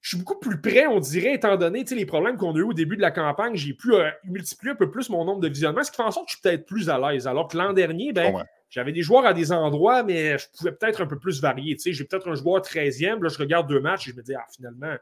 Je 0.00 0.10
suis 0.10 0.18
beaucoup 0.18 0.38
plus 0.38 0.60
près, 0.60 0.86
on 0.86 1.00
dirait, 1.00 1.34
étant 1.34 1.56
donné 1.56 1.82
les 1.82 2.06
problèmes 2.06 2.36
qu'on 2.36 2.54
a 2.54 2.58
eu 2.58 2.62
au 2.62 2.72
début 2.72 2.96
de 2.96 3.02
la 3.02 3.10
campagne. 3.10 3.56
J'ai 3.56 3.72
pu 3.74 3.92
euh, 3.92 4.08
multiplier 4.24 4.72
un 4.72 4.76
peu 4.76 4.88
plus 4.88 5.10
mon 5.10 5.24
nombre 5.24 5.40
de 5.40 5.48
visionnements, 5.48 5.82
ce 5.82 5.90
qui 5.90 5.96
fait 5.96 6.04
en 6.04 6.12
sorte 6.12 6.26
que 6.26 6.32
je 6.32 6.36
suis 6.36 6.42
peut-être 6.42 6.64
plus 6.64 6.88
à 6.88 6.98
l'aise. 6.98 7.26
Alors 7.26 7.48
que 7.48 7.56
l'an 7.56 7.72
dernier, 7.72 8.12
ben, 8.12 8.32
ouais. 8.32 8.42
j'avais 8.70 8.92
des 8.92 9.02
joueurs 9.02 9.26
à 9.26 9.34
des 9.34 9.50
endroits, 9.50 10.04
mais 10.04 10.38
je 10.38 10.46
pouvais 10.56 10.72
peut-être 10.72 11.02
un 11.02 11.06
peu 11.06 11.18
plus 11.18 11.40
varier. 11.40 11.76
J'ai 11.84 12.04
peut-être 12.04 12.28
un 12.28 12.36
joueur 12.36 12.62
13e, 12.62 13.20
là, 13.20 13.28
je 13.28 13.38
regarde 13.38 13.68
deux 13.68 13.80
matchs 13.80 14.06
et 14.06 14.12
je 14.12 14.16
me 14.16 14.22
dis, 14.22 14.34
ah, 14.34 14.46
finalement, 14.54 14.94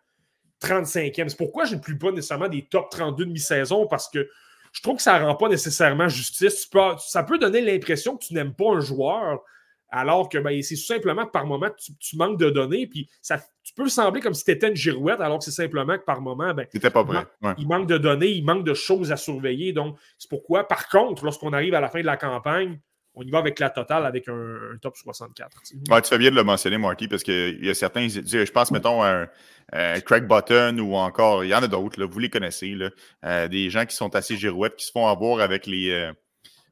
35e. 0.62 1.28
C'est 1.28 1.36
pourquoi 1.36 1.64
je 1.64 1.74
ne 1.74 1.80
plus 1.80 1.98
pas 1.98 2.10
nécessairement 2.10 2.48
des 2.48 2.62
top 2.62 2.90
32 2.90 3.26
de 3.26 3.30
mi-saison? 3.30 3.86
Parce 3.86 4.08
que 4.08 4.28
je 4.72 4.82
trouve 4.82 4.96
que 4.96 5.02
ça 5.02 5.18
ne 5.20 5.24
rend 5.24 5.36
pas 5.36 5.48
nécessairement 5.48 6.08
justice. 6.08 6.66
Peux- 6.66 6.96
ça 6.98 7.22
peut 7.22 7.38
donner 7.38 7.60
l'impression 7.60 8.16
que 8.16 8.24
tu 8.24 8.34
n'aimes 8.34 8.54
pas 8.54 8.70
un 8.72 8.80
joueur, 8.80 9.42
alors 9.88 10.28
que 10.28 10.38
ben, 10.38 10.60
c'est 10.62 10.74
tout 10.74 10.82
simplement 10.82 11.26
que 11.26 11.30
par 11.30 11.46
moment, 11.46 11.68
tu, 11.78 11.94
tu 11.96 12.16
manques 12.16 12.38
de 12.38 12.50
données. 12.50 12.86
Puis 12.86 13.08
ça, 13.22 13.38
peux 13.74 13.88
sembler 13.88 14.20
comme 14.20 14.34
si 14.34 14.44
tu 14.44 14.50
étais 14.50 14.68
une 14.68 14.76
girouette, 14.76 15.20
alors 15.20 15.38
que 15.38 15.44
c'est 15.44 15.50
simplement 15.50 15.98
que 15.98 16.04
par 16.04 16.20
moment, 16.20 16.54
ben, 16.54 16.66
pas 16.66 17.04
prêt. 17.04 17.26
Ouais. 17.42 17.54
il 17.58 17.66
manque 17.66 17.88
de 17.88 17.98
données, 17.98 18.28
il 18.28 18.44
manque 18.44 18.64
de 18.64 18.74
choses 18.74 19.12
à 19.12 19.16
surveiller. 19.16 19.72
Donc, 19.72 19.98
c'est 20.18 20.28
pourquoi, 20.28 20.66
par 20.66 20.88
contre, 20.88 21.24
lorsqu'on 21.24 21.52
arrive 21.52 21.74
à 21.74 21.80
la 21.80 21.88
fin 21.88 22.00
de 22.00 22.06
la 22.06 22.16
campagne, 22.16 22.78
on 23.14 23.22
y 23.22 23.30
va 23.30 23.38
avec 23.38 23.58
la 23.60 23.70
totale 23.70 24.06
avec 24.06 24.28
un, 24.28 24.72
un 24.74 24.76
top 24.78 24.96
64. 24.96 25.60
tu 25.60 25.66
sais. 25.66 25.92
Ouais, 25.92 26.02
tu 26.02 26.08
fais 26.08 26.18
bien 26.18 26.30
de 26.30 26.36
le 26.36 26.42
mentionner, 26.42 26.78
Marty, 26.78 27.06
parce 27.08 27.22
qu'il 27.22 27.64
y 27.64 27.70
a 27.70 27.74
certains, 27.74 28.08
je 28.08 28.50
pense, 28.50 28.70
mettons, 28.72 29.02
à 29.02 29.08
un, 29.08 29.28
un 29.72 30.00
Craig 30.00 30.26
Button 30.26 30.78
ou 30.80 30.96
encore, 30.96 31.44
il 31.44 31.48
y 31.48 31.54
en 31.54 31.62
a 31.62 31.68
d'autres, 31.68 32.04
vous 32.04 32.18
les 32.18 32.30
connaissez, 32.30 32.74
là, 32.74 32.90
euh, 33.24 33.48
des 33.48 33.70
gens 33.70 33.86
qui 33.86 33.94
sont 33.94 34.14
assez 34.16 34.36
girouettes, 34.36 34.76
qui 34.76 34.86
se 34.86 34.90
font 34.90 35.06
avoir 35.06 35.40
avec 35.40 35.66
les, 35.66 35.90
euh, 35.90 36.12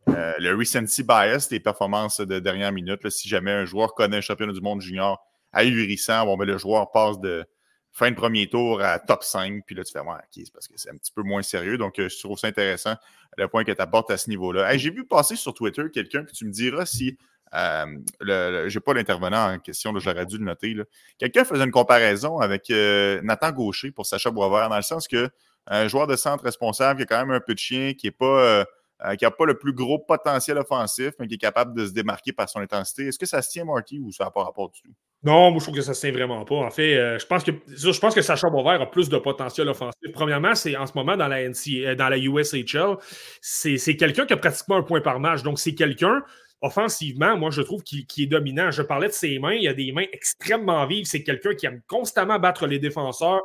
euh, 0.08 0.32
le 0.38 0.56
recency 0.56 1.04
bias, 1.04 1.48
les 1.50 1.60
performances 1.60 2.20
de 2.20 2.38
dernière 2.40 2.72
minute. 2.72 3.04
là. 3.04 3.10
si 3.10 3.28
jamais 3.28 3.52
un 3.52 3.64
joueur 3.64 3.94
connaît 3.94 4.16
un 4.16 4.22
championnat 4.22 4.52
du 4.52 4.60
monde 4.60 4.80
junior 4.80 5.24
ahurissant, 5.52 6.24
bon, 6.26 6.36
ben, 6.36 6.44
le 6.46 6.58
joueur 6.58 6.90
passe 6.90 7.18
de 7.20 7.44
fin 7.90 8.10
de 8.10 8.16
premier 8.16 8.48
tour 8.48 8.80
à 8.82 8.98
top 8.98 9.22
5, 9.22 9.64
puis 9.66 9.74
là, 9.74 9.84
tu 9.84 9.92
fais, 9.92 10.00
ouais, 10.00 10.14
parce 10.52 10.66
que 10.66 10.74
c'est 10.76 10.90
un 10.90 10.96
petit 10.96 11.12
peu 11.12 11.22
moins 11.22 11.42
sérieux. 11.42 11.76
Donc, 11.76 11.98
euh, 11.98 12.08
je 12.08 12.18
trouve 12.20 12.38
ça 12.38 12.46
intéressant, 12.46 12.94
le 13.36 13.48
point 13.48 13.64
que 13.64 13.72
tu 13.72 13.80
apportes 13.82 14.10
à 14.10 14.16
ce 14.16 14.30
niveau-là. 14.30 14.76
J'ai 14.78 14.90
vu 14.90 15.04
passer 15.06 15.36
sur 15.36 15.52
Twitter 15.54 15.84
quelqu'un, 15.92 16.24
puis 16.24 16.34
tu 16.34 16.46
me 16.46 16.50
diras 16.52 16.86
si 16.86 17.18
euh, 17.54 17.84
le, 18.20 18.50
le- 18.62 18.68
j'ai 18.70 18.80
pas 18.80 18.94
l'intervenant 18.94 19.52
en 19.52 19.58
question, 19.58 19.92
j'aurais 19.98 20.24
dû 20.24 20.38
le 20.38 20.44
noter. 20.44 20.74
Quelqu'un 21.18 21.44
faisait 21.44 21.64
une 21.64 21.70
comparaison 21.70 22.38
avec 22.38 22.70
euh, 22.70 23.20
Nathan 23.22 23.52
Gaucher 23.52 23.90
pour 23.90 24.06
Sacha 24.06 24.30
Boisvert, 24.30 24.70
dans 24.70 24.76
le 24.76 24.82
sens 24.82 25.06
que 25.06 25.28
un 25.66 25.86
joueur 25.86 26.06
de 26.06 26.16
centre 26.16 26.44
responsable 26.44 26.98
qui 26.98 27.02
a 27.04 27.06
quand 27.06 27.26
même 27.26 27.36
un 27.36 27.40
peu 27.40 27.54
de 27.54 27.58
chien, 27.58 27.92
qui 27.94 28.06
est 28.08 28.10
pas 28.10 28.64
euh, 29.04 29.14
qui 29.16 29.24
n'a 29.24 29.30
pas 29.30 29.44
le 29.46 29.58
plus 29.58 29.72
gros 29.74 29.98
potentiel 29.98 30.56
offensif, 30.58 31.12
mais 31.18 31.26
qui 31.28 31.34
est 31.34 31.38
capable 31.38 31.74
de 31.76 31.86
se 31.86 31.92
démarquer 31.92 32.32
par 32.32 32.48
son 32.48 32.60
intensité. 32.60 33.06
Est-ce 33.08 33.18
que 33.18 33.26
ça 33.26 33.42
se 33.42 33.50
tient, 33.50 33.64
Marty, 33.64 33.98
ou 34.00 34.12
ça 34.12 34.24
n'a 34.24 34.30
pas 34.30 34.44
rapport 34.44 34.70
du 34.70 34.80
tout? 34.80 34.94
Non, 35.24 35.52
moi, 35.52 35.60
je 35.60 35.64
trouve 35.64 35.76
que 35.76 35.82
ça 35.82 35.92
ne 35.92 35.94
se 35.94 36.00
tient 36.00 36.10
vraiment 36.10 36.44
pas. 36.44 36.56
En 36.56 36.70
fait, 36.70 36.96
euh, 36.96 37.18
je, 37.18 37.26
pense 37.26 37.44
que, 37.44 37.52
que 37.52 38.22
Sacha 38.22 38.50
Boisvert 38.50 38.80
a 38.80 38.90
plus 38.90 39.08
de 39.08 39.16
potentiel 39.18 39.68
offensif. 39.68 40.10
Premièrement, 40.12 40.56
c'est 40.56 40.76
en 40.76 40.86
ce 40.86 40.92
moment 40.96 41.16
dans 41.16 41.28
la, 41.28 41.48
NC, 41.48 41.84
euh, 41.84 41.94
dans 41.94 42.08
la 42.08 42.18
USHL, 42.18 42.96
c'est 43.40 43.96
quelqu'un 43.96 44.26
qui 44.26 44.32
a 44.32 44.36
pratiquement 44.36 44.76
un 44.76 44.82
point 44.82 45.00
par 45.00 45.20
match. 45.20 45.44
Donc, 45.44 45.60
c'est 45.60 45.74
quelqu'un, 45.74 46.24
offensivement, 46.60 47.36
moi, 47.36 47.50
je 47.50 47.62
trouve 47.62 47.84
qu'il 47.84 48.04
qu'il 48.06 48.24
est 48.24 48.26
dominant. 48.26 48.72
Je 48.72 48.82
parlais 48.82 49.06
de 49.06 49.12
ses 49.12 49.38
mains. 49.38 49.54
Il 49.54 49.68
a 49.68 49.74
des 49.74 49.92
mains 49.92 50.06
extrêmement 50.12 50.84
vives. 50.86 51.06
C'est 51.06 51.22
quelqu'un 51.22 51.54
qui 51.54 51.66
aime 51.66 51.82
constamment 51.86 52.40
battre 52.40 52.66
les 52.66 52.80
défenseurs. 52.80 53.42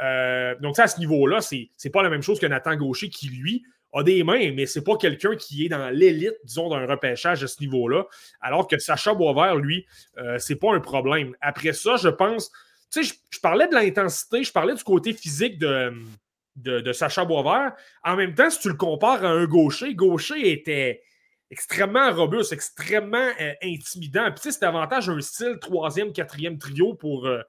Euh, 0.00 0.54
donc, 0.60 0.76
ça, 0.76 0.84
à 0.84 0.88
ce 0.88 0.98
niveau-là, 0.98 1.40
c'est 1.42 1.90
pas 1.90 2.02
la 2.02 2.08
même 2.08 2.22
chose 2.22 2.40
que 2.40 2.46
Nathan 2.46 2.74
Gaucher 2.74 3.10
qui, 3.10 3.28
lui, 3.28 3.64
des 4.02 4.24
mains, 4.24 4.52
mais 4.52 4.66
c'est 4.66 4.84
pas 4.84 4.96
quelqu'un 4.96 5.36
qui 5.36 5.64
est 5.64 5.68
dans 5.68 5.90
l'élite, 5.90 6.36
disons, 6.44 6.68
d'un 6.68 6.86
repêchage 6.86 7.42
à 7.42 7.46
ce 7.46 7.60
niveau-là. 7.60 8.06
Alors 8.40 8.66
que 8.68 8.78
Sacha 8.78 9.14
Boisvert, 9.14 9.56
lui, 9.56 9.86
euh, 10.18 10.38
c'est 10.38 10.56
pas 10.56 10.74
un 10.74 10.80
problème. 10.80 11.34
Après 11.40 11.72
ça, 11.72 11.96
je 11.96 12.08
pense, 12.08 12.50
tu 12.90 13.04
sais, 13.04 13.14
je, 13.30 13.40
parlais 13.40 13.68
de 13.68 13.74
l'intensité, 13.74 14.44
je 14.44 14.52
parlais 14.52 14.74
du 14.74 14.82
côté 14.82 15.12
physique 15.12 15.58
de, 15.58 16.92
Sacha 16.92 17.24
Boisvert. 17.24 17.72
En 18.04 18.16
même 18.16 18.34
temps, 18.34 18.50
si 18.50 18.60
tu 18.60 18.68
le 18.68 18.74
compares 18.74 19.24
à 19.24 19.28
un 19.28 19.46
gaucher, 19.46 19.94
gaucher 19.94 20.50
était 20.50 21.02
extrêmement 21.50 22.12
robuste, 22.12 22.52
extrêmement 22.52 23.30
euh, 23.40 23.52
intimidant. 23.62 24.30
Puis, 24.32 24.42
tu 24.42 24.52
c'est 24.52 24.60
davantage 24.60 25.08
un 25.08 25.20
style 25.20 25.58
troisième, 25.60 26.12
quatrième 26.12 26.58
trio 26.58 26.94
pour, 26.94 27.26
euh, 27.26 27.42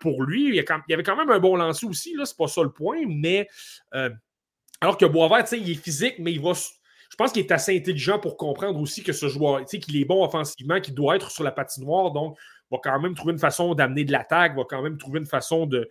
pour 0.00 0.22
lui. 0.22 0.48
Il 0.48 0.54
y, 0.54 0.92
avait 0.92 1.02
quand 1.02 1.16
même 1.16 1.30
un 1.30 1.40
bon 1.40 1.56
lancer 1.56 1.86
aussi, 1.86 2.14
là, 2.14 2.24
c'est 2.26 2.36
pas 2.36 2.46
ça 2.46 2.62
le 2.62 2.70
point, 2.70 3.02
mais 3.08 3.48
alors 4.80 4.96
que 4.96 5.04
Boisvert, 5.04 5.44
il 5.52 5.70
est 5.70 5.74
physique, 5.74 6.14
mais 6.18 6.32
il 6.32 6.40
va. 6.40 6.52
Je 6.54 7.16
pense 7.16 7.32
qu'il 7.32 7.42
est 7.42 7.52
assez 7.52 7.76
intelligent 7.76 8.18
pour 8.18 8.36
comprendre 8.36 8.80
aussi 8.80 9.02
que 9.02 9.12
ce 9.12 9.28
joueur, 9.28 9.64
qu'il 9.64 9.96
est 9.96 10.04
bon 10.04 10.24
offensivement, 10.24 10.80
qu'il 10.80 10.94
doit 10.94 11.16
être 11.16 11.30
sur 11.30 11.42
la 11.42 11.50
patinoire, 11.50 12.12
donc 12.12 12.38
va 12.70 12.78
quand 12.82 13.00
même 13.00 13.14
trouver 13.14 13.32
une 13.32 13.38
façon 13.38 13.74
d'amener 13.74 14.04
de 14.04 14.12
l'attaque, 14.12 14.56
va 14.56 14.62
quand 14.68 14.80
même 14.80 14.96
trouver 14.96 15.18
une 15.18 15.26
façon 15.26 15.66
de. 15.66 15.88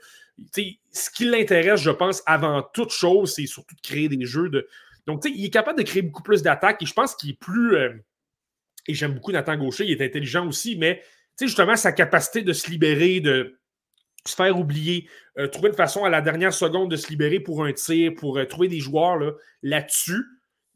Ce 0.55 1.09
qui 1.11 1.25
l'intéresse, 1.25 1.81
je 1.81 1.91
pense, 1.91 2.23
avant 2.25 2.63
toute 2.73 2.91
chose, 2.91 3.33
c'est 3.33 3.45
surtout 3.45 3.75
de 3.75 3.81
créer 3.81 4.07
des 4.09 4.25
jeux 4.25 4.49
de. 4.49 4.67
Donc, 5.05 5.23
il 5.25 5.43
est 5.43 5.49
capable 5.49 5.77
de 5.79 5.83
créer 5.83 6.01
beaucoup 6.01 6.23
plus 6.23 6.41
d'attaques 6.41 6.81
et 6.81 6.85
je 6.85 6.93
pense 6.93 7.15
qu'il 7.15 7.31
est 7.31 7.39
plus. 7.39 7.75
euh, 7.75 7.93
et 8.87 8.93
j'aime 8.93 9.13
beaucoup 9.13 9.31
Nathan 9.31 9.57
Gaucher, 9.57 9.85
il 9.85 9.91
est 9.91 10.05
intelligent 10.05 10.47
aussi, 10.47 10.75
mais 10.77 11.03
justement, 11.39 11.75
sa 11.75 11.91
capacité 11.91 12.41
de 12.41 12.53
se 12.53 12.71
libérer, 12.71 13.19
de 13.19 13.58
se 14.29 14.35
faire 14.35 14.57
oublier, 14.57 15.09
euh, 15.37 15.47
trouver 15.47 15.69
une 15.69 15.75
façon 15.75 16.03
à 16.03 16.09
la 16.09 16.21
dernière 16.21 16.53
seconde 16.53 16.91
de 16.91 16.95
se 16.95 17.09
libérer 17.09 17.39
pour 17.39 17.63
un 17.63 17.73
tir, 17.73 18.13
pour 18.15 18.37
euh, 18.37 18.45
trouver 18.45 18.67
des 18.67 18.79
joueurs 18.79 19.17
là, 19.17 19.31
là-dessus, 19.63 20.23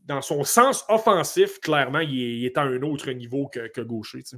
dans 0.06 0.22
son 0.22 0.43
sens 0.43 0.84
offensif, 0.89 1.60
clairement, 1.60 1.99
il 1.99 2.45
est, 2.45 2.58
à 2.58 2.64
un 2.64 2.82
autre 2.82 3.12
niveau 3.12 3.47
que, 3.47 3.68
que 3.68 3.82
Gaucher. 3.82 4.24
tu 4.24 4.38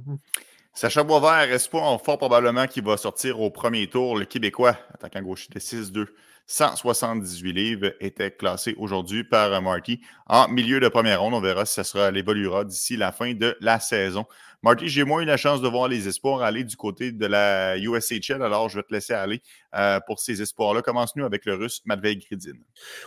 Sacha 0.76 1.02
Boisvert, 1.02 1.50
espoir 1.52 1.98
fort 2.02 2.18
probablement 2.18 2.66
qu'il 2.66 2.84
va 2.84 2.98
sortir 2.98 3.40
au 3.40 3.50
premier 3.50 3.86
tour. 3.86 4.14
Le 4.14 4.26
Québécois, 4.26 4.76
attaquant 4.92 5.22
gaucher 5.22 5.48
de 5.50 5.58
6-2, 5.58 6.06
178 6.46 7.52
livres, 7.52 7.92
était 8.00 8.30
classé 8.30 8.74
aujourd'hui 8.78 9.24
par 9.24 9.52
euh, 9.52 9.60
Marty 9.60 10.00
en 10.26 10.48
milieu 10.48 10.80
de 10.80 10.88
première 10.88 11.20
ronde. 11.20 11.34
On 11.34 11.40
verra 11.40 11.66
si 11.66 11.74
ça 11.74 11.84
sera, 11.84 12.10
évoluera 12.10 12.64
d'ici 12.64 12.96
la 12.96 13.12
fin 13.12 13.34
de 13.34 13.56
la 13.60 13.80
saison. 13.80 14.26
Marty, 14.62 14.88
j'ai 14.88 15.04
moins 15.04 15.22
eu 15.22 15.26
la 15.26 15.36
chance 15.36 15.60
de 15.60 15.68
voir 15.68 15.86
les 15.86 16.08
espoirs 16.08 16.42
aller 16.42 16.64
du 16.64 16.76
côté 16.76 17.12
de 17.12 17.26
la 17.26 17.76
USHL, 17.78 18.42
alors 18.42 18.68
je 18.68 18.76
vais 18.76 18.82
te 18.82 18.92
laisser 18.92 19.12
aller 19.12 19.40
euh, 19.76 20.00
pour 20.06 20.18
ces 20.18 20.42
espoirs-là. 20.42 20.82
Commence-nous 20.82 21.24
avec 21.24 21.44
le 21.44 21.54
russe 21.54 21.82
Matvei 21.84 22.16
Gridin. 22.16 22.58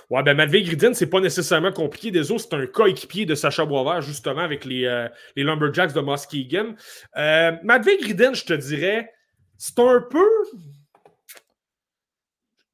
Ouais, 0.09 0.23
ben 0.23 0.37
Matvei 0.37 0.61
Gridin, 0.63 0.93
c'est 0.93 1.09
pas 1.09 1.19
nécessairement 1.19 1.71
compliqué. 1.71 2.11
Des 2.11 2.23
c'est 2.23 2.53
un 2.53 2.65
coéquipier 2.65 3.25
de 3.25 3.35
Sacha 3.35 3.65
Boisvert, 3.65 4.01
justement, 4.01 4.41
avec 4.41 4.63
les, 4.63 4.85
euh, 4.85 5.09
les 5.35 5.43
Lumberjacks 5.43 5.93
de 5.93 6.01
Muskegon. 6.01 6.75
Euh, 7.17 7.51
Matvei 7.63 7.97
Gridin, 7.97 8.33
je 8.33 8.45
te 8.45 8.53
dirais, 8.53 9.11
c'est 9.57 9.79
un 9.79 10.01
peu. 10.09 10.27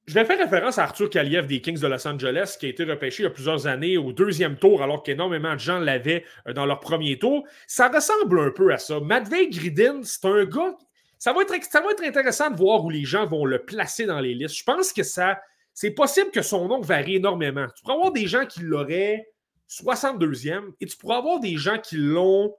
Je 0.07 0.13
vais 0.13 0.25
faire 0.25 0.37
référence 0.37 0.77
à 0.77 0.83
Arthur 0.83 1.09
Kaliev 1.09 1.47
des 1.47 1.61
Kings 1.61 1.79
de 1.79 1.87
Los 1.87 2.07
Angeles, 2.07 2.57
qui 2.59 2.67
a 2.67 2.69
été 2.69 2.83
repêché 2.83 3.23
il 3.23 3.25
y 3.25 3.27
a 3.27 3.31
plusieurs 3.31 3.65
années 3.65 3.97
au 3.97 4.11
deuxième 4.11 4.55
tour, 4.55 4.83
alors 4.83 5.01
qu'énormément 5.01 5.53
de 5.55 5.59
gens 5.59 5.79
l'avaient 5.79 6.23
euh, 6.47 6.53
dans 6.53 6.67
leur 6.67 6.79
premier 6.79 7.17
tour. 7.17 7.43
Ça 7.65 7.89
ressemble 7.89 8.39
un 8.39 8.51
peu 8.51 8.71
à 8.71 8.77
ça. 8.77 8.99
Matvei 8.99 9.49
Gridin, 9.49 10.01
c'est 10.03 10.25
un 10.25 10.45
gars. 10.45 10.77
Ça 11.17 11.33
va, 11.33 11.41
être, 11.41 12.03
intéressant 12.03 12.51
de 12.51 12.57
voir 12.57 12.85
où 12.85 12.91
les 12.91 13.03
gens 13.03 13.25
vont 13.25 13.45
le 13.45 13.65
placer 13.65 14.05
dans 14.05 14.19
les 14.19 14.35
listes. 14.35 14.59
Je 14.59 14.63
pense 14.63 14.93
que 14.93 15.01
ça. 15.01 15.41
C'est 15.73 15.91
possible 15.91 16.29
que 16.29 16.43
son 16.43 16.67
nom 16.67 16.81
varie 16.81 17.15
énormément. 17.15 17.65
Tu 17.75 17.81
pourras 17.81 17.95
avoir 17.95 18.11
des 18.11 18.27
gens 18.27 18.45
qui 18.45 18.61
l'auraient 18.61 19.27
62e 19.67 20.73
et 20.79 20.85
tu 20.85 20.97
pourras 20.97 21.17
avoir 21.17 21.39
des 21.39 21.57
gens 21.57 21.79
qui 21.79 21.97
l'ont 21.97 22.53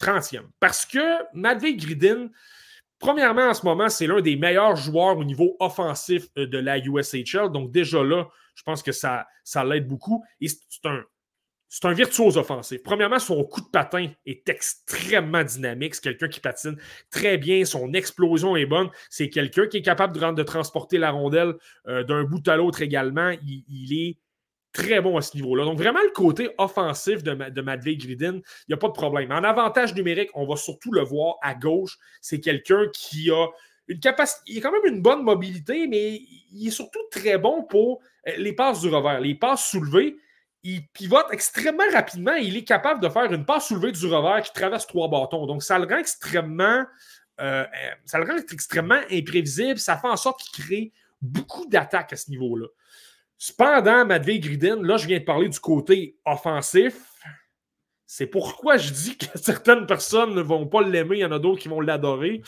30e. 0.00 0.44
Parce 0.60 0.86
que 0.86 1.00
Matvei 1.34 1.74
Gridin, 1.74 2.28
premièrement, 3.02 3.48
en 3.48 3.54
ce 3.54 3.66
moment, 3.66 3.90
c'est 3.90 4.06
l'un 4.06 4.22
des 4.22 4.36
meilleurs 4.36 4.76
joueurs 4.76 5.18
au 5.18 5.24
niveau 5.24 5.56
offensif 5.60 6.28
euh, 6.38 6.46
de 6.46 6.56
la 6.56 6.78
USHL. 6.78 7.50
Donc, 7.52 7.70
déjà 7.70 8.02
là, 8.02 8.28
je 8.54 8.62
pense 8.62 8.82
que 8.82 8.92
ça, 8.92 9.26
ça 9.44 9.64
l'aide 9.64 9.86
beaucoup. 9.86 10.24
Et 10.40 10.48
c'est 10.48 10.86
un, 10.86 11.02
c'est 11.68 11.84
un 11.84 11.92
virtuose 11.92 12.38
offensif. 12.38 12.82
Premièrement, 12.82 13.18
son 13.18 13.42
coup 13.44 13.60
de 13.60 13.70
patin 13.70 14.08
est 14.24 14.48
extrêmement 14.48 15.42
dynamique. 15.42 15.96
C'est 15.96 16.02
quelqu'un 16.02 16.28
qui 16.28 16.40
patine 16.40 16.76
très 17.10 17.38
bien. 17.38 17.64
Son 17.64 17.92
explosion 17.92 18.56
est 18.56 18.66
bonne. 18.66 18.88
C'est 19.10 19.30
quelqu'un 19.30 19.66
qui 19.66 19.78
est 19.78 19.82
capable 19.82 20.14
de, 20.34 20.42
transporter 20.44 20.98
la 20.98 21.10
rondelle 21.10 21.54
euh, 21.88 22.04
d'un 22.04 22.24
bout 22.24 22.46
à 22.46 22.56
l'autre 22.56 22.82
également. 22.82 23.32
Il 23.42 23.92
est 23.92 24.18
très 24.72 25.00
bon 25.00 25.16
à 25.16 25.22
ce 25.22 25.36
niveau-là. 25.36 25.64
Donc, 25.64 25.78
vraiment, 25.78 26.02
le 26.02 26.10
côté 26.10 26.50
offensif 26.58 27.22
de, 27.22 27.34
de 27.34 27.94
Gridin, 27.94 28.34
il 28.34 28.64
n'y 28.70 28.74
a 28.74 28.78
pas 28.78 28.88
de 28.88 28.92
problème. 28.92 29.30
En 29.30 29.44
avantage 29.44 29.94
numérique, 29.94 30.30
on 30.34 30.46
va 30.46 30.56
surtout 30.56 30.92
le 30.92 31.02
voir 31.02 31.36
à 31.42 31.54
gauche. 31.54 31.98
C'est 32.20 32.40
quelqu'un 32.40 32.86
qui 32.92 33.30
a 33.30 33.46
une 33.88 34.00
capacité. 34.00 34.42
Il 34.46 34.58
a 34.58 34.60
quand 34.62 34.72
même 34.72 34.94
une 34.94 35.02
bonne 35.02 35.22
mobilité, 35.22 35.86
mais 35.86 36.22
il 36.52 36.68
est 36.68 36.70
surtout 36.70 37.00
très 37.10 37.38
bon 37.38 37.64
pour 37.64 38.00
euh, 38.28 38.32
les 38.38 38.52
passes 38.52 38.80
du 38.80 38.88
revers, 38.88 39.20
les 39.20 39.34
passes 39.34 39.66
soulevées. 39.66 40.16
Il 40.62 40.86
pivote 40.88 41.26
extrêmement 41.32 41.90
rapidement. 41.92 42.34
Il 42.34 42.56
est 42.56 42.64
capable 42.64 43.00
de 43.00 43.08
faire 43.08 43.30
une 43.32 43.44
passe 43.44 43.68
soulevée 43.68 43.92
du 43.92 44.06
revers 44.06 44.42
qui 44.42 44.52
traverse 44.52 44.86
trois 44.86 45.08
bâtons. 45.08 45.46
Donc, 45.46 45.62
ça 45.62 45.78
le 45.78 45.86
rend 45.86 45.98
extrêmement, 45.98 46.84
euh, 47.40 47.64
euh, 47.64 47.66
ça 48.04 48.18
le 48.18 48.24
rend 48.24 48.38
extrêmement 48.38 49.00
imprévisible. 49.10 49.78
Ça 49.78 49.98
fait 49.98 50.08
en 50.08 50.16
sorte 50.16 50.40
qu'il 50.40 50.64
crée 50.64 50.92
beaucoup 51.20 51.66
d'attaques 51.66 52.12
à 52.12 52.16
ce 52.16 52.30
niveau-là. 52.30 52.68
Cependant, 53.44 54.06
Matvei 54.06 54.38
Gridin, 54.38 54.80
là, 54.82 54.96
je 54.96 55.08
viens 55.08 55.18
de 55.18 55.24
parler 55.24 55.48
du 55.48 55.58
côté 55.58 56.16
offensif. 56.24 56.94
C'est 58.06 58.28
pourquoi 58.28 58.76
je 58.76 58.92
dis 58.92 59.18
que 59.18 59.26
certaines 59.34 59.84
personnes 59.84 60.32
ne 60.32 60.42
vont 60.42 60.68
pas 60.68 60.80
l'aimer, 60.80 61.16
il 61.16 61.20
y 61.22 61.24
en 61.24 61.32
a 61.32 61.40
d'autres 61.40 61.60
qui 61.60 61.66
vont 61.66 61.80
l'adorer. 61.80 62.40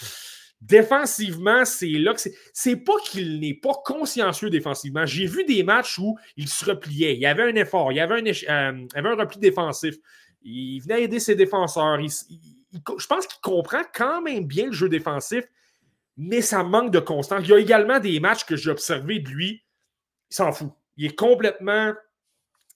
Défensivement, 0.61 1.64
c'est 1.64 1.88
là 1.88 2.14
que 2.14 2.20
c'est. 2.20 2.32
C'est 2.53 2.76
pas 2.76 2.92
qu'il 3.07 3.40
n'est 3.40 3.55
pas 3.55 3.72
consciencieux 3.84 4.51
défensivement. 4.51 5.05
J'ai 5.05 5.26
vu 5.26 5.42
des 5.42 5.64
matchs 5.64 5.99
où 5.99 6.16
il 6.36 6.49
se 6.49 6.64
repliait. 6.64 7.16
Il 7.16 7.20
y 7.20 7.26
avait 7.26 7.42
un 7.42 7.57
effort, 7.57 7.90
il 7.90 7.97
y 7.97 8.01
avait 8.01 8.22
un, 8.49 8.86
euh, 8.86 9.14
repli 9.16 9.40
défensif. 9.40 9.97
Il 10.42 10.78
venait 10.78 11.03
aider 11.03 11.18
ses 11.18 11.34
défenseurs. 11.34 11.99
Je 12.01 13.07
pense 13.09 13.26
qu'il 13.26 13.40
comprend 13.40 13.82
quand 13.92 14.22
même 14.22 14.47
bien 14.47 14.66
le 14.66 14.72
jeu 14.72 14.88
défensif, 14.88 15.45
mais 16.16 16.40
ça 16.40 16.62
manque 16.62 16.92
de 16.92 17.01
constance. 17.01 17.40
Il 17.42 17.51
y 17.51 17.53
a 17.53 17.59
également 17.59 17.99
des 17.99 18.20
matchs 18.20 18.45
que 18.45 18.55
j'ai 18.55 18.70
observés 18.70 19.18
de 19.18 19.28
lui. 19.28 19.64
Il 20.30 20.36
s'en 20.36 20.53
fout. 20.53 20.70
Il 20.97 21.07
est 21.07 21.16
complètement. 21.16 21.92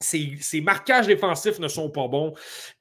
Ses, 0.01 0.37
ses 0.41 0.61
marquages 0.61 1.09
défensifs 1.09 1.59
ne 1.59 1.67
sont 1.67 1.91
pas 1.91 2.07
bons. 2.07 2.33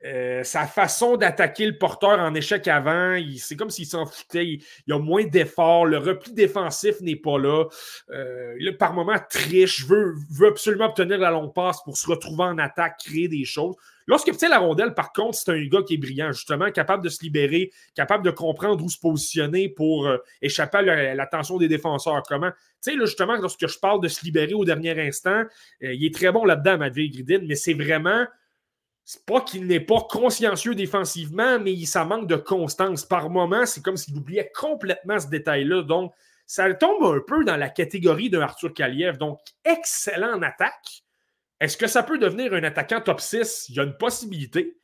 Euh, 0.05 0.43
sa 0.43 0.67
façon 0.67 1.17
d'attaquer 1.17 1.65
le 1.65 1.75
porteur 1.75 2.19
en 2.19 2.35
échec 2.35 2.67
avant, 2.67 3.19
c'est 3.39 3.55
comme 3.55 3.71
s'il 3.71 3.87
s'en 3.87 4.05
foutait. 4.05 4.45
Il, 4.45 4.63
il 4.85 4.93
a 4.93 4.99
moins 4.99 5.25
d'efforts. 5.25 5.87
Le 5.87 5.97
repli 5.97 6.31
défensif 6.33 7.01
n'est 7.01 7.15
pas 7.15 7.39
là. 7.39 7.65
Euh, 8.11 8.53
là, 8.59 8.71
par 8.73 8.93
moment, 8.93 9.17
triche, 9.31 9.83
veut, 9.87 10.13
veut 10.29 10.49
absolument 10.49 10.85
obtenir 10.85 11.17
la 11.17 11.31
longue 11.31 11.55
passe 11.55 11.81
pour 11.83 11.97
se 11.97 12.07
retrouver 12.07 12.43
en 12.43 12.59
attaque, 12.59 12.99
créer 13.03 13.27
des 13.27 13.45
choses. 13.45 13.75
Lorsque 14.07 14.29
obtient 14.29 14.49
la 14.49 14.59
rondelle, 14.59 14.93
par 14.93 15.11
contre, 15.11 15.37
c'est 15.37 15.51
un 15.51 15.63
gars 15.65 15.81
qui 15.83 15.95
est 15.95 15.97
brillant, 15.97 16.31
justement, 16.31 16.71
capable 16.71 17.03
de 17.03 17.09
se 17.09 17.21
libérer, 17.21 17.71
capable 17.93 18.23
de 18.23 18.31
comprendre 18.31 18.83
où 18.83 18.89
se 18.89 18.97
positionner 18.97 19.67
pour 19.67 20.07
euh, 20.07 20.17
échapper 20.41 20.77
à 20.77 20.81
la- 20.81 21.15
l'attention 21.15 21.57
des 21.57 21.67
défenseurs. 21.67 22.23
Comment, 22.27 22.51
tu 22.51 22.57
sais, 22.79 22.95
là, 22.95 23.05
justement, 23.05 23.35
lorsque 23.35 23.67
je 23.67 23.79
parle 23.79 24.01
de 24.01 24.07
se 24.07 24.23
libérer 24.23 24.53
au 24.53 24.63
dernier 24.63 24.99
instant, 25.05 25.43
euh, 25.83 25.93
il 25.93 26.05
est 26.05 26.13
très 26.13 26.31
bon 26.31 26.45
là-dedans, 26.45 26.77
Matvei 26.77 27.09
Gridin, 27.09 27.41
mais 27.45 27.55
c'est 27.55 27.73
vraiment. 27.73 28.25
C'est 29.09 29.25
pas 29.25 29.39
qu'il 29.39 29.65
n'est 29.67 29.79
pas 29.79 30.01
consciencieux 30.09 30.75
défensivement, 30.75 31.59
mais 31.59 31.85
ça 31.85 32.03
manque 32.03 32.27
de 32.27 32.35
constance. 32.35 33.05
Par 33.05 33.29
moment, 33.29 33.65
c'est 33.65 33.81
comme 33.81 33.95
s'il 33.95 34.17
oubliait 34.17 34.51
complètement 34.53 35.17
ce 35.17 35.27
détail-là. 35.27 35.83
Donc, 35.83 36.11
ça 36.45 36.73
tombe 36.73 37.03
un 37.05 37.21
peu 37.25 37.45
dans 37.45 37.55
la 37.55 37.69
catégorie 37.69 38.29
d'un 38.29 38.41
Arthur 38.41 38.73
Kaliev. 38.73 39.17
Donc, 39.17 39.39
excellent 39.63 40.37
en 40.37 40.41
attaque. 40.41 41.03
Est-ce 41.59 41.77
que 41.77 41.87
ça 41.87 42.03
peut 42.03 42.17
devenir 42.17 42.53
un 42.53 42.63
attaquant 42.63 43.01
top 43.01 43.19
6? 43.19 43.67
Il 43.69 43.75
y 43.75 43.79
a 43.79 43.83
une 43.83 43.97
possibilité. 43.97 44.77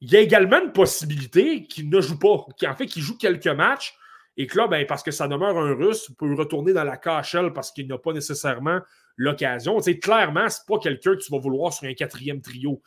Il 0.00 0.10
y 0.10 0.16
a 0.16 0.20
également 0.20 0.62
une 0.62 0.72
possibilité 0.72 1.62
qu'il 1.64 1.88
ne 1.88 2.00
joue 2.00 2.18
pas, 2.18 2.46
qui 2.58 2.66
en 2.66 2.74
fait 2.74 2.86
qu'il 2.86 3.02
joue 3.02 3.16
quelques 3.16 3.46
matchs 3.46 3.94
et 4.36 4.46
que 4.46 4.58
là, 4.58 4.66
ben, 4.66 4.84
parce 4.86 5.02
que 5.02 5.10
ça 5.10 5.28
demeure 5.28 5.56
un 5.56 5.74
russe, 5.74 6.06
il 6.08 6.16
peut 6.16 6.34
retourner 6.34 6.72
dans 6.72 6.84
la 6.84 6.96
KHL 6.96 7.52
parce 7.54 7.70
qu'il 7.70 7.86
n'a 7.86 7.98
pas 7.98 8.12
nécessairement 8.12 8.80
l'occasion. 9.16 9.80
Tu 9.80 9.98
clairement, 9.98 10.48
c'est 10.48 10.66
pas 10.66 10.78
quelqu'un 10.78 11.14
que 11.14 11.20
tu 11.20 11.30
vas 11.30 11.38
vouloir 11.38 11.72
sur 11.72 11.88
un 11.88 11.94
quatrième 11.94 12.40
trio. 12.40 12.82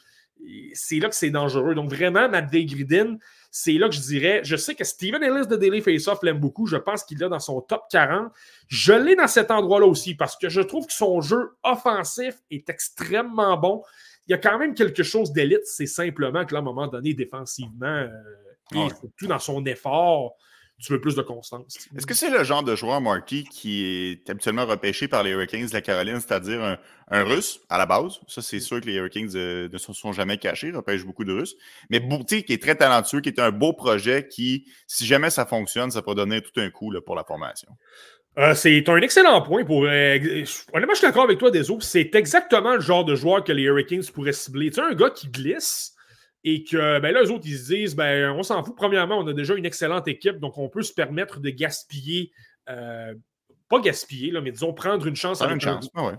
C'est 0.74 1.00
là 1.00 1.10
que 1.10 1.16
c'est 1.16 1.30
dangereux. 1.30 1.74
Donc, 1.74 1.90
vraiment, 1.90 2.28
Matvei 2.30 2.66
Gridin, 2.66 3.18
c'est 3.50 3.74
là 3.74 3.88
que 3.90 3.96
je 3.96 4.02
dirais. 4.02 4.42
Je 4.44 4.56
sais 4.56 4.76
que 4.76 4.84
Steven 4.84 5.24
Ellis 5.24 5.48
de 5.48 5.56
Daily 5.56 5.82
Faceoff 5.82 6.22
l'aime 6.24 6.40
beaucoup. 6.40 6.68
Je 6.68 6.78
pense 6.78 7.04
qu'il 7.04 7.18
l'a 7.20 7.30
dans 7.30 7.40
son 7.40 7.62
top 7.62 7.84
40. 7.90 8.32
Je 8.68 8.94
l'ai 8.94 9.16
dans 9.16 9.28
cet 9.28 9.52
endroit-là 9.52 9.86
aussi 9.88 10.16
parce 10.16 10.36
que 10.36 10.50
je 10.50 10.62
trouve 10.62 10.86
que 10.88 10.94
son 10.94 11.22
jeu 11.22 11.52
offensif 11.64 12.36
est 12.52 12.70
extrêmement 12.70 13.58
bon. 13.58 13.84
Il 14.28 14.32
y 14.32 14.36
a 14.36 14.38
quand 14.38 14.58
même 14.60 14.74
quelque 14.74 15.04
chose 15.04 15.32
d'élite. 15.32 15.62
C'est 15.66 15.86
simplement 15.88 16.46
que 16.46 16.54
là, 16.54 16.60
à 16.60 16.62
un 16.62 16.66
moment 16.66 16.88
donné, 16.88 17.14
défensivement, 17.14 17.86
euh, 17.88 18.10
et 18.74 18.78
Ouais. 18.78 18.90
surtout 19.00 19.28
dans 19.28 19.40
son 19.40 19.66
effort, 19.66 20.36
tu 20.80 20.94
veux 20.94 21.02
plus 21.02 21.16
de 21.16 21.24
constance. 21.24 21.90
Est-ce 21.96 22.06
que 22.06 22.14
c'est 22.14 22.30
le 22.30 22.44
genre 22.44 22.62
de 22.62 22.76
joueur, 22.76 23.02
Marty, 23.02 23.46
qui 23.46 23.84
est 23.84 24.30
habituellement 24.30 24.66
repêché 24.66 25.08
par 25.08 25.24
les 25.24 25.32
Hurricanes 25.32 25.66
de 25.66 25.74
la 25.74 25.82
Caroline, 25.82 26.20
c'est-à-dire 26.20 26.64
un, 26.64 26.78
un 27.10 27.24
Russe 27.24 27.60
à 27.70 27.80
la 27.80 27.88
base? 27.88 28.20
Ça, 28.28 28.44
c'est 28.44 28.60
sûr 28.60 28.80
que 28.80 28.86
les 28.86 28.94
Hurricanes 28.94 29.30
euh, 29.36 29.70
ne 29.72 29.78
se 29.80 29.92
sont 29.94 30.14
jamais 30.14 30.38
cachés, 30.38 30.72
repêchent 30.72 31.06
beaucoup 31.06 31.24
de 31.24 31.34
Russes. 31.34 31.56
Mais 31.90 32.00
Bouti, 32.00 32.44
qui 32.44 32.54
est 32.54 32.62
très 32.62 32.76
talentueux, 32.76 33.22
qui 33.22 33.30
est 33.30 33.40
un 33.40 33.52
beau 33.52 33.74
projet, 33.74 34.28
qui, 34.28 34.68
si 34.86 35.08
jamais 35.08 35.32
ça 35.32 35.48
fonctionne, 35.48 35.90
ça 35.90 36.04
peut 36.04 36.14
donner 36.14 36.42
tout 36.42 36.60
un 36.60 36.70
coup 36.70 36.92
là, 36.92 37.02
pour 37.02 37.16
la 37.16 37.24
formation. 37.24 37.70
Euh, 38.38 38.54
c'est 38.54 38.88
un 38.88 38.98
excellent 38.98 39.42
point 39.42 39.66
pour. 39.66 39.86
euh, 39.86 40.20
honnêtement, 40.72 40.94
je 40.94 41.00
suis 41.00 41.08
d'accord 41.08 41.24
avec 41.24 41.40
toi, 41.40 41.50
Deso. 41.50 41.80
C'est 41.82 42.14
exactement 42.14 42.76
le 42.76 42.82
genre 42.82 43.04
de 43.04 43.16
joueur 43.16 43.44
que 43.44 43.52
les 43.52 43.64
Hurricanes 43.64 44.04
pourraient 44.14 44.32
cibler. 44.32 44.70
Tu 44.70 44.76
sais, 44.76 44.82
un 44.82 44.94
gars 44.94 45.10
qui 45.10 45.28
glisse 45.28 45.96
et 46.54 46.64
que 46.64 47.00
ben 47.00 47.12
là, 47.14 47.24
eux 47.24 47.32
autres, 47.32 47.46
ils 47.48 47.58
se 47.58 47.74
disent 47.74 47.96
ben, 47.96 48.32
on 48.32 48.44
s'en 48.44 48.64
fout. 48.64 48.76
Premièrement, 48.76 49.18
on 49.20 49.28
a 49.28 49.34
déjà 49.34 49.56
une 49.56 49.66
excellente 49.66 50.08
équipe, 50.08 50.40
donc 50.40 50.58
on 50.58 50.70
peut 50.70 50.82
se 50.84 50.94
permettre 50.94 51.40
de 51.40 51.50
gaspiller. 51.50 52.32
euh, 52.70 53.14
pas 53.70 53.80
gaspiller, 53.80 54.32
là, 54.32 54.40
mais 54.40 54.52
disons 54.52 54.74
prendre 54.74 55.06
une 55.08 55.16
chance, 55.18 55.42
avec, 55.42 55.62
une 55.62 55.70
un, 55.70 55.74
chance. 55.74 55.90
Ah 55.94 56.06
ouais. 56.06 56.14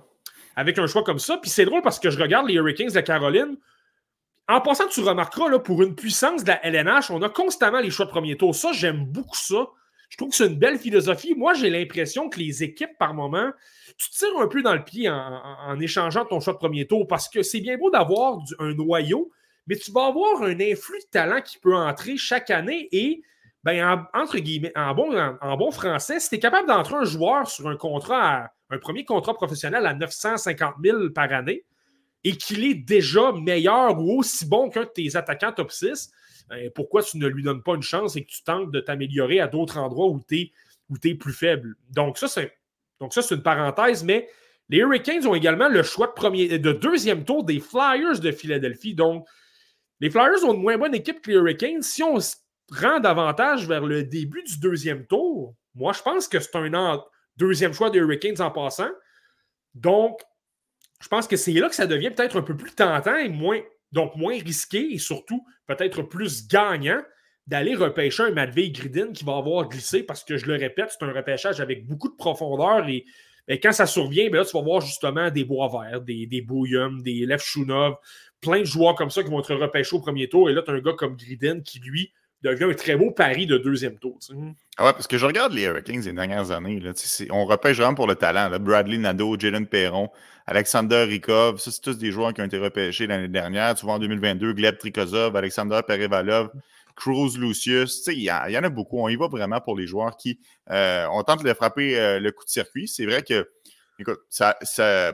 avec 0.55 0.79
un 0.79 0.87
choix 0.87 1.03
comme 1.03 1.19
ça. 1.19 1.39
Puis 1.39 1.49
c'est 1.51 1.65
drôle 1.65 1.81
parce 1.83 1.99
que 1.99 2.11
je 2.11 2.19
regarde 2.19 2.47
les 2.47 2.55
Hurricanes 2.55 2.89
de 2.89 2.95
la 2.95 3.03
Caroline. 3.03 3.57
En 4.49 4.61
passant, 4.61 4.87
tu 4.89 5.01
remarqueras, 5.01 5.49
là, 5.51 5.59
pour 5.59 5.83
une 5.83 5.95
puissance 5.95 6.43
de 6.43 6.49
la 6.49 6.65
LNH, 6.67 7.11
on 7.11 7.21
a 7.23 7.29
constamment 7.29 7.81
les 7.81 7.91
choix 7.91 8.07
de 8.07 8.11
premier 8.11 8.37
tour. 8.37 8.55
Ça, 8.55 8.73
j'aime 8.73 9.05
beaucoup 9.05 9.37
ça. 9.37 9.67
Je 10.11 10.17
trouve 10.17 10.31
que 10.31 10.37
c'est 10.37 10.47
une 10.47 10.59
belle 10.59 10.79
philosophie. 10.79 11.35
Moi, 11.35 11.53
j'ai 11.55 11.69
l'impression 11.69 12.31
que 12.31 12.39
les 12.39 12.63
équipes, 12.63 12.97
par 12.99 13.13
moment, 13.15 13.51
tu 13.99 14.09
tires 14.11 14.39
un 14.39 14.47
peu 14.49 14.63
dans 14.63 14.75
le 14.75 14.83
pied 14.85 15.09
en, 15.11 15.15
en- 15.17 15.57
en 15.71 15.81
échangeant 15.81 16.25
ton 16.25 16.41
choix 16.41 16.55
de 16.55 16.59
premier 16.59 16.87
tour 16.87 17.07
parce 17.07 17.29
que 17.29 17.43
c'est 17.43 17.61
bien 17.61 17.77
beau 17.77 17.91
d'avoir 17.91 18.39
un 18.59 18.73
noyau, 18.75 19.31
mais 19.69 19.77
tu 19.77 19.93
vas 19.93 20.07
avoir 20.07 20.43
un 20.43 20.59
influx 20.61 20.99
de 20.99 21.11
talent 21.11 21.43
qui 21.43 21.59
peut 21.59 21.75
entrer 21.75 22.17
chaque 22.17 22.51
année 22.51 22.89
et, 22.91 23.23
ben, 23.63 24.07
en, 24.15 24.21
entre 24.21 24.39
guillemets, 24.39 24.73
en 24.75 24.95
bon, 24.95 25.15
en, 25.41 25.57
bon 25.57 25.71
français, 25.71 26.19
si 26.21 26.31
tu 26.31 26.37
es 26.37 26.39
capable 26.39 26.67
d'entrer 26.67 26.97
un 26.97 27.05
joueur 27.05 27.49
sur 27.49 27.69
un 27.69 27.77
contrat, 27.77 28.51
un 28.71 28.79
premier 28.79 29.05
contrat 29.05 29.35
professionnel 29.35 29.87
à 29.87 29.95
950 29.95 30.77
000 30.83 31.11
par 31.11 31.33
année 31.33 31.65
et 32.25 32.33
qu'il 32.33 32.65
est 32.65 32.75
déjà 32.75 33.33
meilleur 33.33 33.99
ou 34.01 34.19
aussi 34.19 34.47
bon 34.47 34.71
qu'un 34.71 34.85
de 34.85 34.89
tes 34.89 35.17
attaquants 35.17 35.53
top 35.53 35.71
6, 35.71 36.11
ben, 36.49 36.71
pourquoi 36.75 37.03
tu 37.03 37.19
ne 37.19 37.27
lui 37.27 37.43
donnes 37.43 37.63
pas 37.63 37.75
une 37.75 37.83
chance 37.83 38.17
et 38.17 38.25
que 38.25 38.31
tu 38.31 38.43
tentes 38.43 38.71
de 38.71 38.81
t'améliorer 38.81 39.41
à 39.41 39.49
d'autres 39.49 39.77
endroits 39.77 40.09
où 40.09 40.21
tu 40.27 40.53
es, 41.05 41.15
plus 41.15 41.35
faible? 41.35 41.77
Donc, 41.91 42.17
ça, 42.17 42.27
c'est 42.27 42.55
donc 43.01 43.13
ça, 43.15 43.23
c'est 43.23 43.35
une 43.35 43.43
parenthèse, 43.43 44.03
mais 44.03 44.29
les 44.69 44.79
Hurricanes 44.79 45.27
ont 45.27 45.35
également 45.35 45.69
le 45.69 45.83
choix 45.83 46.09
de, 46.09 46.13
premier, 46.13 46.59
de 46.59 46.73
deuxième 46.73 47.25
tour 47.25 47.45
des 47.45 47.61
Flyers 47.61 48.19
de 48.19 48.33
Philadelphie. 48.33 48.95
Donc, 48.95 49.27
les 50.01 50.11
Flyers 50.11 50.45
ont 50.45 50.55
une 50.55 50.63
moins 50.63 50.79
bonne 50.79 50.95
équipe 50.95 51.21
que 51.21 51.31
les 51.31 51.37
Hurricanes. 51.37 51.83
Si 51.83 52.03
on 52.03 52.21
se 52.21 52.37
rend 52.71 53.01
davantage 53.01 53.67
vers 53.67 53.85
le 53.85 54.05
début 54.05 54.43
du 54.43 54.59
deuxième 54.59 55.07
tour, 55.07 55.55
moi, 55.75 55.93
je 55.93 56.03
pense 56.03 56.29
que 56.29 56.39
c'est 56.39 56.57
un 56.57 57.03
deuxième 57.37 57.73
choix 57.73 57.91
des 57.91 57.99
Hurricanes 57.99 58.41
en 58.41 58.51
passant. 58.51 58.91
Donc, 59.75 60.21
je 61.01 61.09
pense 61.09 61.29
que 61.29 61.37
c'est 61.37 61.53
là 61.53 61.69
que 61.69 61.75
ça 61.75 61.87
devient 61.87 62.11
peut-être 62.11 62.39
un 62.39 62.43
peu 62.43 62.57
plus 62.57 62.73
tentant 62.73 63.17
et 63.17 63.29
moins, 63.29 63.61
risqué 64.43 64.95
et 64.95 64.99
surtout 64.99 65.45
peut-être 65.67 66.03
plus 66.03 66.47
gagnant 66.49 67.01
d'aller 67.47 67.75
repêcher 67.75 68.25
un 68.25 68.31
Matvey 68.31 68.71
Gridin 68.71 69.13
qui 69.13 69.25
va 69.25 69.37
avoir 69.37 69.69
glissé 69.69 70.03
parce 70.03 70.23
que 70.23 70.37
je 70.37 70.47
le 70.47 70.55
répète, 70.55 70.91
c'est 70.91 71.05
un 71.05 71.13
repêchage 71.13 71.61
avec 71.61 71.87
beaucoup 71.87 72.09
de 72.09 72.17
profondeur 72.17 72.87
et, 72.89 73.07
et 73.47 73.59
quand 73.61 73.73
ça 73.73 73.87
survient, 73.87 74.29
ben 74.29 74.39
là, 74.39 74.45
tu 74.45 74.53
vas 74.53 74.63
voir 74.63 74.83
justement 74.83 75.31
des 75.31 75.45
bois 75.45 75.69
verts, 75.69 76.03
des, 76.03 76.27
des 76.27 76.43
Bouillum, 76.43 77.01
des 77.03 77.25
plein 78.41 78.61
de 78.61 78.65
joueurs 78.65 78.95
comme 78.95 79.11
ça 79.11 79.23
qui 79.23 79.31
vont 79.31 79.41
être 79.41 79.55
repêchés 79.55 79.97
au 79.97 80.01
premier 80.01 80.29
tour. 80.29 80.51
Et 80.51 80.53
là, 80.53 80.63
tu 80.63 80.71
as 80.71 80.75
un 80.75 80.81
gars 80.81 80.93
comme 80.93 81.17
Gridin 81.17 81.61
qui, 81.61 81.81
lui, 81.81 82.13
devient 82.43 82.65
un 82.65 82.75
très 82.75 82.97
beau 82.97 83.11
pari 83.11 83.47
de 83.47 83.59
deuxième 83.59 83.99
tour. 83.99 84.17
sais. 84.21 84.33
Ah 84.77 84.87
ouais, 84.87 84.93
parce 84.93 85.07
que 85.07 85.19
je 85.19 85.27
regarde 85.27 85.53
les 85.53 85.63
Hurricanes 85.63 86.03
les 86.03 86.13
dernières 86.13 86.51
années. 86.51 86.81
Là, 86.81 86.93
on 87.31 87.45
repêche 87.45 87.77
vraiment 87.77 87.95
pour 87.95 88.07
le 88.07 88.15
talent. 88.15 88.49
là. 88.49 88.59
Bradley 88.59 88.99
Nadeau, 88.99 89.39
Jalen 89.39 89.67
Perron, 89.67 90.11
Alexander 90.47 91.05
Rikov, 91.05 91.59
ça, 91.59 91.71
c'est 91.71 91.81
tous 91.81 91.99
des 91.99 92.13
joueurs 92.13 92.33
qui 92.33 92.41
ont 92.41 92.45
été 92.45 92.59
repêchés 92.59 93.07
l'année 93.07 93.29
dernière. 93.29 93.75
Tu 93.75 93.85
vois, 93.85 93.95
en 93.95 93.99
2022, 93.99 94.53
Gleb 94.53 94.79
Trikozov, 94.79 95.37
Alexander 95.37 95.81
Perevalov, 95.87 96.51
Cruz 96.95 97.37
Lucius. 97.39 98.07
Il 98.07 98.23
y, 98.23 98.31
en 98.31 98.65
a 98.65 98.69
beaucoup. 98.69 98.99
On 98.99 99.09
y 99.09 99.17
va 99.17 99.29
vraiment 99.29 99.61
pour 99.61 99.77
les 99.77 99.87
joueurs 99.87 100.17
qui 100.17 100.39
euh, 100.71 101.07
on 101.13 101.23
tente 101.23 101.43
de 101.43 101.53
frapper 101.55 101.99
euh, 101.99 102.21
le 102.21 102.31
coup 102.31 102.45
de 102.45 102.51
circuit. 102.51 102.87
C'est 102.87 103.05
vrai 103.05 103.23
que, 103.23 103.49
écoute, 103.99 104.21
ça, 104.31 104.57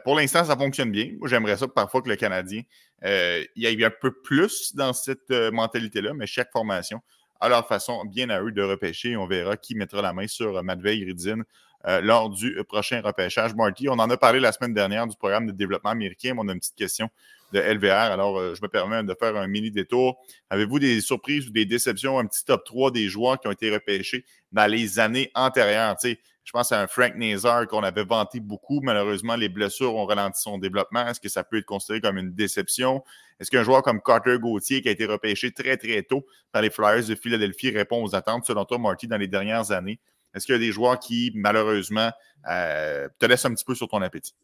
pour 0.04 0.16
l'instant, 0.16 0.44
ça 0.44 0.56
fonctionne 0.56 0.90
bien. 0.90 1.12
Moi, 1.18 1.28
j'aimerais 1.28 1.56
ça 1.56 1.68
parfois 1.68 2.02
que 2.02 2.08
le 2.10 2.16
Canadien, 2.16 2.62
il 3.02 3.48
y 3.56 3.66
ait 3.66 3.84
un 3.84 3.90
peu 3.90 4.12
plus 4.12 4.74
dans 4.74 4.92
cette 4.92 5.30
euh, 5.30 5.50
mentalité-là, 5.50 6.14
mais 6.14 6.26
chaque 6.26 6.50
formation 6.52 7.00
à 7.40 7.48
leur 7.48 7.66
façon, 7.66 8.04
bien 8.04 8.30
à 8.30 8.40
eux 8.40 8.52
de 8.52 8.62
repêcher. 8.62 9.16
On 9.16 9.26
verra 9.26 9.56
qui 9.56 9.74
mettra 9.74 10.00
la 10.00 10.12
main 10.12 10.26
sur 10.26 10.56
euh, 10.56 10.62
Matvey 10.62 10.98
Gridin 11.00 11.42
euh, 11.86 12.00
lors 12.00 12.30
du 12.30 12.56
euh, 12.58 12.64
prochain 12.64 13.02
repêchage. 13.04 13.54
Marty, 13.54 13.90
on 13.90 13.98
en 13.98 14.08
a 14.08 14.16
parlé 14.16 14.40
la 14.40 14.52
semaine 14.52 14.72
dernière 14.72 15.06
du 15.06 15.16
programme 15.16 15.46
de 15.46 15.52
développement 15.52 15.90
américain, 15.90 16.32
mais 16.32 16.40
on 16.42 16.48
a 16.48 16.52
une 16.52 16.58
petite 16.58 16.76
question 16.76 17.10
de 17.52 17.60
LVR. 17.60 17.92
Alors, 17.92 18.38
euh, 18.38 18.54
je 18.54 18.62
me 18.62 18.68
permets 18.68 19.02
de 19.02 19.14
faire 19.20 19.36
un 19.36 19.46
mini 19.46 19.70
détour. 19.70 20.16
Avez-vous 20.48 20.78
des 20.78 21.02
surprises 21.02 21.46
ou 21.46 21.50
des 21.50 21.66
déceptions, 21.66 22.18
un 22.18 22.24
petit 22.24 22.42
top 22.46 22.64
3 22.64 22.90
des 22.90 23.08
joueurs 23.08 23.38
qui 23.38 23.48
ont 23.48 23.52
été 23.52 23.70
repêchés 23.70 24.24
dans 24.50 24.66
les 24.66 24.98
années 24.98 25.30
antérieures? 25.34 25.96
Je 26.44 26.52
pense 26.52 26.72
à 26.72 26.82
un 26.82 26.86
Frank 26.86 27.14
Nazar 27.16 27.66
qu'on 27.66 27.82
avait 27.82 28.04
vanté 28.04 28.38
beaucoup. 28.38 28.80
Malheureusement, 28.82 29.34
les 29.34 29.48
blessures 29.48 29.94
ont 29.94 30.04
ralenti 30.04 30.42
son 30.42 30.58
développement. 30.58 31.06
Est-ce 31.06 31.20
que 31.20 31.30
ça 31.30 31.42
peut 31.42 31.56
être 31.56 31.64
considéré 31.64 32.02
comme 32.02 32.18
une 32.18 32.34
déception? 32.34 33.02
Est-ce 33.40 33.50
qu'un 33.50 33.64
joueur 33.64 33.82
comme 33.82 34.00
Carter 34.02 34.38
Gauthier, 34.38 34.82
qui 34.82 34.88
a 34.88 34.92
été 34.92 35.06
repêché 35.06 35.52
très, 35.52 35.78
très 35.78 36.02
tôt 36.02 36.26
par 36.52 36.60
les 36.60 36.70
Flyers 36.70 37.06
de 37.06 37.14
Philadelphie, 37.14 37.70
répond 37.70 38.04
aux 38.04 38.14
attentes, 38.14 38.44
selon 38.44 38.66
toi, 38.66 38.78
Marty, 38.78 39.08
dans 39.08 39.16
les 39.16 39.26
dernières 39.26 39.70
années? 39.70 39.98
Est-ce 40.34 40.44
qu'il 40.46 40.54
y 40.54 40.56
a 40.56 40.60
des 40.60 40.72
joueurs 40.72 40.98
qui, 40.98 41.32
malheureusement, 41.34 42.10
euh, 42.50 43.08
te 43.18 43.24
laissent 43.24 43.46
un 43.46 43.54
petit 43.54 43.64
peu 43.64 43.74
sur 43.74 43.88
ton 43.88 44.02
appétit? 44.02 44.34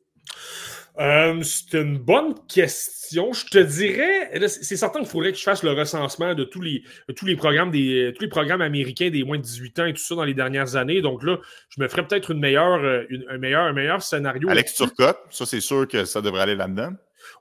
Euh, 0.98 1.40
c'est 1.42 1.78
une 1.80 1.98
bonne 1.98 2.34
question. 2.46 3.32
Je 3.32 3.46
te 3.46 3.58
dirais, 3.58 4.30
c'est 4.48 4.76
certain 4.76 5.00
qu'il 5.00 5.08
faudrait 5.08 5.32
que 5.32 5.38
je 5.38 5.42
fasse 5.42 5.62
le 5.62 5.72
recensement 5.72 6.34
de 6.34 6.44
tous 6.44 6.60
les, 6.60 6.82
tous 7.16 7.24
les 7.26 7.36
programmes 7.36 7.70
des 7.70 8.12
tous 8.14 8.22
les 8.22 8.28
programmes 8.28 8.60
américains 8.60 9.08
des 9.08 9.24
moins 9.24 9.38
de 9.38 9.42
18 9.42 9.78
ans 9.78 9.86
et 9.86 9.94
tout 9.94 10.02
ça 10.02 10.14
dans 10.14 10.24
les 10.24 10.34
dernières 10.34 10.76
années. 10.76 11.00
Donc 11.00 11.22
là, 11.22 11.38
je 11.70 11.80
me 11.82 11.88
ferais 11.88 12.06
peut-être 12.06 12.32
une 12.32 12.40
meilleure, 12.40 12.82
euh, 12.84 13.04
une- 13.08 13.24
un, 13.30 13.38
meilleur, 13.38 13.62
un 13.64 13.72
meilleur 13.72 14.02
scénario. 14.02 14.48
Alex 14.50 14.74
Turcotte, 14.74 15.18
ça, 15.30 15.46
c'est 15.46 15.60
sûr 15.60 15.88
que 15.88 16.04
ça 16.04 16.20
devrait 16.20 16.42
aller 16.42 16.56
là-dedans. 16.56 16.90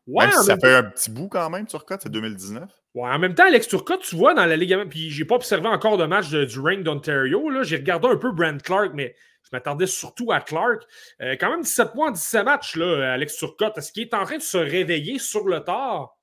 Ouais, 0.07 0.25
même 0.25 0.34
si 0.36 0.43
ça 0.45 0.53
même 0.55 0.61
fait 0.61 0.75
un 0.75 0.84
petit 0.84 1.11
bout 1.11 1.27
quand 1.27 1.49
même, 1.49 1.65
Turcotte, 1.65 2.01
c'est 2.03 2.11
2019. 2.11 2.69
Ouais, 2.95 3.09
en 3.09 3.19
même 3.19 3.34
temps, 3.36 3.45
Alex 3.47 3.67
Turcotte, 3.67 4.01
tu 4.01 4.15
vois, 4.15 4.34
dans 4.34 4.45
la 4.45 4.55
Ligue, 4.55 4.75
puis 4.89 5.09
j'ai 5.11 5.25
pas 5.25 5.36
observé 5.36 5.67
encore 5.67 5.97
de 5.97 6.05
match 6.05 6.30
de- 6.30 6.45
du 6.45 6.59
Reign 6.59 6.82
d'Ontario. 6.84 7.49
là. 7.49 7.63
J'ai 7.63 7.77
regardé 7.77 8.07
un 8.07 8.15
peu 8.17 8.32
Brent 8.32 8.61
Clark, 8.63 8.91
mais 8.93 9.15
je 9.52 9.58
m'attendais 9.58 9.88
surtout 9.88 10.32
à 10.32 10.41
Clark. 10.41 10.84
Euh, 11.22 11.36
quand 11.39 11.50
même 11.50 11.62
17 11.62 11.93
points 11.93 12.10
en 12.10 12.12
17 12.12 12.45
matchs, 12.45 12.76
là, 12.76 13.14
Alex 13.14 13.36
Turcotte. 13.38 13.78
Est-ce 13.78 13.91
qu'il 13.91 14.04
est 14.04 14.14
en 14.14 14.24
train 14.24 14.38
de 14.38 14.43
se 14.43 14.58
réveiller 14.58 15.18
sur 15.18 15.47
le 15.47 15.62
tard? 15.62 16.16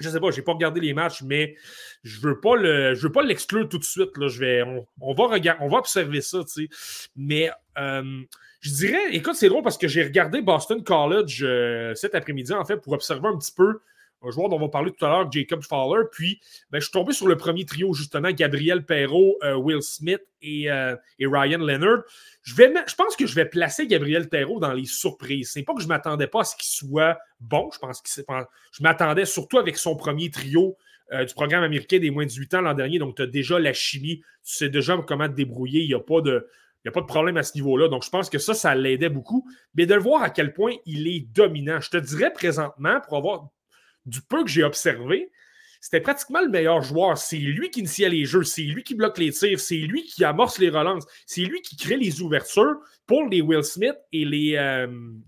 Je 0.00 0.08
sais 0.08 0.20
pas, 0.20 0.30
j'ai 0.30 0.42
pas 0.42 0.52
regardé 0.52 0.80
les 0.80 0.92
matchs, 0.92 1.22
mais 1.22 1.56
je 2.02 2.20
veux 2.20 2.40
pas 2.40 2.56
le, 2.56 2.94
je 2.94 3.02
veux 3.06 3.12
pas 3.12 3.22
l'exclure 3.22 3.68
tout 3.68 3.78
de 3.78 3.84
suite. 3.84 4.16
Là. 4.18 4.28
Je 4.28 4.40
vais, 4.40 4.62
on, 5.00 5.14
va 5.14 5.24
on 5.60 5.68
va 5.68 5.78
observer 5.78 6.20
ça. 6.20 6.38
Mais 7.16 7.50
euh, 7.78 8.22
je 8.60 8.70
dirais, 8.72 9.14
écoute, 9.14 9.34
c'est 9.34 9.48
drôle 9.48 9.62
parce 9.62 9.78
que 9.78 9.88
j'ai 9.88 10.02
regardé 10.02 10.42
Boston 10.42 10.82
College 10.82 11.42
euh, 11.44 11.94
cet 11.94 12.14
après-midi, 12.14 12.52
en 12.52 12.64
fait, 12.64 12.78
pour 12.78 12.92
observer 12.92 13.28
un 13.28 13.38
petit 13.38 13.52
peu 13.52 13.80
un 14.24 14.30
joueur 14.30 14.48
dont 14.48 14.56
on 14.56 14.60
va 14.60 14.68
parler 14.68 14.90
tout 14.92 15.04
à 15.04 15.08
l'heure, 15.08 15.30
Jacob 15.30 15.62
Fowler. 15.62 16.04
Puis, 16.10 16.40
ben, 16.70 16.78
je 16.78 16.84
suis 16.84 16.92
tombé 16.92 17.12
sur 17.12 17.26
le 17.26 17.36
premier 17.36 17.64
trio, 17.64 17.92
justement, 17.92 18.30
Gabriel 18.30 18.84
Perrault, 18.84 19.36
euh, 19.42 19.54
Will 19.54 19.82
Smith 19.82 20.22
et, 20.42 20.70
euh, 20.70 20.96
et 21.18 21.26
Ryan 21.26 21.58
Leonard. 21.58 22.02
Je, 22.42 22.54
vais, 22.54 22.72
je 22.86 22.94
pense 22.94 23.16
que 23.16 23.26
je 23.26 23.34
vais 23.34 23.44
placer 23.44 23.86
Gabriel 23.86 24.28
Perrault 24.28 24.60
dans 24.60 24.72
les 24.72 24.86
surprises. 24.86 25.50
C'est 25.52 25.62
pas 25.62 25.74
que 25.74 25.82
je 25.82 25.88
m'attendais 25.88 26.26
pas 26.26 26.40
à 26.40 26.44
ce 26.44 26.56
qu'il 26.56 26.66
soit 26.66 27.18
bon. 27.40 27.70
Je 27.72 27.78
pense 27.78 28.00
que 28.00 28.08
je 28.10 28.82
m'attendais 28.82 29.24
surtout 29.24 29.58
avec 29.58 29.76
son 29.76 29.96
premier 29.96 30.30
trio 30.30 30.76
euh, 31.12 31.24
du 31.24 31.34
programme 31.34 31.62
américain 31.62 31.98
des 31.98 32.10
moins 32.10 32.24
de 32.24 32.30
18 32.30 32.54
ans 32.54 32.60
l'an 32.62 32.74
dernier. 32.74 32.98
Donc, 32.98 33.16
tu 33.16 33.22
as 33.22 33.26
déjà 33.26 33.58
la 33.58 33.72
chimie, 33.72 34.20
tu 34.44 34.54
sais 34.54 34.68
déjà 34.68 34.96
comment 35.06 35.28
te 35.28 35.34
débrouiller. 35.34 35.82
Il 35.82 35.88
n'y 35.88 35.94
a 35.94 36.00
pas 36.00 36.20
de. 36.20 36.48
Il 36.82 36.88
n'y 36.88 36.90
a 36.90 36.92
pas 36.92 37.00
de 37.00 37.06
problème 37.06 37.38
à 37.38 37.42
ce 37.42 37.54
niveau-là. 37.54 37.88
Donc, 37.88 38.04
je 38.04 38.10
pense 38.10 38.28
que 38.28 38.38
ça, 38.38 38.52
ça 38.52 38.74
l'aidait 38.74 39.08
beaucoup. 39.08 39.48
Mais 39.74 39.86
de 39.86 39.94
le 39.94 40.02
voir 40.02 40.22
à 40.22 40.28
quel 40.28 40.52
point 40.52 40.72
il 40.84 41.08
est 41.08 41.20
dominant. 41.20 41.80
Je 41.80 41.88
te 41.88 41.96
dirais 41.96 42.30
présentement, 42.30 43.00
pour 43.00 43.16
avoir 43.16 43.48
du 44.06 44.20
peu 44.22 44.44
que 44.44 44.50
j'ai 44.50 44.64
observé, 44.64 45.30
c'était 45.80 46.00
pratiquement 46.00 46.40
le 46.40 46.48
meilleur 46.48 46.82
joueur. 46.82 47.18
C'est 47.18 47.36
lui 47.36 47.70
qui 47.70 47.80
initiait 47.80 48.08
les 48.08 48.24
jeux, 48.24 48.42
c'est 48.42 48.62
lui 48.62 48.82
qui 48.82 48.94
bloque 48.94 49.18
les 49.18 49.32
tirs, 49.32 49.60
c'est 49.60 49.76
lui 49.76 50.02
qui 50.04 50.24
amorce 50.24 50.58
les 50.58 50.70
relances, 50.70 51.04
c'est 51.26 51.42
lui 51.42 51.60
qui 51.60 51.76
crée 51.76 51.96
les 51.96 52.22
ouvertures 52.22 52.76
pour 53.06 53.28
les 53.28 53.42
Will 53.42 53.62
Smith 53.62 53.96
et 54.12 54.24
les, 54.24 54.56
euh, 54.56 54.86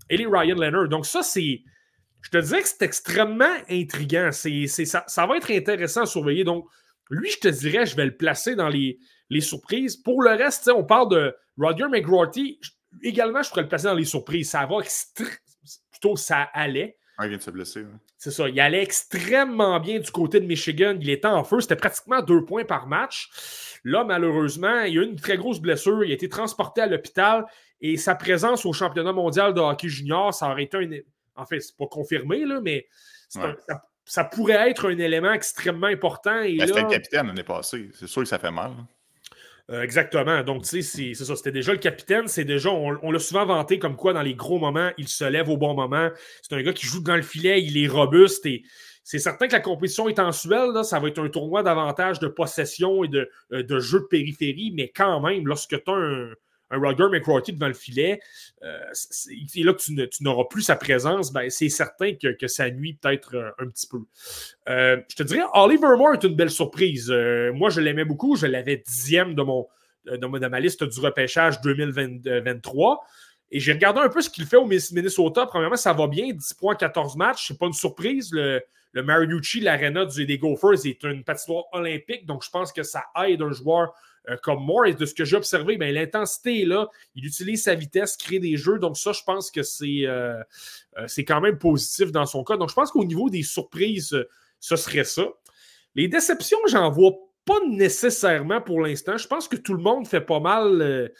Ryan 0.09 0.55
Leonard. 0.55 0.89
Donc, 0.89 1.05
ça, 1.05 1.21
c'est. 1.21 1.61
Je 2.21 2.29
te 2.31 2.37
dirais 2.39 2.63
que 2.63 2.67
c'est 2.67 2.81
extrêmement 2.81 3.53
intriguant. 3.69 4.31
Ça, 4.31 5.25
va 5.27 5.37
être 5.37 5.51
intéressant 5.51 6.01
à 6.01 6.05
surveiller. 6.07 6.43
Donc, 6.43 6.65
lui, 7.11 7.29
je 7.29 7.37
te 7.37 7.47
dirais, 7.47 7.85
je 7.85 7.95
vais 7.95 8.05
le 8.05 8.17
placer 8.17 8.55
dans 8.55 8.67
les, 8.67 8.97
surprises. 9.39 9.95
Pour 9.95 10.23
le 10.23 10.31
reste, 10.31 10.69
on 10.73 10.83
parle 10.83 11.09
de 11.11 11.35
Roger 11.57 11.87
McGrorty. 11.87 12.57
Je- 12.61 12.71
Également, 13.03 13.43
je 13.43 13.49
pourrais 13.49 13.61
le 13.61 13.67
placer 13.67 13.85
dans 13.85 13.93
les 13.93 14.05
surprises. 14.05 14.49
Ça 14.49 14.65
va 14.65 14.77
extré- 14.77 15.37
plutôt 15.91 16.15
ça 16.15 16.49
allait. 16.53 16.97
Un 17.19 17.25
il 17.25 17.29
vient 17.29 17.37
de 17.37 17.41
se 17.43 17.49
blesser. 17.51 17.79
ouais. 17.81 17.87
C'est 18.17 18.31
ça. 18.31 18.47
Il 18.47 18.59
allait 18.59 18.83
extrêmement 18.83 19.79
bien 19.79 19.99
du 19.99 20.11
côté 20.11 20.39
de 20.39 20.45
Michigan. 20.45 20.95
Il 21.01 21.09
était 21.09 21.27
en 21.27 21.43
feu. 21.43 21.59
C'était 21.61 21.75
pratiquement 21.75 22.21
deux 22.21 22.43
points 22.45 22.63
par 22.65 22.87
match. 22.87 23.29
Là, 23.83 24.03
malheureusement, 24.03 24.81
il 24.81 24.99
a 24.99 25.01
eu 25.01 25.05
une 25.05 25.15
très 25.15 25.37
grosse 25.37 25.59
blessure. 25.59 26.03
Il 26.03 26.11
a 26.11 26.13
été 26.13 26.29
transporté 26.29 26.81
à 26.81 26.85
l'hôpital 26.87 27.45
et 27.81 27.97
sa 27.97 28.13
présence 28.15 28.65
au 28.65 28.73
championnat 28.73 29.13
mondial 29.13 29.53
de 29.53 29.59
hockey 29.61 29.87
junior, 29.87 30.33
ça 30.33 30.49
aurait 30.51 30.63
été 30.63 30.77
un. 30.77 30.89
En 31.41 31.45
fait, 31.45 31.59
c'est 31.59 31.75
pas 31.77 31.85
confirmé, 31.87 32.45
là, 32.45 32.59
mais 32.61 32.87
un- 33.47 33.55
ça, 33.67 33.83
ça 34.05 34.23
pourrait 34.23 34.69
être 34.69 34.89
un 34.89 34.97
élément 34.97 35.31
extrêmement 35.31 35.87
important. 35.87 36.41
Et 36.41 36.57
Ben, 36.57 36.65
C'était 36.67 36.79
là, 36.81 36.87
le 36.87 36.93
capitaine 36.93 37.27
l'année 37.27 37.43
passée. 37.43 37.89
C'est 37.93 38.07
sûr 38.07 38.23
que 38.23 38.27
ça 38.27 38.39
fait 38.39 38.51
mal. 38.51 38.71
hein. 38.71 38.87
Euh, 39.69 39.81
exactement. 39.81 40.43
Donc, 40.43 40.63
tu 40.63 40.81
sais, 40.81 41.13
c'est 41.13 41.25
ça. 41.25 41.35
C'était 41.35 41.51
déjà 41.51 41.73
le 41.73 41.79
capitaine. 41.79 42.27
C'est 42.27 42.45
déjà, 42.45 42.69
on, 42.69 43.11
l'a 43.11 43.19
souvent 43.19 43.45
vanté 43.45 43.79
comme 43.79 43.95
quoi, 43.95 44.13
dans 44.13 44.21
les 44.21 44.33
gros 44.33 44.59
moments, 44.59 44.91
il 44.97 45.07
se 45.07 45.25
lève 45.25 45.49
au 45.49 45.57
bon 45.57 45.73
moment. 45.73 46.09
C'est 46.41 46.55
un 46.55 46.61
gars 46.61 46.73
qui 46.73 46.87
joue 46.87 47.01
dans 47.01 47.15
le 47.15 47.21
filet, 47.21 47.61
il 47.61 47.77
est 47.77 47.87
robuste 47.87 48.45
et 48.45 48.63
c'est 49.03 49.19
certain 49.19 49.47
que 49.47 49.53
la 49.53 49.59
compétition 49.59 50.07
est 50.07 50.19
en 50.19 50.31
suelle. 50.31 50.71
là. 50.73 50.83
Ça 50.83 50.99
va 50.99 51.09
être 51.09 51.19
un 51.19 51.29
tournoi 51.29 51.63
davantage 51.63 52.19
de 52.19 52.27
possession 52.27 53.03
et 53.03 53.07
de, 53.09 53.29
euh, 53.51 53.63
de 53.63 53.79
jeu 53.79 53.99
de 53.99 54.05
périphérie, 54.05 54.71
mais 54.73 54.89
quand 54.89 55.19
même, 55.19 55.45
lorsque 55.45 55.83
tu 55.83 55.91
as 55.91 55.95
un, 55.95 56.29
un 56.69 56.79
Roger 56.79 57.05
McCrory 57.09 57.53
devant 57.53 57.67
le 57.67 57.73
filet, 57.73 58.19
euh, 58.63 58.77
c'est 58.93 59.63
là 59.63 59.73
que 59.73 60.05
tu 60.05 60.23
n'auras 60.23 60.45
plus 60.49 60.61
sa 60.61 60.75
présence, 60.75 61.31
ben, 61.31 61.49
c'est 61.49 61.69
certain 61.69 62.13
que, 62.13 62.47
ça 62.47 62.69
nuit 62.69 62.93
peut-être 62.93 63.35
euh, 63.35 63.51
un 63.59 63.67
petit 63.67 63.87
peu. 63.87 63.99
Euh, 64.69 64.97
je 65.09 65.15
te 65.15 65.23
dirais, 65.23 65.45
Oliver 65.53 65.95
Moore 65.97 66.13
est 66.13 66.23
une 66.23 66.35
belle 66.35 66.51
surprise. 66.51 67.09
Moi, 67.53 67.69
je 67.69 67.81
l'aimais 67.81 68.05
beaucoup. 68.05 68.35
Je 68.35 68.47
l'avais 68.47 68.77
dixième 68.77 69.35
de, 69.35 69.41
mon, 69.41 69.67
de, 70.05 70.47
ma 70.47 70.59
liste 70.59 70.83
du 70.83 70.99
repêchage 70.99 71.61
2023. 71.61 73.05
Et 73.49 73.59
j'ai 73.59 73.71
regardé 73.73 74.01
un 74.01 74.09
peu 74.09 74.21
ce 74.21 74.29
qu'il 74.29 74.45
fait 74.45 74.57
au 74.57 74.65
Minnesota. 74.65 75.45
Premièrement, 75.45 75.77
ça 75.77 75.93
va 75.93 76.07
bien. 76.07 76.33
10 76.33 76.53
points, 76.55 76.75
14 76.75 77.15
matchs. 77.15 77.47
C'est 77.47 77.57
pas 77.57 77.67
une 77.67 77.73
surprise. 77.73 78.29
Le, 78.33 78.61
le 78.91 79.03
Mariucci, 79.03 79.61
l'arena 79.61 80.05
des 80.05 80.37
Gophers, 80.37 80.85
est 80.85 81.03
une 81.03 81.23
patinoire 81.23 81.65
olympique. 81.71 82.25
Donc, 82.25 82.43
je 82.43 82.49
pense 82.49 82.73
que 82.73 82.83
ça 82.83 83.05
aide 83.25 83.41
un 83.41 83.51
joueur 83.51 83.93
euh, 84.29 84.37
comme. 84.41 84.67
Et 84.85 84.93
de 84.93 85.05
ce 85.05 85.13
que 85.13 85.25
j'ai 85.25 85.37
observé, 85.37 85.77
ben, 85.77 85.93
l'intensité 85.93 86.61
est 86.61 86.65
là. 86.65 86.89
Il 87.15 87.25
utilise 87.25 87.63
sa 87.63 87.75
vitesse, 87.75 88.17
crée 88.17 88.39
des 88.39 88.57
jeux. 88.57 88.79
Donc, 88.79 88.97
ça, 88.97 89.11
je 89.13 89.21
pense 89.25 89.49
que 89.51 89.63
c'est 89.63 90.05
euh, 90.05 90.41
euh, 90.97 91.07
quand 91.19 91.41
même 91.41 91.57
positif 91.57 92.11
dans 92.11 92.25
son 92.25 92.43
cas. 92.43 92.57
Donc, 92.57 92.69
je 92.69 92.75
pense 92.75 92.91
qu'au 92.91 93.05
niveau 93.05 93.29
des 93.29 93.43
surprises, 93.43 94.17
ce 94.59 94.75
serait 94.75 95.05
ça. 95.05 95.27
Les 95.95 96.07
déceptions, 96.07 96.59
j'en 96.67 96.91
vois 96.91 97.13
pas 97.45 97.59
nécessairement 97.69 98.61
pour 98.61 98.81
l'instant. 98.81 99.17
Je 99.17 99.27
pense 99.27 99.47
que 99.47 99.55
tout 99.55 99.73
le 99.73 99.81
monde 99.81 100.05
fait 100.05 100.21
pas 100.21 100.41
mal 100.41 101.11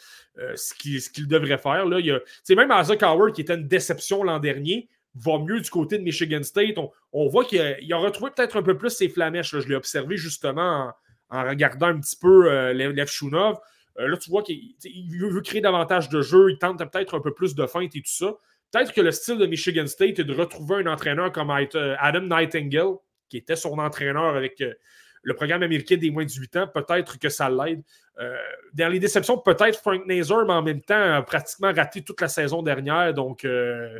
ce 0.54 0.74
qu'il 0.74 1.26
devrait 1.26 1.58
faire. 1.58 1.86
Là. 1.86 2.00
Il 2.00 2.56
même 2.56 2.72
Isaac 2.78 3.02
Howard, 3.02 3.32
qui 3.32 3.40
était 3.40 3.54
une 3.54 3.66
déception 3.66 4.22
l'an 4.22 4.38
dernier, 4.38 4.88
va 5.14 5.38
mieux 5.38 5.60
du 5.60 5.70
côté 5.70 5.96
de 5.98 6.02
Michigan 6.02 6.42
State. 6.42 6.76
On, 7.12 7.28
voit 7.28 7.46
qu'il 7.46 7.60
a, 7.60 7.96
a 7.96 7.98
retrouvé 7.98 8.30
peut-être 8.36 8.58
un 8.58 8.62
peu 8.62 8.76
plus 8.76 8.90
ses 8.90 9.08
flamèches. 9.08 9.54
là. 9.54 9.60
Je 9.60 9.68
l'ai 9.68 9.74
observé 9.74 10.18
justement 10.18 10.92
en, 11.30 11.44
regardant 11.48 11.88
un 11.88 12.00
petit 12.00 12.16
peu 12.16 12.50
euh, 12.50 12.72
Lev 12.72 12.92
Lev 12.92 13.08
Shunov. 13.08 13.58
Euh, 13.98 14.08
là, 14.08 14.16
tu 14.16 14.30
vois 14.30 14.42
qu'il 14.42 14.74
veut, 15.10 15.40
créer 15.40 15.60
davantage 15.60 16.08
de 16.08 16.22
jeux, 16.22 16.50
il 16.50 16.58
tente 16.58 16.78
peut-être 16.78 17.16
un 17.16 17.20
peu 17.20 17.34
plus 17.34 17.54
de 17.54 17.66
feinte 17.66 17.94
et 17.96 18.00
tout 18.00 18.10
ça. 18.10 18.34
Peut-être 18.70 18.92
que 18.92 19.00
le 19.00 19.10
style 19.12 19.38
de 19.38 19.46
Michigan 19.46 19.86
State 19.86 20.18
est 20.18 20.24
de 20.24 20.34
retrouver 20.34 20.76
un 20.76 20.86
entraîneur 20.86 21.32
comme 21.32 21.50
euh, 21.50 21.96
Adam 21.98 22.20
Nightingale, 22.20 22.96
qui 23.28 23.38
était 23.38 23.56
son 23.56 23.78
entraîneur 23.78 24.36
avec 24.36 24.60
euh, 24.60 24.74
le 25.22 25.34
programme 25.34 25.62
américain 25.62 25.96
des 25.96 26.10
moins 26.10 26.24
de 26.24 26.28
18 26.28 26.56
ans. 26.56 26.68
Peut-être 26.68 27.18
que 27.18 27.28
ça 27.28 27.48
l'aide. 27.48 27.82
Euh, 28.20 28.36
dans 28.74 28.88
les 28.88 28.98
déceptions, 28.98 29.38
peut-être 29.38 29.78
Frank 29.78 30.04
Nazar, 30.06 30.44
mais 30.44 30.52
en 30.52 30.62
même 30.62 30.80
temps, 30.80 31.00
a 31.00 31.22
pratiquement 31.22 31.72
raté 31.72 32.02
toute 32.02 32.20
la 32.20 32.28
saison 32.28 32.62
dernière. 32.62 33.14
Donc, 33.14 33.44
euh. 33.44 33.96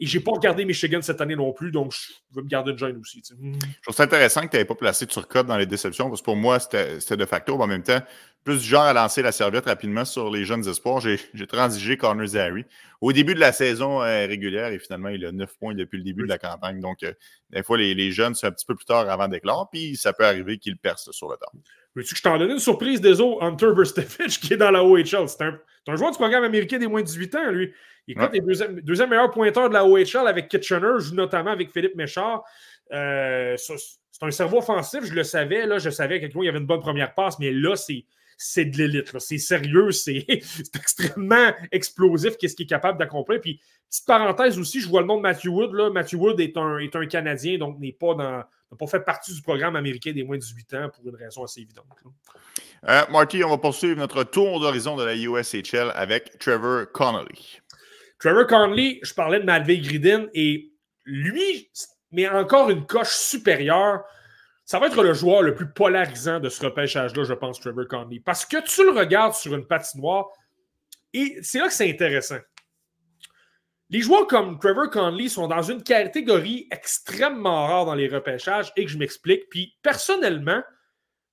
Et 0.00 0.06
j'ai 0.06 0.20
pas 0.20 0.32
regardé 0.32 0.64
Michigan 0.64 1.00
cette 1.02 1.20
année 1.20 1.36
non 1.36 1.52
plus, 1.52 1.70
donc 1.70 1.92
je 1.92 2.12
veux 2.32 2.42
me 2.42 2.48
garder 2.48 2.72
une 2.72 2.78
gêne 2.78 2.96
aussi. 2.96 3.22
tu 3.22 3.34
sais. 3.34 3.40
Hmm. 3.40 3.54
Je 3.54 3.82
trouve 3.82 3.94
ça 3.94 4.02
intéressant 4.02 4.42
que 4.42 4.48
tu 4.48 4.56
n'avais 4.56 4.64
pas 4.64 4.74
placé 4.74 5.06
Turcotte 5.06 5.46
dans 5.46 5.56
les 5.56 5.66
déceptions, 5.66 6.08
parce 6.08 6.20
que 6.20 6.24
pour 6.24 6.36
moi, 6.36 6.58
c'était 6.58 7.16
de 7.16 7.26
facto. 7.26 7.56
mais 7.56 7.64
en 7.64 7.68
même 7.68 7.82
temps, 7.82 8.00
plus 8.42 8.60
du 8.60 8.66
genre 8.66 8.82
à 8.82 8.92
lancer 8.92 9.22
la 9.22 9.32
serviette 9.32 9.66
rapidement 9.66 10.04
sur 10.04 10.30
les 10.30 10.44
jeunes 10.44 10.68
espoirs, 10.68 11.00
j'ai 11.00 11.46
transigé 11.46 11.96
Connor 11.96 12.26
Zary 12.26 12.64
au 13.00 13.12
début 13.12 13.34
de 13.34 13.40
la 13.40 13.52
saison 13.52 14.02
euh, 14.02 14.26
régulière 14.26 14.72
et 14.72 14.78
finalement, 14.78 15.10
il 15.10 15.24
a 15.24 15.32
9 15.32 15.58
points 15.58 15.74
depuis 15.74 15.98
le 15.98 16.04
début 16.04 16.24
de 16.24 16.28
la 16.28 16.38
campagne. 16.38 16.80
Donc, 16.80 17.02
euh, 17.02 17.12
des 17.50 17.62
fois, 17.62 17.78
les, 17.78 17.94
les 17.94 18.10
jeunes, 18.10 18.34
c'est 18.34 18.46
un 18.46 18.52
petit 18.52 18.66
peu 18.66 18.74
plus 18.74 18.86
tard 18.86 19.08
avant 19.08 19.28
d'éclore, 19.28 19.68
puis 19.70 19.96
ça 19.96 20.12
peut 20.12 20.24
arriver 20.24 20.58
qu'ils 20.58 20.76
percent 20.76 21.12
sur 21.12 21.28
le 21.28 21.36
temps. 21.36 21.52
Veux-tu 21.94 22.14
que 22.14 22.18
je 22.18 22.22
t'en 22.22 22.38
donne 22.38 22.50
une 22.50 22.58
surprise 22.58 23.00
des 23.00 23.20
autres? 23.20 23.42
Hunter 23.42 23.72
Verstevich 23.74 24.40
qui 24.40 24.54
est 24.54 24.56
dans 24.56 24.70
la 24.70 24.84
OHL. 24.84 25.28
C'est 25.28 25.42
un, 25.42 25.58
c'est 25.84 25.92
un 25.92 25.96
joueur 25.96 26.10
du 26.10 26.18
programme 26.18 26.44
américain 26.44 26.78
des 26.78 26.88
moins 26.88 27.02
de 27.02 27.06
18 27.06 27.34
ans, 27.36 27.50
lui. 27.50 27.72
Il 28.06 28.18
Ouais. 28.18 28.28
est 28.34 28.40
deuxième, 28.40 28.80
deuxième 28.80 29.10
meilleur 29.10 29.30
pointeur 29.30 29.68
de 29.68 29.74
la 29.74 29.84
OHL 29.86 30.26
avec 30.26 30.48
Kitchener, 30.48 30.98
joue 30.98 31.14
notamment 31.14 31.50
avec 31.50 31.70
Philippe 31.72 31.94
Méchard. 31.96 32.42
Euh, 32.92 33.56
c'est 33.56 34.22
un 34.22 34.30
cerveau 34.30 34.58
offensif, 34.58 35.00
je 35.04 35.14
le 35.14 35.24
savais. 35.24 35.66
Là, 35.66 35.78
je 35.78 35.90
savais 35.90 36.20
qu'à 36.20 36.26
il 36.26 36.44
y 36.44 36.48
avait 36.48 36.58
une 36.58 36.66
bonne 36.66 36.80
première 36.80 37.14
passe, 37.14 37.38
mais 37.38 37.50
là, 37.50 37.76
c'est. 37.76 38.04
C'est 38.36 38.64
de 38.64 38.76
l'élite, 38.78 39.16
c'est 39.20 39.38
sérieux, 39.38 39.92
c'est 39.92 40.26
extrêmement 40.74 41.52
explosif, 41.70 42.36
qu'est-ce 42.36 42.56
qu'il 42.56 42.64
est 42.64 42.68
capable 42.68 42.98
d'accomplir. 42.98 43.40
Puis, 43.40 43.60
petite 43.88 44.06
parenthèse 44.06 44.58
aussi, 44.58 44.80
je 44.80 44.88
vois 44.88 45.02
le 45.02 45.06
nom 45.06 45.18
de 45.18 45.22
Matthew 45.22 45.46
Wood. 45.46 45.72
Là. 45.72 45.88
Matthew 45.88 46.14
Wood 46.14 46.40
est 46.40 46.56
un, 46.56 46.78
est 46.78 46.96
un 46.96 47.06
Canadien, 47.06 47.58
donc 47.58 47.78
n'est 47.78 47.92
pas 47.92 48.14
dans, 48.14 48.38
n'a 48.38 48.76
pas 48.76 48.86
fait 48.88 49.04
partie 49.04 49.32
du 49.32 49.40
programme 49.40 49.76
américain 49.76 50.10
des 50.10 50.24
moins 50.24 50.36
de 50.36 50.42
18 50.42 50.74
ans 50.74 50.90
pour 50.92 51.06
une 51.08 51.14
raison 51.14 51.44
assez 51.44 51.60
évidente. 51.60 51.86
Euh, 52.88 53.02
Marty, 53.12 53.44
on 53.44 53.50
va 53.50 53.58
poursuivre 53.58 53.96
notre 53.98 54.24
tour 54.24 54.58
d'horizon 54.58 54.96
de 54.96 55.04
la 55.04 55.14
USHL 55.14 55.92
avec 55.94 56.36
Trevor 56.40 56.90
Connolly. 56.92 57.60
Trevor 58.24 58.46
Conley, 58.46 59.00
je 59.02 59.12
parlais 59.12 59.38
de 59.38 59.44
Malvé 59.44 59.80
Gridin 59.80 60.28
et 60.32 60.72
lui, 61.04 61.70
mais 62.10 62.26
encore 62.26 62.70
une 62.70 62.86
coche 62.86 63.14
supérieure, 63.14 64.02
ça 64.64 64.78
va 64.78 64.86
être 64.86 65.02
le 65.02 65.12
joueur 65.12 65.42
le 65.42 65.54
plus 65.54 65.68
polarisant 65.68 66.40
de 66.40 66.48
ce 66.48 66.64
repêchage-là, 66.64 67.24
je 67.24 67.34
pense, 67.34 67.60
Trevor 67.60 67.86
Conley. 67.86 68.22
Parce 68.24 68.46
que 68.46 68.64
tu 68.64 68.82
le 68.82 68.98
regardes 68.98 69.34
sur 69.34 69.54
une 69.54 69.66
patinoire 69.66 70.28
et 71.12 71.36
c'est 71.42 71.58
là 71.58 71.66
que 71.66 71.74
c'est 71.74 71.90
intéressant. 71.90 72.38
Les 73.90 74.00
joueurs 74.00 74.26
comme 74.26 74.58
Trevor 74.58 74.88
Conley 74.88 75.28
sont 75.28 75.46
dans 75.46 75.60
une 75.60 75.82
catégorie 75.82 76.66
extrêmement 76.70 77.66
rare 77.66 77.84
dans 77.84 77.94
les 77.94 78.08
repêchages 78.08 78.72
et 78.74 78.86
que 78.86 78.90
je 78.90 78.96
m'explique. 78.96 79.50
Puis 79.50 79.76
personnellement, 79.82 80.62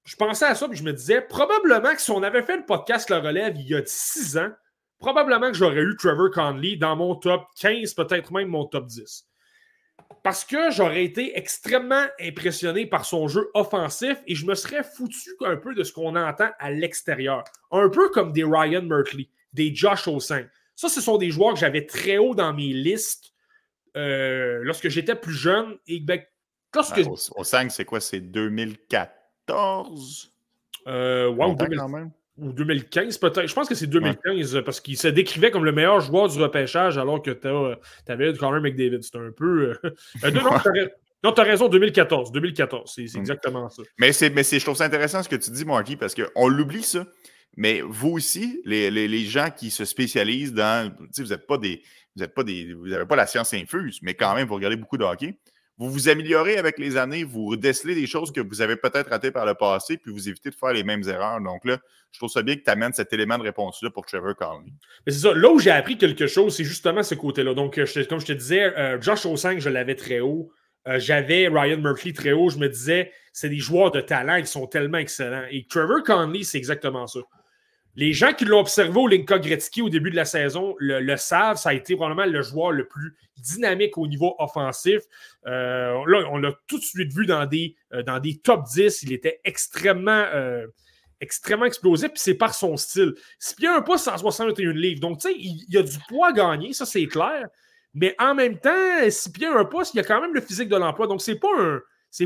je 0.03 0.17
pensais 0.17 0.43
à 0.43 0.55
ça 0.55 0.67
puis 0.67 0.77
je 0.77 0.83
me 0.83 0.91
disais 0.91 1.21
probablement 1.21 1.95
que 1.95 2.01
si 2.01 2.11
on 2.11 2.21
avait 2.21 2.43
fait 2.43 2.57
le 2.57 2.65
podcast 2.65 3.09
Le 3.09 3.19
Relève 3.19 3.55
il 3.55 3.69
y 3.69 3.75
a 3.75 3.81
six 3.85 4.37
ans, 4.37 4.51
probablement 5.01 5.51
que 5.51 5.57
j'aurais 5.57 5.81
eu 5.81 5.97
Trevor 5.97 6.31
Conley 6.31 6.77
dans 6.77 6.95
mon 6.95 7.15
top 7.15 7.47
15, 7.59 7.93
peut-être 7.95 8.31
même 8.31 8.47
mon 8.47 8.65
top 8.65 8.85
10. 8.85 9.27
Parce 10.23 10.45
que 10.45 10.71
j'aurais 10.71 11.03
été 11.03 11.37
extrêmement 11.37 12.05
impressionné 12.21 12.85
par 12.85 13.03
son 13.05 13.27
jeu 13.27 13.49
offensif 13.53 14.17
et 14.27 14.35
je 14.35 14.45
me 14.45 14.55
serais 14.55 14.83
foutu 14.83 15.31
un 15.43 15.57
peu 15.57 15.73
de 15.73 15.83
ce 15.83 15.91
qu'on 15.91 16.15
entend 16.15 16.51
à 16.59 16.71
l'extérieur. 16.71 17.43
Un 17.71 17.89
peu 17.89 18.09
comme 18.09 18.31
des 18.31 18.43
Ryan 18.43 18.83
Merkley, 18.83 19.27
des 19.51 19.73
Josh 19.73 20.07
Osang. 20.07 20.45
Ça, 20.75 20.89
ce 20.89 21.01
sont 21.01 21.17
des 21.17 21.31
joueurs 21.31 21.55
que 21.55 21.59
j'avais 21.59 21.85
très 21.85 22.17
haut 22.17 22.35
dans 22.35 22.53
mes 22.53 22.71
listes 22.71 23.33
euh, 23.97 24.59
lorsque 24.63 24.87
j'étais 24.89 25.15
plus 25.15 25.33
jeune. 25.33 25.77
Et 25.87 25.99
ben, 25.99 26.21
lorsque. 26.73 26.97
Ouais, 26.97 27.07
au, 27.07 27.17
au 27.37 27.43
5, 27.43 27.71
c'est 27.71 27.85
quoi? 27.85 27.99
C'est 27.99 28.21
2014? 28.21 30.31
Euh, 30.87 31.27
ouais, 31.27 31.33
ou 31.33 31.49
Longtemps 31.49 31.65
2000 31.65 31.79
quand 31.79 31.89
même? 31.89 32.11
Ou 32.41 32.51
2015 32.51 33.17
peut-être. 33.19 33.47
Je 33.47 33.53
pense 33.53 33.69
que 33.69 33.75
c'est 33.75 33.87
2015 33.87 34.55
euh, 34.55 34.61
parce 34.61 34.81
qu'il 34.81 34.97
se 34.97 35.07
décrivait 35.07 35.51
comme 35.51 35.63
le 35.63 35.71
meilleur 35.71 36.01
joueur 36.01 36.27
du 36.27 36.37
repêchage 36.41 36.97
alors 36.97 37.21
que 37.21 37.31
tu 37.31 38.11
avais 38.11 38.33
Connor 38.33 38.59
McDavid. 38.61 39.01
C'était 39.03 39.19
un 39.19 39.31
peu. 39.31 39.75
euh, 39.83 39.89
euh, 40.25 40.31
non, 40.31 40.41
non, 41.23 41.31
t'as 41.33 41.43
raison, 41.43 41.67
2014. 41.69 42.31
2014, 42.31 42.91
c'est 42.95 43.03
Mm. 43.03 43.19
exactement 43.19 43.69
ça. 43.69 43.83
Mais, 43.99 44.11
c'est, 44.11 44.29
mais 44.31 44.41
c'est, 44.43 44.57
je 44.59 44.65
trouve 44.65 44.75
ça 44.75 44.85
intéressant 44.85 45.21
ce 45.21 45.29
que 45.29 45.35
tu 45.35 45.51
dis, 45.51 45.63
Marky, 45.65 45.95
parce 45.95 46.15
qu'on 46.15 46.47
l'oublie 46.47 46.81
ça. 46.83 47.05
Mais 47.57 47.81
vous 47.85 48.09
aussi, 48.09 48.61
les, 48.65 48.89
les- 48.89 49.07
les 49.07 49.25
gens 49.25 49.49
qui 49.55 49.69
se 49.71 49.85
spécialisent 49.85 50.53
dans. 50.53 50.91
tu 51.13 51.21
Vous 51.23 51.29
n'êtes 51.29 51.45
pas 51.45 51.57
des. 51.57 51.83
Vous 52.15 52.21
n'êtes 52.23 52.33
pas 52.33 52.43
des. 52.43 52.73
Vous 52.73 52.87
n'avez 52.87 53.05
pas 53.05 53.15
la 53.17 53.27
science 53.27 53.53
infuse, 53.53 53.99
mais 54.01 54.13
quand 54.15 54.33
même, 54.35 54.47
vous 54.47 54.55
regardez 54.55 54.77
beaucoup 54.77 54.97
de 54.97 55.03
hockey. 55.03 55.37
Vous 55.77 55.89
vous 55.89 56.09
améliorez 56.09 56.57
avec 56.57 56.77
les 56.77 56.97
années, 56.97 57.23
vous 57.23 57.55
décelez 57.55 57.95
des 57.95 58.05
choses 58.05 58.31
que 58.31 58.41
vous 58.41 58.61
avez 58.61 58.75
peut-être 58.75 59.09
ratées 59.09 59.31
par 59.31 59.45
le 59.45 59.55
passé, 59.55 59.97
puis 59.97 60.11
vous 60.11 60.29
évitez 60.29 60.49
de 60.49 60.55
faire 60.55 60.73
les 60.73 60.83
mêmes 60.83 61.03
erreurs. 61.07 61.41
Donc 61.41 61.65
là, 61.65 61.79
je 62.11 62.19
trouve 62.19 62.29
ça 62.29 62.43
bien 62.43 62.55
que 62.55 62.61
tu 62.63 62.69
amènes 62.69 62.93
cet 62.93 63.13
élément 63.13 63.37
de 63.37 63.43
réponse-là 63.43 63.89
pour 63.89 64.05
Trevor 64.05 64.35
Conley. 64.35 64.71
Mais 65.05 65.13
c'est 65.13 65.19
ça. 65.19 65.33
Là 65.33 65.49
où 65.49 65.59
j'ai 65.59 65.71
appris 65.71 65.97
quelque 65.97 66.27
chose, 66.27 66.55
c'est 66.55 66.63
justement 66.63 67.03
ce 67.03 67.15
côté-là. 67.15 67.53
Donc, 67.53 67.77
euh, 67.77 67.85
comme 68.07 68.19
je 68.19 68.25
te 68.25 68.33
disais, 68.33 68.77
euh, 68.77 69.01
Josh 69.01 69.25
Osang, 69.25 69.59
je 69.59 69.69
l'avais 69.69 69.95
très 69.95 70.19
haut. 70.19 70.51
Euh, 70.87 70.99
J'avais 70.99 71.47
Ryan 71.47 71.77
Murphy 71.77 72.13
très 72.13 72.31
haut. 72.31 72.49
Je 72.49 72.57
me 72.57 72.67
disais, 72.67 73.11
c'est 73.33 73.49
des 73.49 73.59
joueurs 73.59 73.91
de 73.91 74.01
talent, 74.01 74.35
ils 74.35 74.47
sont 74.47 74.67
tellement 74.67 74.97
excellents. 74.97 75.45
Et 75.51 75.65
Trevor 75.69 76.03
Conley, 76.03 76.43
c'est 76.43 76.57
exactement 76.57 77.07
ça. 77.07 77.19
Les 77.95 78.13
gens 78.13 78.33
qui 78.33 78.45
l'ont 78.45 78.59
observé 78.59 78.97
au 78.97 79.07
Linka 79.07 79.37
Gretzky 79.37 79.81
au 79.81 79.89
début 79.89 80.11
de 80.11 80.15
la 80.15 80.25
saison 80.25 80.75
le, 80.79 81.15
savent, 81.17 81.57
ça 81.57 81.69
a 81.69 81.73
été 81.73 81.95
probablement 81.95 82.25
le 82.25 82.41
joueur 82.41 82.71
le 82.71 82.87
plus 82.87 83.15
dynamique 83.37 83.97
au 83.97 84.07
niveau 84.07 84.35
offensif. 84.39 85.01
Euh, 85.45 86.01
là, 86.07 86.23
on 86.31 86.37
l'a 86.37 86.53
tout 86.67 86.77
de 86.77 86.83
suite 86.83 87.11
vu 87.11 87.25
dans 87.25 87.45
des, 87.45 87.75
euh, 87.93 88.03
top 88.43 88.65
10. 88.65 89.03
Il 89.03 89.11
était 89.11 89.41
extrêmement, 89.43 90.25
euh, 90.33 90.67
extrêmement 91.19 91.65
explosif, 91.65 92.09
puis 92.09 92.19
c'est 92.19 92.35
par 92.35 92.53
son 92.53 92.77
style. 92.77 93.13
Si 93.39 93.55
un 93.67 93.81
pas, 93.81 93.97
161 93.97 94.71
livres. 94.71 95.01
Donc, 95.01 95.19
tu 95.19 95.27
sais, 95.27 95.35
il, 95.37 95.65
il 95.67 95.77
a 95.77 95.83
du 95.83 95.97
poids 96.07 96.29
à 96.29 96.31
gagner, 96.31 96.71
ça 96.71 96.85
c'est 96.85 97.07
clair. 97.07 97.47
Mais 97.93 98.15
en 98.19 98.35
même 98.35 98.57
temps, 98.57 99.09
6 99.09 99.29
pieds 99.31 99.47
un 99.47 99.65
pas, 99.65 99.81
il 99.93 99.99
a 99.99 100.03
quand 100.03 100.21
même 100.21 100.33
le 100.33 100.41
physique 100.41 100.69
de 100.69 100.77
l'emploi. 100.77 101.07
Donc, 101.07 101.21
c'est 101.21 101.35
pas 101.35 101.47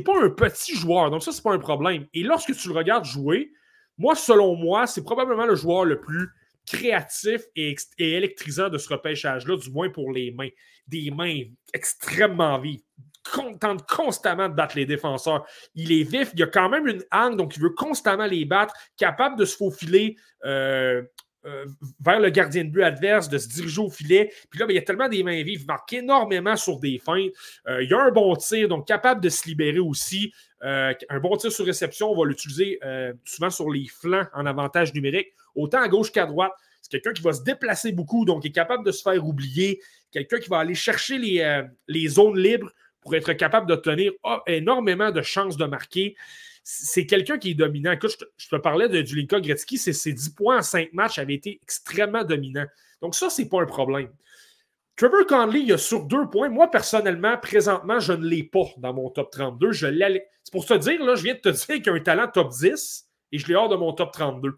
pas 0.04 0.20
un 0.22 0.30
petit 0.30 0.76
joueur, 0.76 1.10
donc 1.10 1.24
ça, 1.24 1.32
c'est 1.32 1.44
pas 1.44 1.54
un 1.54 1.60
problème. 1.60 2.06
Et 2.14 2.24
lorsque 2.24 2.56
tu 2.56 2.68
le 2.68 2.74
regardes 2.76 3.06
jouer, 3.06 3.52
moi, 3.98 4.16
selon 4.16 4.56
moi, 4.56 4.88
c'est 4.88 5.04
probablement 5.04 5.46
le 5.46 5.56
joueur 5.56 5.86
le 5.86 6.00
plus 6.00 6.30
créatif 6.66 7.42
et, 7.56 7.76
électrisant 7.98 8.70
de 8.70 8.78
ce 8.78 8.90
repêchage-là, 8.90 9.58
du 9.58 9.72
moins 9.72 9.90
pour 9.90 10.12
les 10.12 10.32
mains. 10.32 10.50
Des 10.88 11.12
mains 11.12 11.42
extrêmement 11.74 12.60
vives. 12.60 12.82
tente 13.60 13.88
constamment 13.88 14.50
de 14.50 14.54
battre 14.54 14.76
les 14.76 14.86
défenseurs. 14.86 15.46
Il 15.74 15.92
est 15.92 16.04
vif, 16.04 16.32
il 16.36 16.44
a 16.44 16.48
quand 16.48 16.70
même 16.70 16.88
une 16.88 17.04
hangue, 17.12 17.38
donc 17.38 17.56
il 17.56 17.62
veut 17.62 17.72
constamment 17.72 18.26
les 18.26 18.46
battre, 18.46 18.74
capable 18.98 19.38
de 19.38 19.46
se 19.46 19.58
faufiler 19.58 20.16
euh, 20.46 21.02
euh, 21.46 21.66
vers 22.04 22.20
le 22.20 22.30
gardien 22.30 22.64
de 22.64 22.70
but 22.70 22.84
adverse, 22.84 23.30
de 23.30 23.38
se 23.38 23.48
diriger 23.48 23.82
au 23.82 23.90
filet. 23.90 24.32
Puis 24.50 24.60
là, 24.60 24.66
ben, 24.66 24.74
il 24.74 24.76
y 24.76 24.80
a 24.80 24.82
tellement 24.82 25.08
des 25.08 25.24
mains 25.24 25.44
vives, 25.44 25.62
il 25.62 25.68
marque 25.68 25.94
énormément 25.94 26.56
sur 26.56 26.80
des 26.80 26.98
feintes. 26.98 27.32
Euh, 27.68 27.84
il 27.84 27.94
a 27.94 28.02
un 28.02 28.12
bon 28.12 28.36
tir, 28.36 28.68
donc 28.68 28.88
capable 28.88 29.22
de 29.22 29.30
se 29.30 29.48
libérer 29.48 29.80
aussi. 29.80 30.34
Euh, 30.64 30.94
un 31.10 31.20
bon 31.20 31.36
tir 31.38 31.52
sur 31.52 31.66
réception, 31.66 32.12
on 32.12 32.20
va 32.20 32.26
l'utiliser 32.28 32.80
euh, 32.84 33.14
souvent 33.24 33.50
sur 33.50 33.70
les 33.70 33.88
flancs 33.88 34.28
en 34.34 34.46
avantage 34.46 34.94
numérique, 34.94 35.28
autant 35.54 35.82
à 35.82 35.88
gauche 35.88 36.12
qu'à 36.12 36.26
droite. 36.26 36.54
C'est 36.82 36.92
quelqu'un 36.92 37.14
qui 37.14 37.22
va 37.22 37.34
se 37.34 37.44
déplacer 37.44 37.92
beaucoup, 37.92 38.26
donc 38.26 38.46
est 38.46 38.52
capable 38.52 38.86
de 38.86 38.92
se 38.92 39.02
faire 39.02 39.26
oublier. 39.26 39.80
Quelqu'un 40.12 40.40
qui 40.40 40.50
va 40.50 40.60
aller 40.60 40.76
chercher 40.76 41.18
les, 41.18 41.64
les 41.88 42.08
zones 42.08 42.38
libres 42.38 42.72
pour 43.02 43.16
être 43.16 43.34
capable 43.34 43.68
d'obtenir 43.68 44.12
oh, 44.24 44.38
énormément 44.48 45.12
de 45.12 45.22
chances 45.22 45.58
de 45.58 45.66
marquer. 45.66 46.16
C'est 46.68 47.06
quelqu'un 47.06 47.38
qui 47.38 47.52
est 47.52 47.54
dominant. 47.54 47.96
Je 48.02 48.48
te, 48.48 48.56
parlais 48.56 48.90
de 48.90 49.06
Julinka 49.06 49.40
Gretzky, 49.40 49.78
ses, 49.78 49.94
ses 49.94 50.14
10 50.14 50.30
points 50.30 50.58
en 50.58 50.62
5 50.64 50.94
matchs 50.94 51.20
avaient 51.20 51.36
été 51.36 51.60
extrêmement 51.62 52.24
dominants. 52.24 52.66
Donc 53.02 53.14
ça, 53.14 53.30
c'est 53.30 53.48
pas 53.48 53.62
un 53.62 53.68
problème. 53.68 54.10
Trevor 54.96 55.28
Conley, 55.28 55.62
il 55.62 55.74
a 55.74 55.78
sur 55.78 56.06
deux 56.06 56.28
points. 56.28 56.50
Moi, 56.50 56.72
personnellement, 56.72 57.38
présentement, 57.38 58.00
je 58.00 58.14
ne 58.14 58.26
l'ai 58.26 58.44
pas 58.44 58.66
dans 58.78 58.94
mon 58.94 59.12
top 59.12 59.30
32. 59.32 59.74
Je 59.74 59.88
C'est 60.44 60.52
pour 60.52 60.66
te 60.66 60.74
dire, 60.74 61.04
là, 61.04 61.14
je 61.14 61.24
viens 61.24 61.36
de 61.36 61.40
te 61.40 61.50
dire 61.68 61.84
qu'il 61.84 61.90
a 61.90 61.94
un 61.94 62.00
talent 62.00 62.28
top 62.28 62.52
10 62.52 63.08
et 63.32 63.38
je 63.38 63.48
l'ai 63.48 63.56
hors 63.56 63.70
de 63.70 63.76
mon 63.76 63.94
top 63.94 64.12
32. 64.12 64.58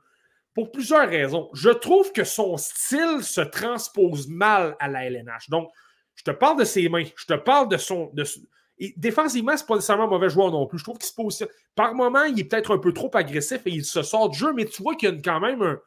Pour 0.53 0.71
plusieurs 0.71 1.09
raisons. 1.09 1.49
Je 1.53 1.71
trouve 1.71 2.13
que 2.13 2.23
son 2.23 2.55
style 2.55 3.21
se 3.21 3.41
transpose 3.41 4.29
mal 4.29 4.77
à 4.79 4.87
la 4.87 5.05
LNH. 5.05 5.49
Donc, 5.49 5.69
je 6.15 6.23
te 6.23 6.31
parle 6.31 6.57
de 6.59 6.63
ses 6.63 6.87
mains. 6.87 7.03
Je 7.15 7.25
te 7.25 7.33
parle 7.33 7.67
de 7.67 7.77
son. 7.77 8.11
Et 8.79 8.93
défensivement, 8.95 9.57
c'est 9.57 9.65
pas 9.65 9.75
nécessairement 9.75 10.03
un 10.03 10.09
mauvais 10.09 10.29
joueur 10.29 10.51
non 10.51 10.67
plus. 10.67 10.77
Je 10.77 10.83
trouve 10.83 10.97
qu'il 10.97 11.07
se 11.07 11.13
positionne. 11.13 11.49
Par 11.75 11.95
moment, 11.95 12.23
il 12.23 12.39
est 12.39 12.43
peut-être 12.43 12.73
un 12.73 12.77
peu 12.77 12.93
trop 12.93 13.09
agressif 13.13 13.61
et 13.65 13.71
il 13.71 13.83
se 13.83 14.03
sort 14.03 14.29
du 14.29 14.37
jeu, 14.37 14.53
mais 14.53 14.65
tu 14.65 14.83
vois 14.83 14.95
qu'il 14.95 15.09
y 15.09 15.11
a 15.11 15.15
quand 15.15 15.39
même 15.39 15.61
un, 15.61 15.79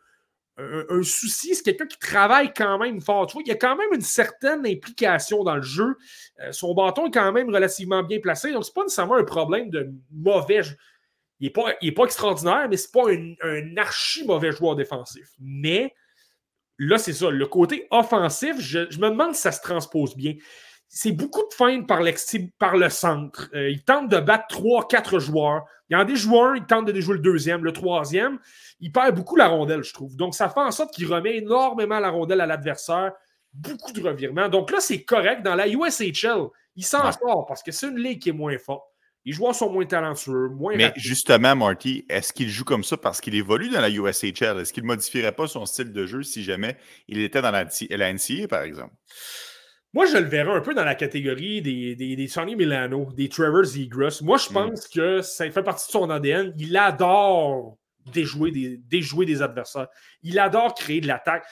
un, 0.89 1.03
souci. 1.03 1.55
C'est 1.55 1.63
quelqu'un 1.63 1.87
qui 1.87 1.99
travaille 1.99 2.53
quand 2.53 2.79
même 2.79 3.01
fort. 3.01 3.27
Tu 3.27 3.35
vois, 3.35 3.43
il 3.45 3.49
y 3.49 3.53
a 3.53 3.57
quand 3.57 3.77
même 3.77 3.93
une 3.93 4.01
certaine 4.01 4.67
implication 4.67 5.45
dans 5.45 5.57
le 5.57 5.63
jeu. 5.63 5.97
Euh, 6.41 6.53
son 6.53 6.75
bâton 6.75 7.07
est 7.07 7.11
quand 7.11 7.33
même 7.33 7.49
relativement 7.49 8.03
bien 8.03 8.21
placé. 8.21 8.53
Donc, 8.53 8.65
c'est 8.65 8.75
pas 8.75 8.83
nécessairement 8.83 9.17
un 9.17 9.25
problème 9.25 9.71
de 9.71 9.91
mauvais. 10.11 10.63
Il 11.39 11.47
n'est 11.47 11.51
pas, 11.51 11.73
pas 11.97 12.05
extraordinaire, 12.05 12.69
mais 12.69 12.77
c'est 12.77 12.93
pas 12.93 13.11
un, 13.11 13.77
archi 13.77 14.25
mauvais 14.25 14.53
joueur 14.53 14.77
défensif. 14.77 15.29
Mais 15.39 15.95
là, 16.79 16.99
c'est 16.99 17.13
ça. 17.13 17.31
Le 17.31 17.47
côté 17.47 17.87
offensif, 17.91 18.57
je, 18.59 18.79
me 18.99 19.11
demande 19.11 19.35
si 19.35 19.43
ça 19.43 19.53
se 19.53 19.63
transpose 19.63 20.17
bien. 20.17 20.35
C'est 20.93 21.13
beaucoup 21.13 21.43
de 21.49 21.55
feintes 21.55 21.87
par, 21.87 22.01
par 22.59 22.77
le 22.77 22.89
centre. 22.89 23.49
Euh, 23.55 23.71
il 23.71 23.85
tente 23.85 24.09
de 24.11 24.19
battre 24.19 24.47
3-4 24.49 25.21
joueurs. 25.21 25.65
Il 25.89 25.95
y 25.95 25.97
en 25.97 26.01
a 26.01 26.05
des 26.05 26.17
joueurs, 26.17 26.57
il 26.57 26.65
tente 26.67 26.85
de 26.87 26.91
déjouer 26.91 27.15
le 27.15 27.21
deuxième, 27.21 27.63
le 27.63 27.73
troisième. 27.73 28.41
Il 28.81 28.91
perd 28.91 29.15
beaucoup 29.15 29.37
la 29.37 29.47
rondelle, 29.47 29.85
je 29.85 29.95
trouve. 29.95 30.17
Donc, 30.17 30.35
ça 30.35 30.49
fait 30.49 30.59
en 30.59 30.73
sorte 30.73 30.93
qu'il 30.93 31.07
remet 31.07 31.37
énormément 31.37 32.01
la 32.01 32.11
rondelle 32.11 32.41
à 32.41 32.47
l'adversaire. 32.47 33.13
Beaucoup 33.53 33.93
de 33.93 34.03
revirements. 34.03 34.49
Donc 34.49 34.73
là, 34.73 34.81
c'est 34.81 35.05
correct. 35.05 35.43
Dans 35.45 35.55
la 35.55 35.69
USHL, 35.69 36.49
il 36.75 36.85
s'en 36.85 37.13
sort 37.13 37.47
parce 37.47 37.63
que 37.63 37.71
c'est 37.71 37.87
une 37.87 37.99
ligue 37.99 38.21
qui 38.21 38.31
est 38.31 38.33
moins 38.33 38.59
forte. 38.59 38.85
Les 39.25 39.33
joueurs 39.33 39.55
sont 39.55 39.71
moins 39.71 39.85
talentueux, 39.85 40.49
moins 40.49 40.75
Mais 40.75 40.87
rapides. 40.87 41.03
justement, 41.03 41.55
Marty, 41.55 42.05
est-ce 42.09 42.33
qu'il 42.33 42.49
joue 42.49 42.65
comme 42.65 42.83
ça 42.83 42.97
parce 42.97 43.21
qu'il 43.21 43.35
évolue 43.37 43.69
dans 43.69 43.81
la 43.81 43.91
USHL? 43.91 44.59
Est-ce 44.59 44.73
qu'il 44.73 44.83
ne 44.83 44.89
modifierait 44.89 45.33
pas 45.33 45.47
son 45.47 45.67
style 45.67 45.93
de 45.93 46.07
jeu 46.07 46.23
si 46.25 46.43
jamais 46.43 46.77
il 47.07 47.21
était 47.21 47.43
dans 47.43 47.51
la, 47.53 47.65
la 47.91 48.13
NCA, 48.13 48.49
par 48.49 48.63
exemple? 48.63 48.95
Moi, 49.93 50.07
je 50.07 50.17
le 50.17 50.27
verrais 50.27 50.53
un 50.53 50.61
peu 50.61 50.73
dans 50.73 50.85
la 50.85 50.95
catégorie 50.95 51.63
des, 51.63 51.97
des, 51.97 52.15
des 52.15 52.29
Sonny 52.29 52.55
Milano, 52.55 53.09
des 53.13 53.29
Trevor 53.29 53.65
Zegras. 53.65 54.21
Moi, 54.23 54.39
je 54.39 54.49
pense 54.49 54.87
mm. 54.87 54.95
que 54.95 55.23
ça 55.23 55.51
fait 55.51 55.63
partie 55.63 55.89
de 55.89 55.93
son 55.93 56.11
ADN. 56.11 56.55
Il 56.59 56.77
adore 56.77 57.77
déjouer 58.13 58.51
des, 58.51 58.79
déjouer 58.89 59.27
des 59.27 59.43
adversaires. 59.43 59.89
Il 60.23 60.39
adore 60.39 60.75
créer 60.75 61.01
de 61.01 61.07
l'attaque. 61.07 61.45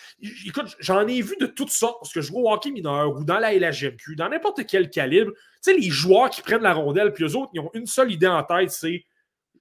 Écoute, 0.47 0.77
j'en 0.81 1.06
ai 1.06 1.20
vu 1.20 1.36
de 1.40 1.47
toutes 1.47 1.70
sortes, 1.70 1.98
parce 2.01 2.12
que 2.12 2.20
je 2.20 2.28
joue 2.28 2.39
au 2.39 2.52
hockey 2.52 2.70
mineur 2.70 3.16
ou 3.16 3.24
dans 3.24 3.39
la 3.39 3.52
LHGMQ, 3.52 4.16
dans 4.16 4.28
n'importe 4.28 4.66
quel 4.66 4.90
calibre. 4.90 5.32
Tu 5.32 5.73
sais, 5.73 5.74
les 5.74 5.90
joueurs 5.90 6.31
qui 6.31 6.43
prennent 6.43 6.62
la 6.62 6.74
rondelle, 6.74 7.12
puis 7.12 7.24
eux 7.24 7.36
autres, 7.36 7.51
ils 7.55 7.60
ont 7.60 7.70
une 7.74 7.86
seule 7.86 8.12
idée 8.12 8.27
en 8.27 8.43
tête, 8.43 8.70
c'est 8.70 9.05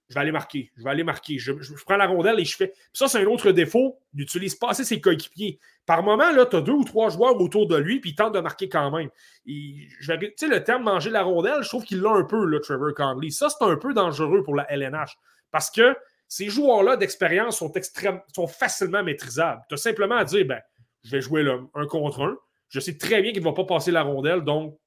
je 0.09 0.13
vais 0.13 0.21
aller 0.21 0.31
marquer, 0.31 0.71
je 0.77 0.83
vais 0.83 0.89
aller 0.89 1.03
marquer. 1.03 1.37
Je, 1.37 1.51
prends 1.85 1.97
la 1.97 2.07
rondelle 2.07 2.39
et 2.39 2.45
je 2.45 2.55
fais. 2.55 2.67
Puis 2.67 2.89
ça, 2.93 3.07
c'est 3.07 3.19
un 3.19 3.25
autre 3.25 3.51
défaut. 3.51 3.99
Il 4.13 4.19
n'utilise 4.19 4.55
pas 4.55 4.69
assez 4.69 4.85
ses 4.85 5.01
coéquipiers. 5.01 5.59
Par 5.85 6.01
moment, 6.01 6.31
là, 6.31 6.45
tu 6.45 6.55
as 6.55 6.61
deux 6.61 6.73
ou 6.73 6.83
trois 6.85 7.09
joueurs 7.09 7.39
autour 7.39 7.67
de 7.67 7.75
lui, 7.75 7.99
puis 7.99 8.11
il 8.11 8.15
tente 8.15 8.33
de 8.33 8.39
marquer 8.39 8.69
quand 8.69 8.89
même. 8.91 9.09
Tu 9.45 9.89
sais, 9.99 10.47
le 10.47 10.63
terme 10.63 10.83
manger 10.83 11.09
la 11.09 11.23
rondelle, 11.23 11.61
je 11.61 11.67
trouve 11.67 11.83
qu'il 11.83 12.01
l'a 12.01 12.11
un 12.11 12.23
peu, 12.23 12.45
là, 12.45 12.59
Trevor 12.59 12.93
Conley. 12.93 13.31
Ça, 13.31 13.49
c'est 13.49 13.63
un 13.65 13.75
peu 13.75 13.93
dangereux 13.93 14.43
pour 14.43 14.55
la 14.55 14.71
LNH. 14.71 15.17
Parce 15.51 15.69
que 15.69 15.95
ces 16.29 16.49
joueurs-là 16.49 16.95
d'expérience 16.95 17.57
sont, 17.57 17.71
extrême, 17.73 18.21
sont 18.33 18.47
facilement 18.47 19.03
maîtrisables. 19.03 19.61
Tu 19.67 19.75
as 19.75 19.77
simplement 19.77 20.15
à 20.15 20.23
dire, 20.23 20.45
ben, 20.45 20.61
je 21.03 21.11
vais 21.11 21.21
jouer 21.21 21.45
un 21.73 21.85
contre 21.85 22.21
un. 22.21 22.37
Je 22.69 22.79
sais 22.79 22.97
très 22.97 23.21
bien 23.21 23.31
qu'il 23.31 23.41
ne 23.41 23.47
va 23.47 23.53
pas 23.53 23.65
passer 23.65 23.91
la 23.91 24.03
rondelle, 24.03 24.41
donc 24.41 24.77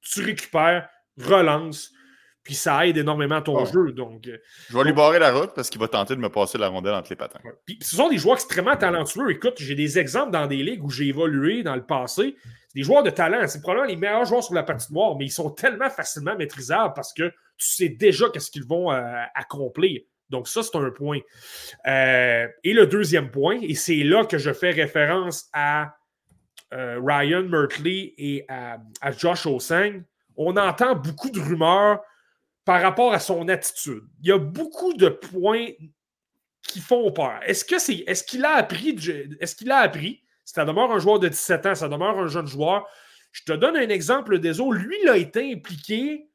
tu 0.00 0.22
récupères, 0.22 0.88
relances, 1.16 1.92
puis 2.48 2.54
ça 2.54 2.86
aide 2.86 2.96
énormément 2.96 3.42
ton 3.42 3.60
oh. 3.60 3.66
jeu. 3.66 3.92
Donc, 3.92 4.26
euh, 4.26 4.38
je 4.70 4.78
vais 4.78 4.84
lui 4.84 4.94
barrer 4.94 5.18
la 5.18 5.32
route 5.32 5.50
parce 5.54 5.68
qu'il 5.68 5.78
va 5.78 5.86
tenter 5.86 6.16
de 6.16 6.20
me 6.20 6.30
passer 6.30 6.56
la 6.56 6.68
rondelle 6.68 6.94
entre 6.94 7.10
les 7.10 7.16
patins. 7.16 7.40
Puis, 7.66 7.78
ce 7.82 7.94
sont 7.94 8.08
des 8.08 8.16
joueurs 8.16 8.36
extrêmement 8.36 8.74
talentueux. 8.74 9.30
Écoute, 9.30 9.56
j'ai 9.58 9.74
des 9.74 9.98
exemples 9.98 10.30
dans 10.30 10.46
des 10.46 10.62
ligues 10.62 10.82
où 10.82 10.88
j'ai 10.88 11.08
évolué 11.08 11.62
dans 11.62 11.76
le 11.76 11.84
passé. 11.84 12.36
C'est 12.68 12.74
des 12.76 12.84
joueurs 12.84 13.02
de 13.02 13.10
talent. 13.10 13.46
C'est 13.48 13.60
probablement 13.60 13.86
les 13.86 13.96
meilleurs 13.96 14.24
joueurs 14.24 14.42
sur 14.42 14.54
la 14.54 14.62
patinoire, 14.62 15.14
mais 15.18 15.26
ils 15.26 15.30
sont 15.30 15.50
tellement 15.50 15.90
facilement 15.90 16.36
maîtrisables 16.36 16.94
parce 16.94 17.12
que 17.12 17.28
tu 17.58 17.68
sais 17.68 17.90
déjà 17.90 18.30
qu'est-ce 18.30 18.50
qu'ils 18.50 18.64
vont 18.64 18.90
euh, 18.90 19.02
accomplir. 19.34 20.00
Donc, 20.30 20.48
ça, 20.48 20.62
c'est 20.62 20.74
un 20.74 20.90
point. 20.90 21.18
Euh, 21.86 22.48
et 22.64 22.72
le 22.72 22.86
deuxième 22.86 23.30
point, 23.30 23.58
et 23.60 23.74
c'est 23.74 24.04
là 24.04 24.24
que 24.24 24.38
je 24.38 24.54
fais 24.54 24.70
référence 24.70 25.50
à 25.52 25.96
euh, 26.72 26.98
Ryan 27.04 27.42
Merkley 27.42 28.14
et 28.16 28.46
à, 28.48 28.78
à 29.02 29.12
Josh 29.12 29.44
Osang, 29.44 30.02
on 30.38 30.56
entend 30.56 30.94
beaucoup 30.94 31.28
de 31.28 31.40
rumeurs 31.40 32.00
par 32.68 32.82
rapport 32.82 33.14
à 33.14 33.18
son 33.18 33.48
attitude. 33.48 34.02
Il 34.20 34.28
y 34.28 34.32
a 34.32 34.36
beaucoup 34.36 34.92
de 34.92 35.08
points 35.08 35.68
qui 36.60 36.80
font 36.80 37.10
peur. 37.12 37.40
Est-ce 37.46 37.64
que 37.64 37.78
c'est 37.78 38.04
est-ce 38.06 38.22
qu'il 38.22 38.44
a 38.44 38.56
appris 38.56 38.94
est-ce 39.40 39.56
qu'il 39.56 39.70
a 39.70 39.78
appris? 39.78 40.22
Ça 40.44 40.66
demeure 40.66 40.92
un 40.92 40.98
joueur 40.98 41.18
de 41.18 41.28
17 41.28 41.64
ans, 41.64 41.74
ça 41.74 41.88
demeure 41.88 42.18
un 42.18 42.26
jeune 42.26 42.46
joueur. 42.46 42.86
Je 43.32 43.42
te 43.44 43.52
donne 43.54 43.74
un 43.74 43.88
exemple 43.88 44.38
des 44.38 44.60
autres. 44.60 44.80
Lui, 44.80 44.98
il 45.02 45.08
a 45.08 45.16
été 45.16 45.50
impliqué 45.50 46.28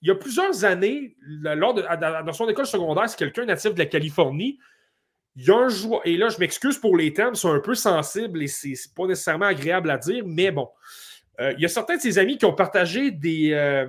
il 0.00 0.08
y 0.08 0.10
a 0.10 0.14
plusieurs 0.14 0.64
années, 0.64 1.16
dans 1.44 2.32
son 2.32 2.48
école 2.48 2.66
secondaire, 2.66 3.06
c'est 3.10 3.18
quelqu'un 3.18 3.44
natif 3.44 3.74
de 3.74 3.78
la 3.78 3.86
Californie. 3.86 4.58
Il 5.36 5.44
y 5.44 5.50
a 5.50 5.56
un 5.56 5.68
joueur, 5.68 6.00
et 6.06 6.16
là, 6.16 6.30
je 6.30 6.38
m'excuse 6.38 6.78
pour 6.78 6.96
les 6.96 7.12
termes, 7.12 7.34
c'est 7.34 7.48
un 7.48 7.60
peu 7.60 7.74
sensible 7.74 8.42
et 8.42 8.46
c'est 8.46 8.74
pas 8.96 9.06
nécessairement 9.06 9.46
agréable 9.46 9.90
à 9.90 9.98
dire, 9.98 10.24
mais 10.26 10.50
bon. 10.50 10.70
Euh, 11.40 11.52
il 11.58 11.60
y 11.60 11.66
a 11.66 11.68
certains 11.68 11.96
de 11.96 12.00
ses 12.00 12.18
amis 12.18 12.38
qui 12.38 12.46
ont 12.46 12.54
partagé 12.54 13.10
des. 13.10 13.52
Euh, 13.52 13.86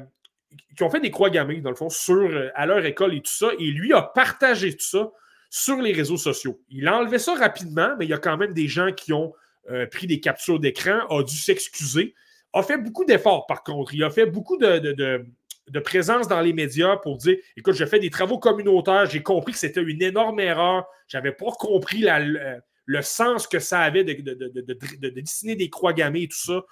qui 0.76 0.84
ont 0.84 0.90
fait 0.90 0.99
des 0.99 1.11
croix 1.11 1.30
gammées, 1.30 1.61
dans 1.61 1.69
le 1.69 1.76
fond, 1.76 1.90
sur, 1.90 2.15
euh, 2.15 2.49
à 2.56 2.65
leur 2.65 2.86
école 2.86 3.14
et 3.14 3.22
tout 3.22 3.34
ça, 3.34 3.49
et 3.60 3.65
lui 3.65 3.94
a 3.94 4.02
partagé 4.02 4.76
tout 4.76 4.86
ça 4.86 5.11
sur 5.49 5.82
les 5.82 5.94
réseaux 5.94 6.18
sociaux. 6.18 6.61
Il 6.69 6.88
a 6.88 6.98
enlevé 6.98 7.19
ça 7.19 7.34
rapidement, 7.36 7.95
mais 7.98 8.06
il 8.06 8.10
y 8.10 8.14
a 8.14 8.18
quand 8.18 8.38
même 8.38 8.53
des 8.53 8.68
gens 8.68 8.91
qui 8.91 9.14
ont 9.14 9.34
euh, 9.69 9.86
pris 9.88 10.06
des 10.07 10.19
captures 10.19 10.60
d'écran, 10.60 10.99
a 11.10 11.23
dû 11.23 11.36
s'excuser, 11.36 12.14
a 12.53 12.61
fait 12.61 12.77
beaucoup 12.77 13.06
d'efforts 13.06 13.48
par 13.48 13.64
contre. 13.64 13.94
Il 13.94 14.03
a 14.03 14.10
fait 14.10 14.26
beaucoup 14.26 14.57
de, 14.57 14.80
de, 14.80 15.26
de, 15.69 15.80
présence 15.80 16.27
dans 16.27 16.41
les 16.41 16.53
médias 16.53 16.98
pour 16.98 17.18
dire 17.18 17.38
écoute, 17.57 17.73
j'ai 17.76 17.88
fait 17.88 17.99
des 17.99 18.10
travaux 18.10 18.38
communautaires, 18.38 19.06
j'ai 19.07 19.23
compris 19.23 19.53
que 19.53 19.60
c'était 19.60 19.82
une 19.82 20.02
énorme 20.02 20.40
erreur, 20.40 20.86
j'avais 21.07 21.32
pas 21.32 21.52
compris 21.57 22.02
le, 22.02 22.60
le, 22.86 23.02
sens 23.02 23.48
que 23.48 23.60
ça 23.60 23.80
avait 23.80 24.03
de, 24.03 24.14
de 24.14 25.10
dessiner 25.10 25.56
des 25.56 25.69
croix 25.69 25.94
gammées 25.94 26.23
et 26.23 26.27
tout 26.27 26.38
ça. 26.38 26.64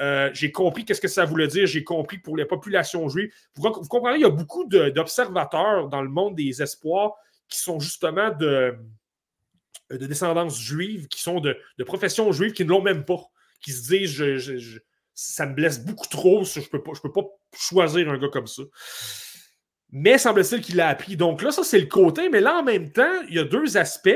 Euh, 0.00 0.30
j'ai 0.32 0.50
compris 0.50 0.84
qu'est-ce 0.84 1.00
que 1.00 1.08
ça 1.08 1.24
voulait 1.24 1.46
dire. 1.46 1.66
J'ai 1.66 1.84
compris 1.84 2.18
pour 2.18 2.36
les 2.36 2.46
populations 2.46 3.08
juives. 3.08 3.30
Vous, 3.54 3.70
comprenez, 3.70 4.16
il 4.16 4.22
y 4.22 4.26
a 4.26 4.30
beaucoup 4.30 4.64
d'observateurs 4.66 5.88
dans 5.88 6.02
le 6.02 6.08
monde 6.08 6.36
des 6.36 6.62
espoirs 6.62 7.14
qui 7.48 7.58
sont 7.58 7.80
justement 7.80 8.30
de, 8.30 8.74
de 9.90 10.06
descendance 10.06 10.58
juive, 10.58 11.08
qui 11.08 11.20
sont 11.20 11.40
de, 11.40 11.56
de 11.78 11.84
profession 11.84 12.32
juive, 12.32 12.52
qui 12.52 12.64
ne 12.64 12.70
l'ont 12.70 12.82
même 12.82 13.04
pas, 13.04 13.20
qui 13.60 13.72
se 13.72 13.88
disent 13.88 14.82
ça 15.12 15.44
me 15.44 15.54
blesse 15.54 15.84
beaucoup 15.84 16.08
trop, 16.08 16.44
je 16.44 16.60
ne 16.60 16.64
peux, 16.64 16.82
pas, 16.82 16.92
peux 17.02 17.12
pas 17.12 17.26
choisir 17.54 18.08
un 18.08 18.16
gars 18.16 18.28
comme 18.32 18.46
ça. 18.46 18.62
Mais 19.92 20.16
semble-t-il 20.16 20.62
qu'il 20.62 20.76
l'a 20.76 20.88
appris. 20.88 21.16
Donc 21.16 21.42
là, 21.42 21.50
ça, 21.50 21.64
c'est 21.64 21.80
le 21.80 21.86
côté. 21.86 22.28
Mais 22.30 22.40
là, 22.40 22.58
en 22.58 22.62
même 22.62 22.90
temps, 22.92 23.22
il 23.28 23.34
y 23.34 23.38
a 23.38 23.44
deux 23.44 23.76
aspects. 23.76 24.08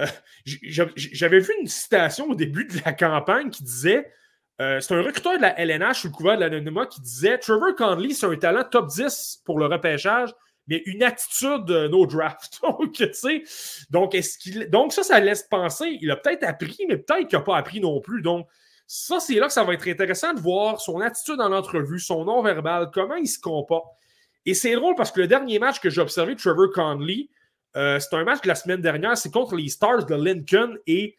Euh, 0.00 0.06
J'avais 0.44 1.40
vu 1.40 1.52
une 1.60 1.68
citation 1.68 2.30
au 2.30 2.34
début 2.34 2.64
de 2.64 2.80
la 2.84 2.92
campagne 2.92 3.50
qui 3.50 3.62
disait 3.62 4.10
euh, 4.60 4.78
c'est 4.80 4.94
un 4.94 5.02
recruteur 5.02 5.36
de 5.36 5.42
la 5.42 5.58
LNH 5.58 6.00
sous 6.00 6.08
le 6.08 6.12
couvert 6.12 6.36
de 6.36 6.40
l'anonymat 6.40 6.86
qui 6.86 7.00
disait 7.00 7.38
Trevor 7.38 7.74
Conley, 7.76 8.10
c'est 8.10 8.26
un 8.26 8.36
talent 8.36 8.64
top 8.70 8.88
10 8.88 9.42
pour 9.44 9.58
le 9.58 9.66
repêchage, 9.66 10.34
mais 10.66 10.82
une 10.84 11.02
attitude 11.02 11.64
de 11.64 11.88
no 11.88 12.06
draft. 12.06 12.60
donc, 12.62 13.02
donc, 13.90 14.14
est-ce 14.14 14.38
qu'il... 14.38 14.68
donc, 14.68 14.92
ça, 14.92 15.02
ça 15.02 15.18
laisse 15.18 15.44
penser. 15.44 15.98
Il 16.02 16.10
a 16.10 16.16
peut-être 16.16 16.44
appris, 16.44 16.84
mais 16.88 16.98
peut-être 16.98 17.28
qu'il 17.28 17.38
n'a 17.38 17.44
pas 17.44 17.56
appris 17.56 17.80
non 17.80 18.00
plus. 18.00 18.20
Donc, 18.20 18.46
Ça, 18.86 19.18
c'est 19.18 19.34
là 19.34 19.46
que 19.46 19.52
ça 19.52 19.64
va 19.64 19.72
être 19.72 19.88
intéressant 19.88 20.34
de 20.34 20.40
voir 20.40 20.80
son 20.80 21.00
attitude 21.00 21.36
dans 21.36 21.48
l'entrevue, 21.48 21.98
son 21.98 22.24
non-verbal, 22.24 22.90
comment 22.92 23.14
il 23.14 23.28
se 23.28 23.38
comporte. 23.38 23.86
Et 24.44 24.52
c'est 24.52 24.74
drôle 24.74 24.94
parce 24.94 25.10
que 25.12 25.20
le 25.20 25.26
dernier 25.26 25.58
match 25.58 25.80
que 25.80 25.88
j'ai 25.88 26.00
observé 26.00 26.34
de 26.34 26.40
Trevor 26.40 26.70
Conley, 26.74 27.28
euh, 27.76 27.98
c'est 27.98 28.14
un 28.14 28.24
match 28.24 28.42
de 28.42 28.48
la 28.48 28.54
semaine 28.54 28.80
dernière, 28.80 29.16
c'est 29.16 29.30
contre 29.30 29.54
les 29.54 29.68
Stars 29.68 30.06
de 30.06 30.14
Lincoln 30.14 30.76
et 30.86 31.16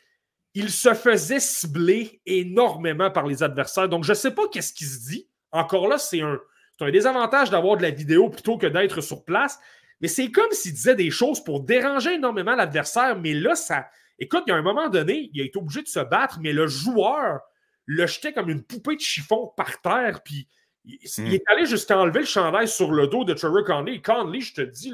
il 0.53 0.69
se 0.69 0.93
faisait 0.93 1.39
cibler 1.39 2.21
énormément 2.25 3.09
par 3.11 3.25
les 3.27 3.43
adversaires. 3.43 3.87
Donc, 3.89 4.03
je 4.03 4.11
ne 4.11 4.15
sais 4.15 4.31
pas 4.31 4.47
qu'est-ce 4.51 4.73
qui 4.73 4.85
se 4.85 5.07
dit. 5.09 5.27
Encore 5.51 5.87
là, 5.87 5.97
c'est 5.97 6.21
un, 6.21 6.39
un 6.81 6.91
désavantage 6.91 7.49
d'avoir 7.49 7.77
de 7.77 7.83
la 7.83 7.91
vidéo 7.91 8.29
plutôt 8.29 8.57
que 8.57 8.67
d'être 8.67 9.01
sur 9.01 9.23
place. 9.23 9.59
Mais 10.01 10.07
c'est 10.07 10.31
comme 10.31 10.51
s'il 10.51 10.73
disait 10.73 10.95
des 10.95 11.11
choses 11.11 11.43
pour 11.43 11.61
déranger 11.61 12.15
énormément 12.15 12.55
l'adversaire. 12.55 13.17
Mais 13.19 13.33
là, 13.33 13.55
ça. 13.55 13.87
Écoute, 14.19 14.43
il 14.47 14.49
y 14.49 14.53
a 14.53 14.57
un 14.57 14.61
moment 14.63 14.89
donné, 14.89 15.29
il 15.33 15.41
a 15.41 15.45
été 15.45 15.57
obligé 15.57 15.83
de 15.83 15.87
se 15.87 15.99
battre, 15.99 16.39
mais 16.41 16.53
le 16.53 16.67
joueur 16.67 17.39
le 17.85 18.05
jetait 18.07 18.33
comme 18.33 18.49
une 18.49 18.63
poupée 18.63 18.95
de 18.95 19.01
chiffon 19.01 19.51
par 19.55 19.79
terre. 19.81 20.21
Puis 20.23 20.47
il, 20.85 20.97
il 21.03 21.23
Hmm. 21.23 21.27
est 21.27 21.43
allé 21.47 21.65
jusqu'à 21.65 21.97
enlever 21.99 22.21
le 22.21 22.25
chandail 22.25 22.67
sur 22.67 22.91
le 22.91 23.07
dos 23.07 23.23
de 23.23 23.33
Trevor 23.33 23.63
Conley. 23.63 24.01
Conley, 24.01 24.41
je 24.41 24.53
te 24.55 24.61
dis, 24.61 24.93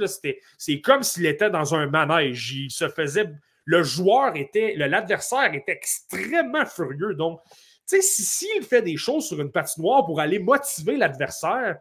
c'est 0.58 0.82
comme 0.82 1.04
s'il 1.04 1.26
était 1.26 1.50
dans 1.50 1.74
un 1.74 1.88
manège. 1.88 2.52
Il 2.54 2.72
se 2.72 2.90
faisait. 2.90 3.30
Le 3.68 3.84
joueur 3.84 4.35
était. 4.38 4.73
L'adversaire 4.77 5.53
était 5.53 5.73
extrêmement 5.73 6.65
furieux. 6.65 7.14
Donc, 7.15 7.41
tu 7.88 7.98
sais, 7.98 8.02
si- 8.02 8.23
s'il 8.23 8.64
fait 8.64 8.81
des 8.81 8.95
choses 8.98 9.27
sur 9.27 9.39
une 9.41 9.52
patinoire 9.52 10.06
pour 10.06 10.19
aller 10.22 10.39
motiver 10.39 10.95
l'adversaire 10.95 11.77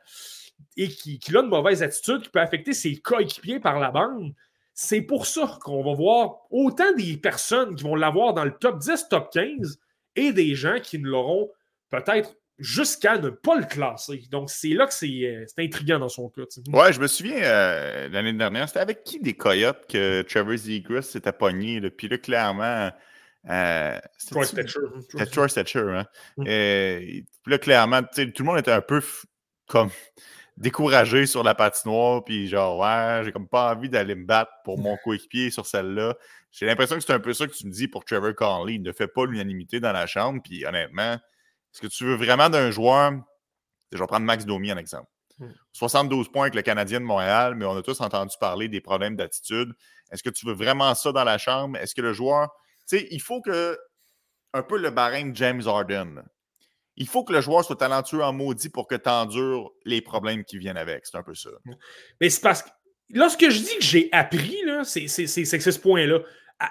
et 0.77 0.89
qui- 0.89 1.19
qu'il 1.21 1.37
a 1.37 1.41
une 1.43 1.49
mauvaise 1.49 1.83
attitude 1.83 2.23
qui 2.23 2.29
peut 2.29 2.41
affecter 2.41 2.73
ses 2.73 2.97
coéquipiers 2.97 3.61
par 3.61 3.79
la 3.79 3.91
bande, 3.93 4.35
c'est 4.75 5.01
pour 5.01 5.27
ça 5.27 5.59
qu'on 5.63 5.83
va 5.85 5.95
voir 5.95 6.41
autant 6.51 6.93
des 6.97 7.17
personnes 7.17 7.77
qui 7.77 7.85
vont 7.85 7.95
l'avoir 7.95 8.35
dans 8.35 8.45
le 8.45 8.53
top 8.59 8.79
10, 8.81 9.09
top 9.09 9.31
15 9.33 9.79
et 10.17 10.33
des 10.33 10.55
gens 10.57 10.79
qui 10.83 10.99
ne 10.99 11.07
l'auront 11.07 11.51
peut-être 11.89 12.35
jusqu'à 12.59 13.19
ne 13.19 13.31
pas 13.31 13.57
le 13.57 13.65
classer. 13.65 14.23
Donc, 14.31 14.51
c'est 14.51 14.69
là 14.71 14.87
que 14.87 14.95
c'est 14.95 15.25
euh, 15.25 15.45
intriguant 15.59 15.99
dans 15.99 16.09
son 16.09 16.29
cas. 16.29 16.43
tu 16.51 16.63
sais. 16.63 16.71
Ouais, 16.71 16.93
je 16.93 17.01
me 17.01 17.07
souviens 17.07 17.43
euh, 17.43 18.09
l'année 18.09 18.33
dernière, 18.33 18.69
c'était 18.69 18.81
avec 18.81 19.05
qui 19.05 19.21
des 19.21 19.35
coyotes 19.35 19.87
que 19.89 20.23
Trevor 20.23 20.57
Zegras 20.57 21.03
s'était 21.03 21.33
pogné. 21.33 21.81
là? 21.81 21.91
Puis 21.91 22.09
là, 22.09 22.19
clairement. 22.19 22.91
Euh, 23.49 23.99
c'était- 24.19 24.31
Troy 24.35 24.45
Stetcher. 24.45 24.81
C'était 25.11 25.27
Troy 25.27 25.49
Stetcher, 25.49 25.79
hein? 25.81 26.07
Mm. 26.37 26.45
Euh, 26.49 26.99
puis 26.99 27.25
là, 27.47 27.59
clairement, 27.59 28.03
tout 28.03 28.21
le 28.39 28.45
monde 28.45 28.59
était 28.59 28.73
un 28.73 28.81
peu 28.81 29.01
comme 29.69 29.91
découragé 30.57 31.27
sur 31.27 31.43
la 31.43 31.55
patinoire, 31.55 32.25
puis 32.25 32.49
genre, 32.49 32.79
ouais, 32.79 33.23
j'ai 33.25 33.33
comme 33.33 33.47
pas 33.49 33.75
envie 33.75 33.91
d'aller 33.91 34.15
me 34.15 34.25
battre 34.25 34.51
pour 34.65 34.79
mon 34.79 34.97
coéquipier 34.97 35.51
sur 35.51 35.67
celle-là. 35.67 36.17
J'ai 36.51 36.65
l'impression 36.67 36.97
que 36.97 37.03
c'est 37.03 37.13
un 37.13 37.21
peu 37.21 37.35
ça 37.35 37.47
que 37.47 37.53
tu 37.53 37.67
me 37.67 37.73
dis 37.73 37.87
pour 37.87 38.05
Trevor 38.05 38.35
Conley. 38.35 38.77
Il 38.77 38.83
ne 38.83 38.93
fait 38.93 39.09
pas 39.09 39.27
l'unanimité 39.27 39.79
dans 39.81 39.93
la 39.93 40.07
chambre, 40.07 40.41
puis 40.43 40.65
honnêtement, 40.65 41.19
est-ce 41.77 41.83
que 41.83 41.93
tu 41.95 42.05
veux 42.05 42.15
vraiment 42.15 42.49
d'un 42.49 42.71
joueur. 42.71 43.13
Je 43.93 43.99
vais 43.99 44.07
prendre 44.07 44.25
Max 44.25 44.47
Domi 44.47 44.73
en 44.73 44.79
exemple. 44.79 45.11
Mm. 45.39 45.51
72 45.75 46.31
points 46.31 46.45
avec 46.45 46.55
le 46.55 46.63
Canadien 46.63 47.01
de 47.01 47.05
Montréal, 47.05 47.55
mais 47.55 47.67
on 47.67 47.77
a 47.77 47.83
tous 47.83 48.01
entendu 48.01 48.35
parler 48.41 48.69
des 48.69 48.81
problèmes 48.81 49.15
d'attitude. 49.15 49.75
Est-ce 50.11 50.23
que 50.23 50.31
tu 50.31 50.47
veux 50.47 50.55
vraiment 50.55 50.95
ça 50.95 51.13
dans 51.13 51.25
la 51.25 51.37
chambre? 51.37 51.77
Est-ce 51.77 51.95
que 51.95 52.01
le 52.01 52.15
joueur. 52.15 52.49
Tu 52.89 52.99
sais, 52.99 53.09
il 53.11 53.21
faut 53.21 53.43
que. 53.43 53.79
Un 54.55 54.63
peu 54.63 54.79
le 54.79 54.89
barème 54.89 55.37
James 55.37 55.61
Harden. 55.67 56.23
Il 56.97 57.07
faut 57.07 57.25
que 57.25 57.33
le 57.35 57.43
joueur 57.43 57.63
soit 57.63 57.77
talentueux 57.77 58.23
en 58.23 58.33
maudit 58.33 58.71
pour 58.71 58.87
que 58.87 58.95
tu 58.95 59.11
endures 59.11 59.71
les 59.85 60.01
problèmes 60.01 60.45
qui 60.45 60.57
viennent 60.57 60.79
avec. 60.79 61.05
C'est 61.05 61.19
un 61.19 61.23
peu 61.23 61.35
ça. 61.35 61.51
Mais 62.23 62.31
c'est 62.31 62.41
parce 62.41 62.63
que 62.63 62.71
là, 63.11 63.29
ce 63.29 63.37
que 63.37 63.51
je 63.51 63.59
dis 63.59 63.77
que 63.77 63.85
j'ai 63.85 64.09
appris, 64.13 64.57
c'est 64.85 65.09
c'est 65.09 65.45
ce 65.45 65.79
point-là. 65.79 66.21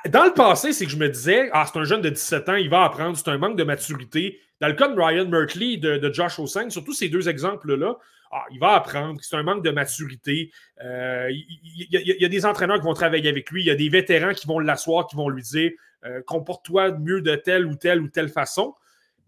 Dans 0.09 0.25
le 0.25 0.33
passé, 0.33 0.73
c'est 0.73 0.85
que 0.85 0.91
je 0.91 0.97
me 0.97 1.09
disais, 1.09 1.49
ah, 1.53 1.67
c'est 1.71 1.77
un 1.77 1.83
jeune 1.83 2.01
de 2.01 2.09
17 2.09 2.49
ans, 2.49 2.55
il 2.55 2.69
va 2.69 2.85
apprendre, 2.85 3.15
c'est 3.15 3.29
un 3.29 3.37
manque 3.37 3.55
de 3.55 3.63
maturité. 3.63 4.39
Dans 4.59 4.67
le 4.67 4.73
cas 4.73 4.87
de 4.87 4.99
Ryan 4.99 5.27
Merkley 5.27 5.73
et 5.73 5.77
de, 5.77 6.11
Josh 6.11 6.39
Osang, 6.39 6.69
surtout 6.69 6.93
ces 6.93 7.07
deux 7.07 7.29
exemples-là, 7.29 7.95
ah, 8.31 8.45
il 8.51 8.59
va 8.59 8.73
apprendre, 8.73 9.19
c'est 9.21 9.35
un 9.35 9.43
manque 9.43 9.63
de 9.63 9.69
maturité. 9.69 10.51
Euh, 10.83 11.29
il, 11.29 11.87
y 11.91 12.25
a, 12.25 12.27
des 12.27 12.45
entraîneurs 12.45 12.77
qui 12.79 12.85
vont 12.85 12.95
travailler 12.95 13.29
avec 13.29 13.51
lui, 13.51 13.61
il 13.61 13.67
y 13.67 13.71
a 13.71 13.75
des 13.75 13.89
vétérans 13.89 14.33
qui 14.33 14.47
vont 14.47 14.59
l'asseoir, 14.59 15.05
qui 15.05 15.15
vont 15.15 15.29
lui 15.29 15.43
dire 15.43 15.71
euh, 16.05 16.21
comporte-toi 16.25 16.91
mieux 16.97 17.21
de 17.21 17.35
telle 17.35 17.65
ou 17.67 17.75
telle 17.75 18.01
ou 18.01 18.07
telle 18.07 18.29
façon. 18.29 18.73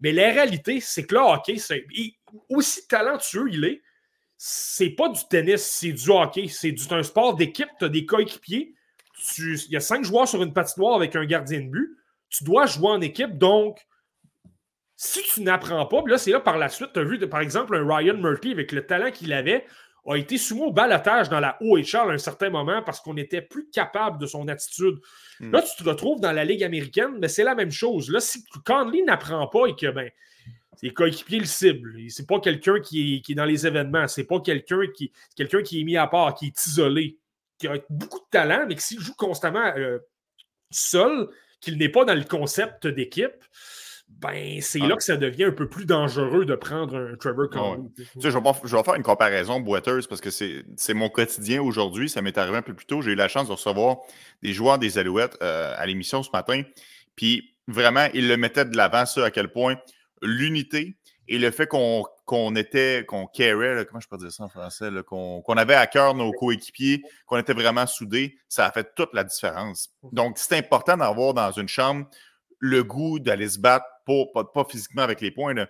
Mais 0.00 0.12
la 0.12 0.30
réalité, 0.30 0.80
c'est 0.80 1.04
que 1.04 1.14
là, 1.14 1.24
hockey, 1.24 1.56
aussi 2.48 2.86
talentueux 2.88 3.48
il 3.50 3.64
est, 3.64 3.82
c'est 4.36 4.90
pas 4.90 5.08
du 5.08 5.20
tennis, 5.28 5.62
c'est 5.62 5.92
du 5.92 6.10
hockey. 6.10 6.46
C'est 6.48 6.74
un 6.92 7.02
sport 7.02 7.34
d'équipe, 7.34 7.68
tu 7.78 7.84
as 7.84 7.88
des 7.88 8.06
coéquipiers. 8.06 8.74
Tu- 9.34 9.58
Il 9.66 9.72
y 9.72 9.76
a 9.76 9.80
cinq 9.80 10.04
joueurs 10.04 10.28
sur 10.28 10.42
une 10.42 10.52
patinoire 10.52 10.94
avec 10.96 11.16
un 11.16 11.24
gardien 11.24 11.60
de 11.60 11.68
but. 11.68 11.96
Tu 12.28 12.44
dois 12.44 12.66
jouer 12.66 12.88
en 12.88 13.00
équipe, 13.00 13.36
donc 13.38 13.78
si 14.96 15.22
tu 15.32 15.42
n'apprends 15.42 15.86
pas, 15.86 16.02
puis 16.02 16.10
là, 16.10 16.18
c'est 16.18 16.32
là 16.32 16.40
par 16.40 16.58
la 16.58 16.68
suite, 16.68 16.90
tu 16.92 17.00
as 17.00 17.04
vu, 17.04 17.18
de- 17.18 17.26
par 17.26 17.40
exemple, 17.40 17.76
un 17.76 17.86
Ryan 17.86 18.16
Murphy 18.16 18.50
avec 18.52 18.72
le 18.72 18.84
talent 18.86 19.10
qu'il 19.10 19.32
avait, 19.32 19.64
a 20.06 20.16
été 20.16 20.38
soumis 20.38 20.62
au 20.62 20.72
balotage 20.72 21.28
dans 21.28 21.38
la 21.40 21.58
OHL 21.60 22.10
à 22.10 22.12
un 22.14 22.18
certain 22.18 22.48
moment 22.50 22.82
parce 22.82 23.00
qu'on 23.00 23.14
n'était 23.14 23.42
plus 23.42 23.68
capable 23.70 24.18
de 24.18 24.26
son 24.26 24.48
attitude. 24.48 24.96
Hmm. 25.38 25.52
Là, 25.52 25.62
tu 25.62 25.82
te 25.82 25.88
retrouves 25.88 26.20
dans 26.20 26.32
la 26.32 26.44
Ligue 26.44 26.64
américaine, 26.64 27.18
mais 27.20 27.28
c'est 27.28 27.44
la 27.44 27.54
même 27.54 27.70
chose. 27.70 28.10
Là, 28.10 28.18
si 28.20 28.42
Conley 28.64 29.02
n'apprend 29.02 29.46
pas 29.48 29.66
et 29.66 29.76
que, 29.76 29.90
ben, 29.90 30.10
ses 30.76 30.90
coéquipiers 30.90 31.40
le 31.40 31.44
cible, 31.44 31.94
c'est 32.08 32.26
pas 32.26 32.40
quelqu'un 32.40 32.80
qui 32.80 33.16
est, 33.16 33.20
qui 33.20 33.32
est 33.32 33.34
dans 33.34 33.44
les 33.44 33.66
événements, 33.66 34.06
c'est 34.08 34.24
pas 34.24 34.40
quelqu'un 34.40 34.80
qui, 34.94 35.12
quelqu'un 35.36 35.62
qui 35.62 35.80
est 35.80 35.84
mis 35.84 35.96
à 35.96 36.06
part, 36.06 36.34
qui 36.34 36.46
est 36.46 36.66
isolé, 36.66 37.18
qui 37.58 37.66
a 37.68 37.74
beaucoup 37.90 38.18
de 38.20 38.26
talent, 38.30 38.64
mais 38.68 38.74
qui 38.76 38.82
s'il 38.82 39.00
joue 39.00 39.14
constamment 39.14 39.72
euh, 39.76 39.98
seul, 40.70 41.28
qu'il 41.60 41.78
n'est 41.78 41.88
pas 41.88 42.04
dans 42.04 42.14
le 42.14 42.24
concept 42.24 42.86
d'équipe, 42.86 43.32
ben, 44.08 44.60
c'est 44.62 44.80
Ah. 44.82 44.86
là 44.88 44.96
que 44.96 45.02
ça 45.02 45.16
devient 45.16 45.44
un 45.44 45.52
peu 45.52 45.68
plus 45.68 45.84
dangereux 45.84 46.46
de 46.46 46.54
prendre 46.54 46.96
un 46.96 47.16
Trevor 47.16 47.46
Ah 47.52 47.56
ouais. 47.70 47.76
Conley. 47.76 47.88
Tu 47.96 48.04
sais, 48.20 48.30
je 48.30 48.36
vais, 48.38 48.42
pas- 48.42 48.58
je 48.64 48.74
vais 48.76 48.82
faire 48.82 48.94
une 48.94 49.02
comparaison 49.02 49.60
boiteuse 49.60 50.06
parce 50.06 50.20
que 50.22 50.30
c'est 50.30 50.64
c'est 50.76 50.94
mon 50.94 51.10
quotidien 51.10 51.60
aujourd'hui. 51.62 52.08
Ça 52.08 52.22
m'est 52.22 52.38
arrivé 52.38 52.56
un 52.56 52.62
peu 52.62 52.74
plus 52.74 52.86
tôt. 52.86 53.02
J'ai 53.02 53.10
eu 53.12 53.16
la 53.16 53.28
chance 53.28 53.48
de 53.48 53.52
recevoir 53.52 53.98
des 54.42 54.52
joueurs 54.54 54.78
des 54.78 54.96
Alouettes 54.98 55.36
euh, 55.42 55.74
à 55.76 55.84
l'émission 55.84 56.22
ce 56.22 56.30
matin. 56.32 56.62
Puis 57.16 57.54
vraiment, 57.66 58.06
ils 58.14 58.28
le 58.28 58.36
mettaient 58.38 58.64
de 58.64 58.76
l'avant, 58.76 59.04
ça, 59.04 59.26
à 59.26 59.30
quel 59.30 59.52
point 59.52 59.76
l'unité 60.22 60.96
et 61.28 61.38
le 61.38 61.50
fait 61.50 61.66
qu'on 61.66 62.04
qu'on 62.28 62.54
était, 62.56 63.06
qu'on 63.06 63.26
carait, 63.26 63.74
là, 63.74 63.84
comment 63.86 64.00
je 64.00 64.06
peux 64.06 64.18
dire 64.18 64.30
ça 64.30 64.44
en 64.44 64.50
français, 64.50 64.90
là, 64.90 65.02
qu'on 65.02 65.40
qu'on 65.40 65.54
avait 65.54 65.74
à 65.74 65.86
cœur 65.86 66.14
nos 66.14 66.30
coéquipiers, 66.30 67.02
qu'on 67.24 67.38
était 67.38 67.54
vraiment 67.54 67.86
soudés, 67.86 68.36
ça 68.50 68.66
a 68.66 68.70
fait 68.70 68.94
toute 68.94 69.14
la 69.14 69.24
différence. 69.24 69.88
Donc, 70.12 70.36
c'est 70.36 70.58
important 70.58 70.98
d'avoir 70.98 71.32
dans 71.32 71.50
une 71.52 71.68
chambre 71.68 72.06
le 72.58 72.84
goût 72.84 73.18
d'aller 73.18 73.48
se 73.48 73.58
battre, 73.58 73.86
pour, 74.04 74.30
pas, 74.32 74.44
pas 74.44 74.64
physiquement 74.64 75.02
avec 75.02 75.22
les 75.22 75.30
points, 75.30 75.54
là, 75.54 75.68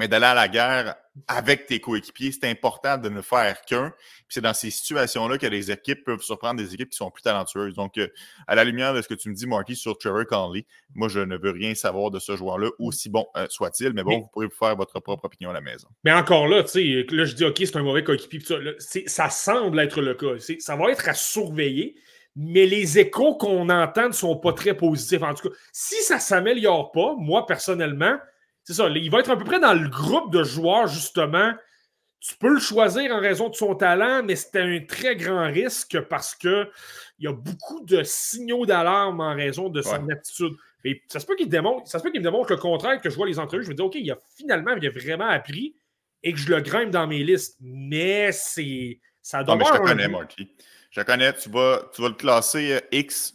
mais 0.00 0.08
d'aller 0.08 0.24
à 0.24 0.34
la 0.34 0.48
guerre 0.48 0.94
avec 1.28 1.66
tes 1.66 1.78
coéquipiers. 1.78 2.32
C'est 2.32 2.48
important 2.48 2.96
de 2.96 3.10
ne 3.10 3.20
faire 3.20 3.60
qu'un. 3.66 3.90
Puis 3.90 4.26
c'est 4.30 4.40
dans 4.40 4.54
ces 4.54 4.70
situations-là 4.70 5.36
que 5.36 5.46
les 5.46 5.70
équipes 5.70 6.04
peuvent 6.04 6.22
surprendre 6.22 6.58
des 6.58 6.72
équipes 6.72 6.88
qui 6.88 6.96
sont 6.96 7.10
plus 7.10 7.20
talentueuses. 7.20 7.74
Donc, 7.74 7.98
euh, 7.98 8.08
à 8.46 8.54
la 8.54 8.64
lumière 8.64 8.94
de 8.94 9.02
ce 9.02 9.08
que 9.08 9.14
tu 9.14 9.28
me 9.28 9.34
dis, 9.34 9.46
Marty, 9.46 9.76
sur 9.76 9.98
Trevor 9.98 10.24
Conley, 10.26 10.64
moi, 10.94 11.08
je 11.08 11.20
ne 11.20 11.36
veux 11.36 11.50
rien 11.50 11.74
savoir 11.74 12.10
de 12.10 12.18
ce 12.18 12.34
joueur-là, 12.34 12.70
aussi 12.78 13.10
bon 13.10 13.26
euh, 13.36 13.46
soit-il. 13.50 13.92
Mais 13.92 14.02
bon, 14.02 14.10
Mais- 14.10 14.20
vous 14.20 14.28
pourrez 14.32 14.46
vous 14.46 14.56
faire 14.58 14.74
votre 14.74 14.98
propre 15.00 15.26
opinion 15.26 15.50
à 15.50 15.52
la 15.52 15.60
maison. 15.60 15.88
Mais 16.02 16.12
encore 16.12 16.48
là, 16.48 16.62
tu 16.62 16.70
sais, 16.70 17.06
là, 17.14 17.26
je 17.26 17.34
dis, 17.34 17.44
OK, 17.44 17.58
c'est 17.58 17.76
un 17.76 17.82
mauvais 17.82 18.02
coéquipier. 18.02 18.40
Ça, 18.40 18.58
là, 18.58 18.72
ça 18.78 19.28
semble 19.28 19.78
être 19.80 20.00
le 20.00 20.14
cas. 20.14 20.38
Ça 20.60 20.76
va 20.76 20.90
être 20.90 21.06
à 21.10 21.12
surveiller, 21.12 21.94
mais 22.36 22.64
les 22.64 22.98
échos 22.98 23.36
qu'on 23.36 23.68
entend 23.68 24.08
ne 24.08 24.12
sont 24.14 24.36
pas 24.36 24.54
très 24.54 24.74
positifs. 24.74 25.22
En 25.22 25.34
tout 25.34 25.50
cas, 25.50 25.54
si 25.72 25.96
ça 26.02 26.14
ne 26.14 26.20
s'améliore 26.20 26.90
pas, 26.90 27.14
moi, 27.18 27.44
personnellement, 27.44 28.16
c'est 28.64 28.74
ça, 28.74 28.88
il 28.88 29.10
va 29.10 29.20
être 29.20 29.30
à 29.30 29.36
peu 29.36 29.44
près 29.44 29.60
dans 29.60 29.74
le 29.74 29.88
groupe 29.88 30.32
de 30.32 30.42
joueurs, 30.42 30.86
justement. 30.86 31.52
Tu 32.20 32.36
peux 32.36 32.52
le 32.52 32.60
choisir 32.60 33.12
en 33.12 33.20
raison 33.20 33.48
de 33.48 33.54
son 33.54 33.74
talent, 33.74 34.22
mais 34.22 34.36
c'est 34.36 34.56
un 34.60 34.80
très 34.80 35.16
grand 35.16 35.50
risque 35.50 36.00
parce 36.02 36.34
que 36.34 36.70
il 37.18 37.24
y 37.24 37.28
a 37.28 37.32
beaucoup 37.32 37.84
de 37.84 38.02
signaux 38.02 38.66
d'alarme 38.66 39.20
en 39.20 39.34
raison 39.34 39.70
de 39.70 39.80
son 39.80 40.08
attitude. 40.10 40.52
Et 40.84 41.02
ça 41.08 41.20
se 41.20 41.26
peut 41.26 41.36
qu'il 41.36 41.48
démontre, 41.48 41.88
ça 41.88 41.98
se 41.98 42.04
peut 42.04 42.10
qu'il 42.10 42.20
me 42.20 42.24
démontre 42.24 42.50
le 42.50 42.58
contraire, 42.58 43.00
que 43.00 43.10
je 43.10 43.16
vois 43.16 43.26
les 43.26 43.38
entrevues, 43.38 43.64
je 43.64 43.70
me 43.70 43.74
dis, 43.74 43.82
OK, 43.82 43.94
il 43.96 44.10
a 44.10 44.18
finalement, 44.36 44.72
il 44.72 44.86
a 44.86 44.90
vraiment 44.90 45.28
appris 45.28 45.74
et 46.22 46.32
que 46.32 46.38
je 46.38 46.48
le 46.48 46.60
grimpe 46.60 46.90
dans 46.90 47.06
mes 47.06 47.22
listes. 47.22 47.56
Mais 47.60 48.32
c'est. 48.32 49.00
Ça 49.22 49.42
Non, 49.42 49.56
mais 49.56 49.64
je 49.64 49.72
te 49.72 49.78
connais, 49.78 50.08
Marty. 50.08 50.50
Je 50.90 51.00
te 51.00 51.06
connais. 51.06 51.32
Tu 51.34 51.50
vas, 51.50 51.90
tu 51.94 52.02
vas 52.02 52.08
le 52.08 52.14
classer 52.14 52.72
euh, 52.72 52.80
X. 52.92 53.34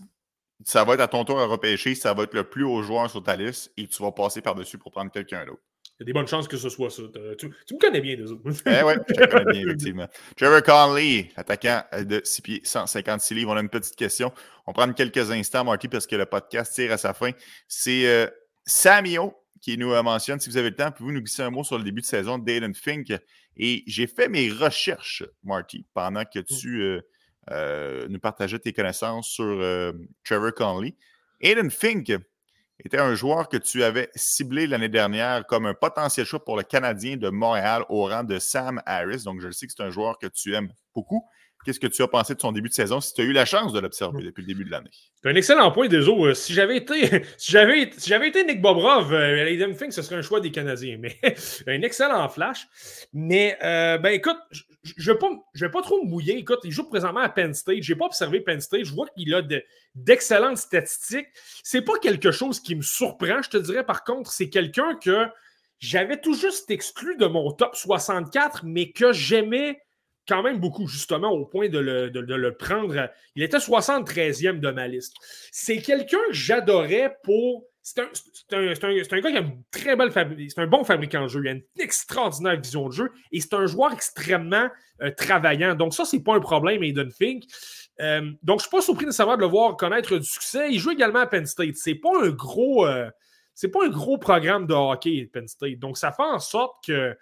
Ça 0.66 0.84
va 0.84 0.96
être 0.96 1.00
à 1.00 1.08
ton 1.08 1.24
tour 1.24 1.40
à 1.40 1.46
repêcher. 1.46 1.94
Ça 1.96 2.14
va 2.14 2.24
être 2.24 2.34
le 2.34 2.44
plus 2.44 2.64
haut 2.64 2.82
joueur 2.82 3.10
sur 3.10 3.24
ta 3.24 3.36
liste 3.36 3.72
et 3.78 3.88
tu 3.88 4.02
vas 4.02 4.12
passer 4.12 4.42
par-dessus 4.42 4.78
pour 4.78 4.92
prendre 4.92 5.12
quelqu'un 5.12 5.46
d'autre. 5.46 5.62
Il 5.98 6.02
y 6.02 6.04
a 6.04 6.06
des 6.08 6.14
bonnes 6.14 6.28
chances 6.28 6.48
que 6.48 6.58
ce 6.58 6.68
soit 6.68 6.90
ça. 6.90 7.04
Tu, 7.38 7.50
tu 7.66 7.76
me 7.76 7.80
connais 7.80 8.02
bien, 8.02 8.18
désolé. 8.18 8.42
Eh 8.66 8.84
ouais, 8.84 8.98
je 9.08 9.14
te 9.14 9.30
connais 9.30 9.52
bien, 9.54 9.62
effectivement. 9.62 10.08
Trevor 10.36 10.64
Conley, 10.64 11.32
attaquant 11.38 11.84
de 12.02 12.20
6 12.22 12.42
pieds, 12.42 12.62
156 12.64 13.34
livres. 13.36 13.54
On 13.54 13.58
a 13.58 13.62
une 13.62 13.70
petite 13.70 13.96
question. 13.96 14.34
On 14.66 14.74
prend 14.74 14.92
quelques 14.92 15.32
instants, 15.32 15.64
Marty, 15.64 15.88
parce 15.88 16.08
que 16.08 16.16
le 16.16 16.26
podcast 16.26 16.74
tire 16.74 16.92
à 16.92 16.98
sa 16.98 17.14
fin. 17.14 17.32
C'est 17.68 18.08
euh, 18.08 18.28
Samio 18.66 19.36
qui 19.62 19.78
nous 19.78 19.94
euh, 19.94 20.04
mentionne. 20.04 20.40
Si 20.40 20.50
vous 20.50 20.58
avez 20.58 20.70
le 20.70 20.76
temps, 20.76 20.92
pouvez-vous 20.92 21.14
nous 21.14 21.22
glisser 21.22 21.44
un 21.44 21.50
mot 21.50 21.64
sur 21.64 21.78
le 21.78 21.84
début 21.84 22.02
de 22.02 22.06
saison 22.06 22.38
de 22.38 22.46
Dayton 22.46 22.74
Fink? 22.74 23.14
Et 23.58 23.84
j'ai 23.88 24.06
fait 24.06 24.30
mes 24.30 24.52
recherches, 24.52 25.24
Marty, 25.44 25.86
pendant 25.94 26.24
que 26.24 26.40
tu 26.40 26.82
euh, 26.82 26.98
euh, 26.98 27.02
nous 27.52 28.20
partageais 28.20 28.60
tes 28.60 28.74
connaissances 28.74 29.28
sur 29.28 29.46
euh, 29.46 29.94
Trevor 30.24 30.54
Conley. 30.54 30.96
Aiden 31.42 31.70
Fink, 31.70 32.12
était 32.84 33.00
un 33.00 33.16
joueur 33.16 33.48
que 33.48 33.58
tu 33.58 33.84
avais 33.84 34.10
ciblé 34.16 34.68
l'année 34.68 34.90
dernière 34.90 35.46
comme 35.46 35.66
un 35.66 35.74
potentiel 35.74 36.26
choix 36.26 36.44
pour 36.44 36.58
le 36.58 36.64
Canadien 36.64 37.18
de 37.18 37.30
Montréal 37.30 37.86
au 37.90 38.06
rang 38.06 38.24
de 38.24 38.38
Sam 38.40 38.82
Harris. 38.86 39.24
Donc, 39.24 39.40
je 39.42 39.48
le 39.48 39.54
sais 39.54 39.68
que 39.68 39.74
c'est 39.76 39.84
un 39.84 39.92
joueur 39.92 40.18
que 40.18 40.28
tu 40.28 40.54
aimes 40.54 40.70
beaucoup. 40.94 41.26
Qu'est-ce 41.66 41.80
que 41.80 41.88
tu 41.88 42.04
as 42.04 42.08
pensé 42.08 42.36
de 42.36 42.40
son 42.40 42.52
début 42.52 42.70
de 42.70 42.74
saison 42.76 43.02
si 43.02 43.14
tu 43.14 43.22
as 43.22 43.24
eu 43.24 43.32
la 43.32 43.46
chance 43.46 43.74
de 43.74 43.80
l'observer 43.80 44.24
depuis 44.24 44.42
le 44.42 44.48
début 44.48 44.66
de 44.66 44.70
l'année? 44.70 44.92
C'est 45.24 45.30
un 45.30 45.36
excellent 45.36 45.72
point 45.72 45.88
des 45.88 46.08
autres. 46.08 46.34
Si 46.34 46.54
j'avais 46.54 46.78
été, 46.78 47.24
si 47.38 47.52
j'avais, 47.52 47.90
si 47.98 48.10
j'avais 48.10 48.28
été 48.28 48.46
Nick 48.46 48.62
Bobrov, 48.62 49.12
euh, 49.12 49.48
Aiden 49.48 49.74
Fink, 49.74 49.92
ce 49.92 50.04
serait 50.04 50.18
un 50.18 50.22
choix 50.22 50.40
des 50.40 50.52
Canadiens. 50.52 50.98
Mais 51.00 51.18
un 51.68 51.82
excellent 51.82 52.30
flash. 52.30 52.68
Mais 53.14 53.58
euh, 53.64 53.98
ben 53.98 54.12
écoute, 54.12 54.38
je 54.84 55.12
ne 55.12 55.18
vais, 55.18 55.26
vais 55.56 55.72
pas 55.72 55.82
trop 55.82 56.04
me 56.04 56.08
mouiller. 56.08 56.38
Écoute, 56.38 56.60
il 56.64 56.72
joue 56.72 56.88
présentement 56.88 57.22
à 57.22 57.30
Penn 57.30 57.54
State. 57.56 57.82
Je 57.82 57.94
n'ai 57.94 57.98
pas 57.98 58.06
observé 58.06 58.42
Penn 58.42 58.62
State. 58.62 58.86
Je 58.86 58.94
vois 58.94 59.08
qu'il 59.18 59.34
a 59.34 59.42
de, 59.42 59.64
d'excellentes 59.96 60.58
statistiques. 60.58 61.28
C'est 61.64 61.82
pas 61.82 61.98
quelque 62.00 62.30
chose 62.30 62.60
qui 62.60 62.76
me 62.76 62.84
surprend, 62.84 63.42
je 63.42 63.50
te 63.50 63.58
dirais. 63.58 63.84
Par 63.84 64.04
contre, 64.04 64.32
c'est 64.32 64.50
quelqu'un 64.50 64.96
que 64.96 65.26
j'avais 65.80 66.22
tout 66.22 66.36
juste 66.36 66.70
exclu 66.70 67.18
de 67.18 67.26
mon 67.26 67.52
top 67.52 67.76
64, 67.76 68.62
mais 68.64 68.92
que 68.92 69.12
j'aimais 69.12 69.82
quand 70.28 70.44
même 70.44 70.60
beaucoup, 70.60 70.88
justement, 70.88 71.30
au 71.30 71.46
point 71.46 71.70
de 71.70 71.80
le, 71.80 72.52
prendre. 72.52 73.10
Il 73.36 73.44
était 73.44 73.58
73e 73.58 74.60
de 74.60 74.72
ma 74.72 74.88
liste. 74.88 75.16
C'est 75.52 75.78
quelqu'un 75.78 76.18
que 76.28 76.34
j'adorais 76.34 77.18
pour. 77.24 77.66
C'est 77.82 78.00
un, 78.02 78.08
gars 78.08 78.74
qui 78.74 79.38
a 79.38 79.42
une 79.42 79.62
très 79.70 79.96
belle 79.96 80.12
C'est 80.12 80.60
un 80.60 80.66
bon 80.66 80.84
fabricant 80.84 81.24
de 81.24 81.28
jeu. 81.28 81.42
Il 81.44 81.48
a 81.50 81.52
une 81.52 81.64
extraordinaire 81.78 82.60
vision 82.60 82.88
de 82.88 82.94
jeu 82.94 83.12
et 83.32 83.40
c'est 83.40 83.54
un 83.54 83.68
joueur 83.68 83.94
extrêmement 83.94 84.70
euh, 85.04 85.12
travaillant. 85.12 85.76
Donc, 85.76 85.94
ça, 85.94 86.04
c'est 86.04 86.24
pas 86.24 86.34
un 86.34 86.40
problème, 86.40 86.84
Aiden 86.84 87.12
Fink. 87.12 87.44
Euh, 88.02 88.32
donc, 88.42 88.60
je 88.60 88.64
suis 88.64 88.72
pas 88.72 88.82
surpris 88.82 89.06
nécessairement 89.06 89.36
de 89.36 89.42
le 89.42 89.48
voir 89.48 89.78
connaître 89.78 90.18
du 90.18 90.26
succès. 90.26 90.70
Il 90.72 90.80
joue 90.80 90.92
également 90.92 91.20
à 91.20 91.28
Penn 91.28 91.46
State. 91.46 91.76
C'est 91.76 91.96
pas 91.96 92.10
un 92.24 92.30
gros. 92.30 92.88
Euh, 92.88 93.08
c'est 93.56 93.70
pas 93.70 93.86
un 93.86 93.90
gros 93.90 94.18
programme 94.18 94.68
de 94.68 94.74
hockey, 94.74 95.30
Penn 95.32 95.48
State. 95.48 95.80
Donc, 95.80 95.98
ça 95.98 96.12
fait 96.12 96.24
en 96.24 96.40
sorte 96.40 96.84
qu'il 96.84 97.16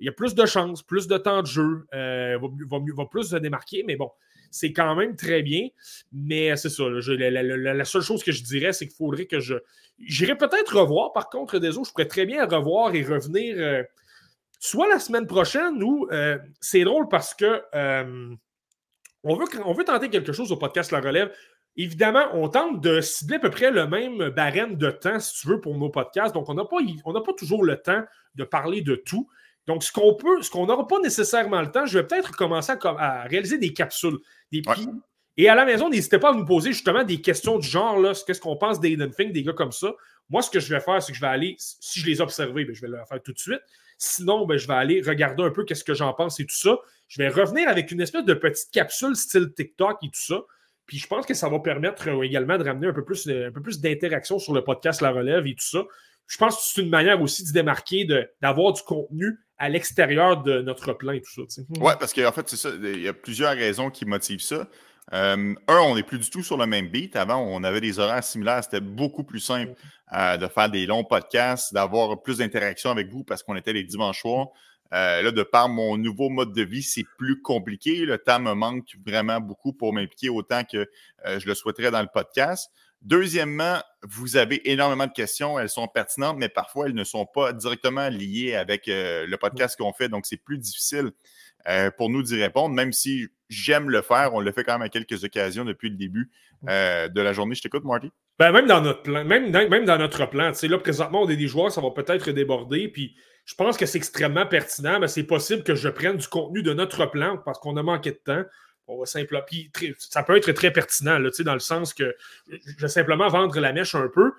y 0.00 0.08
a 0.08 0.12
plus 0.12 0.34
de 0.34 0.46
chances, 0.46 0.82
plus 0.82 1.06
de 1.06 1.18
temps 1.18 1.42
de 1.42 1.46
jeu, 1.46 1.86
euh, 1.92 2.38
va, 2.40 3.04
plus 3.04 3.24
se 3.24 3.36
démarquer, 3.36 3.84
mais 3.86 3.94
bon, 3.94 4.10
c'est 4.50 4.72
quand 4.72 4.96
même 4.96 5.14
très 5.14 5.42
bien. 5.42 5.68
Mais 6.10 6.56
c'est 6.56 6.70
ça, 6.70 6.84
la, 6.88 7.84
seule 7.84 8.00
chose 8.02 8.24
que 8.24 8.32
je 8.32 8.42
dirais, 8.42 8.72
c'est 8.72 8.88
qu'il 8.88 8.96
faudrait 8.96 9.26
que 9.26 9.40
je. 9.40 9.56
J'irai 9.98 10.36
peut-être 10.36 10.80
revoir, 10.80 11.12
par 11.12 11.28
contre, 11.28 11.58
des 11.58 11.76
autres, 11.76 11.88
je 11.88 11.92
pourrais 11.92 12.08
très 12.08 12.24
bien 12.24 12.46
revoir 12.46 12.94
et 12.94 13.02
revenir 13.02 13.54
euh, 13.58 13.82
soit 14.58 14.88
la 14.88 14.98
semaine 14.98 15.26
prochaine 15.26 15.82
ou 15.82 16.08
euh, 16.12 16.38
c'est 16.60 16.84
drôle 16.84 17.08
parce 17.08 17.34
que. 17.34 17.62
on 19.22 19.36
veut, 19.36 19.46
on 19.66 19.74
veut 19.74 19.84
tenter 19.84 20.08
quelque 20.08 20.32
chose 20.32 20.50
au 20.50 20.56
podcast 20.56 20.92
La 20.92 21.00
Relève. 21.00 21.30
Évidemment, 21.76 22.26
on 22.32 22.48
tente 22.48 22.80
de 22.80 23.00
cibler 23.00 23.36
à 23.36 23.40
peu 23.40 23.50
près 23.50 23.70
le 23.70 23.86
même 23.86 24.30
barème 24.30 24.76
de 24.76 24.90
temps, 24.90 25.18
si 25.18 25.40
tu 25.40 25.48
veux, 25.48 25.60
pour 25.60 25.76
nos 25.76 25.90
podcasts. 25.90 26.32
Donc, 26.32 26.48
on 26.48 26.54
n'a 26.54 26.64
pas, 26.64 26.78
pas 27.20 27.32
toujours 27.36 27.64
le 27.64 27.76
temps 27.76 28.04
de 28.36 28.44
parler 28.44 28.80
de 28.80 28.94
tout. 28.94 29.28
Donc, 29.66 29.82
ce 29.82 29.90
qu'on 29.90 30.14
peut, 30.14 30.42
ce 30.42 30.50
qu'on 30.50 30.66
n'aura 30.66 30.86
pas 30.86 31.00
nécessairement 31.00 31.60
le 31.60 31.70
temps, 31.70 31.86
je 31.86 31.98
vais 31.98 32.06
peut-être 32.06 32.32
commencer 32.36 32.72
à, 32.84 33.22
réaliser 33.22 33.58
des 33.58 33.72
capsules. 33.72 34.18
Des 34.52 34.62
Et 35.36 35.48
à 35.48 35.54
la 35.54 35.64
maison, 35.64 35.88
n'hésitez 35.88 36.18
pas 36.18 36.30
à 36.30 36.34
nous 36.34 36.44
poser 36.44 36.72
justement 36.72 37.02
des 37.02 37.20
questions 37.20 37.58
du 37.58 37.66
genre, 37.66 37.98
là, 37.98 38.12
qu'est-ce 38.26 38.40
qu'on 38.40 38.56
pense 38.56 38.78
d'Aiden 38.78 39.12
Fink, 39.12 39.32
des 39.32 39.42
gars 39.42 39.52
comme 39.52 39.72
ça. 39.72 39.94
Moi, 40.30 40.42
ce 40.42 40.50
que 40.50 40.60
je 40.60 40.72
vais 40.72 40.80
faire, 40.80 41.02
c'est 41.02 41.12
que 41.12 41.16
je 41.16 41.20
vais 41.20 41.28
aller, 41.28 41.56
si 41.58 42.00
je 42.00 42.06
les 42.06 42.18
ai 42.18 42.20
observés, 42.20 42.64
ben, 42.64 42.74
je 42.74 42.80
vais 42.82 42.88
le 42.88 42.98
faire 43.08 43.20
tout 43.22 43.32
de 43.32 43.38
suite. 43.38 43.60
Sinon, 43.98 44.46
ben, 44.46 44.56
je 44.56 44.66
vais 44.66 44.74
aller 44.74 45.02
regarder 45.02 45.42
un 45.42 45.50
peu 45.50 45.64
qu'est-ce 45.64 45.84
que 45.84 45.94
j'en 45.94 46.12
pense 46.12 46.38
et 46.40 46.46
tout 46.46 46.54
ça. 46.54 46.78
Je 47.08 47.22
vais 47.22 47.28
revenir 47.28 47.68
avec 47.68 47.90
une 47.90 48.00
espèce 48.00 48.24
de 48.24 48.34
petite 48.34 48.70
capsule 48.70 49.16
style 49.16 49.52
TikTok 49.54 49.98
et 50.02 50.06
tout 50.06 50.20
ça. 50.20 50.40
Puis 50.86 50.98
je 50.98 51.06
pense 51.06 51.26
que 51.26 51.34
ça 51.34 51.48
va 51.48 51.58
permettre 51.60 52.08
euh, 52.08 52.22
également 52.22 52.58
de 52.58 52.64
ramener 52.64 52.88
un 52.88 52.92
peu 52.92 53.04
plus, 53.04 53.28
un 53.28 53.52
peu 53.52 53.62
plus 53.62 53.80
d'interaction 53.80 54.38
sur 54.38 54.52
le 54.52 54.62
podcast 54.62 55.00
La 55.00 55.10
Relève 55.10 55.46
et 55.46 55.54
tout 55.54 55.64
ça. 55.64 55.82
Je 56.26 56.38
pense 56.38 56.56
que 56.56 56.62
c'est 56.64 56.82
une 56.82 56.90
manière 56.90 57.20
aussi 57.20 57.42
de 57.42 57.48
se 57.48 57.52
démarquer, 57.52 58.06
d'avoir 58.40 58.72
du 58.72 58.82
contenu 58.82 59.38
à 59.58 59.68
l'extérieur 59.68 60.42
de 60.42 60.62
notre 60.62 60.92
plan 60.94 61.12
et 61.12 61.20
tout 61.20 61.46
ça. 61.48 61.62
Oui, 61.80 61.92
parce 62.00 62.12
qu'en 62.12 62.32
fait, 62.32 62.48
c'est 62.48 62.56
ça. 62.56 62.70
Il 62.82 63.02
y 63.02 63.08
a 63.08 63.12
plusieurs 63.12 63.54
raisons 63.54 63.90
qui 63.90 64.04
motivent 64.06 64.40
ça. 64.40 64.68
Euh, 65.12 65.54
un, 65.68 65.78
on 65.78 65.94
n'est 65.94 66.02
plus 66.02 66.18
du 66.18 66.30
tout 66.30 66.42
sur 66.42 66.56
le 66.56 66.66
même 66.66 66.88
beat. 66.88 67.14
Avant, 67.14 67.38
on 67.38 67.62
avait 67.62 67.80
des 67.80 67.98
horaires 67.98 68.24
similaires. 68.24 68.64
C'était 68.64 68.80
beaucoup 68.80 69.22
plus 69.22 69.40
simple 69.40 69.74
euh, 70.14 70.36
de 70.36 70.46
faire 70.48 70.70
des 70.70 70.86
longs 70.86 71.04
podcasts, 71.04 71.74
d'avoir 71.74 72.22
plus 72.22 72.38
d'interaction 72.38 72.90
avec 72.90 73.08
vous 73.10 73.22
parce 73.22 73.42
qu'on 73.42 73.56
était 73.56 73.72
les 73.72 73.84
dimanches 73.84 74.22
soirs. 74.22 74.48
Euh, 74.94 75.22
là, 75.22 75.32
de 75.32 75.42
par 75.42 75.68
mon 75.68 75.96
nouveau 75.96 76.28
mode 76.30 76.52
de 76.52 76.62
vie, 76.62 76.82
c'est 76.82 77.04
plus 77.18 77.42
compliqué. 77.42 78.06
Le 78.06 78.16
temps 78.16 78.38
me 78.38 78.52
manque 78.52 78.86
vraiment 79.04 79.40
beaucoup 79.40 79.72
pour 79.72 79.92
m'impliquer 79.92 80.28
autant 80.28 80.62
que 80.62 80.88
euh, 81.26 81.40
je 81.40 81.46
le 81.46 81.54
souhaiterais 81.54 81.90
dans 81.90 82.02
le 82.02 82.08
podcast. 82.12 82.70
Deuxièmement, 83.02 83.82
vous 84.02 84.36
avez 84.36 84.70
énormément 84.70 85.06
de 85.06 85.12
questions. 85.12 85.58
Elles 85.58 85.68
sont 85.68 85.88
pertinentes, 85.88 86.36
mais 86.38 86.48
parfois, 86.48 86.86
elles 86.86 86.94
ne 86.94 87.04
sont 87.04 87.26
pas 87.26 87.52
directement 87.52 88.08
liées 88.08 88.54
avec 88.54 88.86
euh, 88.86 89.26
le 89.26 89.36
podcast 89.36 89.76
qu'on 89.76 89.92
fait. 89.92 90.08
Donc, 90.08 90.26
c'est 90.26 90.42
plus 90.42 90.58
difficile 90.58 91.10
pour 91.96 92.10
nous 92.10 92.22
d'y 92.22 92.38
répondre, 92.38 92.74
même 92.74 92.92
si 92.92 93.26
j'aime 93.48 93.88
le 93.88 94.02
faire. 94.02 94.34
On 94.34 94.40
le 94.40 94.52
fait 94.52 94.64
quand 94.64 94.74
même 94.74 94.82
à 94.82 94.90
quelques 94.90 95.24
occasions 95.24 95.64
depuis 95.64 95.88
le 95.88 95.96
début 95.96 96.30
de 96.62 97.20
la 97.22 97.32
journée. 97.32 97.54
Je 97.54 97.62
t'écoute, 97.62 97.84
Marty. 97.84 98.10
Ben, 98.38 98.52
même 98.52 98.66
dans 98.66 98.82
notre 98.82 99.00
plan, 99.00 99.24
même, 99.24 99.50
même 99.50 99.86
dans 99.86 99.96
notre 99.96 100.26
plan, 100.26 100.52
là, 100.62 100.78
présentement, 100.78 101.22
on 101.22 101.28
est 101.30 101.38
des 101.38 101.48
joueurs, 101.48 101.72
ça 101.72 101.80
va 101.80 101.90
peut-être 101.90 102.30
déborder. 102.32 102.88
Puis 102.88 103.16
je 103.44 103.54
pense 103.54 103.76
que 103.76 103.86
c'est 103.86 103.98
extrêmement 103.98 104.46
pertinent, 104.46 104.98
mais 104.98 105.08
c'est 105.08 105.24
possible 105.24 105.62
que 105.62 105.74
je 105.74 105.88
prenne 105.88 106.16
du 106.16 106.26
contenu 106.28 106.62
de 106.62 106.72
notre 106.72 107.06
plan 107.06 107.36
parce 107.38 107.58
qu'on 107.58 107.76
a 107.76 107.82
manqué 107.82 108.10
de 108.10 108.20
temps. 108.24 108.42
On 108.86 108.98
va 108.98 109.06
simplement. 109.06 109.42
ça 109.98 110.22
peut 110.22 110.36
être 110.36 110.52
très 110.52 110.70
pertinent, 110.70 111.18
là, 111.18 111.30
dans 111.40 111.54
le 111.54 111.60
sens 111.60 111.94
que 111.94 112.14
je 112.48 112.80
vais 112.80 112.88
simplement 112.88 113.28
vendre 113.28 113.58
la 113.58 113.72
mèche 113.72 113.94
un 113.94 114.08
peu. 114.08 114.32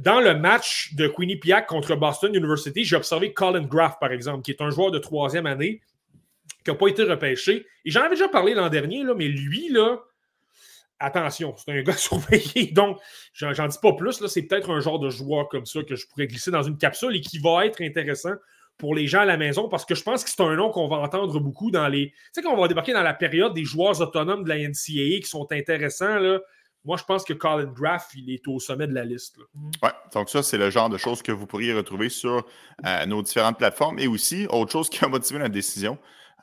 Dans 0.00 0.20
le 0.20 0.34
match 0.34 0.94
de 0.94 1.08
Quinnipiac 1.08 1.66
contre 1.66 1.96
Boston 1.96 2.34
University, 2.34 2.84
j'ai 2.84 2.96
observé 2.96 3.32
Colin 3.32 3.62
Graff, 3.62 3.98
par 3.98 4.12
exemple, 4.12 4.42
qui 4.42 4.50
est 4.50 4.60
un 4.60 4.70
joueur 4.70 4.90
de 4.90 4.98
troisième 4.98 5.46
année 5.46 5.80
qui 6.64 6.70
n'a 6.70 6.76
pas 6.76 6.88
été 6.88 7.04
repêché. 7.04 7.66
Et 7.84 7.90
j'en 7.90 8.00
avais 8.00 8.14
déjà 8.14 8.28
parlé 8.28 8.54
l'an 8.54 8.68
dernier, 8.68 9.02
là, 9.02 9.14
mais 9.14 9.28
lui, 9.28 9.68
là, 9.70 10.00
attention, 11.00 11.54
c'est 11.56 11.72
un 11.72 11.82
gars 11.82 11.96
surveillé. 11.96 12.72
Donc, 12.72 12.98
j'en 13.32 13.66
dis 13.66 13.78
pas 13.80 13.92
plus. 13.92 14.26
C'est 14.26 14.42
peut-être 14.42 14.70
un 14.70 14.80
genre 14.80 14.98
de 14.98 15.10
joueur 15.10 15.48
comme 15.48 15.66
ça 15.66 15.82
que 15.82 15.96
je 15.96 16.06
pourrais 16.06 16.26
glisser 16.26 16.50
dans 16.50 16.62
une 16.62 16.78
capsule 16.78 17.14
et 17.16 17.20
qui 17.20 17.38
va 17.38 17.66
être 17.66 17.82
intéressant 17.82 18.34
pour 18.76 18.94
les 18.94 19.08
gens 19.08 19.20
à 19.20 19.24
la 19.24 19.36
maison 19.36 19.68
parce 19.68 19.84
que 19.84 19.96
je 19.96 20.04
pense 20.04 20.22
que 20.22 20.30
c'est 20.30 20.40
un 20.40 20.54
nom 20.54 20.70
qu'on 20.70 20.88
va 20.88 20.98
entendre 20.98 21.40
beaucoup 21.40 21.70
dans 21.70 21.88
les. 21.88 22.10
Tu 22.10 22.16
sais, 22.32 22.42
qu'on 22.42 22.56
va 22.56 22.68
débarquer 22.68 22.92
dans 22.92 23.02
la 23.02 23.14
période 23.14 23.52
des 23.54 23.64
joueurs 23.64 24.00
autonomes 24.00 24.44
de 24.44 24.48
la 24.48 24.56
NCAA 24.56 25.20
qui 25.20 25.26
sont 25.28 25.46
intéressants. 25.50 26.18
Là. 26.18 26.38
Moi, 26.84 26.96
je 26.96 27.04
pense 27.04 27.24
que 27.24 27.32
Colin 27.32 27.64
Graff, 27.64 28.10
il 28.14 28.32
est 28.32 28.46
au 28.46 28.60
sommet 28.60 28.86
de 28.86 28.94
la 28.94 29.04
liste. 29.04 29.36
Oui, 29.82 29.90
donc 30.14 30.30
ça, 30.30 30.42
c'est 30.42 30.56
le 30.56 30.70
genre 30.70 30.88
de 30.88 30.96
choses 30.96 31.22
que 31.22 31.32
vous 31.32 31.46
pourriez 31.46 31.74
retrouver 31.74 32.08
sur 32.08 32.46
euh, 32.86 33.06
nos 33.06 33.20
différentes 33.20 33.58
plateformes. 33.58 33.98
Et 33.98 34.06
aussi, 34.06 34.46
autre 34.48 34.72
chose 34.72 34.88
qui 34.88 35.04
a 35.04 35.08
motivé 35.08 35.40
notre 35.40 35.52
décision, 35.52 35.98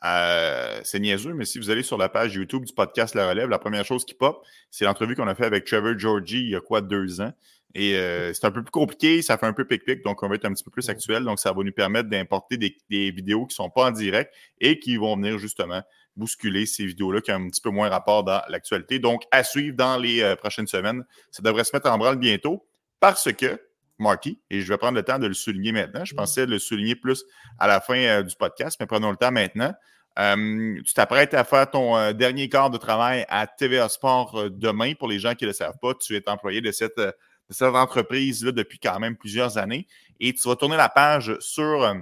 euh, 0.06 0.82
c'est 0.84 1.00
niaiseux, 1.00 1.34
mais 1.34 1.46
si 1.46 1.58
vous 1.58 1.70
allez 1.70 1.84
sur 1.84 1.98
la 1.98 2.10
page 2.10 2.36
YouTube 2.36 2.66
du 2.66 2.74
podcast 2.74 3.16
La 3.16 3.30
Relève, 3.30 3.50
la 3.50 3.60
première 3.60 3.86
chose 3.86 4.06
qui 4.06 4.14
pop, 4.14 4.46
c'est 4.70 4.86
l'entrevue 4.86 5.16
qu'on 5.16 5.28
a 5.28 5.36
fait 5.36 5.46
avec 5.46 5.66
Trevor 5.66 5.98
Georgie 5.98 6.42
il 6.42 6.50
y 6.50 6.56
a 6.56 6.62
quoi, 6.62 6.82
deux 6.82 7.22
ans. 7.22 7.34
Et 7.74 7.98
euh, 7.98 8.32
c'est 8.34 8.46
un 8.46 8.52
peu 8.52 8.64
plus 8.64 8.72
compliqué, 8.72 9.22
ça 9.22 9.38
fait 9.38 9.46
un 9.46 9.54
peu 9.54 9.66
pic-pic, 9.66 10.02
donc 10.04 10.24
on 10.24 10.30
va 10.30 10.36
être 10.36 10.46
un 10.46 10.54
petit 10.54 10.64
peu 10.64 10.72
plus 10.72 10.88
actuel. 10.90 11.26
Donc, 11.26 11.40
ça 11.40 11.52
va 11.52 11.62
nous 11.62 11.74
permettre 11.74 12.08
d'importer 12.08 12.58
des, 12.58 12.78
vidéos 13.12 13.46
qui 13.46 13.54
ne 13.54 13.66
sont 13.66 13.70
pas 13.70 13.88
en 13.88 13.92
direct 13.92 14.34
et 14.62 14.80
qui 14.80 14.96
vont 14.96 15.18
venir 15.18 15.38
justement 15.38 15.82
bousculer 16.16 16.66
ces 16.66 16.86
vidéos-là 16.86 17.20
qui 17.20 17.32
ont 17.32 17.36
un 17.36 17.50
petit 17.50 17.60
peu 17.60 17.72
moins 17.72 17.90
rapport 17.90 18.24
dans 18.24 18.42
l'actualité. 18.48 19.00
Donc, 19.00 19.24
à 19.32 19.44
suivre 19.44 19.76
dans 19.76 19.98
les 19.98 20.22
euh, 20.22 20.38
prochaines 20.38 20.68
semaines. 20.68 21.04
Ça 21.32 21.44
devrait 21.44 21.66
se 21.66 21.76
mettre 21.76 21.90
en 21.90 21.98
branle 21.98 22.18
bientôt 22.18 22.66
parce 23.02 23.34
que 23.34 23.60
Marty, 23.98 24.40
et 24.50 24.62
je 24.62 24.68
vais 24.68 24.78
prendre 24.78 24.96
le 24.96 25.04
temps 25.04 25.20
de 25.20 25.28
le 25.28 25.34
souligner 25.34 25.74
maintenant. 25.74 26.06
Je 26.06 26.16
pensais 26.16 26.46
le 26.46 26.60
souligner 26.60 26.96
plus 26.96 27.26
à 27.60 27.68
la 27.68 27.82
fin 27.82 27.98
euh, 27.98 28.24
du 28.24 28.36
podcast, 28.38 28.78
mais 28.80 28.86
prenons 28.86 29.12
le 29.12 29.18
temps 29.18 29.32
maintenant. 29.32 29.74
Euh, 30.18 30.82
tu 30.86 30.94
t'apprêtes 30.94 31.34
à 31.34 31.44
faire 31.44 31.70
ton 31.70 31.98
euh, 31.98 32.14
dernier 32.14 32.48
quart 32.50 32.70
de 32.70 32.78
travail 32.78 33.26
à 33.30 33.48
TVA 33.48 33.90
Sport 33.90 34.50
demain. 34.50 34.94
Pour 34.94 35.08
les 35.08 35.20
gens 35.20 35.36
qui 35.36 35.44
ne 35.44 35.50
le 35.50 35.54
savent 35.54 35.78
pas, 35.82 35.94
tu 35.94 36.16
es 36.16 36.30
employé 36.30 36.62
de 36.62 36.72
cette, 36.72 37.02
cette 37.50 37.76
entreprise-là 37.76 38.52
depuis 38.52 38.80
quand 38.80 39.00
même 39.00 39.18
plusieurs 39.18 39.58
années 39.58 39.88
et 40.20 40.34
tu 40.34 40.48
vas 40.48 40.56
tourner 40.56 40.78
la 40.78 40.90
page 40.90 41.36
sur 41.40 41.94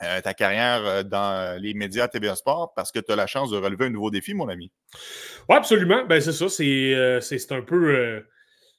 ta 0.00 0.34
carrière 0.34 1.04
dans 1.04 1.58
les 1.60 1.72
médias 1.72 2.08
TVA 2.08 2.34
Sport 2.34 2.72
parce 2.74 2.90
que 2.90 2.98
tu 2.98 3.12
as 3.12 3.16
la 3.16 3.28
chance 3.28 3.50
de 3.50 3.56
relever 3.56 3.86
un 3.86 3.90
nouveau 3.90 4.10
défi, 4.10 4.34
mon 4.34 4.48
ami. 4.48 4.72
Oui, 5.48 5.56
absolument. 5.56 6.04
Ben, 6.04 6.20
c'est 6.20 6.32
ça. 6.32 6.48
C'est 6.48 7.52
un 7.52 7.62
peu 7.62 8.24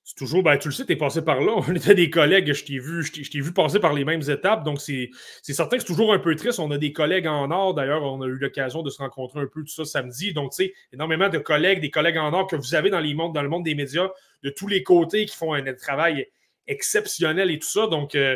c'est 0.07 0.15
toujours, 0.15 0.44
ben, 0.44 0.56
tu 0.56 0.68
le 0.68 0.72
sais, 0.72 0.86
tu 0.86 0.94
es 0.94 0.95
passé 0.95 1.23
par 1.23 1.41
là. 1.41 1.53
On 1.68 1.73
était 1.73 1.95
des 1.95 2.11
collègues, 2.11 2.53
je 2.53 2.64
t'ai 2.64 2.77
vu, 2.77 3.03
je 3.03 3.41
vu 3.41 3.52
passer 3.52 3.80
par 3.80 3.91
les 3.91 4.06
mêmes 4.06 4.22
étapes. 4.30 4.64
Donc, 4.64 4.80
c'est 4.80 5.10
certain 5.41 5.77
que 5.77 5.82
c'est 5.82 5.88
toujours 5.88 6.14
un 6.14 6.19
peu 6.19 6.36
triste. 6.36 6.60
On 6.60 6.69
a 6.69 6.77
des 6.77 6.94
collègues 6.94 7.26
en 7.26 7.49
or. 7.49 7.73
D'ailleurs, 7.73 8.03
on 8.03 8.22
a 8.22 8.27
eu 8.27 8.36
l'occasion 8.36 8.84
de 8.84 8.91
se 8.91 8.99
rencontrer 8.99 9.40
un 9.40 9.48
peu 9.48 9.61
tout 9.61 9.73
ça 9.73 9.84
samedi. 9.84 10.32
Donc, 10.32 10.52
tu 10.52 10.65
sais, 10.65 10.73
énormément 10.94 11.27
de 11.27 11.40
collègues, 11.40 11.82
des 11.82 11.90
collègues 11.90 12.19
en 12.19 12.32
or 12.34 12.45
que 12.45 12.56
vous 12.56 12.76
avez 12.76 12.91
dans, 12.91 13.02
dans 13.02 13.41
le 13.41 13.49
monde 13.49 13.64
des 13.64 13.73
médias 13.73 14.11
de 14.44 14.52
tous 14.52 14.68
les 14.68 14.84
côtés 14.84 15.26
qui 15.26 15.36
font 15.36 15.53
un 15.53 15.73
travail 15.73 16.27
exceptionnel 16.68 17.52
et 17.52 17.60
tout 17.60 17.68
ça. 17.68 17.88
Donc, 17.88 18.16
euh, 18.16 18.36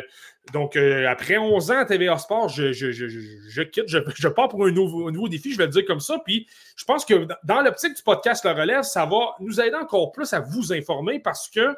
donc 0.52 0.76
euh, 0.76 1.08
après 1.08 1.38
11 1.38 1.70
ans 1.70 1.78
à 1.78 1.84
TVA 1.84 2.18
Sport, 2.18 2.48
je, 2.48 2.72
je, 2.72 3.62
quitte, 3.62 3.88
je, 3.88 4.28
pars 4.28 4.48
pour 4.48 4.64
un 4.66 4.70
nouveau, 4.70 5.10
nouveau, 5.10 5.28
défi, 5.28 5.52
je 5.52 5.58
vais 5.58 5.66
le 5.66 5.72
dire 5.72 5.84
comme 5.84 6.00
ça. 6.00 6.20
Puis 6.24 6.46
je 6.76 6.84
pense 6.84 7.04
que 7.04 7.26
dans 7.44 7.62
l'optique 7.62 7.94
du 7.94 8.02
podcast 8.02 8.44
Le 8.44 8.52
Relève, 8.52 8.82
ça 8.82 9.06
va 9.06 9.36
nous 9.40 9.60
aider 9.60 9.76
encore 9.76 10.12
plus 10.12 10.32
à 10.32 10.40
vous 10.40 10.72
informer 10.72 11.20
parce 11.20 11.48
que 11.48 11.60
euh, 11.60 11.74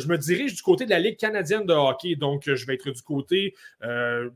je 0.00 0.08
me 0.08 0.18
dirige 0.18 0.54
du 0.54 0.62
côté 0.62 0.84
de 0.84 0.90
la 0.90 0.98
Ligue 0.98 1.16
canadienne 1.16 1.64
de 1.64 1.72
hockey. 1.72 2.16
Donc, 2.16 2.42
je 2.46 2.66
vais 2.66 2.74
être 2.74 2.90
du 2.90 3.02
côté. 3.02 3.54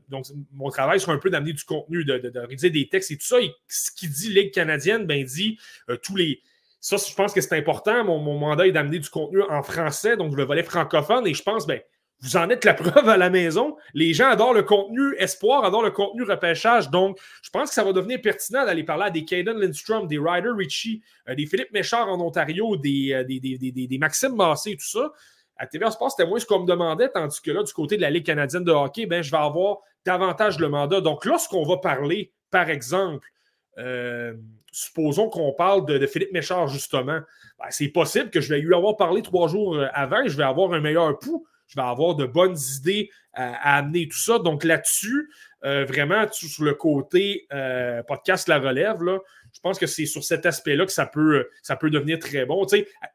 donc, 0.09 0.25
mon 0.53 0.69
travail 0.69 0.99
sera 0.99 1.13
un 1.13 1.17
peu 1.17 1.29
d'amener 1.29 1.53
du 1.53 1.63
contenu, 1.63 2.05
de, 2.05 2.17
de, 2.17 2.39
rédiger 2.39 2.69
des 2.69 2.87
textes 2.87 3.11
et 3.11 3.17
tout 3.17 3.25
ça. 3.25 3.41
Et 3.41 3.53
ce 3.67 3.91
qui 3.91 4.07
dit 4.07 4.29
Ligue 4.29 4.51
canadienne, 4.53 5.05
ben, 5.05 5.23
dit 5.23 5.59
tous 6.01 6.15
les. 6.15 6.41
Ça, 6.81 6.97
je 6.97 7.13
pense 7.13 7.31
que 7.33 7.41
c'est 7.41 7.55
important. 7.55 8.03
Mon, 8.03 8.37
mandat 8.39 8.65
est 8.67 8.71
d'amener 8.71 8.97
du 8.99 9.09
contenu 9.09 9.41
en 9.43 9.61
français, 9.61 10.17
donc 10.17 10.35
le 10.35 10.43
volet 10.43 10.63
francophone. 10.63 11.27
Et 11.27 11.33
je 11.35 11.43
pense, 11.43 11.67
ben, 11.67 11.79
vous 12.21 12.37
en 12.37 12.49
êtes 12.49 12.65
la 12.65 12.73
preuve 12.75 13.07
à 13.07 13.17
la 13.17 13.29
maison. 13.29 13.77
Les 13.93 14.13
gens 14.15 14.29
adorent 14.29 14.53
le 14.55 14.63
contenu 14.63 15.15
espoir, 15.19 15.63
adorent 15.63 15.83
le 15.83 15.91
contenu 15.91 16.23
repêchage. 16.23 16.89
Donc, 16.89 17.19
je 17.43 17.51
pense 17.51 17.69
que 17.69 17.75
ça 17.75 17.83
va 17.83 17.93
devenir 17.93 18.19
pertinent 18.19 18.65
d'aller 18.65 18.83
parler 18.83 19.05
à 19.05 19.09
des 19.11 19.23
Caden 19.25 19.57
Lindstrom, 19.59 20.07
des 20.07 20.17
Ryder 20.17 20.49
Ritchie, 20.57 21.03
euh, 21.29 21.35
des 21.35 21.45
Philippe 21.45 21.71
Méchard 21.71 22.09
en 22.09 22.19
Ontario, 22.19 22.75
des, 22.77 23.13
euh, 23.13 23.23
des, 23.23 23.39
des, 23.39 23.57
des, 23.59 23.71
des- 23.71 23.87
des 23.87 23.97
Maxime 23.99 24.35
Massé 24.35 24.71
et 24.71 24.75
tout 24.77 24.87
ça. 24.87 25.11
À 25.57 25.67
TVA 25.67 25.91
Sport, 25.91 26.09
c'était 26.09 26.27
moins 26.27 26.39
ce 26.39 26.47
qu'on 26.47 26.59
me 26.61 26.65
demandait, 26.67 27.09
tandis 27.09 27.39
que 27.39 27.51
là, 27.51 27.61
du 27.61 27.71
côté 27.73 27.95
de 27.95 28.01
la 28.01 28.09
Ligue 28.09 28.25
canadienne 28.25 28.63
de 28.63 28.71
hockey, 28.71 29.05
ben, 29.05 29.21
je 29.21 29.29
vais 29.29 29.37
avoir 29.37 29.77
davantage 30.03 30.57
le 30.57 30.67
mandat. 30.69 30.99
Donc, 31.01 31.25
lorsqu'on 31.25 31.63
va 31.63 31.77
parler, 31.77 32.31
par 32.49 32.71
exemple, 32.71 33.27
euh, 33.77 34.33
supposons 34.71 35.29
qu'on 35.29 35.53
parle 35.53 35.85
de, 35.85 36.07
Philippe 36.07 36.31
Méchard, 36.31 36.67
justement, 36.67 37.19
ben, 37.59 37.65
c'est 37.69 37.89
possible 37.89 38.29
que 38.29 38.41
je 38.41 38.49
vais 38.49 38.59
lui 38.59 38.73
avoir 38.73 38.97
parlé 38.97 39.21
trois 39.21 39.47
jours 39.47 39.75
euh, 39.75 39.87
avant 39.93 40.25
je 40.25 40.37
vais 40.37 40.43
avoir 40.43 40.73
un 40.73 40.79
meilleur 40.79 41.19
pouls. 41.19 41.45
Je 41.67 41.75
vais 41.75 41.87
avoir 41.87 42.15
de 42.15 42.25
bonnes 42.25 42.57
idées 42.77 43.09
à, 43.33 43.77
amener 43.77 44.07
tout 44.09 44.17
ça. 44.17 44.39
Donc 44.39 44.65
là-dessus, 44.65 45.29
euh, 45.63 45.85
vraiment, 45.85 46.25
sur 46.29 46.65
le 46.65 46.73
côté 46.73 47.47
euh, 47.53 48.03
podcast 48.03 48.49
La 48.49 48.59
Relève, 48.59 49.01
là, 49.03 49.19
je 49.53 49.59
pense 49.61 49.79
que 49.79 49.87
c'est 49.87 50.05
sur 50.05 50.21
cet 50.21 50.45
aspect-là 50.45 50.85
que 50.85 50.91
ça 50.91 51.05
peut, 51.05 51.47
ça 51.61 51.77
peut 51.77 51.89
devenir 51.89 52.19
très 52.19 52.45
bon. 52.45 52.65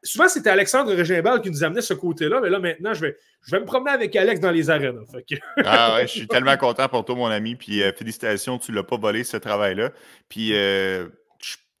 Souvent, 0.01 0.27
c'était 0.27 0.49
Alexandre 0.49 0.91
Régimbal 0.93 1.41
qui 1.41 1.51
nous 1.51 1.63
amenait 1.63 1.81
ce 1.81 1.93
côté-là, 1.93 2.41
mais 2.41 2.49
là, 2.49 2.57
maintenant, 2.57 2.95
je 2.95 3.01
vais, 3.01 3.17
je 3.45 3.51
vais 3.51 3.59
me 3.59 3.65
promener 3.65 3.91
avec 3.91 4.15
Alex 4.15 4.39
dans 4.39 4.51
les 4.51 4.69
arènes. 4.71 5.03
Ah 5.63 5.95
ouais, 5.95 6.07
je 6.07 6.13
suis 6.13 6.27
tellement 6.27 6.57
content 6.57 6.87
pour 6.89 7.05
toi, 7.05 7.15
mon 7.15 7.27
ami. 7.27 7.55
Puis 7.55 7.81
félicitations, 7.95 8.57
tu 8.57 8.71
ne 8.71 8.77
l'as 8.77 8.83
pas 8.83 8.97
volé 8.97 9.23
ce 9.23 9.37
travail-là. 9.37 9.91
Puis 10.29 10.53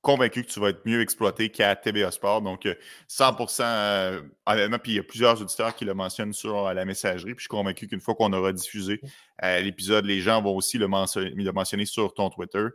convaincu 0.07 0.41
que 0.43 0.49
tu 0.49 0.61
vas 0.61 0.69
être 0.69 0.85
mieux 0.85 1.01
exploité 1.01 1.49
qu'à 1.49 1.75
TBA 1.75 2.11
Sport. 2.11 2.41
Donc 2.41 2.65
euh, 2.65 2.75
100 3.09 3.59
euh, 3.59 4.21
honnêtement, 4.45 4.79
puis 4.79 4.93
il 4.93 4.95
y 4.95 4.99
a 4.99 5.03
plusieurs 5.03 5.41
auditeurs 5.41 5.75
qui 5.75 5.83
le 5.83 5.93
mentionnent 5.93 6.31
sur 6.31 6.67
euh, 6.67 6.73
la 6.73 6.85
messagerie. 6.85 7.33
Puis 7.33 7.39
je 7.39 7.41
suis 7.41 7.49
convaincu 7.49 7.87
qu'une 7.87 7.99
fois 7.99 8.15
qu'on 8.15 8.31
aura 8.31 8.53
diffusé 8.53 9.01
euh, 9.43 9.59
l'épisode, 9.59 10.05
les 10.05 10.21
gens 10.21 10.41
vont 10.41 10.55
aussi 10.55 10.77
le, 10.77 10.87
mention- 10.87 11.19
le 11.21 11.51
mentionner 11.51 11.85
sur 11.85 12.13
ton 12.13 12.29
Twitter. 12.29 12.67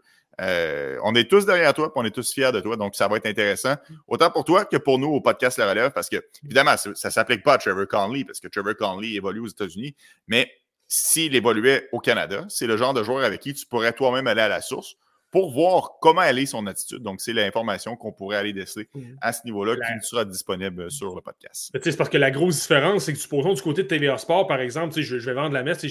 Euh, 0.43 0.99
on 1.05 1.15
est 1.15 1.29
tous 1.31 1.47
derrière 1.47 1.73
toi, 1.73 1.91
puis 1.91 2.03
on 2.03 2.05
est 2.05 2.11
tous 2.15 2.35
fiers 2.35 2.53
de 2.53 2.61
toi, 2.61 2.77
donc 2.77 2.95
ça 2.95 3.09
va 3.09 3.17
être 3.17 3.27
intéressant, 3.27 3.75
autant 4.07 4.31
pour 4.31 4.45
toi 4.45 4.65
que 4.65 4.77
pour 4.79 4.99
nous 4.99 5.09
au 5.09 5.21
podcast 5.21 5.59
La 5.59 5.69
Relève, 5.69 5.91
parce 5.93 6.09
que, 6.09 6.17
évidemment, 6.45 6.75
ça 6.77 6.91
ne 6.91 6.95
s'applique 7.13 7.43
pas 7.43 7.55
à 7.55 7.59
Trevor 7.59 7.87
Conley, 7.87 8.25
parce 8.25 8.41
que 8.41 8.49
Trevor 8.49 8.75
Conley 8.77 9.13
évolue 9.13 9.41
aux 9.41 9.47
États-Unis, 9.49 9.95
mais 10.27 10.51
s'il 10.89 11.35
évoluait 11.37 11.87
au 11.93 11.99
Canada, 12.01 12.47
c'est 12.49 12.67
le 12.67 12.79
genre 12.79 12.95
de 12.95 13.03
joueur 13.03 13.25
avec 13.25 13.41
qui 13.41 13.53
tu 13.53 13.67
pourrais 13.67 13.93
toi-même 13.93 14.27
aller 14.27 14.41
à 14.41 14.49
la 14.49 14.63
source 14.63 14.97
pour 15.33 15.51
voir 15.51 15.95
comment 16.01 16.23
elle 16.23 16.39
est 16.39 16.47
son 16.47 16.67
attitude. 16.69 16.99
Donc, 17.03 17.21
c'est 17.21 17.33
l'information 17.33 17.97
qu'on 17.97 18.13
pourrait 18.13 18.37
aller 18.37 18.53
déceler 18.53 18.89
Mhm. 18.95 19.17
à 19.21 19.33
ce 19.33 19.41
niveau-là 19.45 19.75
qui 19.75 20.07
sera 20.07 20.25
disponible 20.25 20.91
sur 20.91 21.15
le 21.17 21.21
podcast. 21.23 21.71
Mais 21.75 21.81
tu 21.81 21.85
sais, 21.85 21.91
C'est 21.91 21.97
parce 21.97 22.11
que 22.11 22.19
la 22.19 22.31
grosse 22.31 22.61
différence, 22.61 23.05
c'est 23.07 23.13
que 23.15 23.19
supposons 23.19 23.55
du 23.55 23.63
côté 23.63 23.83
de 23.83 23.89
TVA 23.89 24.19
Sport, 24.19 24.47
par 24.47 24.61
exemple, 24.61 24.95
je, 25.01 25.19
je 25.19 25.27
vais 25.27 25.33
vendre 25.35 25.55
la 25.55 25.65
messe. 25.65 25.85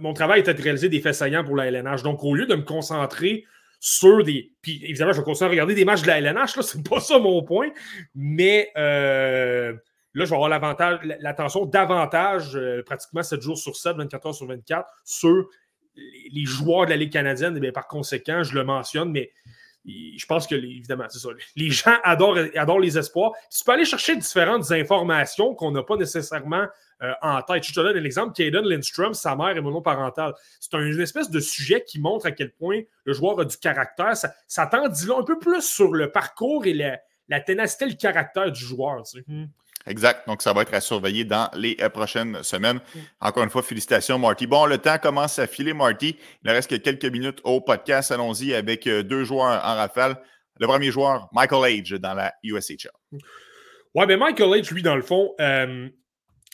Mon 0.00 0.14
travail 0.14 0.40
était 0.40 0.54
de 0.54 0.62
réaliser 0.62 0.88
des 0.88 1.00
faits 1.00 1.14
saillants 1.16 1.44
pour 1.44 1.56
la 1.56 1.66
LNH. 1.66 2.02
Donc, 2.02 2.24
au 2.24 2.34
lieu 2.34 2.46
de 2.46 2.54
me 2.54 2.62
concentrer 2.62 3.44
sur 3.80 4.22
des. 4.24 4.52
Puis 4.62 4.80
évidemment, 4.84 5.12
je 5.12 5.18
vais 5.18 5.24
continuer 5.24 5.48
à 5.48 5.50
regarder 5.50 5.74
des 5.74 5.84
matchs 5.84 6.02
de 6.02 6.06
la 6.06 6.18
LNH, 6.18 6.56
là, 6.56 6.62
c'est 6.62 6.88
pas 6.88 7.00
ça 7.00 7.18
mon 7.18 7.42
point. 7.42 7.68
Mais 8.14 8.70
euh, 8.76 9.72
là, 10.14 10.24
je 10.24 10.30
vais 10.30 10.34
avoir 10.34 10.48
l'avantage, 10.48 11.00
l'attention 11.20 11.66
davantage, 11.66 12.56
euh, 12.56 12.82
pratiquement 12.84 13.22
7 13.22 13.40
jours 13.42 13.58
sur 13.58 13.76
7, 13.76 13.96
24 13.96 14.26
heures 14.26 14.34
sur 14.34 14.46
24, 14.46 14.88
sur 15.04 15.48
les, 15.96 16.44
joueurs 16.44 16.86
de 16.86 16.90
la 16.90 16.96
Ligue 16.96 17.12
canadienne. 17.12 17.58
Bien, 17.58 17.72
par 17.72 17.86
conséquent, 17.88 18.42
je 18.42 18.54
le 18.54 18.64
mentionne, 18.64 19.10
mais 19.10 19.32
je 19.84 20.26
pense 20.26 20.46
que, 20.46 20.54
évidemment, 20.56 21.04
c'est 21.08 21.18
ça. 21.20 21.28
Les 21.54 21.70
gens 21.70 21.96
adorent, 22.02 22.38
adorent 22.56 22.80
les 22.80 22.98
espoirs. 22.98 23.32
Tu 23.56 23.62
peux 23.64 23.72
aller 23.72 23.84
chercher 23.84 24.16
différentes 24.16 24.70
informations 24.72 25.54
qu'on 25.54 25.70
n'a 25.70 25.82
pas 25.82 25.96
nécessairement 25.96 26.66
euh, 27.02 27.12
en 27.22 27.40
tête. 27.42 27.62
Je 27.64 27.72
te 27.72 27.80
donne 27.80 27.96
un 27.96 28.04
exemple. 28.04 28.32
Caden 28.32 28.64
Lindstrom, 28.64 29.14
sa 29.14 29.36
mère 29.36 29.56
est 29.56 29.60
monoparentale. 29.60 30.32
C'est 30.60 30.74
un- 30.74 30.80
une 30.84 31.00
espèce 31.00 31.30
de 31.30 31.40
sujet 31.40 31.84
qui 31.86 32.00
montre 32.00 32.26
à 32.26 32.32
quel 32.32 32.52
point 32.52 32.80
le 33.04 33.12
joueur 33.12 33.38
a 33.38 33.44
du 33.44 33.56
caractère. 33.58 34.16
Ça, 34.16 34.32
ça 34.48 34.66
t'en 34.66 34.84
un 34.86 35.22
peu 35.24 35.38
plus 35.38 35.62
sur 35.62 35.92
le 35.92 36.10
parcours 36.10 36.66
et 36.66 36.72
la, 37.28 37.40
ténacité, 37.40 37.86
le 37.86 37.94
caractère 37.94 38.50
du 38.50 38.64
joueur. 38.64 39.06
sais. 39.06 39.22
Exact. 39.86 40.26
Donc, 40.26 40.42
ça 40.42 40.52
va 40.52 40.62
être 40.62 40.74
à 40.74 40.80
surveiller 40.80 41.24
dans 41.24 41.48
les 41.54 41.76
euh, 41.80 41.88
prochaines 41.88 42.42
semaines. 42.42 42.80
Encore 43.20 43.44
une 43.44 43.50
fois, 43.50 43.62
félicitations, 43.62 44.18
Marty. 44.18 44.46
Bon, 44.46 44.66
le 44.66 44.78
temps 44.78 44.98
commence 44.98 45.38
à 45.38 45.46
filer, 45.46 45.72
Marty. 45.72 46.16
Il 46.44 46.48
ne 46.48 46.52
reste 46.52 46.70
que 46.70 46.76
quelques 46.76 47.04
minutes 47.04 47.38
au 47.44 47.60
podcast. 47.60 48.10
Allons-y 48.10 48.54
avec 48.54 48.86
euh, 48.86 49.02
deux 49.02 49.24
joueurs 49.24 49.64
en 49.64 49.74
rafale. 49.76 50.16
Le 50.58 50.66
premier 50.66 50.90
joueur, 50.90 51.28
Michael 51.32 51.64
Age, 51.64 51.90
dans 51.92 52.14
la 52.14 52.34
USHL. 52.42 52.90
Ouais, 53.94 54.06
ben 54.06 54.18
Michael 54.18 54.48
H, 54.60 54.74
lui, 54.74 54.82
dans 54.82 54.96
le 54.96 55.02
fond, 55.02 55.34
euh, 55.40 55.88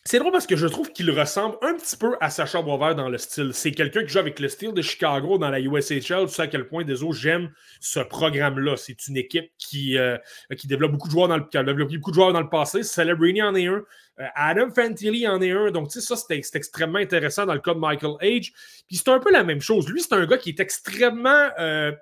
c'est 0.05 0.19
drôle 0.19 0.33
parce 0.33 0.49
que 0.49 0.57
je 0.57 0.66
trouve 0.66 0.91
qu'il 0.91 1.09
ressemble 1.12 1.57
un 1.62 1.74
petit 1.77 1.97
peu 1.97 2.16
à 2.20 2.29
Sacha 2.29 2.61
Boisvert 2.61 2.97
dans 2.97 3.09
le 3.09 3.19
style. 3.19 3.51
C'est 3.55 3.70
quelqu'un 3.70 4.03
qui 4.03 4.09
joue 4.09 4.19
avec 4.19 4.41
le 4.41 4.49
style 4.49 4.73
de 4.73 4.83
Chicago 4.83 5.39
dans 5.39 5.49
la 5.49 5.61
USHL. 5.61 6.27
Tu 6.27 6.29
sais 6.29 6.43
à 6.43 6.47
quel 6.49 6.66
point, 6.66 6.83
désolé, 6.83 7.12
j'aime 7.12 7.53
ce 7.81 8.01
programme-là. 8.01 8.77
C'est 8.77 9.07
une 9.07 9.16
équipe 9.16 9.53
qui, 9.59 9.97
euh, 9.97 10.19
qui 10.59 10.66
développe 10.66 10.91
beaucoup 10.91 11.07
de 11.07 11.12
joueurs 11.12 11.29
dans 11.29 11.37
le, 11.37 11.45
qui 11.45 11.57
a 11.57 11.62
développé 11.62 11.99
beaucoup 11.99 12.11
de 12.11 12.16
joueurs 12.16 12.33
dans 12.33 12.41
le 12.41 12.49
passé. 12.49 12.83
Celebrini 12.83 13.43
en 13.43 13.55
est 13.55 13.69
un. 13.69 13.85
Euh, 14.19 14.27
Adam 14.35 14.70
Fantilli 14.74 15.29
en 15.29 15.41
est 15.41 15.53
un. 15.53 15.70
Donc, 15.70 15.89
tu 15.89 16.01
sais, 16.01 16.07
ça, 16.07 16.16
c'est 16.16 16.57
extrêmement 16.57 16.99
intéressant 16.99 17.47
dans 17.47 17.55
le 17.55 17.61
cas 17.61 17.74
de 17.74 17.79
Michael 17.79 18.16
Age. 18.23 18.53
Puis 18.89 18.97
c'est 18.97 19.09
un 19.09 19.20
peu 19.20 19.31
la 19.31 19.45
même 19.45 19.61
chose. 19.61 19.89
Lui, 19.89 20.03
c'est 20.03 20.15
un 20.15 20.27
gars 20.27 20.37
qui 20.37 20.49
est 20.49 20.59
extrêmement. 20.59 21.49
euh, 21.61 21.93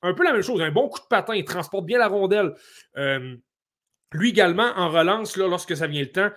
un 0.00 0.14
peu 0.14 0.24
la 0.24 0.32
même 0.32 0.40
chose. 0.42 0.62
Un 0.62 0.70
bon 0.70 0.88
coup 0.88 1.00
de 1.00 1.06
patin. 1.10 1.34
Il 1.34 1.44
transporte 1.44 1.84
bien 1.84 1.98
la 1.98 2.08
rondelle. 2.08 2.54
Lui 4.12 4.30
également, 4.30 4.72
en 4.76 4.88
relance, 4.88 5.36
lorsque 5.36 5.76
ça 5.76 5.86
vient 5.86 6.00
le 6.00 6.10
temps, 6.10 6.30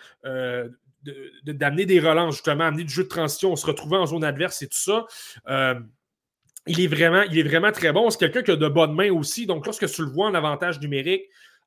d'amener 1.45 1.85
des 1.85 1.99
relances, 1.99 2.35
justement, 2.35 2.65
amener 2.65 2.83
du 2.83 2.93
jeu 2.93 3.03
de 3.03 3.09
transition, 3.09 3.55
se 3.55 3.65
retrouver 3.65 3.97
en 3.97 4.05
zone 4.05 4.23
adverse 4.23 4.61
et 4.61 4.67
tout 4.67 4.77
ça. 4.77 5.05
Euh, 5.49 5.79
il, 6.67 6.79
est 6.81 6.87
vraiment, 6.87 7.23
il 7.23 7.37
est 7.37 7.43
vraiment 7.43 7.71
très 7.71 7.91
bon. 7.91 8.09
C'est 8.09 8.19
quelqu'un 8.19 8.41
qui 8.41 8.51
a 8.51 8.55
de 8.55 8.67
bonnes 8.67 8.93
mains 8.93 9.11
aussi. 9.11 9.45
Donc, 9.45 9.65
lorsque 9.65 9.87
tu 9.89 10.01
le 10.03 10.09
vois 10.09 10.27
en 10.27 10.33
avantage 10.33 10.79
numérique, 10.79 11.23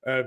euh, 0.07 0.25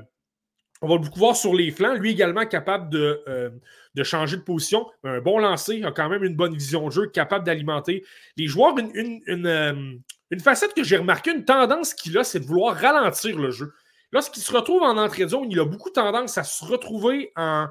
on 0.81 0.88
va 0.88 0.98
beaucoup 0.98 1.19
voir 1.19 1.36
sur 1.36 1.53
les 1.53 1.72
flancs. 1.72 1.95
Lui 1.95 2.11
également 2.11 2.45
capable 2.45 2.90
de, 2.90 3.22
euh, 3.27 3.49
de 3.95 4.03
changer 4.03 4.38
de 4.38 4.41
position. 4.41 4.88
Un 5.03 5.19
bon 5.19 5.40
lancer, 5.40 5.84
a 5.84 5.91
quand 5.91 6.07
même 6.07 6.23
une 6.23 6.36
bonne 6.36 6.53
vision 6.53 6.88
de 6.88 6.91
jeu, 6.91 7.07
capable 7.07 7.45
d'alimenter 7.45 8.06
les 8.38 8.48
joueurs. 8.48 8.77
Une, 8.77 8.91
une, 8.94 9.22
une, 9.27 10.02
une 10.31 10.40
facette 10.40 10.73
que 10.73 10.84
j'ai 10.84 10.98
remarqué, 10.98 11.31
une 11.31 11.45
tendance 11.45 11.94
qu'il 11.94 12.18
a, 12.18 12.23
c'est 12.23 12.40
de 12.40 12.45
vouloir 12.45 12.76
ralentir 12.76 13.38
le 13.38 13.52
jeu. 13.52 13.73
Lorsqu'il 14.11 14.41
se 14.41 14.52
retrouve 14.52 14.81
en 14.84 14.98
entrée 14.98 15.26
de 15.26 15.30
zone, 15.30 15.52
il 15.52 15.60
a 15.60 15.65
beaucoup 15.65 15.90
tendance 15.90 16.38
à 16.38 16.44
se 16.44 16.64
retrouver 16.65 17.31
en, 17.36 17.68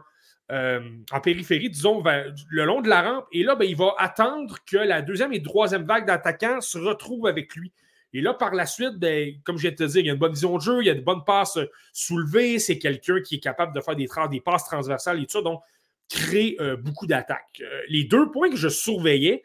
euh, 0.50 0.80
en 1.12 1.20
périphérie, 1.20 1.70
disons, 1.70 2.02
le 2.48 2.64
long 2.64 2.80
de 2.80 2.88
la 2.88 3.02
rampe. 3.02 3.26
Et 3.32 3.42
là, 3.42 3.54
ben, 3.54 3.66
il 3.68 3.76
va 3.76 3.94
attendre 3.98 4.56
que 4.66 4.78
la 4.78 5.02
deuxième 5.02 5.32
et 5.32 5.42
troisième 5.42 5.84
vague 5.84 6.06
d'attaquants 6.06 6.60
se 6.60 6.78
retrouvent 6.78 7.26
avec 7.26 7.54
lui. 7.54 7.72
Et 8.14 8.22
là, 8.22 8.32
par 8.32 8.54
la 8.54 8.64
suite, 8.64 8.94
ben, 8.94 9.34
comme 9.44 9.58
je 9.58 9.62
viens 9.62 9.72
te 9.72 9.84
dire, 9.84 10.00
il 10.00 10.06
y 10.06 10.10
a 10.10 10.14
une 10.14 10.18
bonne 10.18 10.32
vision 10.32 10.56
de 10.56 10.62
jeu, 10.62 10.80
il 10.80 10.86
y 10.86 10.90
a 10.90 10.94
de 10.94 11.00
bonnes 11.00 11.24
passes 11.24 11.58
soulevées, 11.92 12.58
c'est 12.58 12.78
quelqu'un 12.78 13.20
qui 13.20 13.36
est 13.36 13.40
capable 13.40 13.74
de 13.74 13.80
faire 13.80 14.28
des, 14.28 14.40
passes 14.40 14.64
transversales 14.64 15.20
et 15.20 15.26
tout 15.26 15.32
ça, 15.32 15.42
donc 15.42 15.60
crée 16.08 16.56
euh, 16.60 16.76
beaucoup 16.76 17.06
d'attaques. 17.06 17.60
Euh, 17.60 17.80
les 17.88 18.04
deux 18.04 18.30
points 18.30 18.48
que 18.48 18.56
je 18.56 18.68
surveillais, 18.68 19.42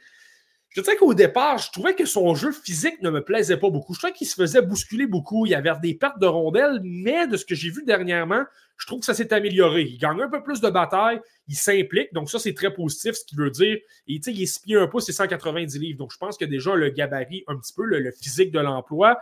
je 0.73 0.81
dirais 0.81 0.95
qu'au 0.95 1.13
départ, 1.13 1.59
je 1.59 1.71
trouvais 1.71 1.93
que 1.93 2.05
son 2.05 2.33
jeu 2.33 2.51
physique 2.51 2.99
ne 3.01 3.11
me 3.11 3.23
plaisait 3.23 3.57
pas 3.57 3.69
beaucoup. 3.69 3.93
Je 3.93 3.99
trouvais 3.99 4.13
qu'il 4.13 4.27
se 4.27 4.33
faisait 4.33 4.61
bousculer 4.61 5.05
beaucoup. 5.05 5.45
Il 5.45 5.49
y 5.51 5.55
avait 5.55 5.71
des 5.81 5.93
pertes 5.93 6.19
de 6.19 6.25
rondelles, 6.25 6.79
mais 6.83 7.27
de 7.27 7.37
ce 7.37 7.45
que 7.45 7.53
j'ai 7.53 7.69
vu 7.69 7.83
dernièrement, 7.83 8.43
je 8.77 8.87
trouve 8.87 8.99
que 8.99 9.05
ça 9.05 9.13
s'est 9.13 9.31
amélioré. 9.31 9.83
Il 9.83 9.99
gagne 9.99 10.19
un 10.21 10.29
peu 10.29 10.41
plus 10.41 10.61
de 10.61 10.69
bataille, 10.69 11.19
il 11.47 11.55
s'implique, 11.55 12.11
donc 12.11 12.29
ça, 12.29 12.39
c'est 12.39 12.55
très 12.55 12.73
positif, 12.73 13.13
ce 13.13 13.23
qui 13.23 13.35
veut 13.35 13.51
dire, 13.51 13.77
et, 14.07 14.19
sais, 14.21 14.33
il 14.33 14.41
est 14.41 14.45
6 14.47 14.59
pieds 14.61 14.75
1 14.75 14.87
pouce 14.87 15.07
et 15.09 15.13
190 15.13 15.77
livres. 15.77 15.99
Donc, 15.99 16.11
je 16.11 16.17
pense 16.17 16.41
a 16.41 16.45
déjà 16.47 16.73
le 16.73 16.89
gabarit, 16.89 17.43
un 17.47 17.57
petit 17.57 17.73
peu 17.73 17.83
le, 17.83 18.11
physique 18.11 18.51
de 18.51 18.59
l'emploi. 18.59 19.19